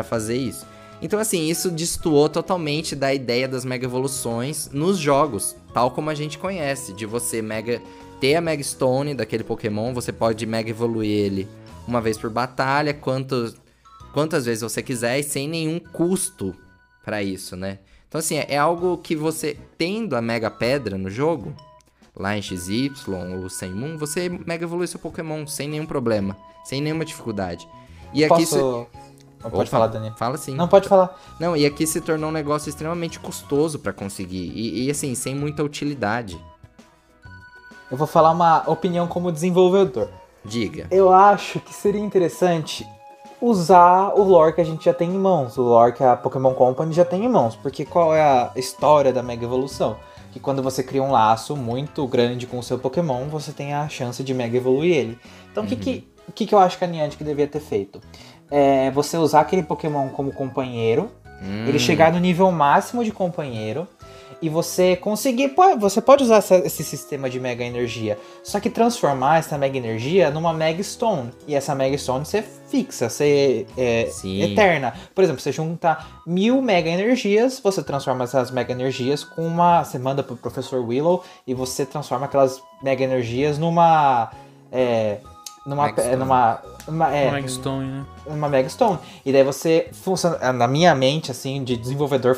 fazer 0.03 0.37
isso. 0.37 0.65
Então, 1.01 1.19
assim, 1.19 1.47
isso 1.49 1.71
destoou 1.71 2.29
totalmente 2.29 2.95
da 2.95 3.13
ideia 3.13 3.47
das 3.47 3.65
mega 3.65 3.85
evoluções 3.85 4.69
nos 4.71 4.97
jogos, 4.97 5.55
tal 5.73 5.91
como 5.91 6.09
a 6.09 6.15
gente 6.15 6.37
conhece, 6.37 6.93
de 6.93 7.05
você 7.05 7.41
mega 7.41 7.81
ter 8.19 8.35
a 8.35 8.41
Mega 8.41 8.63
Stone 8.63 9.13
daquele 9.13 9.43
Pokémon, 9.43 9.93
você 9.93 10.11
pode 10.11 10.45
mega 10.45 10.69
evoluir 10.69 11.09
ele 11.09 11.47
uma 11.87 12.01
vez 12.01 12.17
por 12.17 12.29
batalha, 12.29 12.93
quantos, 12.93 13.55
quantas 14.11 14.45
vezes 14.45 14.61
você 14.61 14.81
quiser 14.81 15.19
e 15.19 15.23
sem 15.23 15.47
nenhum 15.47 15.79
custo 15.79 16.55
para 17.05 17.23
isso, 17.23 17.55
né? 17.55 17.79
Então, 18.07 18.19
assim, 18.19 18.37
é 18.37 18.57
algo 18.57 18.97
que 18.97 19.15
você 19.15 19.57
tendo 19.77 20.15
a 20.15 20.21
Mega 20.21 20.49
Pedra 20.49 20.97
no 20.97 21.09
jogo, 21.09 21.55
lá 22.17 22.37
em 22.37 22.41
XY 22.41 22.91
ou 23.41 23.49
sem 23.49 23.71
Moon, 23.71 23.97
você 23.97 24.29
mega 24.29 24.63
evolui 24.65 24.87
seu 24.87 24.99
Pokémon 24.99 25.45
sem 25.45 25.67
nenhum 25.67 25.85
problema, 25.85 26.35
sem 26.63 26.81
nenhuma 26.81 27.05
dificuldade. 27.05 27.67
E 28.13 28.23
aqui 28.23 28.45
Posso... 28.45 28.57
Você... 28.57 29.07
Não 29.43 29.51
pode 29.51 29.69
falar, 29.69 29.87
Daniel. 29.87 30.13
Fala 30.17 30.37
sim. 30.37 30.55
Não 30.55 30.67
pode 30.67 30.89
falar. 30.89 31.17
Não, 31.39 31.55
e 31.55 31.65
aqui 31.65 31.85
se 31.85 32.01
tornou 32.01 32.29
um 32.29 32.33
negócio 32.33 32.69
extremamente 32.69 33.19
custoso 33.19 33.79
para 33.79 33.93
conseguir. 33.93 34.51
E, 34.53 34.85
e, 34.85 34.91
assim, 34.91 35.13
sem 35.13 35.35
muita 35.35 35.63
utilidade. 35.63 36.43
Eu 37.89 37.95
vou 37.95 38.07
falar 38.07 38.31
uma 38.31 38.63
opinião 38.67 39.07
como 39.07 39.31
desenvolvedor. 39.31 40.09
Diga. 40.43 40.87
Eu 40.89 41.13
acho 41.13 41.59
que 41.59 41.73
seria 41.73 42.01
interessante 42.01 42.85
usar 43.39 44.13
o 44.15 44.23
lore 44.23 44.53
que 44.53 44.61
a 44.61 44.65
gente 44.65 44.85
já 44.85 44.93
tem 44.93 45.11
em 45.11 45.19
mãos. 45.19 45.57
O 45.57 45.61
lore 45.61 45.93
que 45.93 46.03
a 46.03 46.17
Pokémon 46.17 46.53
Company 46.53 46.91
já 46.91 47.05
tem 47.05 47.23
em 47.23 47.29
mãos. 47.29 47.55
Porque 47.55 47.85
qual 47.85 48.13
é 48.15 48.21
a 48.21 48.51
história 48.55 49.13
da 49.13 49.21
Mega 49.21 49.45
Evolução? 49.45 49.97
Que 50.31 50.39
quando 50.39 50.61
você 50.61 50.83
cria 50.83 51.03
um 51.03 51.11
laço 51.11 51.55
muito 51.55 52.05
grande 52.07 52.45
com 52.45 52.59
o 52.59 52.63
seu 52.63 52.77
Pokémon, 52.77 53.27
você 53.27 53.51
tem 53.51 53.73
a 53.73 53.87
chance 53.87 54.23
de 54.23 54.33
mega 54.33 54.57
evoluir 54.57 54.95
ele. 54.95 55.19
Então 55.51 55.63
o 55.63 55.67
uhum. 55.67 55.75
que, 55.75 55.75
que, 55.75 56.07
que, 56.33 56.45
que 56.47 56.55
eu 56.55 56.59
acho 56.59 56.77
que 56.77 56.83
a 56.83 56.87
Niantic 56.87 57.23
devia 57.23 57.47
ter 57.47 57.59
feito? 57.59 58.01
É 58.49 58.91
você 58.91 59.17
usar 59.17 59.41
aquele 59.41 59.63
Pokémon 59.63 60.09
como 60.09 60.31
companheiro, 60.31 61.11
hum. 61.41 61.65
ele 61.67 61.79
chegar 61.79 62.11
no 62.11 62.19
nível 62.19 62.51
máximo 62.51 63.03
de 63.03 63.11
companheiro, 63.11 63.87
e 64.41 64.49
você 64.49 64.95
conseguir. 64.95 65.53
Você 65.79 66.01
pode 66.01 66.23
usar 66.23 66.37
essa, 66.37 66.55
esse 66.57 66.83
sistema 66.83 67.29
de 67.29 67.39
mega 67.39 67.63
energia, 67.63 68.17
só 68.43 68.59
que 68.59 68.69
transformar 68.69 69.39
essa 69.39 69.57
mega 69.57 69.77
energia 69.77 70.29
numa 70.31 70.53
mega 70.53 70.81
stone. 70.83 71.31
E 71.47 71.55
essa 71.55 71.73
mega 71.73 71.97
stone 71.97 72.25
ser 72.25 72.43
fixa, 72.69 73.09
ser 73.09 73.67
é, 73.77 74.09
eterna. 74.23 74.93
Por 75.13 75.23
exemplo, 75.23 75.41
você 75.41 75.51
junta 75.51 75.97
mil 76.25 76.61
mega 76.61 76.89
energias, 76.89 77.59
você 77.59 77.83
transforma 77.83 78.23
essas 78.23 78.51
mega 78.51 78.71
energias 78.71 79.23
com 79.23 79.45
uma. 79.45 79.83
Você 79.83 79.97
manda 79.97 80.23
pro 80.23 80.35
professor 80.35 80.85
Willow 80.85 81.23
e 81.45 81.53
você 81.53 81.85
transforma 81.85 82.25
aquelas 82.25 82.61
mega 82.81 83.03
energias 83.03 83.57
numa. 83.57 84.31
É, 84.71 85.17
numa, 85.65 85.91
numa, 86.17 86.61
numa, 86.87 87.13
é, 87.13 87.29
Megastone, 87.29 87.85
né? 87.85 88.05
Uma 88.25 88.47
Megastone. 88.47 88.99
E 89.25 89.33
daí 89.33 89.43
você 89.43 89.89
funciona. 89.91 90.53
Na 90.53 90.67
minha 90.67 90.95
mente, 90.95 91.29
assim, 91.29 91.61
de 91.63 91.75
desenvolvedor, 91.75 92.35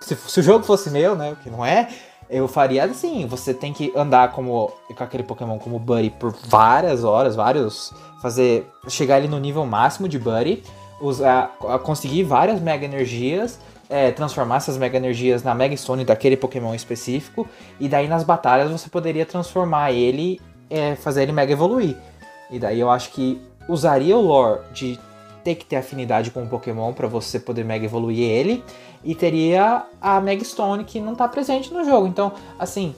se, 0.00 0.16
se, 0.16 0.40
o 0.40 0.42
jogo 0.42 0.64
fosse 0.64 0.90
meu, 0.90 1.14
né? 1.14 1.36
Que 1.42 1.50
não 1.50 1.64
é, 1.64 1.88
eu 2.28 2.48
faria 2.48 2.84
assim. 2.84 3.26
Você 3.26 3.52
tem 3.52 3.72
que 3.72 3.92
andar 3.96 4.32
como 4.32 4.72
com 4.96 5.04
aquele 5.04 5.22
Pokémon 5.22 5.58
como 5.58 5.78
Buddy 5.78 6.10
por 6.10 6.34
várias 6.46 7.04
horas, 7.04 7.36
vários. 7.36 7.92
Fazer. 8.20 8.70
Chegar 8.88 9.16
ali 9.16 9.28
no 9.28 9.38
nível 9.38 9.66
máximo 9.66 10.08
de 10.08 10.18
Buddy. 10.18 10.62
Usar, 11.00 11.56
conseguir 11.82 12.22
várias 12.22 12.60
Mega 12.60 12.84
Energias. 12.84 13.58
É, 13.88 14.10
transformar 14.10 14.56
essas 14.56 14.78
Mega 14.78 14.96
Energias 14.96 15.42
na 15.42 15.54
Mega 15.54 15.76
Stone 15.76 16.04
daquele 16.04 16.36
Pokémon 16.36 16.74
específico. 16.74 17.46
E 17.78 17.88
daí 17.88 18.08
nas 18.08 18.24
batalhas 18.24 18.70
você 18.70 18.88
poderia 18.88 19.26
transformar 19.26 19.92
ele. 19.92 20.40
É, 20.70 20.96
fazer 20.96 21.22
ele 21.22 21.32
Mega 21.32 21.52
evoluir. 21.52 21.96
E 22.50 22.58
daí 22.58 22.80
eu 22.80 22.90
acho 22.90 23.10
que 23.10 23.40
usaria 23.68 24.16
o 24.16 24.20
lore 24.20 24.60
de 24.72 24.98
ter 25.44 25.54
que 25.56 25.66
ter 25.66 25.76
afinidade 25.76 26.30
com 26.30 26.42
o 26.42 26.48
Pokémon 26.48 26.92
para 26.92 27.06
você 27.06 27.38
poder 27.38 27.64
Mega 27.64 27.84
evoluir 27.84 28.28
ele. 28.28 28.64
E 29.04 29.14
teria 29.14 29.84
a 30.00 30.20
Mega 30.20 30.42
Stone 30.42 30.84
que 30.84 30.98
não 30.98 31.14
tá 31.14 31.28
presente 31.28 31.72
no 31.72 31.84
jogo. 31.84 32.06
Então, 32.06 32.32
assim, 32.58 32.94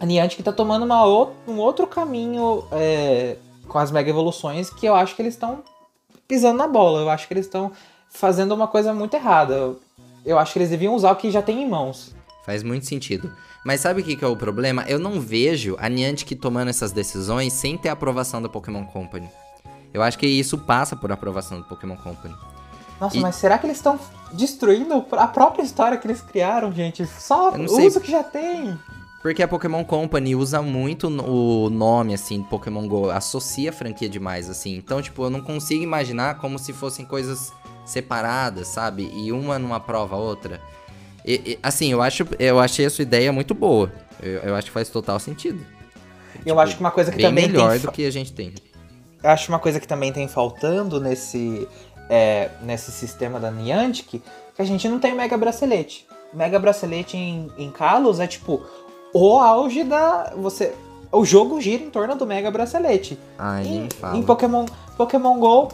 a 0.00 0.04
Niantic 0.04 0.42
tá 0.42 0.52
tomando 0.52 0.84
uma, 0.84 1.06
um 1.46 1.58
outro 1.58 1.86
caminho 1.86 2.64
é, 2.72 3.36
com 3.68 3.78
as 3.78 3.90
Mega 3.90 4.10
Evoluções 4.10 4.68
que 4.68 4.86
eu 4.86 4.94
acho 4.94 5.14
que 5.14 5.22
eles 5.22 5.34
estão 5.34 5.62
pisando 6.26 6.58
na 6.58 6.66
bola. 6.66 7.00
Eu 7.00 7.10
acho 7.10 7.28
que 7.28 7.34
eles 7.34 7.46
estão 7.46 7.70
fazendo 8.10 8.52
uma 8.52 8.66
coisa 8.66 8.92
muito 8.92 9.14
errada. 9.14 9.76
Eu 10.26 10.38
acho 10.38 10.52
que 10.52 10.58
eles 10.58 10.70
deviam 10.70 10.94
usar 10.94 11.12
o 11.12 11.16
que 11.16 11.30
já 11.30 11.40
tem 11.40 11.62
em 11.62 11.68
mãos. 11.68 12.14
Faz 12.44 12.62
muito 12.62 12.86
sentido. 12.86 13.32
Mas 13.64 13.80
sabe 13.80 14.00
o 14.00 14.04
que, 14.04 14.16
que 14.16 14.24
é 14.24 14.28
o 14.28 14.36
problema? 14.36 14.84
Eu 14.88 14.98
não 14.98 15.20
vejo 15.20 15.76
a 15.78 15.88
Niantic 15.88 16.34
tomando 16.36 16.68
essas 16.68 16.92
decisões 16.92 17.52
sem 17.52 17.76
ter 17.76 17.88
a 17.90 17.92
aprovação 17.92 18.40
da 18.40 18.48
Pokémon 18.48 18.84
Company. 18.84 19.28
Eu 19.92 20.02
acho 20.02 20.18
que 20.18 20.26
isso 20.26 20.58
passa 20.58 20.94
por 20.94 21.10
aprovação 21.10 21.58
do 21.58 21.64
Pokémon 21.64 21.96
Company. 21.96 22.34
Nossa, 23.00 23.16
e... 23.16 23.20
mas 23.20 23.36
será 23.36 23.58
que 23.58 23.66
eles 23.66 23.76
estão 23.76 23.98
destruindo 24.32 25.04
a 25.12 25.26
própria 25.26 25.62
história 25.62 25.96
que 25.96 26.06
eles 26.06 26.20
criaram, 26.20 26.72
gente? 26.72 27.06
Só 27.06 27.56
usa 27.56 27.98
o 27.98 28.02
que 28.02 28.10
já 28.10 28.22
tem. 28.22 28.78
Porque 29.22 29.42
a 29.42 29.48
Pokémon 29.48 29.84
Company 29.84 30.36
usa 30.36 30.62
muito 30.62 31.08
o 31.08 31.68
nome, 31.70 32.14
assim, 32.14 32.42
Pokémon 32.42 32.86
GO, 32.86 33.10
associa 33.10 33.70
a 33.70 33.72
franquia 33.72 34.08
demais, 34.08 34.48
assim. 34.48 34.76
Então, 34.76 35.02
tipo, 35.02 35.24
eu 35.24 35.30
não 35.30 35.40
consigo 35.40 35.82
imaginar 35.82 36.38
como 36.38 36.58
se 36.58 36.72
fossem 36.72 37.04
coisas 37.04 37.52
separadas, 37.84 38.68
sabe? 38.68 39.10
E 39.12 39.32
uma 39.32 39.58
numa 39.58 39.80
prova 39.80 40.14
a 40.14 40.18
outra. 40.18 40.60
E, 41.24 41.34
e, 41.44 41.58
assim, 41.62 41.90
eu, 41.90 42.00
acho, 42.00 42.26
eu 42.38 42.60
achei 42.60 42.86
a 42.86 42.90
sua 42.90 43.02
ideia 43.02 43.32
muito 43.32 43.54
boa. 43.54 43.92
Eu, 44.22 44.34
eu 44.40 44.54
acho 44.54 44.68
que 44.68 44.72
faz 44.72 44.88
total 44.88 45.18
sentido. 45.18 45.58
Eu 46.36 46.44
tipo, 46.44 46.60
acho 46.60 46.74
que 46.76 46.80
uma 46.80 46.90
coisa 46.90 47.10
que 47.10 47.20
também 47.20 47.48
melhor 47.48 47.72
tem... 47.72 47.80
do 47.80 47.92
que 47.92 48.06
a 48.06 48.10
gente 48.10 48.32
tem. 48.32 48.54
Acho 49.22 49.50
uma 49.50 49.58
coisa 49.58 49.80
que 49.80 49.88
também 49.88 50.12
tem 50.12 50.28
faltando 50.28 51.00
nesse, 51.00 51.66
é, 52.08 52.50
nesse 52.62 52.92
sistema 52.92 53.40
da 53.40 53.50
Niantic 53.50 54.22
que 54.54 54.62
a 54.62 54.64
gente 54.64 54.88
não 54.88 54.98
tem 54.98 55.14
Mega 55.14 55.36
Bracelete. 55.36 56.06
Mega 56.32 56.58
Bracelete 56.58 57.16
em, 57.16 57.50
em 57.56 57.70
Kalos 57.70 58.20
é 58.20 58.26
tipo 58.26 58.60
o 59.12 59.38
auge 59.38 59.82
da. 59.84 60.32
Você. 60.36 60.74
O 61.10 61.24
jogo 61.24 61.60
gira 61.60 61.82
em 61.82 61.90
torno 61.90 62.14
do 62.16 62.26
Mega 62.26 62.50
Bracelete. 62.50 63.18
Ai, 63.38 63.62
nem 63.64 63.88
Em, 64.14 64.18
em 64.18 64.22
Pokémon, 64.22 64.66
Pokémon 64.96 65.38
GO. 65.38 65.68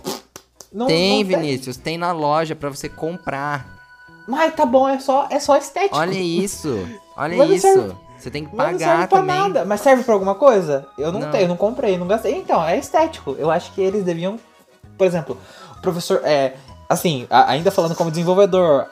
Não, 0.72 0.86
Tem, 0.86 1.22
não 1.22 1.28
Vinícius, 1.28 1.76
tem 1.76 1.98
na 1.98 2.12
loja 2.12 2.54
pra 2.54 2.68
você 2.68 2.88
comprar. 2.88 3.66
Mas 4.28 4.54
tá 4.54 4.64
bom, 4.64 4.88
é 4.88 4.98
só, 4.98 5.26
é 5.30 5.38
só 5.38 5.56
estético. 5.56 5.96
Olha 5.96 6.18
isso. 6.18 6.78
Olha 7.16 7.36
Mas 7.36 7.50
isso. 7.50 7.60
serve- 7.66 7.94
Você 8.24 8.30
tem 8.30 8.46
que 8.46 8.56
Mas 8.56 8.72
não 8.72 8.78
serve 8.78 8.92
pagar 8.94 9.08
pra 9.08 9.18
também. 9.18 9.36
nada. 9.38 9.64
Mas 9.66 9.82
serve 9.82 10.02
pra 10.02 10.14
alguma 10.14 10.34
coisa? 10.34 10.86
Eu 10.96 11.12
não, 11.12 11.20
Não. 11.20 11.30
tenho, 11.30 11.46
não 11.46 11.58
comprei, 11.58 11.98
não 11.98 12.06
gastei. 12.06 12.34
Então, 12.34 12.64
é 12.66 12.78
estético. 12.78 13.36
Eu 13.38 13.50
acho 13.50 13.70
que 13.72 13.82
eles 13.82 14.02
deviam. 14.02 14.38
Por 14.96 15.06
exemplo, 15.06 15.36
o 15.76 15.80
professor. 15.82 16.22
É, 16.24 16.54
assim, 16.88 17.26
ainda 17.28 17.70
falando 17.70 17.94
como 17.94 18.10
desenvolvedor, 18.10 18.86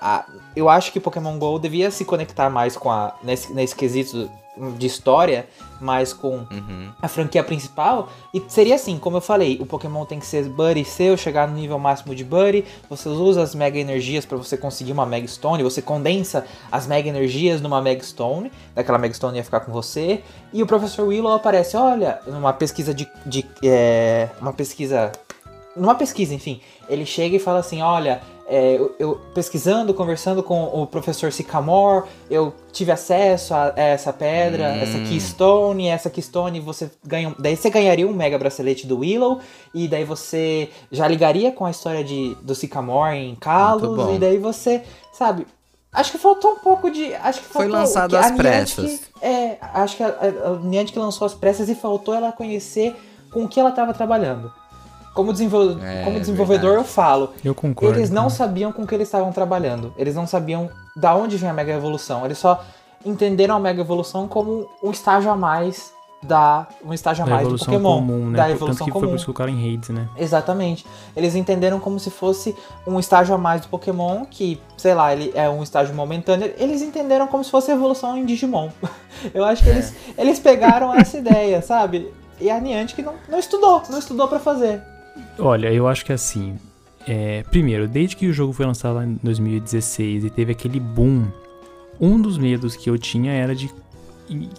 eu 0.55 0.68
acho 0.68 0.93
que 0.93 1.01
Pokémon 1.01 1.39
GO 1.39 1.59
devia 1.59 1.91
se 1.91 2.05
conectar 2.05 2.51
mais 2.51 2.76
com 2.76 2.91
a. 2.91 3.14
Nesse, 3.22 3.55
nesse 3.55 3.74
quesito 3.74 4.30
de 4.76 4.86
história, 4.86 5.46
mais 5.80 6.12
com 6.12 6.44
Uhum. 6.50 6.90
a 7.00 7.09
franquia 7.09 7.42
principal. 7.42 8.11
E 8.34 8.42
seria 8.48 8.74
assim, 8.74 8.98
como 8.98 9.16
eu 9.16 9.20
falei, 9.20 9.59
o 9.61 9.66
Pokémon 9.66 10.05
tem 10.05 10.18
que 10.18 10.26
ser 10.26 10.44
Buddy 10.44 10.84
seu, 10.84 11.16
chegar 11.16 11.48
no 11.48 11.55
nível 11.55 11.78
máximo 11.78 12.14
de 12.14 12.22
Buddy. 12.22 12.64
Você 12.90 13.09
usa 13.09 13.42
as 13.42 13.55
Mega 13.55 13.78
Energias 13.78 14.26
para 14.26 14.36
você 14.36 14.57
conseguir 14.57 14.92
uma 14.92 15.07
Mega 15.07 15.26
Stone. 15.26 15.62
Você 15.62 15.80
condensa 15.80 16.44
as 16.70 16.86
Mega 16.86 17.09
Energias 17.09 17.61
numa 17.61 17.80
Mega 17.80 18.03
Stone. 18.03 18.53
Daquela 18.74 18.98
Mega 18.98 19.14
Stone 19.14 19.38
ia 19.38 19.44
ficar 19.44 19.61
com 19.61 19.72
você. 19.72 20.22
E 20.53 20.62
o 20.62 20.66
Professor 20.66 21.07
Willow 21.09 21.32
aparece, 21.32 21.76
olha, 21.76 22.20
numa 22.26 22.53
pesquisa 22.53 22.92
de. 22.92 23.09
de 23.24 23.46
é, 23.64 24.28
uma 24.40 24.53
pesquisa. 24.53 25.12
Numa 25.74 25.94
pesquisa, 25.94 26.34
enfim. 26.34 26.61
Ele 26.88 27.07
chega 27.07 27.36
e 27.36 27.38
fala 27.38 27.61
assim: 27.61 27.80
olha. 27.80 28.20
É, 28.47 28.76
eu, 28.76 28.95
eu 28.99 29.20
pesquisando, 29.34 29.95
conversando 29.95 30.43
com 30.43 30.64
o 30.64 30.86
professor 30.86 31.32
Sycamore, 31.32 32.05
eu 32.30 32.53
tive 32.72 32.90
acesso 32.90 33.55
a 33.55 33.72
essa 33.76 34.12
pedra, 34.12 34.72
Hum. 34.72 34.82
essa 34.82 34.99
Keystone, 34.99 35.88
essa 35.88 36.11
Keystone 36.11 36.61
você 36.61 36.90
ganha. 37.05 37.34
Daí 37.38 37.57
você 37.57 37.70
ganharia 37.70 38.07
um 38.07 38.12
mega 38.12 38.38
bracelete 38.38 38.86
do 38.86 38.99
Willow, 38.99 39.40
e 39.74 39.88
daí 39.88 40.05
você 40.05 40.70
já 40.90 41.07
ligaria 41.09 41.53
com 41.53 41.64
a 41.64 41.70
história 41.70 42.03
de, 42.03 42.36
do 42.43 42.55
Sycamore 42.55 43.16
em 43.16 43.34
Kalos, 43.36 44.14
e 44.14 44.18
daí 44.18 44.38
você, 44.38 44.82
sabe. 45.12 45.47
Acho 45.93 46.12
que 46.12 46.18
faltou 46.18 46.53
um 46.53 46.59
pouco 46.59 46.90
de. 46.90 47.14
Acho 47.16 47.40
que 47.40 47.47
Foi 47.47 47.68
lançado 47.68 48.11
que 48.11 48.16
às 48.16 48.30
pressas. 48.30 49.01
É, 49.20 49.59
acho 49.61 49.97
que 49.99 50.03
a, 50.03 50.09
a, 50.09 50.49
a 50.49 50.57
Niantic 50.59 50.97
lançou 50.99 51.26
às 51.26 51.34
pressas 51.34 51.68
e 51.68 51.74
faltou 51.74 52.14
ela 52.14 52.32
conhecer 52.32 52.97
com 53.30 53.45
o 53.45 53.49
que 53.49 53.61
ela 53.61 53.68
estava 53.68 53.93
trabalhando. 53.93 54.51
Como, 55.14 55.32
desenvol... 55.32 55.78
É, 55.82 56.02
como 56.04 56.18
desenvolvedor, 56.18 56.70
verdade. 56.70 56.88
eu 56.88 56.92
falo. 56.92 57.30
Eu 57.44 57.54
concordo. 57.54 57.98
Eles 57.98 58.10
não 58.10 58.24
com- 58.24 58.30
sabiam 58.30 58.72
com 58.72 58.82
o 58.82 58.86
que 58.86 58.94
eles 58.94 59.08
estavam 59.08 59.30
trabalhando. 59.32 59.92
Eles 59.96 60.14
não 60.14 60.26
sabiam 60.26 60.70
da 60.96 61.14
onde 61.14 61.36
vinha 61.36 61.50
a 61.50 61.54
Mega 61.54 61.72
Evolução. 61.72 62.24
Eles 62.24 62.38
só 62.38 62.62
entenderam 63.04 63.56
a 63.56 63.60
Mega 63.60 63.80
Evolução 63.80 64.26
como 64.28 64.66
um 64.82 64.90
estágio 64.90 65.30
a 65.30 65.36
mais 65.36 65.92
da. 66.22 66.68
Um 66.84 66.92
estágio 66.94 67.24
a 67.24 67.26
mais 67.26 67.40
do 67.42 67.48
evolução 67.48 67.66
Pokémon. 67.74 67.94
comum, 67.96 68.30
né? 68.30 68.36
Da 68.38 68.44
Tanto 68.44 68.54
evolução 68.56 68.86
que 68.86 68.92
foi 68.92 69.00
comum. 69.00 69.10
por 69.12 69.16
isso 69.16 69.24
que 69.24 69.30
o 69.30 69.34
cara 69.34 69.50
em 69.50 69.60
raids, 69.60 69.88
né? 69.90 70.08
Exatamente. 70.16 70.86
Eles 71.16 71.34
entenderam 71.34 71.80
como 71.80 71.98
se 71.98 72.10
fosse 72.10 72.54
um 72.86 72.98
estágio 73.00 73.34
a 73.34 73.38
mais 73.38 73.60
do 73.62 73.68
Pokémon, 73.68 74.24
que, 74.30 74.60
sei 74.76 74.94
lá, 74.94 75.12
ele 75.12 75.32
é 75.34 75.48
um 75.50 75.62
estágio 75.62 75.94
momentâneo. 75.94 76.52
Eles 76.56 76.80
entenderam 76.80 77.26
como 77.26 77.42
se 77.42 77.50
fosse 77.50 77.70
a 77.70 77.74
evolução 77.74 78.16
em 78.16 78.24
Digimon. 78.24 78.68
Eu 79.34 79.44
acho 79.44 79.62
que 79.64 79.68
É. 79.68 79.72
eles, 79.72 79.94
eles 80.16 80.38
pegaram 80.38 80.94
essa 80.94 81.18
ideia, 81.18 81.60
sabe? 81.60 82.12
E 82.40 82.48
a 82.50 82.58
Niantic 82.60 83.02
não, 83.04 83.14
não 83.28 83.38
estudou, 83.38 83.82
não 83.90 83.98
estudou 83.98 84.26
pra 84.28 84.38
fazer. 84.38 84.80
Olha, 85.38 85.72
eu 85.72 85.88
acho 85.88 86.04
que 86.04 86.12
assim. 86.12 86.56
é, 87.06 87.42
primeiro, 87.50 87.88
desde 87.88 88.16
que 88.16 88.26
o 88.26 88.32
jogo 88.32 88.52
foi 88.52 88.66
lançado 88.66 88.96
lá 88.96 89.04
em 89.04 89.18
2016 89.22 90.24
e 90.24 90.30
teve 90.30 90.52
aquele 90.52 90.78
boom, 90.78 91.26
um 92.00 92.20
dos 92.20 92.38
medos 92.38 92.76
que 92.76 92.88
eu 92.88 92.98
tinha 92.98 93.32
era 93.32 93.54
de, 93.54 93.70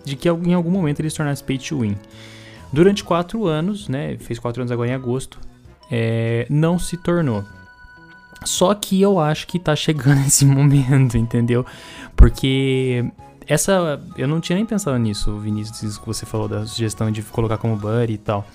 de 0.04 0.16
que 0.16 0.30
em 0.30 0.54
algum 0.54 0.72
momento 0.72 0.99
ele 0.99 1.10
se 1.10 1.18
tornasse 1.18 1.43
pay 1.43 1.58
to 1.58 1.80
win. 1.80 1.95
Durante 2.72 3.04
quatro 3.04 3.45
anos, 3.45 3.88
né? 3.88 4.18
Fez 4.18 4.39
quatro 4.39 4.62
anos 4.62 4.72
agora 4.72 4.89
em 4.89 4.93
agosto, 4.93 5.39
é, 5.91 6.47
não 6.49 6.80
se 6.80 6.97
tornou. 6.97 7.43
Só 8.45 8.74
que 8.74 9.01
eu 9.01 9.20
acho 9.20 9.47
que 9.47 9.60
tá 9.60 9.76
chegando 9.76 10.22
esse 10.28 10.45
momento, 10.45 11.18
entendeu? 11.18 11.66
Porque 12.16 13.06
essa. 13.47 14.01
Eu 14.18 14.28
não 14.28 14.41
tinha 14.41 14.56
nem 14.56 14.66
pensado 14.66 14.97
nisso, 14.97 15.38
Vinícius, 15.38 15.97
que 15.97 16.06
você 16.06 16.26
falou 16.26 16.47
da 16.47 16.66
sugestão 16.66 17.12
de 17.12 17.22
colocar 17.22 17.58
como 17.58 17.76
buddy 17.76 18.14
e 18.14 18.18
tal. 18.18 18.45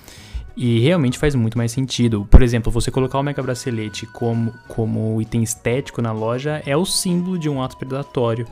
E 0.61 0.81
realmente 0.81 1.17
faz 1.17 1.37
muito 1.37 1.57
mais 1.57 1.71
sentido. 1.71 2.27
Por 2.29 2.43
exemplo, 2.43 2.73
você 2.73 2.91
colocar 2.91 3.17
o 3.21 3.23
Mega 3.23 3.41
Bracelete 3.41 4.07
como, 4.07 4.53
como 4.67 5.23
item 5.23 5.41
estético 5.45 6.03
na 6.03 6.11
loja 6.11 6.61
é 6.67 6.77
o 6.77 6.85
símbolo 6.85 7.39
de 7.39 7.49
um 7.49 7.63
ato 7.63 7.77
predatório 7.77 8.45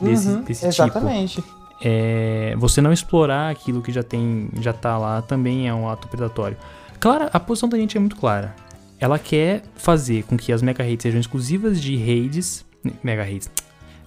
desse, 0.00 0.28
Uhum, 0.28 0.42
desse 0.42 0.60
tipo. 0.60 0.68
exatamente. 0.68 1.44
É, 1.82 2.54
você 2.56 2.80
não 2.80 2.92
explorar 2.94 3.50
aquilo 3.50 3.82
que 3.82 3.92
já 3.92 4.02
tem, 4.02 4.48
já 4.60 4.72
tá 4.72 4.96
lá 4.96 5.20
também 5.20 5.68
é 5.68 5.74
um 5.74 5.86
ato 5.86 6.08
predatório. 6.08 6.56
Claro, 6.98 7.28
a 7.30 7.38
posição 7.38 7.68
da 7.68 7.76
gente 7.76 7.94
é 7.94 8.00
muito 8.00 8.16
clara. 8.16 8.54
Ela 8.98 9.18
quer 9.18 9.62
fazer 9.76 10.24
com 10.24 10.38
que 10.38 10.52
as 10.52 10.62
Mega 10.62 10.82
Raids 10.82 11.02
sejam 11.02 11.20
exclusivas 11.20 11.80
de 11.80 11.94
raids, 11.96 12.64
Mega 13.02 13.22
Raids. 13.22 13.50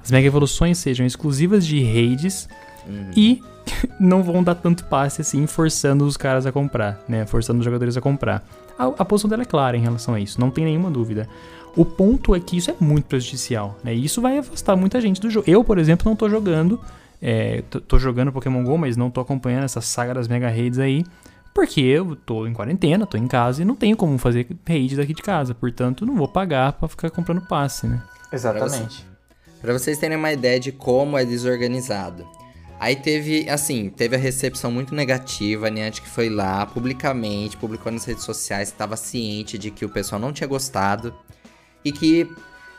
As 0.03 0.09
Mega 0.09 0.25
Evoluções 0.25 0.79
sejam 0.79 1.05
exclusivas 1.05 1.65
de 1.67 1.83
raids 1.83 2.47
Uhum. 2.87 3.11
e 3.15 3.41
não 3.99 4.23
vão 4.23 4.43
dar 4.43 4.55
tanto 4.55 4.83
passe 4.85 5.21
assim, 5.21 5.47
forçando 5.47 6.05
os 6.05 6.17
caras 6.17 6.45
a 6.45 6.51
comprar, 6.51 7.01
né? 7.07 7.25
Forçando 7.25 7.59
os 7.59 7.65
jogadores 7.65 7.95
a 7.95 8.01
comprar. 8.01 8.43
A, 8.77 8.85
a 8.85 9.05
posição 9.05 9.29
dela 9.29 9.43
é 9.43 9.45
clara 9.45 9.77
em 9.77 9.81
relação 9.81 10.13
a 10.13 10.19
isso, 10.19 10.39
não 10.39 10.51
tem 10.51 10.65
nenhuma 10.65 10.91
dúvida. 10.91 11.27
O 11.75 11.83
ponto 11.83 12.35
é 12.35 12.39
que 12.39 12.57
isso 12.57 12.69
é 12.69 12.75
muito 12.79 13.05
prejudicial, 13.05 13.77
né? 13.83 13.95
E 13.95 14.05
isso 14.05 14.21
vai 14.21 14.37
afastar 14.37 14.75
muita 14.75 15.01
gente 15.01 15.19
do 15.19 15.29
jogo. 15.29 15.49
Eu, 15.49 15.63
por 15.63 15.77
exemplo, 15.77 16.07
não 16.07 16.15
tô 16.15 16.29
jogando, 16.29 16.79
é, 17.21 17.63
tô, 17.69 17.81
tô 17.81 17.99
jogando 17.99 18.31
Pokémon 18.31 18.63
GO, 18.63 18.77
mas 18.77 18.95
não 18.95 19.09
tô 19.09 19.21
acompanhando 19.21 19.63
essa 19.63 19.81
saga 19.81 20.13
das 20.13 20.27
Mega 20.27 20.49
Raids 20.49 20.77
aí, 20.77 21.03
porque 21.53 21.81
eu 21.81 22.15
tô 22.15 22.45
em 22.45 22.53
quarentena, 22.53 23.07
tô 23.07 23.17
em 23.17 23.27
casa 23.27 23.61
e 23.61 23.65
não 23.65 23.75
tenho 23.75 23.97
como 23.97 24.17
fazer 24.17 24.47
raid 24.67 24.95
daqui 24.95 25.13
de 25.13 25.21
casa, 25.21 25.53
portanto, 25.55 26.05
não 26.05 26.15
vou 26.15 26.27
pagar 26.27 26.73
pra 26.73 26.87
ficar 26.87 27.09
comprando 27.09 27.41
passe, 27.41 27.87
né? 27.87 28.01
Exatamente. 28.31 29.05
Pra 29.61 29.73
vocês 29.73 29.97
terem 29.97 30.17
uma 30.17 30.31
ideia 30.31 30.59
de 30.59 30.71
como 30.71 31.17
é 31.17 31.23
desorganizado. 31.23 32.27
Aí 32.83 32.97
teve, 32.97 33.49
assim, 33.49 33.89
teve 33.89 34.17
a 34.17 34.19
recepção 34.19 34.69
muito 34.69 34.93
negativa, 34.93 35.67
a 35.67 35.69
Niantic 35.69 36.05
foi 36.05 36.29
lá 36.29 36.65
publicamente, 36.65 37.55
publicou 37.55 37.89
nas 37.89 38.03
redes 38.03 38.25
sociais, 38.25 38.67
estava 38.67 38.97
ciente 38.97 39.57
de 39.57 39.71
que 39.71 39.85
o 39.85 39.89
pessoal 39.89 40.19
não 40.19 40.33
tinha 40.33 40.47
gostado 40.49 41.15
e 41.85 41.93
que 41.93 42.29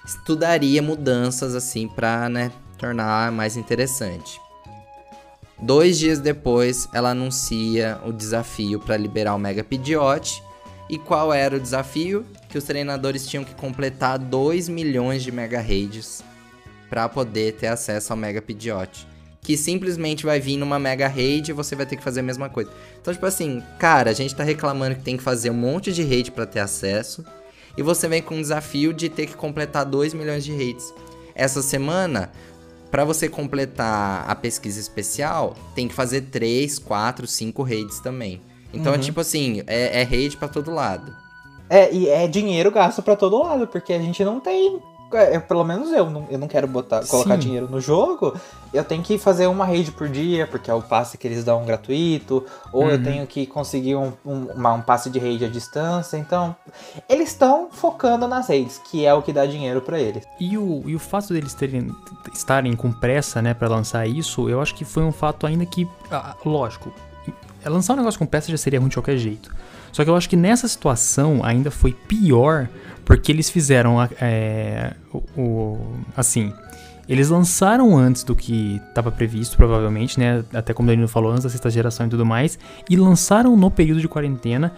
estudaria 0.05 0.82
mudanças, 0.82 1.55
assim, 1.55 1.88
pra, 1.88 2.28
né, 2.28 2.52
tornar 2.76 3.32
mais 3.32 3.57
interessante. 3.57 4.38
Dois 5.59 5.98
dias 5.98 6.18
depois, 6.18 6.86
ela 6.92 7.12
anuncia 7.12 7.98
o 8.05 8.12
desafio 8.12 8.78
para 8.78 8.98
liberar 8.98 9.34
o 9.34 9.38
Mega 9.38 9.64
Pidgeot. 9.64 10.42
E 10.90 10.98
qual 10.98 11.32
era 11.32 11.56
o 11.56 11.60
desafio? 11.60 12.26
Que 12.51 12.59
os 12.59 12.64
treinadores 12.64 13.26
tinham 13.26 13.43
que 13.43 13.55
completar 13.55 14.18
2 14.18 14.68
milhões 14.68 15.22
de 15.22 15.32
Mega 15.32 15.62
Raids 15.62 16.22
para 16.90 17.09
poder 17.09 17.55
ter 17.55 17.68
acesso 17.68 18.12
ao 18.12 18.18
Mega 18.18 18.43
Pidgeot. 18.43 19.14
Que 19.44 19.56
simplesmente 19.56 20.24
vai 20.24 20.40
vir 20.40 20.56
numa 20.56 20.78
Mega 20.78 21.06
Raid 21.06 21.50
e 21.50 21.54
você 21.54 21.76
vai 21.76 21.86
ter 21.86 21.96
que 21.96 22.02
fazer 22.02 22.20
a 22.20 22.22
mesma 22.24 22.48
coisa. 22.48 22.70
Então, 23.00 23.14
tipo 23.14 23.26
assim, 23.26 23.62
cara, 23.78 24.10
a 24.10 24.14
gente 24.14 24.34
tá 24.34 24.42
reclamando 24.42 24.96
que 24.96 25.02
tem 25.02 25.16
que 25.16 25.22
fazer 25.22 25.50
um 25.50 25.54
monte 25.54 25.92
de 25.92 26.02
raid 26.02 26.32
para 26.32 26.46
ter 26.46 26.60
acesso. 26.60 27.24
E 27.76 27.82
você 27.82 28.08
vem 28.08 28.22
com 28.22 28.36
o 28.36 28.40
desafio 28.40 28.92
de 28.92 29.08
ter 29.08 29.26
que 29.26 29.36
completar 29.36 29.84
2 29.84 30.14
milhões 30.14 30.44
de 30.44 30.52
raids. 30.52 30.92
Essa 31.34 31.60
semana, 31.60 32.32
para 32.90 33.04
você 33.04 33.28
completar 33.28 34.24
a 34.28 34.34
pesquisa 34.34 34.80
especial, 34.80 35.54
tem 35.74 35.86
que 35.86 35.94
fazer 35.94 36.22
3, 36.22 36.78
4, 36.78 37.26
5 37.26 37.62
raids 37.62 38.00
também. 38.00 38.40
Então, 38.72 38.94
é 38.94 38.98
tipo 38.98 39.20
assim, 39.20 39.62
é, 39.66 40.00
é 40.00 40.02
raid 40.02 40.36
pra 40.36 40.48
todo 40.48 40.72
lado. 40.72 41.14
É, 41.68 41.92
e 41.92 42.08
é 42.08 42.26
dinheiro 42.26 42.70
gasto 42.70 43.02
pra 43.02 43.16
todo 43.16 43.42
lado, 43.42 43.66
porque 43.66 43.92
a 43.92 43.98
gente 43.98 44.24
não 44.24 44.40
tem. 44.40 44.80
É, 45.16 45.39
pelo 45.39 45.65
menos 45.65 45.91
eu, 45.93 46.09
não, 46.11 46.27
eu 46.31 46.39
não 46.39 46.49
quero 46.49 46.66
botar, 46.66 47.05
colocar 47.07 47.35
Sim. 47.35 47.41
dinheiro 47.41 47.69
no 47.70 47.81
jogo. 47.81 48.35
Eu 48.73 48.82
tenho 48.85 49.03
que 49.03 49.16
fazer 49.19 49.47
uma 49.47 49.65
raid 49.65 49.93
por 49.93 50.09
dia, 50.09 50.47
porque 50.47 50.70
é 50.70 50.74
o 50.74 50.82
passe 50.82 51.16
que 51.16 51.27
eles 51.27 51.45
dão 51.45 51.65
gratuito. 51.65 52.45
Ou 52.73 52.89
eu 52.91 52.97
Uhum. 52.99 53.03
tenho 53.05 53.27
que 53.27 53.47
conseguir 53.47 53.95
um, 53.97 54.12
um, 54.24 54.47
uma- 54.55 54.73
um 54.74 54.81
passe 54.82 55.09
de 55.11 55.19
raid 55.19 55.45
à 55.45 55.49
distância. 55.49 56.16
Então, 56.16 56.55
eles 57.09 57.28
estão 57.31 57.69
focando 57.70 58.27
nas 58.27 58.49
raids, 58.49 58.81
que 58.91 59.05
é 59.07 59.15
o 59.15 59.23
que 59.23 59.32
dá 59.32 59.47
dinheiro 59.47 59.81
pra 59.81 59.99
eles. 60.01 60.24
E 60.41 60.59
o, 60.59 60.82
e 60.86 60.95
o 60.95 60.99
fato 60.99 61.32
deles 61.32 61.55
terem, 61.55 61.89
estarem 62.32 62.74
com 62.74 62.93
pressa, 62.93 63.41
né, 63.41 63.55
pra 63.55 63.69
lançar 63.69 64.07
isso, 64.09 64.49
eu 64.49 64.61
acho 64.61 64.74
que 64.74 64.85
foi 64.85 65.03
um 65.05 65.12
fato 65.12 65.47
ainda 65.47 65.65
que, 65.65 65.89
ah, 66.11 66.35
lógico, 66.45 66.93
é, 67.65 67.69
lançar 67.69 67.95
um 67.95 67.97
negócio 67.97 68.19
com 68.19 68.27
pressa 68.27 68.51
já 68.51 68.57
seria 68.59 68.78
ruim 68.81 68.89
de 68.89 68.97
qualquer 68.97 69.16
jeito. 69.16 69.55
Só 69.93 70.03
que 70.03 70.11
eu 70.11 70.16
acho 70.16 70.28
que 70.28 70.35
nessa 70.36 70.66
situação 70.66 71.41
ainda 71.45 71.70
foi 71.70 71.93
pior, 71.93 72.69
porque 73.05 73.31
eles 73.32 73.51
fizeram, 73.51 73.97
é, 74.20 74.94
o, 75.12 75.18
o- 75.40 75.97
assim, 76.16 76.52
eles 77.09 77.28
lançaram 77.28 77.97
antes 77.97 78.24
do 78.24 78.35
que 78.35 78.81
estava 78.89 79.10
previsto, 79.12 79.56
provavelmente, 79.56 80.18
né, 80.18 80.43
até 80.55 80.72
como 80.72 80.89
o 80.89 80.93
Danilo 80.93 81.09
falou, 81.09 81.31
antes 81.31 81.44
da 81.44 81.51
sexta 81.51 81.68
geração 81.70 82.06
e 82.06 82.09
tudo 82.10 82.24
mais, 82.24 82.59
e 82.89 82.97
lançaram 82.97 83.56
no 83.56 83.70
período 83.70 84.01
de 84.01 84.09
quarentena 84.09 84.72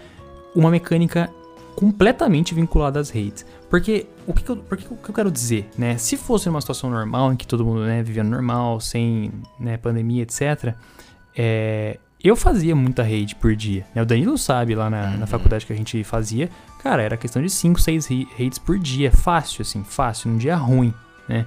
uma 0.54 0.70
mecânica 0.70 1.30
completamente 1.76 2.54
vinculada 2.54 2.98
às 2.98 3.10
raids. 3.10 3.44
Porque 3.68 4.06
o 4.26 4.32
que, 4.32 4.42
que 4.42 4.50
eu, 4.50 4.56
por 4.56 4.78
que, 4.78 4.86
o 4.92 4.96
que 4.96 5.10
eu 5.10 5.14
quero 5.14 5.30
dizer, 5.30 5.68
né? 5.76 5.98
Se 5.98 6.16
fosse 6.16 6.48
uma 6.48 6.60
situação 6.60 6.88
normal, 6.88 7.32
em 7.32 7.36
que 7.36 7.46
todo 7.46 7.64
mundo, 7.64 7.84
né, 7.84 8.02
vivendo 8.02 8.28
normal, 8.30 8.80
sem 8.80 9.30
né, 9.60 9.76
pandemia, 9.76 10.22
etc., 10.22 10.74
é, 11.36 11.98
eu 12.26 12.36
fazia 12.36 12.74
muita 12.74 13.02
rede 13.02 13.34
por 13.34 13.54
dia. 13.54 13.86
Né? 13.94 14.02
O 14.02 14.06
Danilo 14.06 14.38
sabe 14.38 14.74
lá 14.74 14.88
na, 14.88 15.16
na, 15.16 15.26
faculdade 15.26 15.66
que 15.66 15.72
a 15.72 15.76
gente 15.76 16.02
fazia, 16.04 16.50
cara, 16.82 17.02
era 17.02 17.16
questão 17.16 17.42
de 17.42 17.50
5, 17.50 17.80
6 17.80 18.08
raids 18.36 18.58
por 18.58 18.78
dia. 18.78 19.10
Fácil, 19.12 19.62
assim, 19.62 19.84
fácil, 19.84 20.30
num 20.30 20.38
dia 20.38 20.56
ruim, 20.56 20.92
né? 21.28 21.46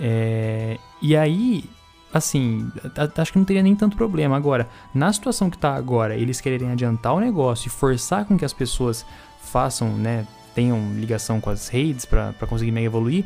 É, 0.00 0.78
e 1.02 1.16
aí, 1.16 1.64
assim, 2.12 2.70
acho 3.16 3.32
que 3.32 3.38
não 3.38 3.44
teria 3.44 3.62
nem 3.62 3.74
tanto 3.74 3.96
problema. 3.96 4.36
Agora, 4.36 4.68
na 4.94 5.12
situação 5.12 5.50
que 5.50 5.58
tá 5.58 5.74
agora, 5.74 6.16
eles 6.16 6.40
quererem 6.40 6.70
adiantar 6.70 7.14
o 7.14 7.20
negócio 7.20 7.68
e 7.68 7.70
forçar 7.70 8.24
com 8.24 8.38
que 8.38 8.44
as 8.44 8.52
pessoas 8.52 9.04
façam, 9.42 9.88
né, 9.96 10.26
tenham 10.54 10.94
ligação 10.94 11.40
com 11.40 11.50
as 11.50 11.68
redes 11.68 12.04
para 12.04 12.32
conseguir 12.48 12.70
mega 12.70 12.86
evoluir, 12.86 13.24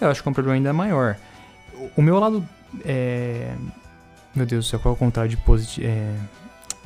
eu 0.00 0.08
acho 0.08 0.22
que 0.22 0.28
é 0.28 0.30
um 0.30 0.34
problema 0.34 0.56
ainda 0.56 0.72
maior. 0.72 1.16
O, 1.74 2.00
o 2.00 2.02
meu 2.02 2.18
lado 2.18 2.46
é, 2.84 3.54
meu 4.34 4.46
Deus 4.46 4.66
do 4.66 4.68
céu, 4.68 4.80
qual 4.80 4.94
é 4.94 4.96
o 4.96 4.98
contrário 4.98 5.30
de 5.30 5.36
positivo? 5.36 5.86
É... 5.86 6.14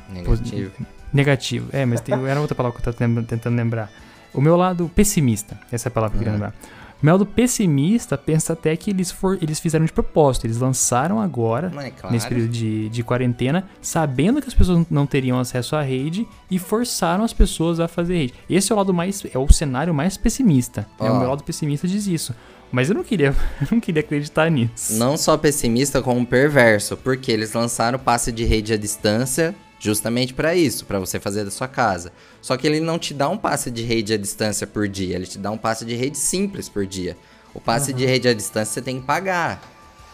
Negativo. 0.09 0.71
Negativo, 1.13 1.69
é, 1.71 1.85
mas 1.85 2.01
tem, 2.01 2.13
era 2.27 2.39
outra 2.39 2.55
palavra 2.55 2.79
que 2.79 2.87
eu 2.87 2.93
tava 2.93 3.23
tentando 3.23 3.55
lembrar. 3.55 3.89
O 4.33 4.41
meu 4.41 4.55
lado 4.55 4.89
pessimista, 4.93 5.57
essa 5.71 5.87
é 5.87 5.89
a 5.89 5.91
palavra 5.91 6.17
que 6.17 6.17
eu 6.17 6.19
queria 6.19 6.33
lembrar. 6.33 6.53
O 7.01 7.05
meu 7.05 7.13
lado 7.13 7.25
pessimista 7.27 8.17
pensa 8.17 8.53
até 8.53 8.75
que 8.75 8.89
eles, 8.89 9.11
for, 9.11 9.37
eles 9.39 9.59
fizeram 9.59 9.85
de 9.85 9.93
propósito. 9.93 10.47
Eles 10.47 10.57
lançaram 10.57 11.21
agora, 11.21 11.67
é 11.67 11.91
claro. 11.91 12.13
nesse 12.13 12.27
período 12.27 12.49
de, 12.49 12.89
de 12.89 13.03
quarentena, 13.03 13.69
sabendo 13.79 14.41
que 14.41 14.47
as 14.47 14.53
pessoas 14.53 14.85
não 14.89 15.05
teriam 15.05 15.39
acesso 15.39 15.75
à 15.75 15.81
rede 15.83 16.27
e 16.49 16.57
forçaram 16.57 17.23
as 17.23 17.33
pessoas 17.33 17.79
a 17.79 17.87
fazer 17.87 18.17
rede. 18.17 18.33
Esse 18.49 18.71
é 18.71 18.75
o 18.75 18.77
lado 18.77 18.93
mais. 18.93 19.23
é 19.31 19.37
o 19.37 19.47
cenário 19.53 19.93
mais 19.93 20.17
pessimista. 20.17 20.87
Oh. 20.97 21.05
É, 21.05 21.11
o 21.11 21.19
meu 21.19 21.29
lado 21.29 21.43
pessimista 21.43 21.87
diz 21.87 22.07
isso. 22.07 22.33
Mas 22.71 22.89
eu 22.89 22.95
não 22.95 23.03
queria, 23.03 23.35
eu 23.61 23.67
não 23.71 23.79
queria 23.79 24.01
acreditar 24.01 24.49
nisso. 24.49 24.93
Não 24.93 25.17
só 25.17 25.37
pessimista, 25.37 26.01
como 26.01 26.25
perverso, 26.25 26.97
porque 26.97 27.31
eles 27.31 27.53
lançaram 27.53 27.97
o 27.97 28.01
passe 28.01 28.31
de 28.31 28.43
rede 28.43 28.73
à 28.73 28.77
distância 28.77 29.55
justamente 29.79 30.33
para 30.33 30.55
isso, 30.55 30.85
para 30.85 30.99
você 30.99 31.19
fazer 31.19 31.43
da 31.43 31.51
sua 31.51 31.67
casa. 31.67 32.11
Só 32.41 32.57
que 32.57 32.65
ele 32.65 32.79
não 32.79 32.97
te 32.97 33.13
dá 33.13 33.29
um 33.29 33.37
passe 33.37 33.69
de 33.69 33.83
rede 33.83 34.13
à 34.13 34.17
distância 34.17 34.65
por 34.65 34.87
dia, 34.87 35.15
ele 35.15 35.27
te 35.27 35.37
dá 35.37 35.51
um 35.51 35.57
passe 35.57 35.85
de 35.85 35.95
rede 35.95 36.17
simples 36.17 36.67
por 36.67 36.85
dia. 36.85 37.15
O 37.53 37.61
passe 37.61 37.91
uhum. 37.91 37.97
de 37.97 38.05
rede 38.05 38.27
à 38.27 38.33
distância 38.33 38.73
você 38.73 38.81
tem 38.81 38.99
que 38.99 39.05
pagar. 39.05 39.61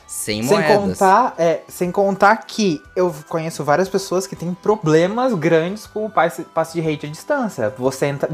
Sem, 0.08 0.44
sem 0.44 0.52
moedas. 0.52 1.00
Contar, 1.00 1.34
é, 1.40 1.62
sem 1.68 1.92
contar 1.92 2.38
que 2.38 2.80
eu 2.96 3.14
conheço 3.28 3.64
várias 3.64 3.90
pessoas 3.90 4.28
que 4.28 4.36
têm 4.36 4.54
problemas 4.54 5.34
grandes 5.34 5.88
com 5.88 6.06
o 6.06 6.10
passe, 6.10 6.44
passe 6.44 6.74
de 6.74 6.82
rede 6.82 7.08
à 7.08 7.10
distância. 7.10 7.74
Você 7.78 8.06
entra, 8.06 8.30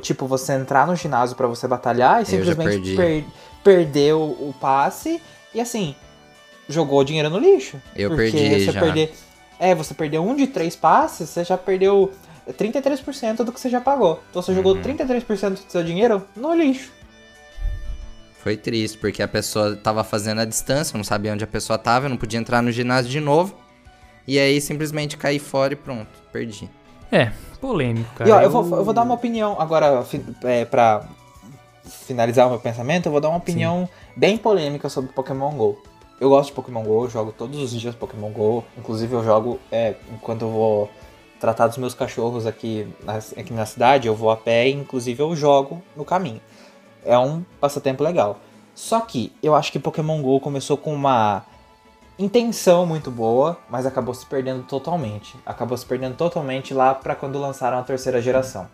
tipo, 0.00 0.26
você 0.26 0.54
entrar 0.54 0.88
no 0.88 0.96
ginásio 0.96 1.36
para 1.36 1.46
você 1.46 1.68
batalhar 1.68 2.22
e 2.22 2.26
simplesmente 2.26 2.96
per, 2.96 3.24
perder 3.62 4.14
o, 4.14 4.22
o, 4.22 4.54
passe 4.60 5.20
e 5.54 5.60
assim, 5.60 5.94
jogou 6.68 7.04
dinheiro 7.04 7.30
no 7.30 7.38
lixo. 7.38 7.80
Eu 7.94 8.16
perdi 8.16 8.48
você 8.48 8.72
já. 8.72 8.80
Perder, 8.80 9.12
é, 9.58 9.74
você 9.74 9.94
perdeu 9.94 10.24
um 10.24 10.34
de 10.34 10.46
três 10.46 10.74
passes, 10.74 11.28
você 11.28 11.44
já 11.44 11.56
perdeu 11.56 12.12
33% 12.48 13.44
do 13.44 13.52
que 13.52 13.60
você 13.60 13.68
já 13.68 13.80
pagou. 13.80 14.22
Então 14.30 14.42
você 14.42 14.50
uhum. 14.50 14.56
jogou 14.56 14.76
33% 14.76 15.50
do 15.50 15.70
seu 15.70 15.84
dinheiro 15.84 16.26
no 16.34 16.54
lixo. 16.54 16.90
Foi 18.38 18.56
triste, 18.56 18.96
porque 18.96 19.22
a 19.22 19.28
pessoa 19.28 19.76
tava 19.76 20.02
fazendo 20.02 20.40
a 20.40 20.46
distância, 20.46 20.96
não 20.96 21.04
sabia 21.04 21.32
onde 21.32 21.44
a 21.44 21.46
pessoa 21.46 21.78
tava, 21.78 22.08
não 22.08 22.16
podia 22.16 22.40
entrar 22.40 22.62
no 22.62 22.72
ginásio 22.72 23.10
de 23.10 23.20
novo. 23.20 23.54
E 24.26 24.38
aí 24.38 24.60
simplesmente 24.60 25.16
caí 25.16 25.38
fora 25.38 25.74
e 25.74 25.76
pronto, 25.76 26.08
perdi. 26.32 26.70
É, 27.12 27.32
polêmico, 27.60 28.08
cara. 28.14 28.30
E 28.30 28.32
ó, 28.32 28.40
eu, 28.40 28.50
vou, 28.50 28.62
eu 28.78 28.84
vou 28.84 28.94
dar 28.94 29.02
uma 29.02 29.14
opinião 29.14 29.60
agora 29.60 30.04
é, 30.44 30.64
pra 30.64 31.06
finalizar 31.90 32.46
o 32.46 32.50
meu 32.50 32.60
pensamento, 32.60 33.06
eu 33.06 33.12
vou 33.12 33.20
dar 33.20 33.28
uma 33.28 33.38
opinião 33.38 33.86
Sim. 33.86 34.12
bem 34.16 34.36
polêmica 34.36 34.88
sobre 34.88 35.12
Pokémon 35.12 35.52
GO. 35.52 35.78
Eu 36.20 36.28
gosto 36.28 36.50
de 36.50 36.54
Pokémon 36.54 36.82
GO, 36.82 37.08
jogo 37.08 37.32
todos 37.32 37.60
os 37.60 37.70
dias 37.72 37.94
Pokémon 37.94 38.30
GO. 38.30 38.64
Inclusive 38.76 39.12
eu 39.12 39.24
jogo 39.24 39.58
é, 39.72 39.94
enquanto 40.12 40.42
eu 40.42 40.50
vou 40.50 40.90
tratar 41.40 41.66
dos 41.66 41.78
meus 41.78 41.94
cachorros 41.94 42.46
aqui 42.46 42.86
na, 43.02 43.14
aqui 43.14 43.52
na 43.52 43.64
cidade, 43.64 44.06
eu 44.06 44.14
vou 44.14 44.30
a 44.30 44.36
pé 44.36 44.68
e 44.68 44.72
inclusive 44.72 45.22
eu 45.22 45.34
jogo 45.34 45.82
no 45.96 46.04
caminho. 46.04 46.40
É 47.04 47.18
um 47.18 47.42
passatempo 47.58 48.04
legal. 48.04 48.38
Só 48.74 49.00
que 49.00 49.32
eu 49.42 49.54
acho 49.54 49.72
que 49.72 49.78
Pokémon 49.78 50.20
GO 50.20 50.38
começou 50.40 50.76
com 50.76 50.92
uma 50.92 51.44
intenção 52.18 52.84
muito 52.84 53.10
boa, 53.10 53.58
mas 53.68 53.86
acabou 53.86 54.12
se 54.12 54.26
perdendo 54.26 54.62
totalmente. 54.64 55.36
Acabou 55.44 55.76
se 55.76 55.86
perdendo 55.86 56.16
totalmente 56.16 56.74
lá 56.74 56.94
para 56.94 57.14
quando 57.14 57.40
lançaram 57.40 57.78
a 57.78 57.82
terceira 57.82 58.20
geração. 58.20 58.68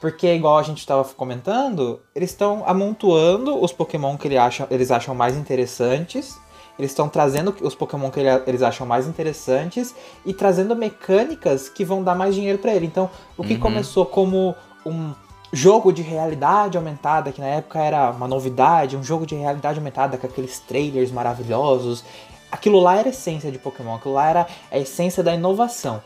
Porque, 0.00 0.34
igual 0.34 0.58
a 0.58 0.62
gente 0.62 0.78
estava 0.78 1.02
comentando, 1.04 2.00
eles 2.14 2.30
estão 2.30 2.62
amontoando 2.66 3.62
os 3.62 3.72
Pokémon 3.72 4.16
que 4.16 4.28
eles 4.28 4.38
acham, 4.38 4.66
eles 4.70 4.90
acham 4.90 5.14
mais 5.14 5.36
interessantes. 5.36 6.38
Eles 6.78 6.90
estão 6.90 7.08
trazendo 7.08 7.56
os 7.62 7.74
Pokémon 7.74 8.10
que 8.10 8.20
eles 8.20 8.62
acham 8.62 8.86
mais 8.86 9.06
interessantes 9.06 9.94
e 10.26 10.34
trazendo 10.34 10.76
mecânicas 10.76 11.70
que 11.70 11.84
vão 11.84 12.02
dar 12.02 12.14
mais 12.14 12.34
dinheiro 12.34 12.58
para 12.58 12.74
ele. 12.74 12.84
Então, 12.84 13.08
o 13.36 13.42
que 13.42 13.54
uhum. 13.54 13.60
começou 13.60 14.04
como 14.04 14.54
um 14.84 15.14
jogo 15.52 15.90
de 15.90 16.02
realidade 16.02 16.76
aumentada, 16.76 17.32
que 17.32 17.40
na 17.40 17.46
época 17.46 17.78
era 17.78 18.10
uma 18.10 18.28
novidade, 18.28 18.96
um 18.96 19.02
jogo 19.02 19.24
de 19.24 19.34
realidade 19.34 19.78
aumentada 19.78 20.18
com 20.18 20.26
aqueles 20.26 20.58
trailers 20.58 21.10
maravilhosos. 21.10 22.04
Aquilo 22.52 22.78
lá 22.78 22.96
era 22.96 23.08
a 23.08 23.10
essência 23.10 23.50
de 23.50 23.58
Pokémon, 23.58 23.94
aquilo 23.94 24.14
lá 24.14 24.28
era 24.28 24.46
a 24.70 24.78
essência 24.78 25.22
da 25.22 25.34
inovação. 25.34 26.02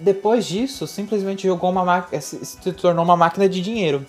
Depois 0.00 0.46
disso, 0.46 0.86
simplesmente 0.86 1.46
jogou 1.46 1.70
uma 1.70 1.84
máquina, 1.84 2.20
se 2.20 2.72
tornou 2.72 3.04
uma 3.04 3.16
máquina 3.16 3.48
de 3.48 3.60
dinheiro. 3.60 4.06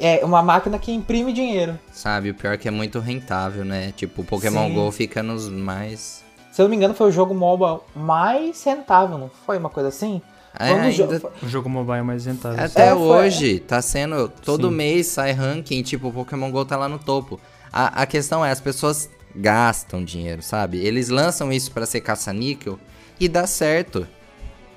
É 0.00 0.24
uma 0.24 0.42
máquina 0.42 0.78
que 0.78 0.90
imprime 0.90 1.32
dinheiro. 1.32 1.78
Sabe, 1.92 2.30
o 2.30 2.34
pior 2.34 2.54
é 2.54 2.56
que 2.56 2.66
é 2.66 2.70
muito 2.70 2.98
rentável, 3.00 3.64
né? 3.64 3.92
Tipo, 3.94 4.22
o 4.22 4.24
Pokémon 4.24 4.68
Sim. 4.68 4.74
GO 4.74 4.90
fica 4.90 5.22
nos 5.22 5.48
mais. 5.48 6.24
Se 6.50 6.62
eu 6.62 6.64
não 6.64 6.70
me 6.70 6.76
engano, 6.76 6.94
foi 6.94 7.08
o 7.08 7.12
jogo 7.12 7.34
MOBA 7.34 7.80
mais 7.94 8.62
rentável, 8.64 9.18
não 9.18 9.30
foi 9.44 9.58
uma 9.58 9.68
coisa 9.68 9.90
assim? 9.90 10.22
É, 10.58 10.72
ainda... 10.72 10.90
jo... 10.90 11.30
O 11.42 11.48
jogo 11.48 11.68
mobile 11.68 11.98
é 11.98 12.02
mais 12.02 12.24
rentável. 12.26 12.64
Até 12.64 12.88
é, 12.88 12.94
hoje, 12.94 13.58
tá 13.58 13.82
sendo. 13.82 14.28
Todo 14.28 14.68
Sim. 14.68 14.74
mês 14.74 15.08
sai 15.08 15.32
ranking, 15.32 15.82
tipo, 15.82 16.08
o 16.08 16.12
Pokémon 16.12 16.50
GO 16.50 16.64
tá 16.64 16.76
lá 16.76 16.88
no 16.88 16.98
topo. 16.98 17.40
A, 17.72 18.02
a 18.02 18.06
questão 18.06 18.44
é, 18.44 18.50
as 18.50 18.60
pessoas 18.60 19.10
gastam 19.34 20.04
dinheiro, 20.04 20.42
sabe? 20.42 20.78
Eles 20.78 21.08
lançam 21.08 21.52
isso 21.52 21.72
para 21.72 21.86
ser 21.86 22.00
caça-níquel 22.00 22.78
e 23.18 23.28
dá 23.28 23.46
certo. 23.46 24.06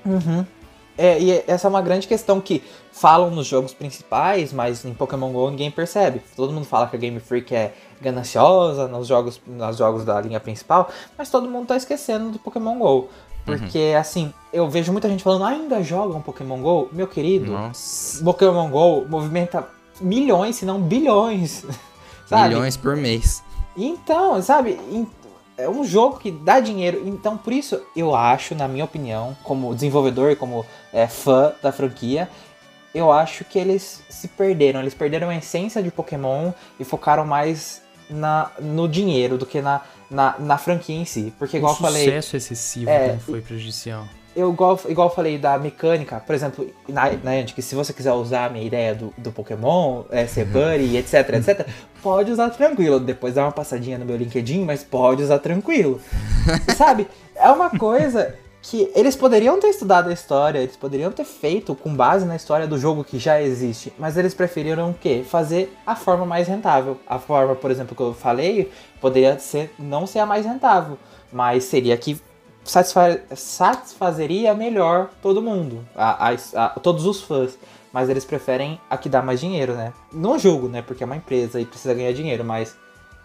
Uhum. 0.04 0.44
É, 0.98 1.20
e 1.20 1.44
essa 1.46 1.68
é 1.68 1.70
uma 1.70 1.80
grande 1.80 2.08
questão 2.08 2.40
que 2.40 2.60
falam 2.90 3.30
nos 3.30 3.46
jogos 3.46 3.72
principais, 3.72 4.52
mas 4.52 4.84
em 4.84 4.92
Pokémon 4.92 5.30
GO 5.30 5.48
ninguém 5.48 5.70
percebe. 5.70 6.20
Todo 6.34 6.52
mundo 6.52 6.66
fala 6.66 6.88
que 6.88 6.96
a 6.96 6.98
Game 6.98 7.20
Freak 7.20 7.54
é 7.54 7.72
gananciosa 8.00 8.88
nos 8.88 9.06
jogos, 9.06 9.40
nos 9.46 9.76
jogos 9.76 10.04
da 10.04 10.20
linha 10.20 10.40
principal, 10.40 10.90
mas 11.16 11.30
todo 11.30 11.48
mundo 11.48 11.68
tá 11.68 11.76
esquecendo 11.76 12.30
do 12.30 12.38
Pokémon 12.40 12.76
GO. 12.78 13.08
Porque, 13.44 13.92
uhum. 13.92 14.00
assim, 14.00 14.34
eu 14.52 14.68
vejo 14.68 14.92
muita 14.92 15.08
gente 15.08 15.22
falando, 15.22 15.44
ainda 15.44 15.82
jogam 15.82 16.20
Pokémon 16.20 16.60
GO? 16.60 16.88
Meu 16.92 17.06
querido, 17.06 17.52
Nossa. 17.52 18.22
Pokémon 18.22 18.68
GO 18.68 19.06
movimenta 19.08 19.66
milhões, 20.00 20.56
se 20.56 20.66
não 20.66 20.80
bilhões. 20.80 21.64
Milhões 22.30 22.76
por 22.76 22.94
mês. 22.94 23.42
Então, 23.74 24.42
sabe? 24.42 24.78
É 25.58 25.68
um 25.68 25.84
jogo 25.84 26.18
que 26.18 26.30
dá 26.30 26.60
dinheiro. 26.60 27.02
Então, 27.04 27.36
por 27.36 27.52
isso, 27.52 27.82
eu 27.96 28.14
acho, 28.14 28.54
na 28.54 28.68
minha 28.68 28.84
opinião, 28.84 29.36
como 29.42 29.74
desenvolvedor 29.74 30.30
e 30.30 30.36
como 30.36 30.64
é, 30.92 31.08
fã 31.08 31.52
da 31.60 31.72
franquia, 31.72 32.28
eu 32.94 33.10
acho 33.10 33.44
que 33.44 33.58
eles 33.58 34.02
se 34.08 34.28
perderam. 34.28 34.80
Eles 34.80 34.94
perderam 34.94 35.28
a 35.28 35.36
essência 35.36 35.82
de 35.82 35.90
Pokémon 35.90 36.52
e 36.78 36.84
focaram 36.84 37.26
mais 37.26 37.82
na, 38.08 38.52
no 38.60 38.88
dinheiro 38.88 39.36
do 39.36 39.44
que 39.44 39.60
na, 39.60 39.82
na, 40.08 40.36
na 40.38 40.58
franquia 40.58 40.96
em 40.96 41.04
si. 41.04 41.34
Porque, 41.38 41.56
igual 41.56 41.72
o 41.72 41.76
eu 41.76 41.80
falei. 41.80 42.02
O 42.02 42.04
sucesso 42.04 42.36
excessivo 42.36 42.88
é, 42.88 43.18
foi 43.18 43.40
prejudicial. 43.40 44.06
Eu, 44.38 44.52
igual, 44.52 44.78
igual 44.88 45.08
eu 45.08 45.14
falei 45.14 45.36
da 45.36 45.58
mecânica, 45.58 46.22
por 46.24 46.32
exemplo, 46.32 46.64
na, 46.88 47.10
na 47.10 47.42
que 47.42 47.60
se 47.60 47.74
você 47.74 47.92
quiser 47.92 48.12
usar 48.12 48.44
a 48.44 48.48
minha 48.48 48.64
ideia 48.64 48.94
do, 48.94 49.12
do 49.18 49.32
Pokémon, 49.32 50.04
é, 50.10 50.28
ser 50.28 50.46
uhum. 50.46 50.52
Buddy, 50.52 50.96
etc, 50.96 51.14
etc, 51.34 51.66
pode 52.00 52.30
usar 52.30 52.48
tranquilo. 52.50 53.00
Depois 53.00 53.34
dá 53.34 53.42
uma 53.42 53.50
passadinha 53.50 53.98
no 53.98 54.04
meu 54.04 54.16
LinkedIn, 54.16 54.64
mas 54.64 54.84
pode 54.84 55.24
usar 55.24 55.40
tranquilo. 55.40 56.00
Sabe? 56.76 57.08
É 57.34 57.50
uma 57.50 57.68
coisa 57.70 58.32
que 58.62 58.88
eles 58.94 59.16
poderiam 59.16 59.58
ter 59.58 59.70
estudado 59.70 60.08
a 60.08 60.12
história, 60.12 60.60
eles 60.60 60.76
poderiam 60.76 61.10
ter 61.10 61.24
feito 61.24 61.74
com 61.74 61.92
base 61.92 62.24
na 62.24 62.36
história 62.36 62.66
do 62.68 62.78
jogo 62.78 63.02
que 63.02 63.18
já 63.18 63.42
existe, 63.42 63.92
mas 63.98 64.16
eles 64.16 64.34
preferiram 64.34 64.90
o 64.90 64.94
quê? 64.94 65.24
Fazer 65.28 65.76
a 65.84 65.96
forma 65.96 66.24
mais 66.24 66.46
rentável. 66.46 66.96
A 67.08 67.18
forma, 67.18 67.56
por 67.56 67.72
exemplo, 67.72 67.96
que 67.96 68.02
eu 68.02 68.14
falei, 68.14 68.70
poderia 69.00 69.36
ser 69.40 69.74
não 69.76 70.06
ser 70.06 70.20
a 70.20 70.26
mais 70.26 70.46
rentável, 70.46 70.96
mas 71.32 71.64
seria 71.64 71.96
que 71.96 72.20
satisfa 72.70 73.20
satisfazeria 73.34 74.54
melhor 74.54 75.10
todo 75.22 75.42
mundo, 75.42 75.84
a, 75.96 76.30
a, 76.30 76.64
a, 76.64 76.68
todos 76.80 77.04
os 77.06 77.22
fãs. 77.22 77.58
Mas 77.90 78.10
eles 78.10 78.24
preferem 78.24 78.78
a 78.90 78.98
que 78.98 79.08
dá 79.08 79.22
mais 79.22 79.40
dinheiro, 79.40 79.72
né? 79.72 79.94
Não 80.12 80.38
julgo, 80.38 80.68
né? 80.68 80.82
Porque 80.82 81.02
é 81.02 81.06
uma 81.06 81.16
empresa 81.16 81.58
e 81.58 81.64
precisa 81.64 81.94
ganhar 81.94 82.12
dinheiro, 82.12 82.44
mas 82.44 82.76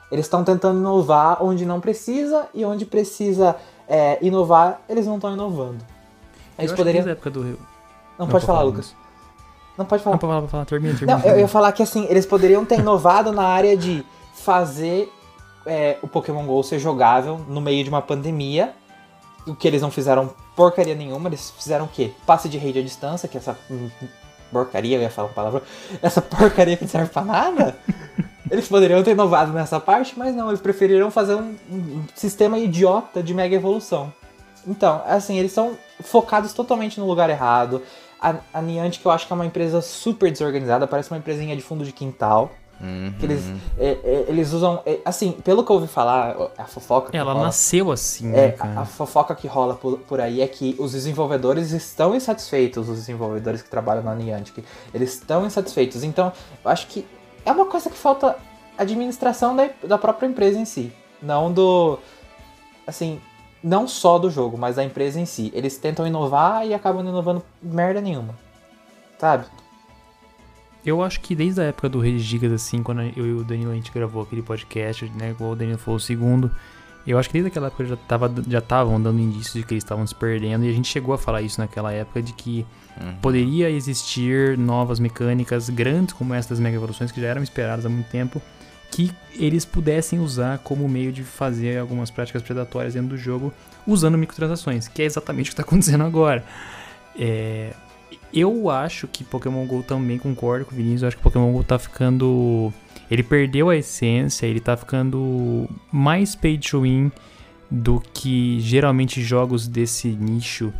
eles 0.09 0.25
estão 0.25 0.43
tentando 0.43 0.79
inovar 0.79 1.43
onde 1.43 1.65
não 1.65 1.81
precisa 1.81 2.47
e 2.53 2.63
onde 2.63 2.85
precisa 2.85 3.57
é, 3.87 4.17
inovar, 4.21 4.81
eles 4.87 5.05
não 5.05 5.15
estão 5.15 5.33
inovando. 5.33 5.83
Eles 6.57 6.71
Eu 6.71 6.77
poderiam. 6.77 7.07
época 7.07 7.29
do 7.29 7.41
Rio. 7.41 7.59
Não, 8.17 8.25
não 8.25 8.27
pode 8.27 8.45
falar, 8.45 8.61
Lucas. 8.61 8.95
Não 9.77 9.85
pode 9.85 10.03
falar. 10.03 10.13
Não, 10.13 10.19
pode 10.19 10.29
falar, 10.29 10.39
pode 10.41 10.51
falar, 10.51 10.65
termina, 10.65 10.97
termina. 10.97 11.19
Não, 11.19 11.25
eu 11.25 11.39
ia 11.39 11.47
falar 11.47 11.71
que 11.71 11.81
assim, 11.81 12.05
eles 12.09 12.25
poderiam 12.25 12.63
ter 12.63 12.79
inovado 12.79 13.31
na 13.31 13.43
área 13.43 13.75
de 13.75 14.05
fazer 14.35 15.11
é, 15.65 15.97
o 16.01 16.07
Pokémon 16.07 16.45
GO 16.45 16.63
ser 16.63 16.79
jogável 16.79 17.39
no 17.47 17.59
meio 17.59 17.83
de 17.83 17.89
uma 17.89 18.01
pandemia. 18.01 18.73
O 19.45 19.55
que 19.55 19.67
eles 19.67 19.81
não 19.81 19.91
fizeram 19.91 20.33
porcaria 20.55 20.95
nenhuma, 20.95 21.29
eles 21.29 21.51
fizeram 21.51 21.85
o 21.85 21.87
quê? 21.87 22.11
Passe 22.25 22.47
de 22.47 22.57
rede 22.57 22.79
à 22.79 22.81
distância, 22.81 23.27
que 23.27 23.37
essa 23.37 23.57
hum, 23.69 23.89
porcaria, 24.51 24.97
eu 24.97 25.01
ia 25.01 25.09
falar 25.09 25.29
uma 25.29 25.33
palavra, 25.33 25.63
essa 26.01 26.21
porcaria 26.21 26.77
que 26.77 26.83
não 26.83 26.89
serve 26.89 27.09
pra 27.09 27.23
nada. 27.23 27.75
Eles 28.51 28.67
poderiam 28.67 29.01
ter 29.01 29.11
inovado 29.11 29.51
nessa 29.51 29.79
parte, 29.79 30.13
mas 30.15 30.35
não, 30.35 30.49
eles 30.49 30.61
preferiram 30.61 31.09
fazer 31.09 31.33
um, 31.33 31.55
um 31.71 32.03
sistema 32.13 32.59
idiota 32.59 33.23
de 33.23 33.33
mega 33.33 33.55
evolução. 33.55 34.13
Então, 34.67 35.01
assim, 35.07 35.39
eles 35.39 35.51
são 35.51 35.75
focados 36.01 36.53
totalmente 36.53 36.99
no 36.99 37.07
lugar 37.07 37.31
errado. 37.31 37.81
A, 38.21 38.35
a 38.53 38.61
Niantic, 38.61 39.01
que 39.01 39.07
eu 39.07 39.11
acho 39.11 39.25
que 39.25 39.33
é 39.33 39.35
uma 39.35 39.45
empresa 39.45 39.81
super 39.81 40.29
desorganizada, 40.31 40.85
parece 40.85 41.09
uma 41.09 41.17
empresinha 41.17 41.55
de 41.55 41.63
fundo 41.63 41.83
de 41.83 41.91
quintal. 41.91 42.51
Uhum. 42.83 43.13
Que 43.17 43.25
eles, 43.25 43.43
é, 43.79 43.85
é, 44.03 44.25
eles 44.27 44.51
usam. 44.51 44.81
é, 44.85 44.99
assim, 45.05 45.31
pelo 45.31 45.63
que 45.63 45.71
eu 45.71 45.75
ouvi 45.77 45.87
falar, 45.87 46.35
a 46.57 46.65
fofoca. 46.65 47.11
que 47.11 47.17
Ela 47.17 47.31
rola- 47.31 47.45
nasceu 47.45 47.91
assim, 47.91 48.27
né, 48.27 48.47
é, 48.47 48.51
cara? 48.51 48.79
a, 48.79 48.81
a 48.81 48.85
fofoca 48.85 49.33
que 49.33 49.47
rola 49.47 49.75
por, 49.75 49.99
por 49.99 50.19
aí 50.19 50.41
é 50.41 50.47
que 50.47 50.75
os 50.77 50.91
desenvolvedores 50.91 51.71
estão 51.71 52.13
insatisfeitos, 52.13 52.89
os 52.89 52.97
desenvolvedores 52.97 53.61
que 53.61 53.69
trabalham 53.69 54.03
na 54.03 54.13
Niantic, 54.13 54.63
eles 54.93 55.13
estão 55.13 55.45
insatisfeitos. 55.45 56.03
Então, 56.03 56.31
eu 56.63 56.69
acho 56.69 56.87
que 56.87 57.07
é 57.45 57.51
uma 57.53 57.65
coisa 57.65 57.89
que 57.89 57.97
falta 57.97 58.35
administração 58.77 59.55
da, 59.55 59.69
da 59.83 59.97
própria 59.97 60.27
empresa 60.27 60.59
em 60.59 60.65
si. 60.65 60.91
Não 61.21 61.51
do. 61.53 61.97
Assim, 62.85 63.21
não 63.63 63.87
só 63.87 64.19
do 64.19 64.29
jogo, 64.29 64.57
mas 64.57 64.75
da 64.75 64.83
empresa 64.83 65.19
em 65.19 65.25
si. 65.25 65.49
Eles 65.55 65.77
tentam 65.77 66.05
inovar 66.05 66.67
e 66.67 66.73
acabam 66.73 67.01
inovando 67.07 67.41
merda 67.61 68.01
nenhuma. 68.01 68.35
Sabe? 69.17 69.45
Eu 70.85 71.01
acho 71.01 71.19
que 71.21 71.33
desde 71.35 71.61
a 71.61 71.65
época 71.65 71.87
do 71.87 71.99
Reis 71.99 72.21
Gigas, 72.21 72.51
assim, 72.51 72.83
quando 72.83 73.01
eu 73.15 73.25
e 73.25 73.33
o 73.33 73.43
Danilo 73.43 73.71
a 73.71 73.75
gente 73.75 73.91
gravou 73.91 74.21
aquele 74.23 74.41
podcast, 74.41 75.05
né, 75.15 75.31
igual 75.31 75.51
o 75.51 75.55
Danilo 75.55 75.77
falou 75.77 75.97
o 75.97 75.99
segundo, 75.99 76.51
eu 77.07 77.17
acho 77.17 77.29
que 77.29 77.33
desde 77.33 77.47
aquela 77.49 77.67
época 77.67 77.85
já 77.85 77.95
tava, 77.95 78.33
já 78.47 78.59
estavam 78.59 79.01
dando 79.01 79.19
indícios 79.19 79.53
de 79.53 79.63
que 79.63 79.73
eles 79.73 79.83
estavam 79.83 80.05
se 80.05 80.15
perdendo, 80.15 80.65
e 80.65 80.69
a 80.69 80.73
gente 80.73 80.87
chegou 80.87 81.13
a 81.13 81.17
falar 81.17 81.41
isso 81.41 81.59
naquela 81.59 81.91
época, 81.91 82.21
de 82.21 82.33
que 82.33 82.65
Uhum. 83.01 83.15
poderia 83.23 83.71
existir 83.71 84.55
novas 84.55 84.99
mecânicas 84.99 85.67
grandes 85.67 86.13
como 86.13 86.31
essas 86.31 86.59
mega 86.59 86.75
evoluções 86.75 87.11
que 87.11 87.19
já 87.19 87.25
eram 87.25 87.41
esperadas 87.41 87.87
há 87.87 87.89
muito 87.89 88.07
tempo, 88.11 88.39
que 88.91 89.11
eles 89.35 89.65
pudessem 89.65 90.19
usar 90.19 90.59
como 90.59 90.87
meio 90.87 91.11
de 91.11 91.23
fazer 91.23 91.79
algumas 91.79 92.11
práticas 92.11 92.43
predatórias 92.43 92.93
dentro 92.93 93.09
do 93.09 93.17
jogo 93.17 93.51
usando 93.87 94.15
microtransações, 94.15 94.87
que 94.87 95.01
é 95.01 95.05
exatamente 95.05 95.47
o 95.47 95.49
que 95.49 95.53
está 95.53 95.63
acontecendo 95.63 96.03
agora. 96.03 96.43
É, 97.17 97.73
eu 98.33 98.69
acho 98.69 99.07
que 99.07 99.23
Pokémon 99.23 99.65
GO 99.65 99.83
também 99.83 100.17
concordo 100.17 100.65
com 100.65 100.73
o 100.73 100.75
Vinícius, 100.75 101.03
eu 101.03 101.07
acho 101.09 101.17
que 101.17 101.23
Pokémon 101.23 101.51
GO 101.51 101.63
tá 101.63 101.77
ficando. 101.77 102.73
Ele 103.11 103.21
perdeu 103.23 103.69
a 103.69 103.75
essência, 103.75 104.45
ele 104.45 104.59
tá 104.59 104.75
ficando 104.75 105.69
mais 105.91 106.35
pay 106.35 106.57
to 106.57 106.81
win 106.81 107.11
do 107.69 108.01
que 108.13 108.59
geralmente 108.59 109.21
jogos 109.21 109.67
desse 109.67 110.07
nicho 110.07 110.73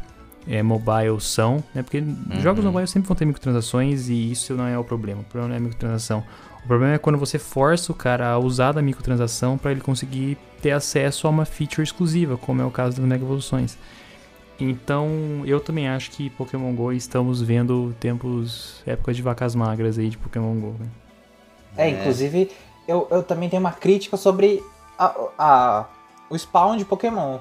é, 0.47 0.61
mobile 0.61 1.19
são, 1.19 1.63
né? 1.73 1.83
Porque 1.83 2.03
jogos 2.39 2.63
mobile 2.63 2.87
sempre 2.87 3.07
vão 3.07 3.15
ter 3.15 3.25
microtransações 3.25 4.09
e 4.09 4.31
isso 4.31 4.53
não 4.55 4.67
é 4.67 4.77
o 4.77 4.83
problema. 4.83 5.21
O 5.21 5.23
problema 5.23 5.49
não 5.49 5.55
é 5.55 5.57
a 5.57 5.61
microtransação. 5.61 6.23
O 6.63 6.67
problema 6.67 6.95
é 6.95 6.97
quando 6.97 7.17
você 7.17 7.37
força 7.37 7.91
o 7.91 7.95
cara 7.95 8.29
a 8.29 8.39
usar 8.39 8.71
da 8.71 8.81
microtransação 8.81 9.57
para 9.57 9.71
ele 9.71 9.81
conseguir 9.81 10.37
ter 10.61 10.71
acesso 10.71 11.27
a 11.27 11.29
uma 11.29 11.45
feature 11.45 11.83
exclusiva, 11.83 12.37
como 12.37 12.61
é 12.61 12.65
o 12.65 12.71
caso 12.71 12.97
das 12.97 13.05
Mega 13.05 13.23
Evoluções. 13.23 13.77
Então, 14.69 15.07
eu 15.45 15.59
também 15.59 15.87
acho 15.89 16.11
que 16.11 16.29
Pokémon 16.31 16.73
GO 16.73 16.91
estamos 16.93 17.41
vendo 17.41 17.93
tempos, 17.99 18.81
épocas 18.85 19.15
de 19.15 19.21
vacas 19.21 19.53
magras 19.55 19.97
aí 19.97 20.09
de 20.09 20.17
Pokémon 20.17 20.53
GO. 20.59 20.75
né? 20.79 20.87
É, 21.75 21.89
inclusive, 21.89 22.51
eu, 22.87 23.07
eu 23.11 23.23
também 23.23 23.49
tenho 23.49 23.59
uma 23.59 23.71
crítica 23.71 24.15
sobre 24.15 24.63
a, 24.97 25.13
a- 25.37 25.85
o 26.29 26.35
spawn 26.37 26.77
de 26.77 26.85
Pokémon. 26.85 27.39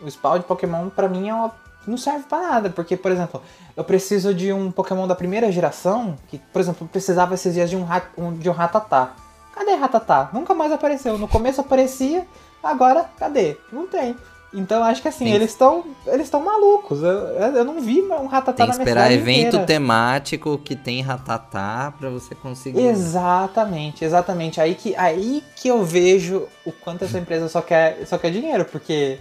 O 0.00 0.08
spawn 0.10 0.38
de 0.38 0.44
Pokémon, 0.44 0.88
pra 0.90 1.08
mim, 1.08 1.28
é 1.28 1.34
uma- 1.34 1.52
não 1.86 1.96
serve 1.96 2.24
pra 2.28 2.38
nada. 2.40 2.70
Porque, 2.70 2.96
por 2.96 3.10
exemplo, 3.10 3.42
eu 3.76 3.82
preciso 3.82 4.32
de 4.34 4.52
um 4.52 4.70
Pokémon 4.70 5.06
da 5.08 5.14
primeira 5.14 5.50
geração, 5.50 6.16
que, 6.28 6.38
por 6.52 6.60
exemplo, 6.60 6.86
precisava 6.88 7.34
esses 7.34 7.54
dias 7.54 7.68
de 7.70 7.76
um, 7.76 7.84
rat, 7.84 8.04
um- 8.16 8.32
de 8.34 8.48
um 8.48 8.52
Ratatá. 8.52 9.14
Cadê 9.54 9.74
Ratatá? 9.74 10.30
Nunca 10.32 10.54
mais 10.54 10.70
apareceu. 10.72 11.18
No 11.18 11.26
começo 11.26 11.60
aparecia, 11.60 12.26
agora, 12.62 13.06
cadê? 13.18 13.56
Não 13.72 13.86
tem. 13.86 14.14
Então, 14.52 14.82
acho 14.82 15.00
que 15.00 15.06
assim, 15.06 15.26
Tem- 15.26 15.34
eles 15.34 15.50
estão 15.50 15.84
eles 16.06 16.26
estão 16.26 16.42
malucos. 16.44 17.00
Eu, 17.02 17.10
eu 17.10 17.64
não 17.64 17.80
vi 17.80 18.02
um 18.02 18.26
Ratatá 18.26 18.52
Tem 18.54 18.66
na 18.66 18.72
que 18.72 18.78
minha 18.78 18.88
esperar 18.88 19.12
evento 19.12 19.46
inteira. 19.48 19.64
temático 19.66 20.58
que 20.58 20.74
tem 20.74 21.00
ratatá 21.02 21.92
pra 21.96 22.10
você 22.10 22.34
conseguir. 22.34 22.80
Exatamente, 22.84 24.04
exatamente. 24.04 24.60
Aí 24.60 24.74
que, 24.74 24.94
aí 24.96 25.44
que 25.54 25.68
eu 25.68 25.84
vejo 25.84 26.48
o 26.66 26.72
quanto 26.72 27.04
essa 27.04 27.18
empresa 27.18 27.48
só 27.48 27.62
quer, 27.62 28.04
só 28.06 28.18
quer 28.18 28.30
dinheiro, 28.32 28.64
porque, 28.64 29.18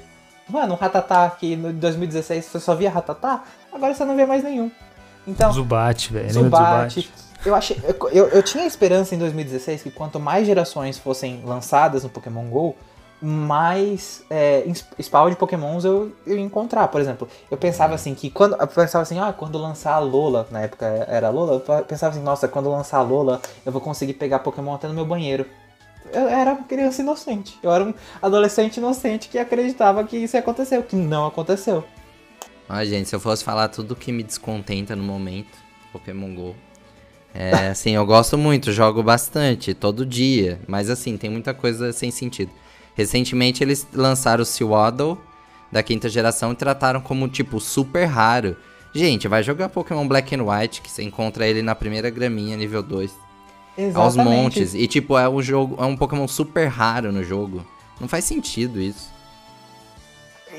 mano, 0.48 0.74
um 0.74 0.78
Ratatá 0.78 1.30
que 1.30 1.56
no 1.56 1.72
2016 1.74 2.46
você 2.46 2.60
só 2.60 2.74
via 2.74 2.90
Ratatá, 2.90 3.44
agora 3.72 3.94
você 3.94 4.04
não 4.06 4.16
vê 4.16 4.26
mais 4.26 4.44
nenhum. 4.44 4.72
Então, 5.28 5.52
Zubat, 5.54 6.12
velho. 6.12 6.28
do 6.28 6.34
Zubat. 6.34 7.12
Eu, 7.46 7.54
achei, 7.56 7.78
eu, 7.84 8.10
eu, 8.12 8.28
eu 8.30 8.42
tinha 8.44 8.66
esperança 8.66 9.14
em 9.14 9.18
2016 9.20 9.84
que 9.84 9.92
quanto 9.92 10.20
mais 10.20 10.48
gerações 10.48 10.98
fossem 10.98 11.42
lançadas 11.46 12.04
no 12.04 12.10
Pokémon 12.10 12.46
GO, 12.50 12.76
mais 13.22 14.24
é, 14.30 14.64
spawn 15.02 15.30
de 15.30 15.36
Pokémons 15.36 15.84
eu, 15.84 16.12
eu 16.26 16.38
encontrar. 16.38 16.88
Por 16.88 17.02
exemplo, 17.02 17.28
eu 17.52 17.58
pensava 17.58 17.96
assim 17.96 18.16
que 18.16 18.30
quando. 18.30 18.56
Eu 18.60 18.68
pensava 18.68 19.02
assim, 19.02 19.20
ah, 19.20 19.34
quando 19.34 19.58
lançar 19.58 19.94
a 19.94 20.00
Lola, 20.00 20.48
na 20.52 20.62
época 20.62 20.86
era 20.86 21.28
a 21.28 21.30
Lola, 21.30 21.62
eu 21.68 21.86
pensava 21.86 22.16
assim, 22.16 22.24
nossa, 22.24 22.48
quando 22.48 22.70
lançar 22.70 23.00
a 23.00 23.04
Lola, 23.04 23.42
eu 23.66 23.72
vou 23.72 23.82
conseguir 23.82 24.14
pegar 24.14 24.40
Pokémon 24.40 24.74
até 24.74 24.88
no 24.88 24.94
meu 24.94 25.06
banheiro. 25.06 25.46
Eu 26.12 26.28
era 26.28 26.54
uma 26.54 26.64
criança 26.64 27.02
inocente. 27.02 27.60
Eu 27.62 27.72
era 27.72 27.84
um 27.84 27.94
adolescente 28.22 28.78
inocente 28.78 29.30
que 29.30 29.38
acreditava 29.38 30.04
que 30.04 30.18
isso 30.18 30.38
o 30.38 30.84
que 30.84 30.96
não 30.96 31.28
aconteceu. 31.28 31.84
Ó, 32.68 32.84
gente, 32.84 33.10
se 33.10 33.16
eu 33.16 33.20
fosse 33.20 33.44
falar 33.44 33.68
tudo 33.68 33.96
que 33.96 34.12
me 34.12 34.24
descontenta 34.24 34.96
no 34.96 35.04
momento, 35.04 35.58
Pokémon 35.92 36.34
GO. 36.34 36.56
É, 37.34 37.68
assim, 37.70 37.92
eu 37.92 38.06
gosto 38.06 38.38
muito, 38.38 38.72
jogo 38.72 39.04
bastante, 39.04 39.74
todo 39.74 40.06
dia. 40.06 40.60
Mas 40.68 40.90
assim, 40.90 41.18
tem 41.18 41.30
muita 41.30 41.54
coisa 41.54 41.92
sem 41.92 42.10
sentido. 42.12 42.52
Recentemente 43.00 43.64
eles 43.64 43.88
lançaram 43.94 44.44
o 44.44 44.46
Sewaddle 44.46 45.18
da 45.72 45.82
quinta 45.82 46.10
geração 46.10 46.52
e 46.52 46.56
trataram 46.56 47.00
como, 47.00 47.30
tipo, 47.30 47.58
super 47.58 48.04
raro. 48.04 48.58
Gente, 48.94 49.26
vai 49.26 49.42
jogar 49.42 49.70
Pokémon 49.70 50.06
Black 50.06 50.36
and 50.36 50.44
White, 50.44 50.82
que 50.82 50.92
você 50.92 51.02
encontra 51.02 51.48
ele 51.48 51.62
na 51.62 51.74
primeira 51.74 52.10
graminha, 52.10 52.58
nível 52.58 52.84
2. 52.84 53.10
Aos 53.96 54.18
montes. 54.18 54.74
E, 54.74 54.86
tipo, 54.86 55.18
é 55.18 55.30
um 55.30 55.42
jogo. 55.42 55.82
É 55.82 55.86
um 55.86 55.96
Pokémon 55.96 56.28
super 56.28 56.68
raro 56.68 57.10
no 57.10 57.24
jogo. 57.24 57.66
Não 58.02 58.08
faz 58.10 58.26
sentido 58.26 58.82
isso. 58.82 59.10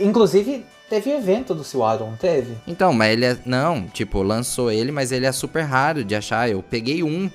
Inclusive, 0.01 0.65
teve 0.89 1.11
evento 1.11 1.55
do 1.55 1.62
Sewaddle, 1.62 2.09
não 2.09 2.17
teve? 2.17 2.57
Então, 2.67 2.95
mas 2.95 3.12
ele 3.12 3.27
é. 3.27 3.39
Não, 3.45 3.87
tipo, 3.87 4.23
lançou 4.23 4.73
ele, 4.73 4.91
mas 4.91 5.12
ele 5.12 5.27
é 5.27 5.33
super 5.33 5.65
raro 5.65 6.03
de 6.03 6.15
achar. 6.15 6.49
Eu 6.49 6.62
peguei 6.62 7.03
um 7.03 7.31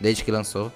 desde 0.00 0.24
que 0.24 0.30
lançou. 0.30 0.72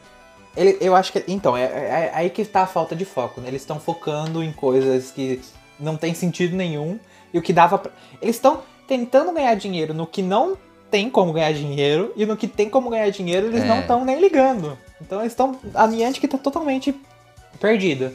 Ele, 0.57 0.77
eu 0.81 0.95
acho 0.97 1.13
que. 1.13 1.23
Então, 1.29 1.57
é, 1.57 1.65
é- 1.65 1.67
é 1.67 2.11
aí 2.15 2.31
que 2.31 2.45
tá 2.45 2.63
a 2.63 2.67
falta 2.67 2.97
de 2.97 3.05
foco, 3.05 3.41
né? 3.41 3.49
Eles 3.49 3.63
estão 3.63 3.79
focando 3.79 4.43
em 4.43 4.53
coisas 4.53 5.11
que 5.11 5.41
não 5.79 5.97
tem 5.97 6.15
sentido 6.15 6.57
nenhum. 6.57 6.99
E 7.35 7.39
o 7.39 7.43
que 7.43 7.53
dava 7.53 7.77
pra... 7.79 7.93
Eles 8.23 8.37
estão 8.37 8.63
tentando 8.89 9.33
ganhar 9.33 9.55
dinheiro 9.57 9.93
no 9.93 10.07
que 10.07 10.23
não 10.23 10.57
tem 10.91 11.11
como 11.11 11.33
ganhar 11.33 11.53
dinheiro. 11.53 12.13
E 12.17 12.25
no 12.25 12.37
que 12.37 12.47
tem 12.47 12.71
como 12.71 12.89
ganhar 12.89 13.11
dinheiro, 13.11 13.49
eles 13.49 13.63
É. 13.63 13.67
não 13.67 13.81
estão 13.81 14.05
nem 14.05 14.19
ligando. 14.21 14.79
Então 15.01 15.21
eles 15.21 15.33
estão. 15.33 15.59
A 15.75 15.87
Niantic 15.87 16.27
tá 16.29 16.39
totalmente 16.39 16.95
perdida. 17.61 18.15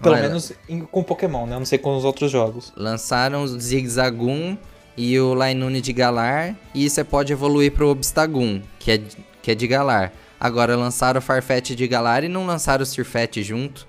Pelo 0.00 0.14
Olha. 0.14 0.24
menos 0.28 0.52
em- 0.68 0.80
com 0.84 1.02
Pokémon, 1.02 1.46
né? 1.46 1.54
Eu 1.56 1.58
não 1.60 1.66
sei 1.66 1.78
com 1.78 1.96
os 1.96 2.04
outros 2.04 2.30
jogos. 2.30 2.72
Lançaram 2.76 3.42
o 3.42 3.48
Zigzagoon 3.48 4.56
e 4.96 5.18
o 5.18 5.32
Lainune 5.34 5.80
de 5.80 5.92
Galar. 5.92 6.54
E 6.74 6.88
você 6.88 7.02
pode 7.02 7.32
evoluir 7.32 7.72
pro 7.72 7.88
Obstagoon, 7.88 8.60
que 8.78 8.92
é, 8.92 9.00
que 9.42 9.50
é 9.50 9.54
de 9.54 9.66
Galar. 9.66 10.12
Agora 10.38 10.76
lançaram 10.76 11.18
o 11.18 11.22
Farfetch 11.22 11.70
de 11.70 11.88
Galar 11.88 12.24
e 12.24 12.28
não 12.28 12.46
lançaram 12.46 12.82
o 12.82 12.86
Sirfetch 12.86 13.38
junto. 13.38 13.86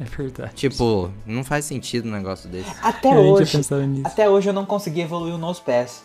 É 0.00 0.04
verdade. 0.04 0.54
Tipo, 0.54 1.10
não 1.26 1.44
faz 1.44 1.64
sentido 1.64 2.08
um 2.08 2.12
negócio 2.12 2.48
desse. 2.48 2.70
Até 2.82 3.08
Eu 3.12 3.18
hoje. 3.18 3.60
Até 4.04 4.28
hoje 4.28 4.48
eu 4.48 4.52
não 4.54 4.64
consegui 4.64 5.02
evoluir 5.02 5.34
o 5.34 5.38
Nosepass. 5.38 6.02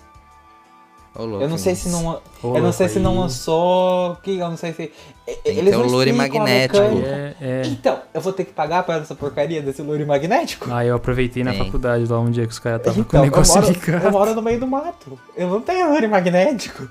Ô, 1.16 1.24
louco, 1.26 1.44
Eu 1.44 1.50
não 1.50 1.58
sei 1.58 1.74
se 1.74 1.90
não. 1.90 2.22
Ô, 2.44 2.56
eu 2.58 2.62
não 2.62 2.72
sei 2.72 2.88
se 2.90 3.00
não 3.00 3.14
aí. 3.14 3.18
lançou. 3.20 4.16
Que 4.18 4.38
eu 4.38 4.50
não 4.50 4.58
sei 4.58 4.72
se. 4.72 4.92
Tem 5.26 5.40
Eles 5.44 5.74
não 5.74 5.82
o 5.82 5.90
lure 5.90 6.12
a 6.12 6.14
magnético. 6.14 6.78
É, 6.80 7.36
é. 7.42 7.62
Então, 7.66 8.00
eu 8.14 8.22
vou 8.22 8.32
ter 8.34 8.46
que 8.46 8.54
pagar 8.54 8.84
para 8.84 9.02
essa 9.02 9.16
porcaria 9.16 9.62
desse 9.62 9.82
lure 9.82 10.06
magnético? 10.06 10.68
Ah, 10.72 10.86
eu 10.86 10.96
aproveitei 10.96 11.44
na 11.44 11.52
Tem. 11.52 11.66
faculdade 11.66 12.06
lá 12.06 12.20
um 12.20 12.30
dia 12.30 12.46
que 12.46 12.52
os 12.52 12.60
caras 12.60 12.82
estavam 12.82 13.04
com 13.04 13.10
então, 13.10 13.22
o 13.22 13.24
eu 13.26 13.32
negócio 13.32 13.56
moro, 13.62 13.74
ligado. 13.74 14.04
eu 14.06 14.12
moro 14.12 14.36
no 14.36 14.42
meio 14.44 14.60
do 14.60 14.68
mato. 14.68 15.20
Eu 15.36 15.50
não 15.50 15.62
tenho 15.62 15.90
lure 15.92 16.08
magnético. 16.08 16.88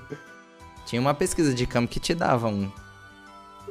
Tinha 0.85 0.99
uma 0.99 1.13
pesquisa 1.13 1.53
de 1.53 1.65
campo 1.65 1.87
que 1.87 1.99
te 1.99 2.13
dava 2.13 2.47
um. 2.49 2.69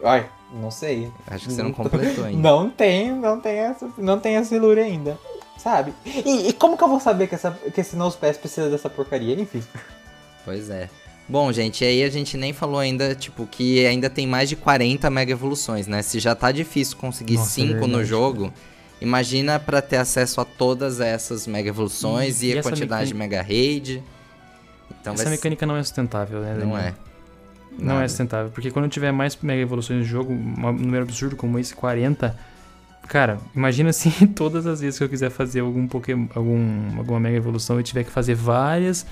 Ai, 0.06 0.28
não 0.52 0.70
sei. 0.70 1.10
Acho 1.26 1.46
que 1.46 1.52
você 1.52 1.62
não 1.62 1.72
completou 1.72 2.24
ainda. 2.24 2.40
Não 2.40 2.70
tem, 2.70 3.12
não 3.12 3.40
tem 3.40 3.58
essa, 3.58 3.88
não 3.98 4.20
tem 4.20 4.36
esse 4.36 4.58
lure 4.58 4.80
ainda. 4.80 5.18
Sabe? 5.58 5.92
E, 6.04 6.48
e 6.48 6.52
como 6.52 6.76
que 6.76 6.84
eu 6.84 6.88
vou 6.88 7.00
saber 7.00 7.26
que, 7.26 7.34
essa, 7.34 7.50
que 7.50 7.80
esse 7.80 7.96
Nosepass 7.96 8.36
precisa 8.36 8.70
dessa 8.70 8.88
porcaria? 8.88 9.34
Enfim. 9.34 9.62
Pois 10.44 10.70
é. 10.70 10.88
Bom, 11.28 11.50
gente, 11.52 11.84
aí 11.84 12.04
a 12.04 12.08
gente 12.08 12.36
nem 12.36 12.52
falou 12.52 12.78
ainda, 12.78 13.14
tipo, 13.14 13.46
que 13.46 13.84
ainda 13.84 14.08
tem 14.08 14.28
mais 14.28 14.48
de 14.48 14.54
40 14.54 15.10
mega 15.10 15.32
evoluções, 15.32 15.88
né? 15.88 16.00
Se 16.02 16.20
já 16.20 16.36
tá 16.36 16.52
difícil 16.52 16.96
conseguir 16.96 17.38
5 17.38 17.84
é 17.84 17.86
no 17.88 18.04
jogo, 18.04 18.52
imagina 19.00 19.58
para 19.58 19.82
ter 19.82 19.96
acesso 19.96 20.40
a 20.40 20.44
todas 20.44 21.00
essas 21.00 21.48
mega 21.48 21.68
evoluções 21.68 22.42
e, 22.42 22.46
e, 22.46 22.54
e 22.54 22.58
a 22.60 22.62
quantidade 22.62 23.12
mecânica... 23.12 23.12
de 23.12 23.14
mega 23.14 23.42
raid. 23.42 24.04
Então 25.00 25.14
essa 25.14 25.28
mecânica 25.28 25.66
não 25.66 25.76
é 25.76 25.82
sustentável, 25.82 26.40
né? 26.40 26.54
Não 26.54 26.78
é. 26.78 26.94
Não 27.78 27.94
Nada. 27.94 28.04
é 28.04 28.08
sustentável, 28.08 28.50
porque 28.50 28.70
quando 28.70 28.88
tiver 28.88 29.12
mais 29.12 29.36
mega 29.42 29.60
evoluções 29.60 29.98
no 30.00 30.04
jogo, 30.04 30.32
um 30.32 30.72
número 30.72 31.02
absurdo 31.04 31.36
como 31.36 31.58
esse, 31.58 31.74
40, 31.74 32.36
cara, 33.06 33.38
imagina 33.54 33.92
se 33.92 34.10
todas 34.34 34.66
as 34.66 34.80
vezes 34.80 34.98
que 34.98 35.04
eu 35.04 35.08
quiser 35.08 35.30
fazer 35.30 35.60
algum 35.60 35.86
Pokémon, 35.86 36.26
algum, 36.34 36.98
alguma 36.98 37.20
mega 37.20 37.36
evolução, 37.36 37.76
eu 37.76 37.82
tiver 37.82 38.04
que 38.04 38.10
fazer 38.10 38.34
várias 38.34 39.06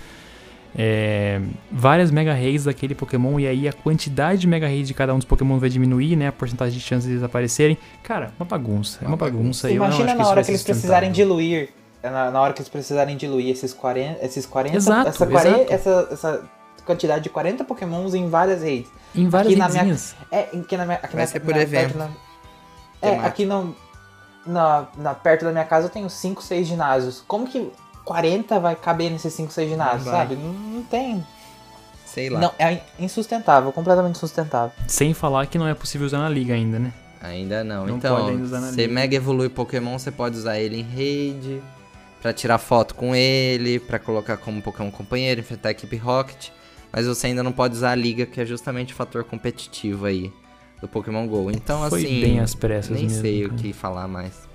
é, 0.76 1.40
várias 1.70 2.10
Mega 2.10 2.32
Rays 2.32 2.64
daquele 2.64 2.94
Pokémon 2.94 3.38
e 3.38 3.46
aí 3.46 3.68
a 3.68 3.72
quantidade 3.72 4.40
de 4.40 4.46
Mega 4.48 4.66
Rays 4.66 4.88
de 4.88 4.94
cada 4.94 5.14
um 5.14 5.18
dos 5.18 5.26
Pokémon 5.26 5.58
vai 5.58 5.68
diminuir, 5.68 6.16
né? 6.16 6.28
A 6.28 6.32
porcentagem 6.32 6.76
de 6.76 6.84
chances 6.84 7.08
de 7.08 7.14
desaparecerem. 7.14 7.78
Cara, 8.02 8.32
uma 8.38 8.44
bagunça. 8.44 8.98
É 9.02 9.06
uma 9.06 9.16
bagunça. 9.16 9.70
Imagina 9.70 10.14
na 10.14 10.26
hora 10.26 10.40
que, 10.40 10.46
que 10.46 10.52
eles 10.52 10.64
precisarem 10.64 11.12
diluir. 11.12 11.68
Na, 12.02 12.30
na, 12.30 12.40
hora 12.40 12.52
que 12.52 12.60
eles 12.60 12.68
precisarem 12.68 13.16
diluir 13.16 13.50
esses 13.50 13.72
40. 13.72 14.24
Esses 14.24 14.44
40 14.44 14.76
exato, 14.76 15.08
essa, 15.08 15.26
40 15.26 15.48
exato. 15.48 15.72
Essa, 15.72 16.08
essa 16.10 16.42
quantidade 16.84 17.24
de 17.24 17.30
40 17.30 17.64
Pokémons 17.64 18.14
em 18.14 18.28
várias 18.28 18.62
raids. 18.62 18.90
Em 19.14 19.28
várias 19.28 19.58
aqui 19.60 19.82
minha, 19.82 19.98
É, 20.30 20.40
aqui 20.40 20.76
na 20.76 20.84
minha. 20.84 20.98
Aqui 20.98 21.14
vai 21.14 21.24
na, 21.24 21.30
ser 21.30 21.40
por 21.40 21.56
evento. 21.56 21.96
Na, 21.96 22.08
é, 23.00 23.18
aqui 23.18 23.44
não. 23.44 23.74
Na, 24.46 24.88
na, 24.96 25.14
perto 25.14 25.44
da 25.44 25.52
minha 25.52 25.64
casa 25.64 25.86
eu 25.86 25.90
tenho 25.90 26.10
5, 26.10 26.42
6 26.42 26.66
ginásios. 26.66 27.24
Como 27.26 27.46
que 27.46 27.70
40 28.04 28.60
vai 28.60 28.76
caber 28.76 29.10
nesses 29.10 29.32
5, 29.32 29.52
6 29.52 29.70
ginásios, 29.70 30.04
sabe? 30.04 30.36
Não, 30.36 30.52
não 30.52 30.82
tem. 30.82 31.24
Sei 32.04 32.28
lá. 32.28 32.38
Não, 32.38 32.52
é 32.58 32.80
insustentável, 32.98 33.72
completamente 33.72 34.16
insustentável. 34.16 34.72
Sem 34.86 35.14
falar 35.14 35.46
que 35.46 35.58
não 35.58 35.66
é 35.66 35.74
possível 35.74 36.06
usar 36.06 36.18
na 36.18 36.28
liga 36.28 36.54
ainda, 36.54 36.78
né? 36.78 36.92
Ainda 37.20 37.64
não. 37.64 37.86
não 37.86 37.96
então, 37.96 38.38
você 38.46 38.86
mega 38.86 39.16
evolui 39.16 39.48
Pokémon, 39.48 39.98
você 39.98 40.10
pode 40.10 40.36
usar 40.36 40.58
ele 40.58 40.80
em 40.80 40.82
raid, 40.82 41.62
pra 42.20 42.32
tirar 42.32 42.58
foto 42.58 42.94
com 42.94 43.16
ele, 43.16 43.80
pra 43.80 43.98
colocar 43.98 44.36
como 44.36 44.60
Pokémon 44.62 44.90
companheiro, 44.90 45.40
enfrentar 45.40 45.70
a 45.70 45.72
equipe 45.72 45.96
Rocket. 45.96 46.50
Mas 46.94 47.08
você 47.08 47.26
ainda 47.26 47.42
não 47.42 47.50
pode 47.50 47.74
usar 47.74 47.90
a 47.90 47.94
liga, 47.96 48.24
que 48.24 48.40
é 48.40 48.46
justamente 48.46 48.92
o 48.92 48.96
fator 48.96 49.24
competitivo 49.24 50.06
aí 50.06 50.30
do 50.80 50.86
Pokémon 50.86 51.26
GO. 51.26 51.50
Então, 51.50 51.88
Foi 51.88 52.04
assim. 52.04 52.20
bem 52.20 52.38
às 52.38 52.54
pressas 52.54 52.92
Nem 52.92 53.08
mesmo, 53.08 53.20
sei 53.20 53.42
cara. 53.42 53.52
o 53.52 53.56
que 53.56 53.72
falar 53.72 54.06
mais. 54.06 54.48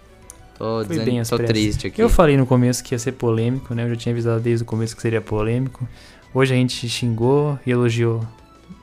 Tô, 0.58 0.86
Foi 0.86 1.00
bem 1.00 1.22
tô 1.24 1.38
triste 1.38 1.88
aqui. 1.88 2.02
Eu 2.02 2.08
falei 2.08 2.38
no 2.38 2.46
começo 2.46 2.82
que 2.82 2.96
ia 2.96 3.00
ser 3.00 3.12
polêmico, 3.12 3.76
né? 3.76 3.84
Eu 3.84 3.90
já 3.90 3.96
tinha 3.98 4.14
avisado 4.14 4.40
desde 4.40 4.64
o 4.64 4.66
começo 4.66 4.96
que 4.96 5.02
seria 5.02 5.20
polêmico. 5.20 5.86
Hoje 6.34 6.54
a 6.54 6.58
gente 6.58 6.88
xingou 6.88 7.60
e 7.66 7.72
elogiou 7.72 8.26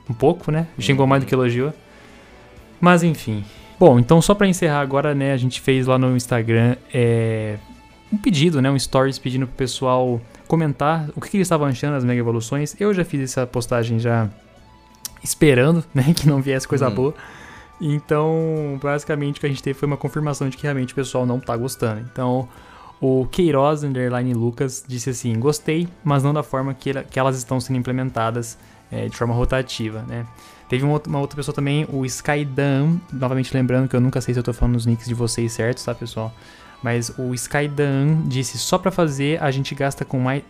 um 0.07 0.13
pouco, 0.13 0.51
né? 0.51 0.67
Xingou 0.77 1.07
mais 1.07 1.23
do 1.23 1.27
que 1.27 1.33
elogiou. 1.33 1.73
Mas 2.79 3.01
enfim. 3.01 3.43
Bom, 3.79 3.97
então 3.97 4.21
só 4.21 4.35
para 4.35 4.47
encerrar 4.47 4.81
agora, 4.81 5.15
né? 5.15 5.33
A 5.33 5.37
gente 5.37 5.61
fez 5.61 5.87
lá 5.87 5.97
no 5.97 6.15
Instagram 6.15 6.75
é, 6.93 7.57
um 8.13 8.17
pedido, 8.17 8.61
né? 8.61 8.69
Um 8.69 8.77
stories 8.77 9.17
pedindo 9.17 9.47
pro 9.47 9.55
pessoal 9.55 10.21
comentar 10.47 11.09
o 11.15 11.21
que, 11.21 11.29
que 11.29 11.37
eles 11.37 11.45
estavam 11.45 11.67
achando 11.67 11.93
das 11.93 12.03
mega 12.03 12.19
evoluções. 12.19 12.75
Eu 12.79 12.93
já 12.93 13.03
fiz 13.03 13.21
essa 13.21 13.45
postagem 13.45 13.99
já 13.99 14.29
esperando, 15.23 15.83
né? 15.93 16.13
Que 16.15 16.27
não 16.27 16.41
viesse 16.41 16.67
coisa 16.67 16.87
hum. 16.89 16.95
boa. 16.95 17.15
Então, 17.79 18.79
basicamente, 18.81 19.37
o 19.37 19.39
que 19.39 19.45
a 19.45 19.49
gente 19.49 19.61
teve 19.61 19.77
foi 19.77 19.87
uma 19.87 19.97
confirmação 19.97 20.49
de 20.49 20.57
que 20.57 20.63
realmente 20.63 20.93
o 20.93 20.95
pessoal 20.95 21.25
não 21.25 21.39
tá 21.39 21.55
gostando. 21.55 22.01
Então, 22.11 22.49
o 22.99 23.27
Queiroz, 23.27 23.83
underline 23.83 24.33
Lucas, 24.33 24.83
disse 24.87 25.11
assim: 25.11 25.39
gostei, 25.39 25.87
mas 26.03 26.23
não 26.23 26.33
da 26.33 26.41
forma 26.41 26.73
que, 26.73 26.91
que 27.03 27.19
elas 27.19 27.37
estão 27.37 27.59
sendo 27.59 27.77
implementadas 27.77 28.57
é, 28.91 29.07
de 29.07 29.15
forma 29.15 29.33
rotativa, 29.33 30.03
né? 30.07 30.25
Teve 30.67 30.83
uma, 30.83 31.01
uma, 31.07 31.19
outra 31.19 31.37
pessoa 31.37 31.55
também, 31.55 31.87
o 31.89 32.05
Skydan, 32.05 32.97
novamente 33.13 33.53
lembrando 33.53 33.87
que 33.87 33.95
eu 33.95 34.01
nunca 34.01 34.19
sei 34.19 34.33
se 34.33 34.39
eu 34.39 34.43
tô 34.43 34.51
falando 34.51 34.75
os 34.75 34.85
nicks 34.85 35.07
de 35.07 35.13
vocês 35.13 35.53
certos, 35.53 35.83
tá, 35.85 35.95
pessoal? 35.95 36.33
Mas 36.81 37.11
o 37.17 37.33
Skydan 37.33 38.23
disse: 38.25 38.57
só 38.57 38.77
pra 38.77 38.91
fazer 38.91 39.41
a 39.41 39.49
gente 39.51 39.73
gasta 39.73 40.05
com 40.05 40.19
mais. 40.19 40.43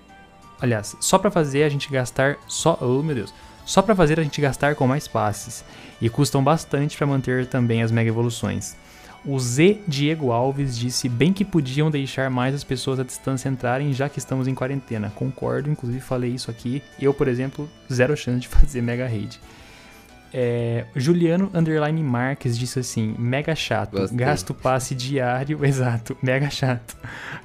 Aliás, 0.60 0.96
só 1.00 1.18
pra 1.18 1.30
fazer 1.30 1.64
a 1.64 1.70
gente 1.70 1.92
gastar 1.92 2.38
só. 2.48 2.78
Oh, 2.82 3.02
meu 3.04 3.16
Deus 3.16 3.34
só 3.68 3.82
para 3.82 3.94
fazer 3.94 4.18
a 4.18 4.24
gente 4.24 4.40
gastar 4.40 4.76
com 4.76 4.88
mais 4.88 5.10
passes, 5.10 5.64
e 6.02 6.10
custam 6.10 6.42
bastante 6.42 6.98
para 6.98 7.06
manter 7.06 7.46
também 7.46 7.84
as 7.84 7.92
mega 7.92 8.10
evoluções. 8.10 8.78
O 9.26 9.38
Z 9.38 9.82
Diego 9.86 10.32
Alves 10.32 10.78
disse 10.78 11.10
bem 11.10 11.34
que 11.34 11.44
podiam 11.44 11.92
deixar 11.92 12.30
mais 12.30 12.56
as 12.56 12.64
pessoas 12.64 12.98
à 12.98 13.04
distância 13.04 13.50
entrarem 13.50 13.92
já 13.92 14.08
que 14.08 14.20
estamos 14.20 14.48
em 14.48 14.56
quarentena. 14.56 15.12
Concordo, 15.14 15.70
inclusive 15.70 16.00
falei 16.00 16.32
isso 16.32 16.50
aqui. 16.50 16.82
Eu, 16.98 17.14
por 17.14 17.28
exemplo, 17.28 17.70
zero 17.92 18.16
chance 18.16 18.40
de 18.40 18.48
fazer 18.48 18.82
mega 18.82 19.06
raid. 19.06 19.38
É, 20.34 20.86
Juliano 20.96 21.50
Underline 21.54 22.04
Marques 22.04 22.58
disse 22.58 22.80
assim: 22.80 23.16
mega 23.18 23.56
chato, 23.56 23.92
Gostei. 23.92 24.18
gasto 24.18 24.54
passe 24.54 24.94
diário, 24.94 25.64
exato, 25.66 26.18
mega 26.22 26.50
chato. 26.50 26.98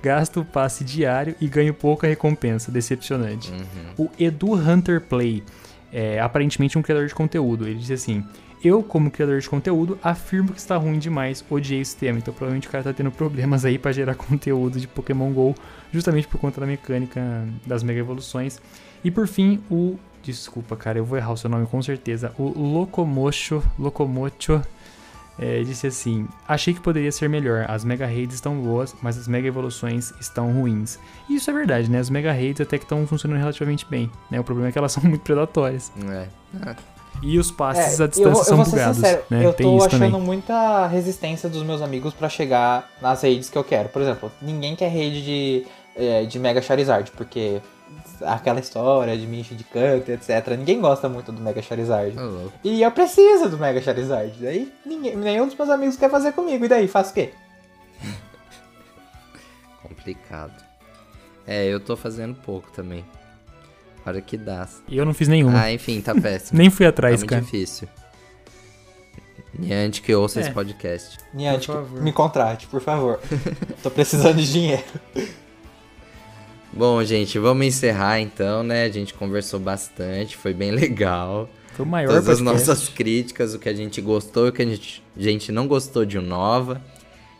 Gasto 0.02 0.44
passe 0.44 0.84
diário 0.84 1.34
e 1.40 1.46
ganho 1.46 1.72
pouca 1.72 2.06
recompensa, 2.06 2.72
decepcionante. 2.72 3.52
Uhum. 3.52 4.06
O 4.06 4.10
Edu 4.18 4.54
Hunter 4.54 5.00
Play 5.00 5.42
é, 5.92 6.18
aparentemente 6.18 6.78
um 6.78 6.82
criador 6.82 7.06
de 7.06 7.14
conteúdo. 7.14 7.68
Ele 7.68 7.78
disse 7.78 7.92
assim: 7.92 8.24
Eu, 8.64 8.82
como 8.82 9.10
criador 9.10 9.38
de 9.40 9.48
conteúdo, 9.48 9.98
afirmo 10.02 10.52
que 10.52 10.58
está 10.58 10.76
ruim 10.76 10.98
demais, 10.98 11.44
odiei 11.48 11.80
esse 11.80 11.96
tema. 11.96 12.18
Então 12.18 12.32
provavelmente 12.32 12.66
o 12.66 12.70
cara 12.70 12.82
tá 12.82 12.92
tendo 12.92 13.10
problemas 13.10 13.64
aí 13.64 13.78
para 13.78 13.92
gerar 13.92 14.14
conteúdo 14.16 14.80
de 14.80 14.88
Pokémon 14.88 15.30
GO, 15.32 15.54
justamente 15.92 16.26
por 16.26 16.40
conta 16.40 16.60
da 16.60 16.66
mecânica 16.66 17.46
das 17.66 17.82
mega 17.82 18.00
evoluções. 18.00 18.60
E 19.04 19.10
por 19.10 19.28
fim, 19.28 19.60
o. 19.70 19.98
Desculpa, 20.22 20.76
cara, 20.76 20.98
eu 20.98 21.04
vou 21.04 21.18
errar 21.18 21.32
o 21.32 21.36
seu 21.36 21.50
nome 21.50 21.66
com 21.66 21.82
certeza. 21.82 22.32
O 22.38 22.48
Locomocho. 22.48 23.62
Locomocho 23.78 24.62
é, 25.38 25.62
disse 25.62 25.86
assim: 25.86 26.28
Achei 26.46 26.72
que 26.72 26.80
poderia 26.80 27.10
ser 27.10 27.28
melhor. 27.28 27.66
As 27.68 27.84
Mega 27.84 28.06
Raids 28.06 28.34
estão 28.34 28.56
boas, 28.56 28.94
mas 29.02 29.18
as 29.18 29.26
Mega 29.26 29.48
Evoluções 29.48 30.12
estão 30.20 30.52
ruins. 30.52 30.98
E 31.28 31.36
isso 31.36 31.50
é 31.50 31.54
verdade, 31.54 31.90
né? 31.90 31.98
As 31.98 32.10
Mega 32.10 32.32
Raids 32.32 32.60
até 32.60 32.78
que 32.78 32.84
estão 32.84 33.06
funcionando 33.06 33.38
relativamente 33.38 33.86
bem. 33.88 34.10
Né? 34.30 34.38
O 34.38 34.44
problema 34.44 34.68
é 34.68 34.72
que 34.72 34.78
elas 34.78 34.92
são 34.92 35.02
muito 35.02 35.22
predatórias. 35.22 35.90
É. 36.08 36.28
E 37.22 37.38
os 37.38 37.50
passes 37.50 38.00
é, 38.00 38.04
à 38.04 38.06
distância 38.06 38.52
eu, 38.52 38.58
eu 38.58 38.64
são 38.64 38.64
bugados. 38.64 38.96
Sincero, 38.96 39.22
né? 39.28 39.44
Eu 39.44 39.52
Tem 39.52 39.66
tô 39.66 39.84
achando 39.84 40.00
também. 40.00 40.20
muita 40.20 40.86
resistência 40.86 41.48
dos 41.48 41.62
meus 41.62 41.82
amigos 41.82 42.14
para 42.14 42.28
chegar 42.28 42.90
nas 43.00 43.22
raids 43.22 43.50
que 43.50 43.58
eu 43.58 43.64
quero. 43.64 43.88
Por 43.88 44.02
exemplo, 44.02 44.30
ninguém 44.40 44.74
quer 44.76 44.88
raid 44.88 45.22
de, 45.22 45.66
é, 45.96 46.24
de 46.24 46.38
Mega 46.38 46.62
Charizard, 46.62 47.10
porque 47.12 47.60
aquela 48.22 48.60
história 48.60 49.16
de 49.16 49.26
me 49.26 49.42
de 49.42 49.64
canto, 49.64 50.10
etc. 50.10 50.56
Ninguém 50.56 50.80
gosta 50.80 51.08
muito 51.08 51.32
do 51.32 51.40
Mega 51.40 51.60
Charizard. 51.60 52.16
Oh, 52.18 52.48
e 52.64 52.82
eu 52.82 52.90
preciso 52.90 53.48
do 53.48 53.58
Mega 53.58 53.80
Charizard. 53.80 54.32
Daí 54.40 54.72
ninguém, 54.84 55.16
nenhum 55.16 55.46
dos 55.46 55.56
meus 55.56 55.70
amigos 55.70 55.96
quer 55.96 56.10
fazer 56.10 56.32
comigo. 56.32 56.64
E 56.64 56.68
daí, 56.68 56.88
faço 56.88 57.10
o 57.10 57.14
quê? 57.14 57.32
Complicado. 59.82 60.64
É, 61.46 61.66
eu 61.66 61.80
tô 61.80 61.96
fazendo 61.96 62.34
pouco 62.34 62.70
também. 62.70 63.04
Hora 64.06 64.20
que 64.20 64.36
dá. 64.36 64.68
E 64.88 64.96
eu 64.96 65.04
não 65.04 65.14
fiz 65.14 65.28
nenhuma. 65.28 65.62
Ah, 65.62 65.72
enfim, 65.72 66.00
tá 66.00 66.14
péssimo. 66.20 66.58
Nem 66.58 66.70
fui 66.70 66.86
atrás, 66.86 67.20
tá 67.20 67.26
cara. 67.26 67.40
muito 67.42 67.52
difícil. 67.52 67.88
Niante 69.58 70.00
que 70.00 70.14
ouça 70.14 70.40
é. 70.40 70.42
esse 70.42 70.50
podcast. 70.50 71.18
Niante, 71.34 71.68
me 72.00 72.12
contrate, 72.12 72.66
por 72.66 72.80
favor. 72.80 73.20
tô 73.82 73.90
precisando 73.90 74.36
de 74.36 74.50
dinheiro. 74.50 74.82
Bom, 76.74 77.04
gente, 77.04 77.38
vamos 77.38 77.66
encerrar 77.66 78.18
então, 78.18 78.62
né? 78.62 78.84
A 78.84 78.88
gente 78.88 79.12
conversou 79.12 79.60
bastante, 79.60 80.38
foi 80.38 80.54
bem 80.54 80.70
legal. 80.72 81.48
Foi 81.74 81.84
o 81.84 81.88
maior 81.88 82.08
Todas 82.08 82.38
podcast. 82.38 82.48
as 82.50 82.66
nossas 82.66 82.88
críticas, 82.88 83.54
o 83.54 83.58
que 83.58 83.68
a 83.68 83.74
gente 83.74 84.00
gostou 84.00 84.46
e 84.46 84.48
o 84.48 84.52
que 84.52 84.62
a 84.62 84.64
gente, 84.64 85.02
a 85.14 85.22
gente 85.22 85.52
não 85.52 85.68
gostou 85.68 86.06
de 86.06 86.18
Nova. 86.18 86.80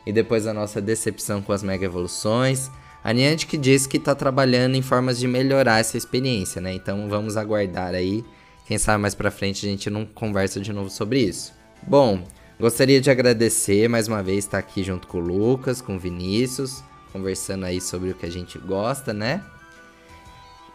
E 0.04 0.12
depois 0.12 0.46
a 0.46 0.52
nossa 0.52 0.82
decepção 0.82 1.40
com 1.40 1.52
as 1.52 1.62
mega 1.62 1.86
evoluções. 1.86 2.70
A 3.02 3.12
Niantic 3.12 3.56
disse 3.56 3.88
que 3.88 3.98
tá 3.98 4.14
trabalhando 4.14 4.74
em 4.74 4.82
formas 4.82 5.18
de 5.18 5.26
melhorar 5.26 5.80
essa 5.80 5.96
experiência, 5.96 6.60
né? 6.60 6.74
Então 6.74 7.08
vamos 7.08 7.36
aguardar 7.36 7.94
aí. 7.94 8.22
Quem 8.66 8.76
sabe 8.78 9.00
mais 9.00 9.14
pra 9.14 9.30
frente 9.30 9.64
a 9.66 9.68
gente 9.68 9.88
não 9.88 10.04
conversa 10.04 10.60
de 10.60 10.72
novo 10.72 10.90
sobre 10.90 11.20
isso. 11.20 11.52
Bom, 11.82 12.22
gostaria 12.60 13.00
de 13.00 13.10
agradecer 13.10 13.88
mais 13.88 14.08
uma 14.08 14.22
vez 14.22 14.44
estar 14.44 14.58
aqui 14.58 14.82
junto 14.82 15.08
com 15.08 15.18
o 15.18 15.20
Lucas, 15.20 15.80
com 15.80 15.96
o 15.96 15.98
Vinícius 15.98 16.82
conversando 17.12 17.64
aí 17.64 17.80
sobre 17.80 18.10
o 18.10 18.14
que 18.14 18.26
a 18.26 18.30
gente 18.30 18.58
gosta, 18.58 19.12
né? 19.12 19.42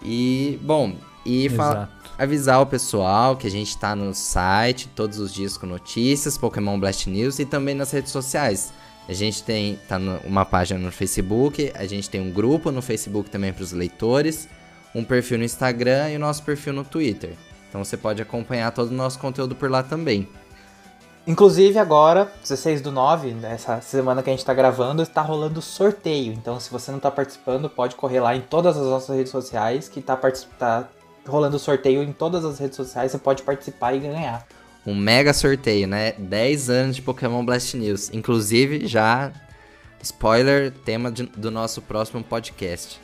E, 0.02 0.60
bom, 0.62 0.96
e 1.26 1.48
avisar 2.18 2.62
o 2.62 2.66
pessoal 2.66 3.36
que 3.36 3.48
a 3.48 3.52
gente 3.52 3.78
tá 3.78 3.96
no 3.96 4.14
site 4.14 4.88
todos 4.96 5.20
os 5.20 5.34
dias 5.34 5.58
com 5.58 5.66
notícias, 5.66 6.38
Pokémon 6.38 6.80
Blast 6.80 7.10
News 7.10 7.40
e 7.40 7.46
também 7.46 7.76
nas 7.76 7.92
redes 7.92 8.12
sociais. 8.12 8.72
A 9.10 9.14
gente 9.14 9.44
tem 9.44 9.80
tá 9.88 9.98
no, 9.98 10.18
uma 10.20 10.46
página 10.46 10.80
no 10.80 10.92
Facebook, 10.92 11.72
a 11.76 11.86
gente 11.86 12.10
tem 12.10 12.22
um 12.22 12.32
grupo 12.32 12.72
no 12.72 12.82
Facebook 12.82 13.30
também 13.30 13.54
para 13.54 13.64
os 13.64 13.72
leitores, 13.72 14.48
um 14.94 15.04
perfil 15.04 15.38
no 15.38 15.44
Instagram 15.44 16.10
e 16.12 16.16
o 16.16 16.20
nosso 16.20 16.44
perfil 16.44 16.74
no 16.74 16.84
Twitter. 16.84 17.34
Então 17.70 17.84
você 17.84 17.98
pode 17.98 18.22
acompanhar 18.22 18.72
todo 18.72 18.90
o 18.90 18.94
nosso 18.94 19.20
conteúdo 19.20 19.56
por 19.56 19.70
lá 19.70 19.84
também. 19.84 20.28
Inclusive 21.28 21.78
agora, 21.78 22.32
16 22.42 22.80
do 22.80 22.90
9, 22.90 23.32
nessa 23.34 23.82
semana 23.82 24.24
que 24.24 24.30
a 24.30 24.34
gente 24.34 24.46
tá 24.46 24.54
gravando, 24.54 25.04
está 25.04 25.22
rolando 25.22 25.62
sorteio. 25.62 26.32
Então 26.32 26.58
se 26.58 26.72
você 26.72 26.90
não 26.90 27.00
tá 27.00 27.12
participando, 27.12 27.70
pode 27.70 27.96
correr 27.96 28.22
lá 28.22 28.34
em 28.34 28.40
todas 28.40 28.78
as 28.78 28.86
nossas 28.86 29.14
redes 29.14 29.32
sociais 29.32 29.90
que 29.90 30.02
tá, 30.02 30.16
tá 30.58 30.88
rolando 31.28 31.60
sorteio 31.60 32.02
em 32.02 32.14
todas 32.14 32.46
as 32.46 32.58
redes 32.60 32.78
sociais, 32.78 33.12
você 33.12 33.18
pode 33.18 33.44
participar 33.44 33.94
e 33.94 34.00
ganhar. 34.00 34.48
Um 34.86 34.96
mega 34.96 35.34
sorteio, 35.34 35.86
né? 35.86 36.14
10 36.14 36.70
anos 36.70 36.96
de 36.96 37.02
Pokémon 37.02 37.44
Blast 37.44 37.76
News. 37.76 38.10
Inclusive, 38.14 38.88
já 38.88 39.34
spoiler, 40.02 40.72
tema 40.72 41.12
de, 41.12 41.24
do 41.24 41.52
nosso 41.52 41.82
próximo 41.82 42.24
podcast. 42.24 43.02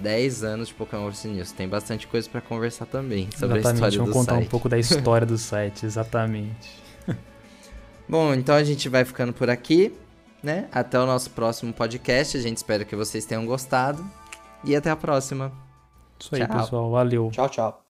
10 0.00 0.42
anos 0.42 0.68
de 0.68 0.74
Pokémon 0.74 1.04
Blast 1.04 1.28
News. 1.28 1.52
Tem 1.52 1.68
bastante 1.68 2.08
coisa 2.08 2.28
para 2.28 2.40
conversar 2.40 2.86
também 2.86 3.28
sobre 3.36 3.60
exatamente, 3.60 3.84
a 3.84 3.88
história 3.88 3.98
vamos 3.98 4.10
do 4.10 4.18
contar 4.18 4.32
site. 4.32 4.44
um 4.44 4.48
pouco 4.48 4.68
da 4.68 4.78
história 4.78 5.24
do 5.26 5.38
site, 5.38 5.86
exatamente. 5.86 6.79
Bom, 8.10 8.34
então 8.34 8.56
a 8.56 8.64
gente 8.64 8.88
vai 8.88 9.04
ficando 9.04 9.32
por 9.32 9.48
aqui, 9.48 9.92
né? 10.42 10.66
Até 10.72 10.98
o 10.98 11.06
nosso 11.06 11.30
próximo 11.30 11.72
podcast. 11.72 12.36
A 12.36 12.40
gente 12.40 12.56
espera 12.56 12.84
que 12.84 12.96
vocês 12.96 13.24
tenham 13.24 13.46
gostado. 13.46 14.04
E 14.64 14.74
até 14.74 14.90
a 14.90 14.96
próxima. 14.96 15.52
Isso 16.18 16.34
aí, 16.34 16.44
Tchau. 16.44 16.58
pessoal. 16.58 16.90
Valeu. 16.90 17.30
Tchau, 17.32 17.48
tchau. 17.48 17.84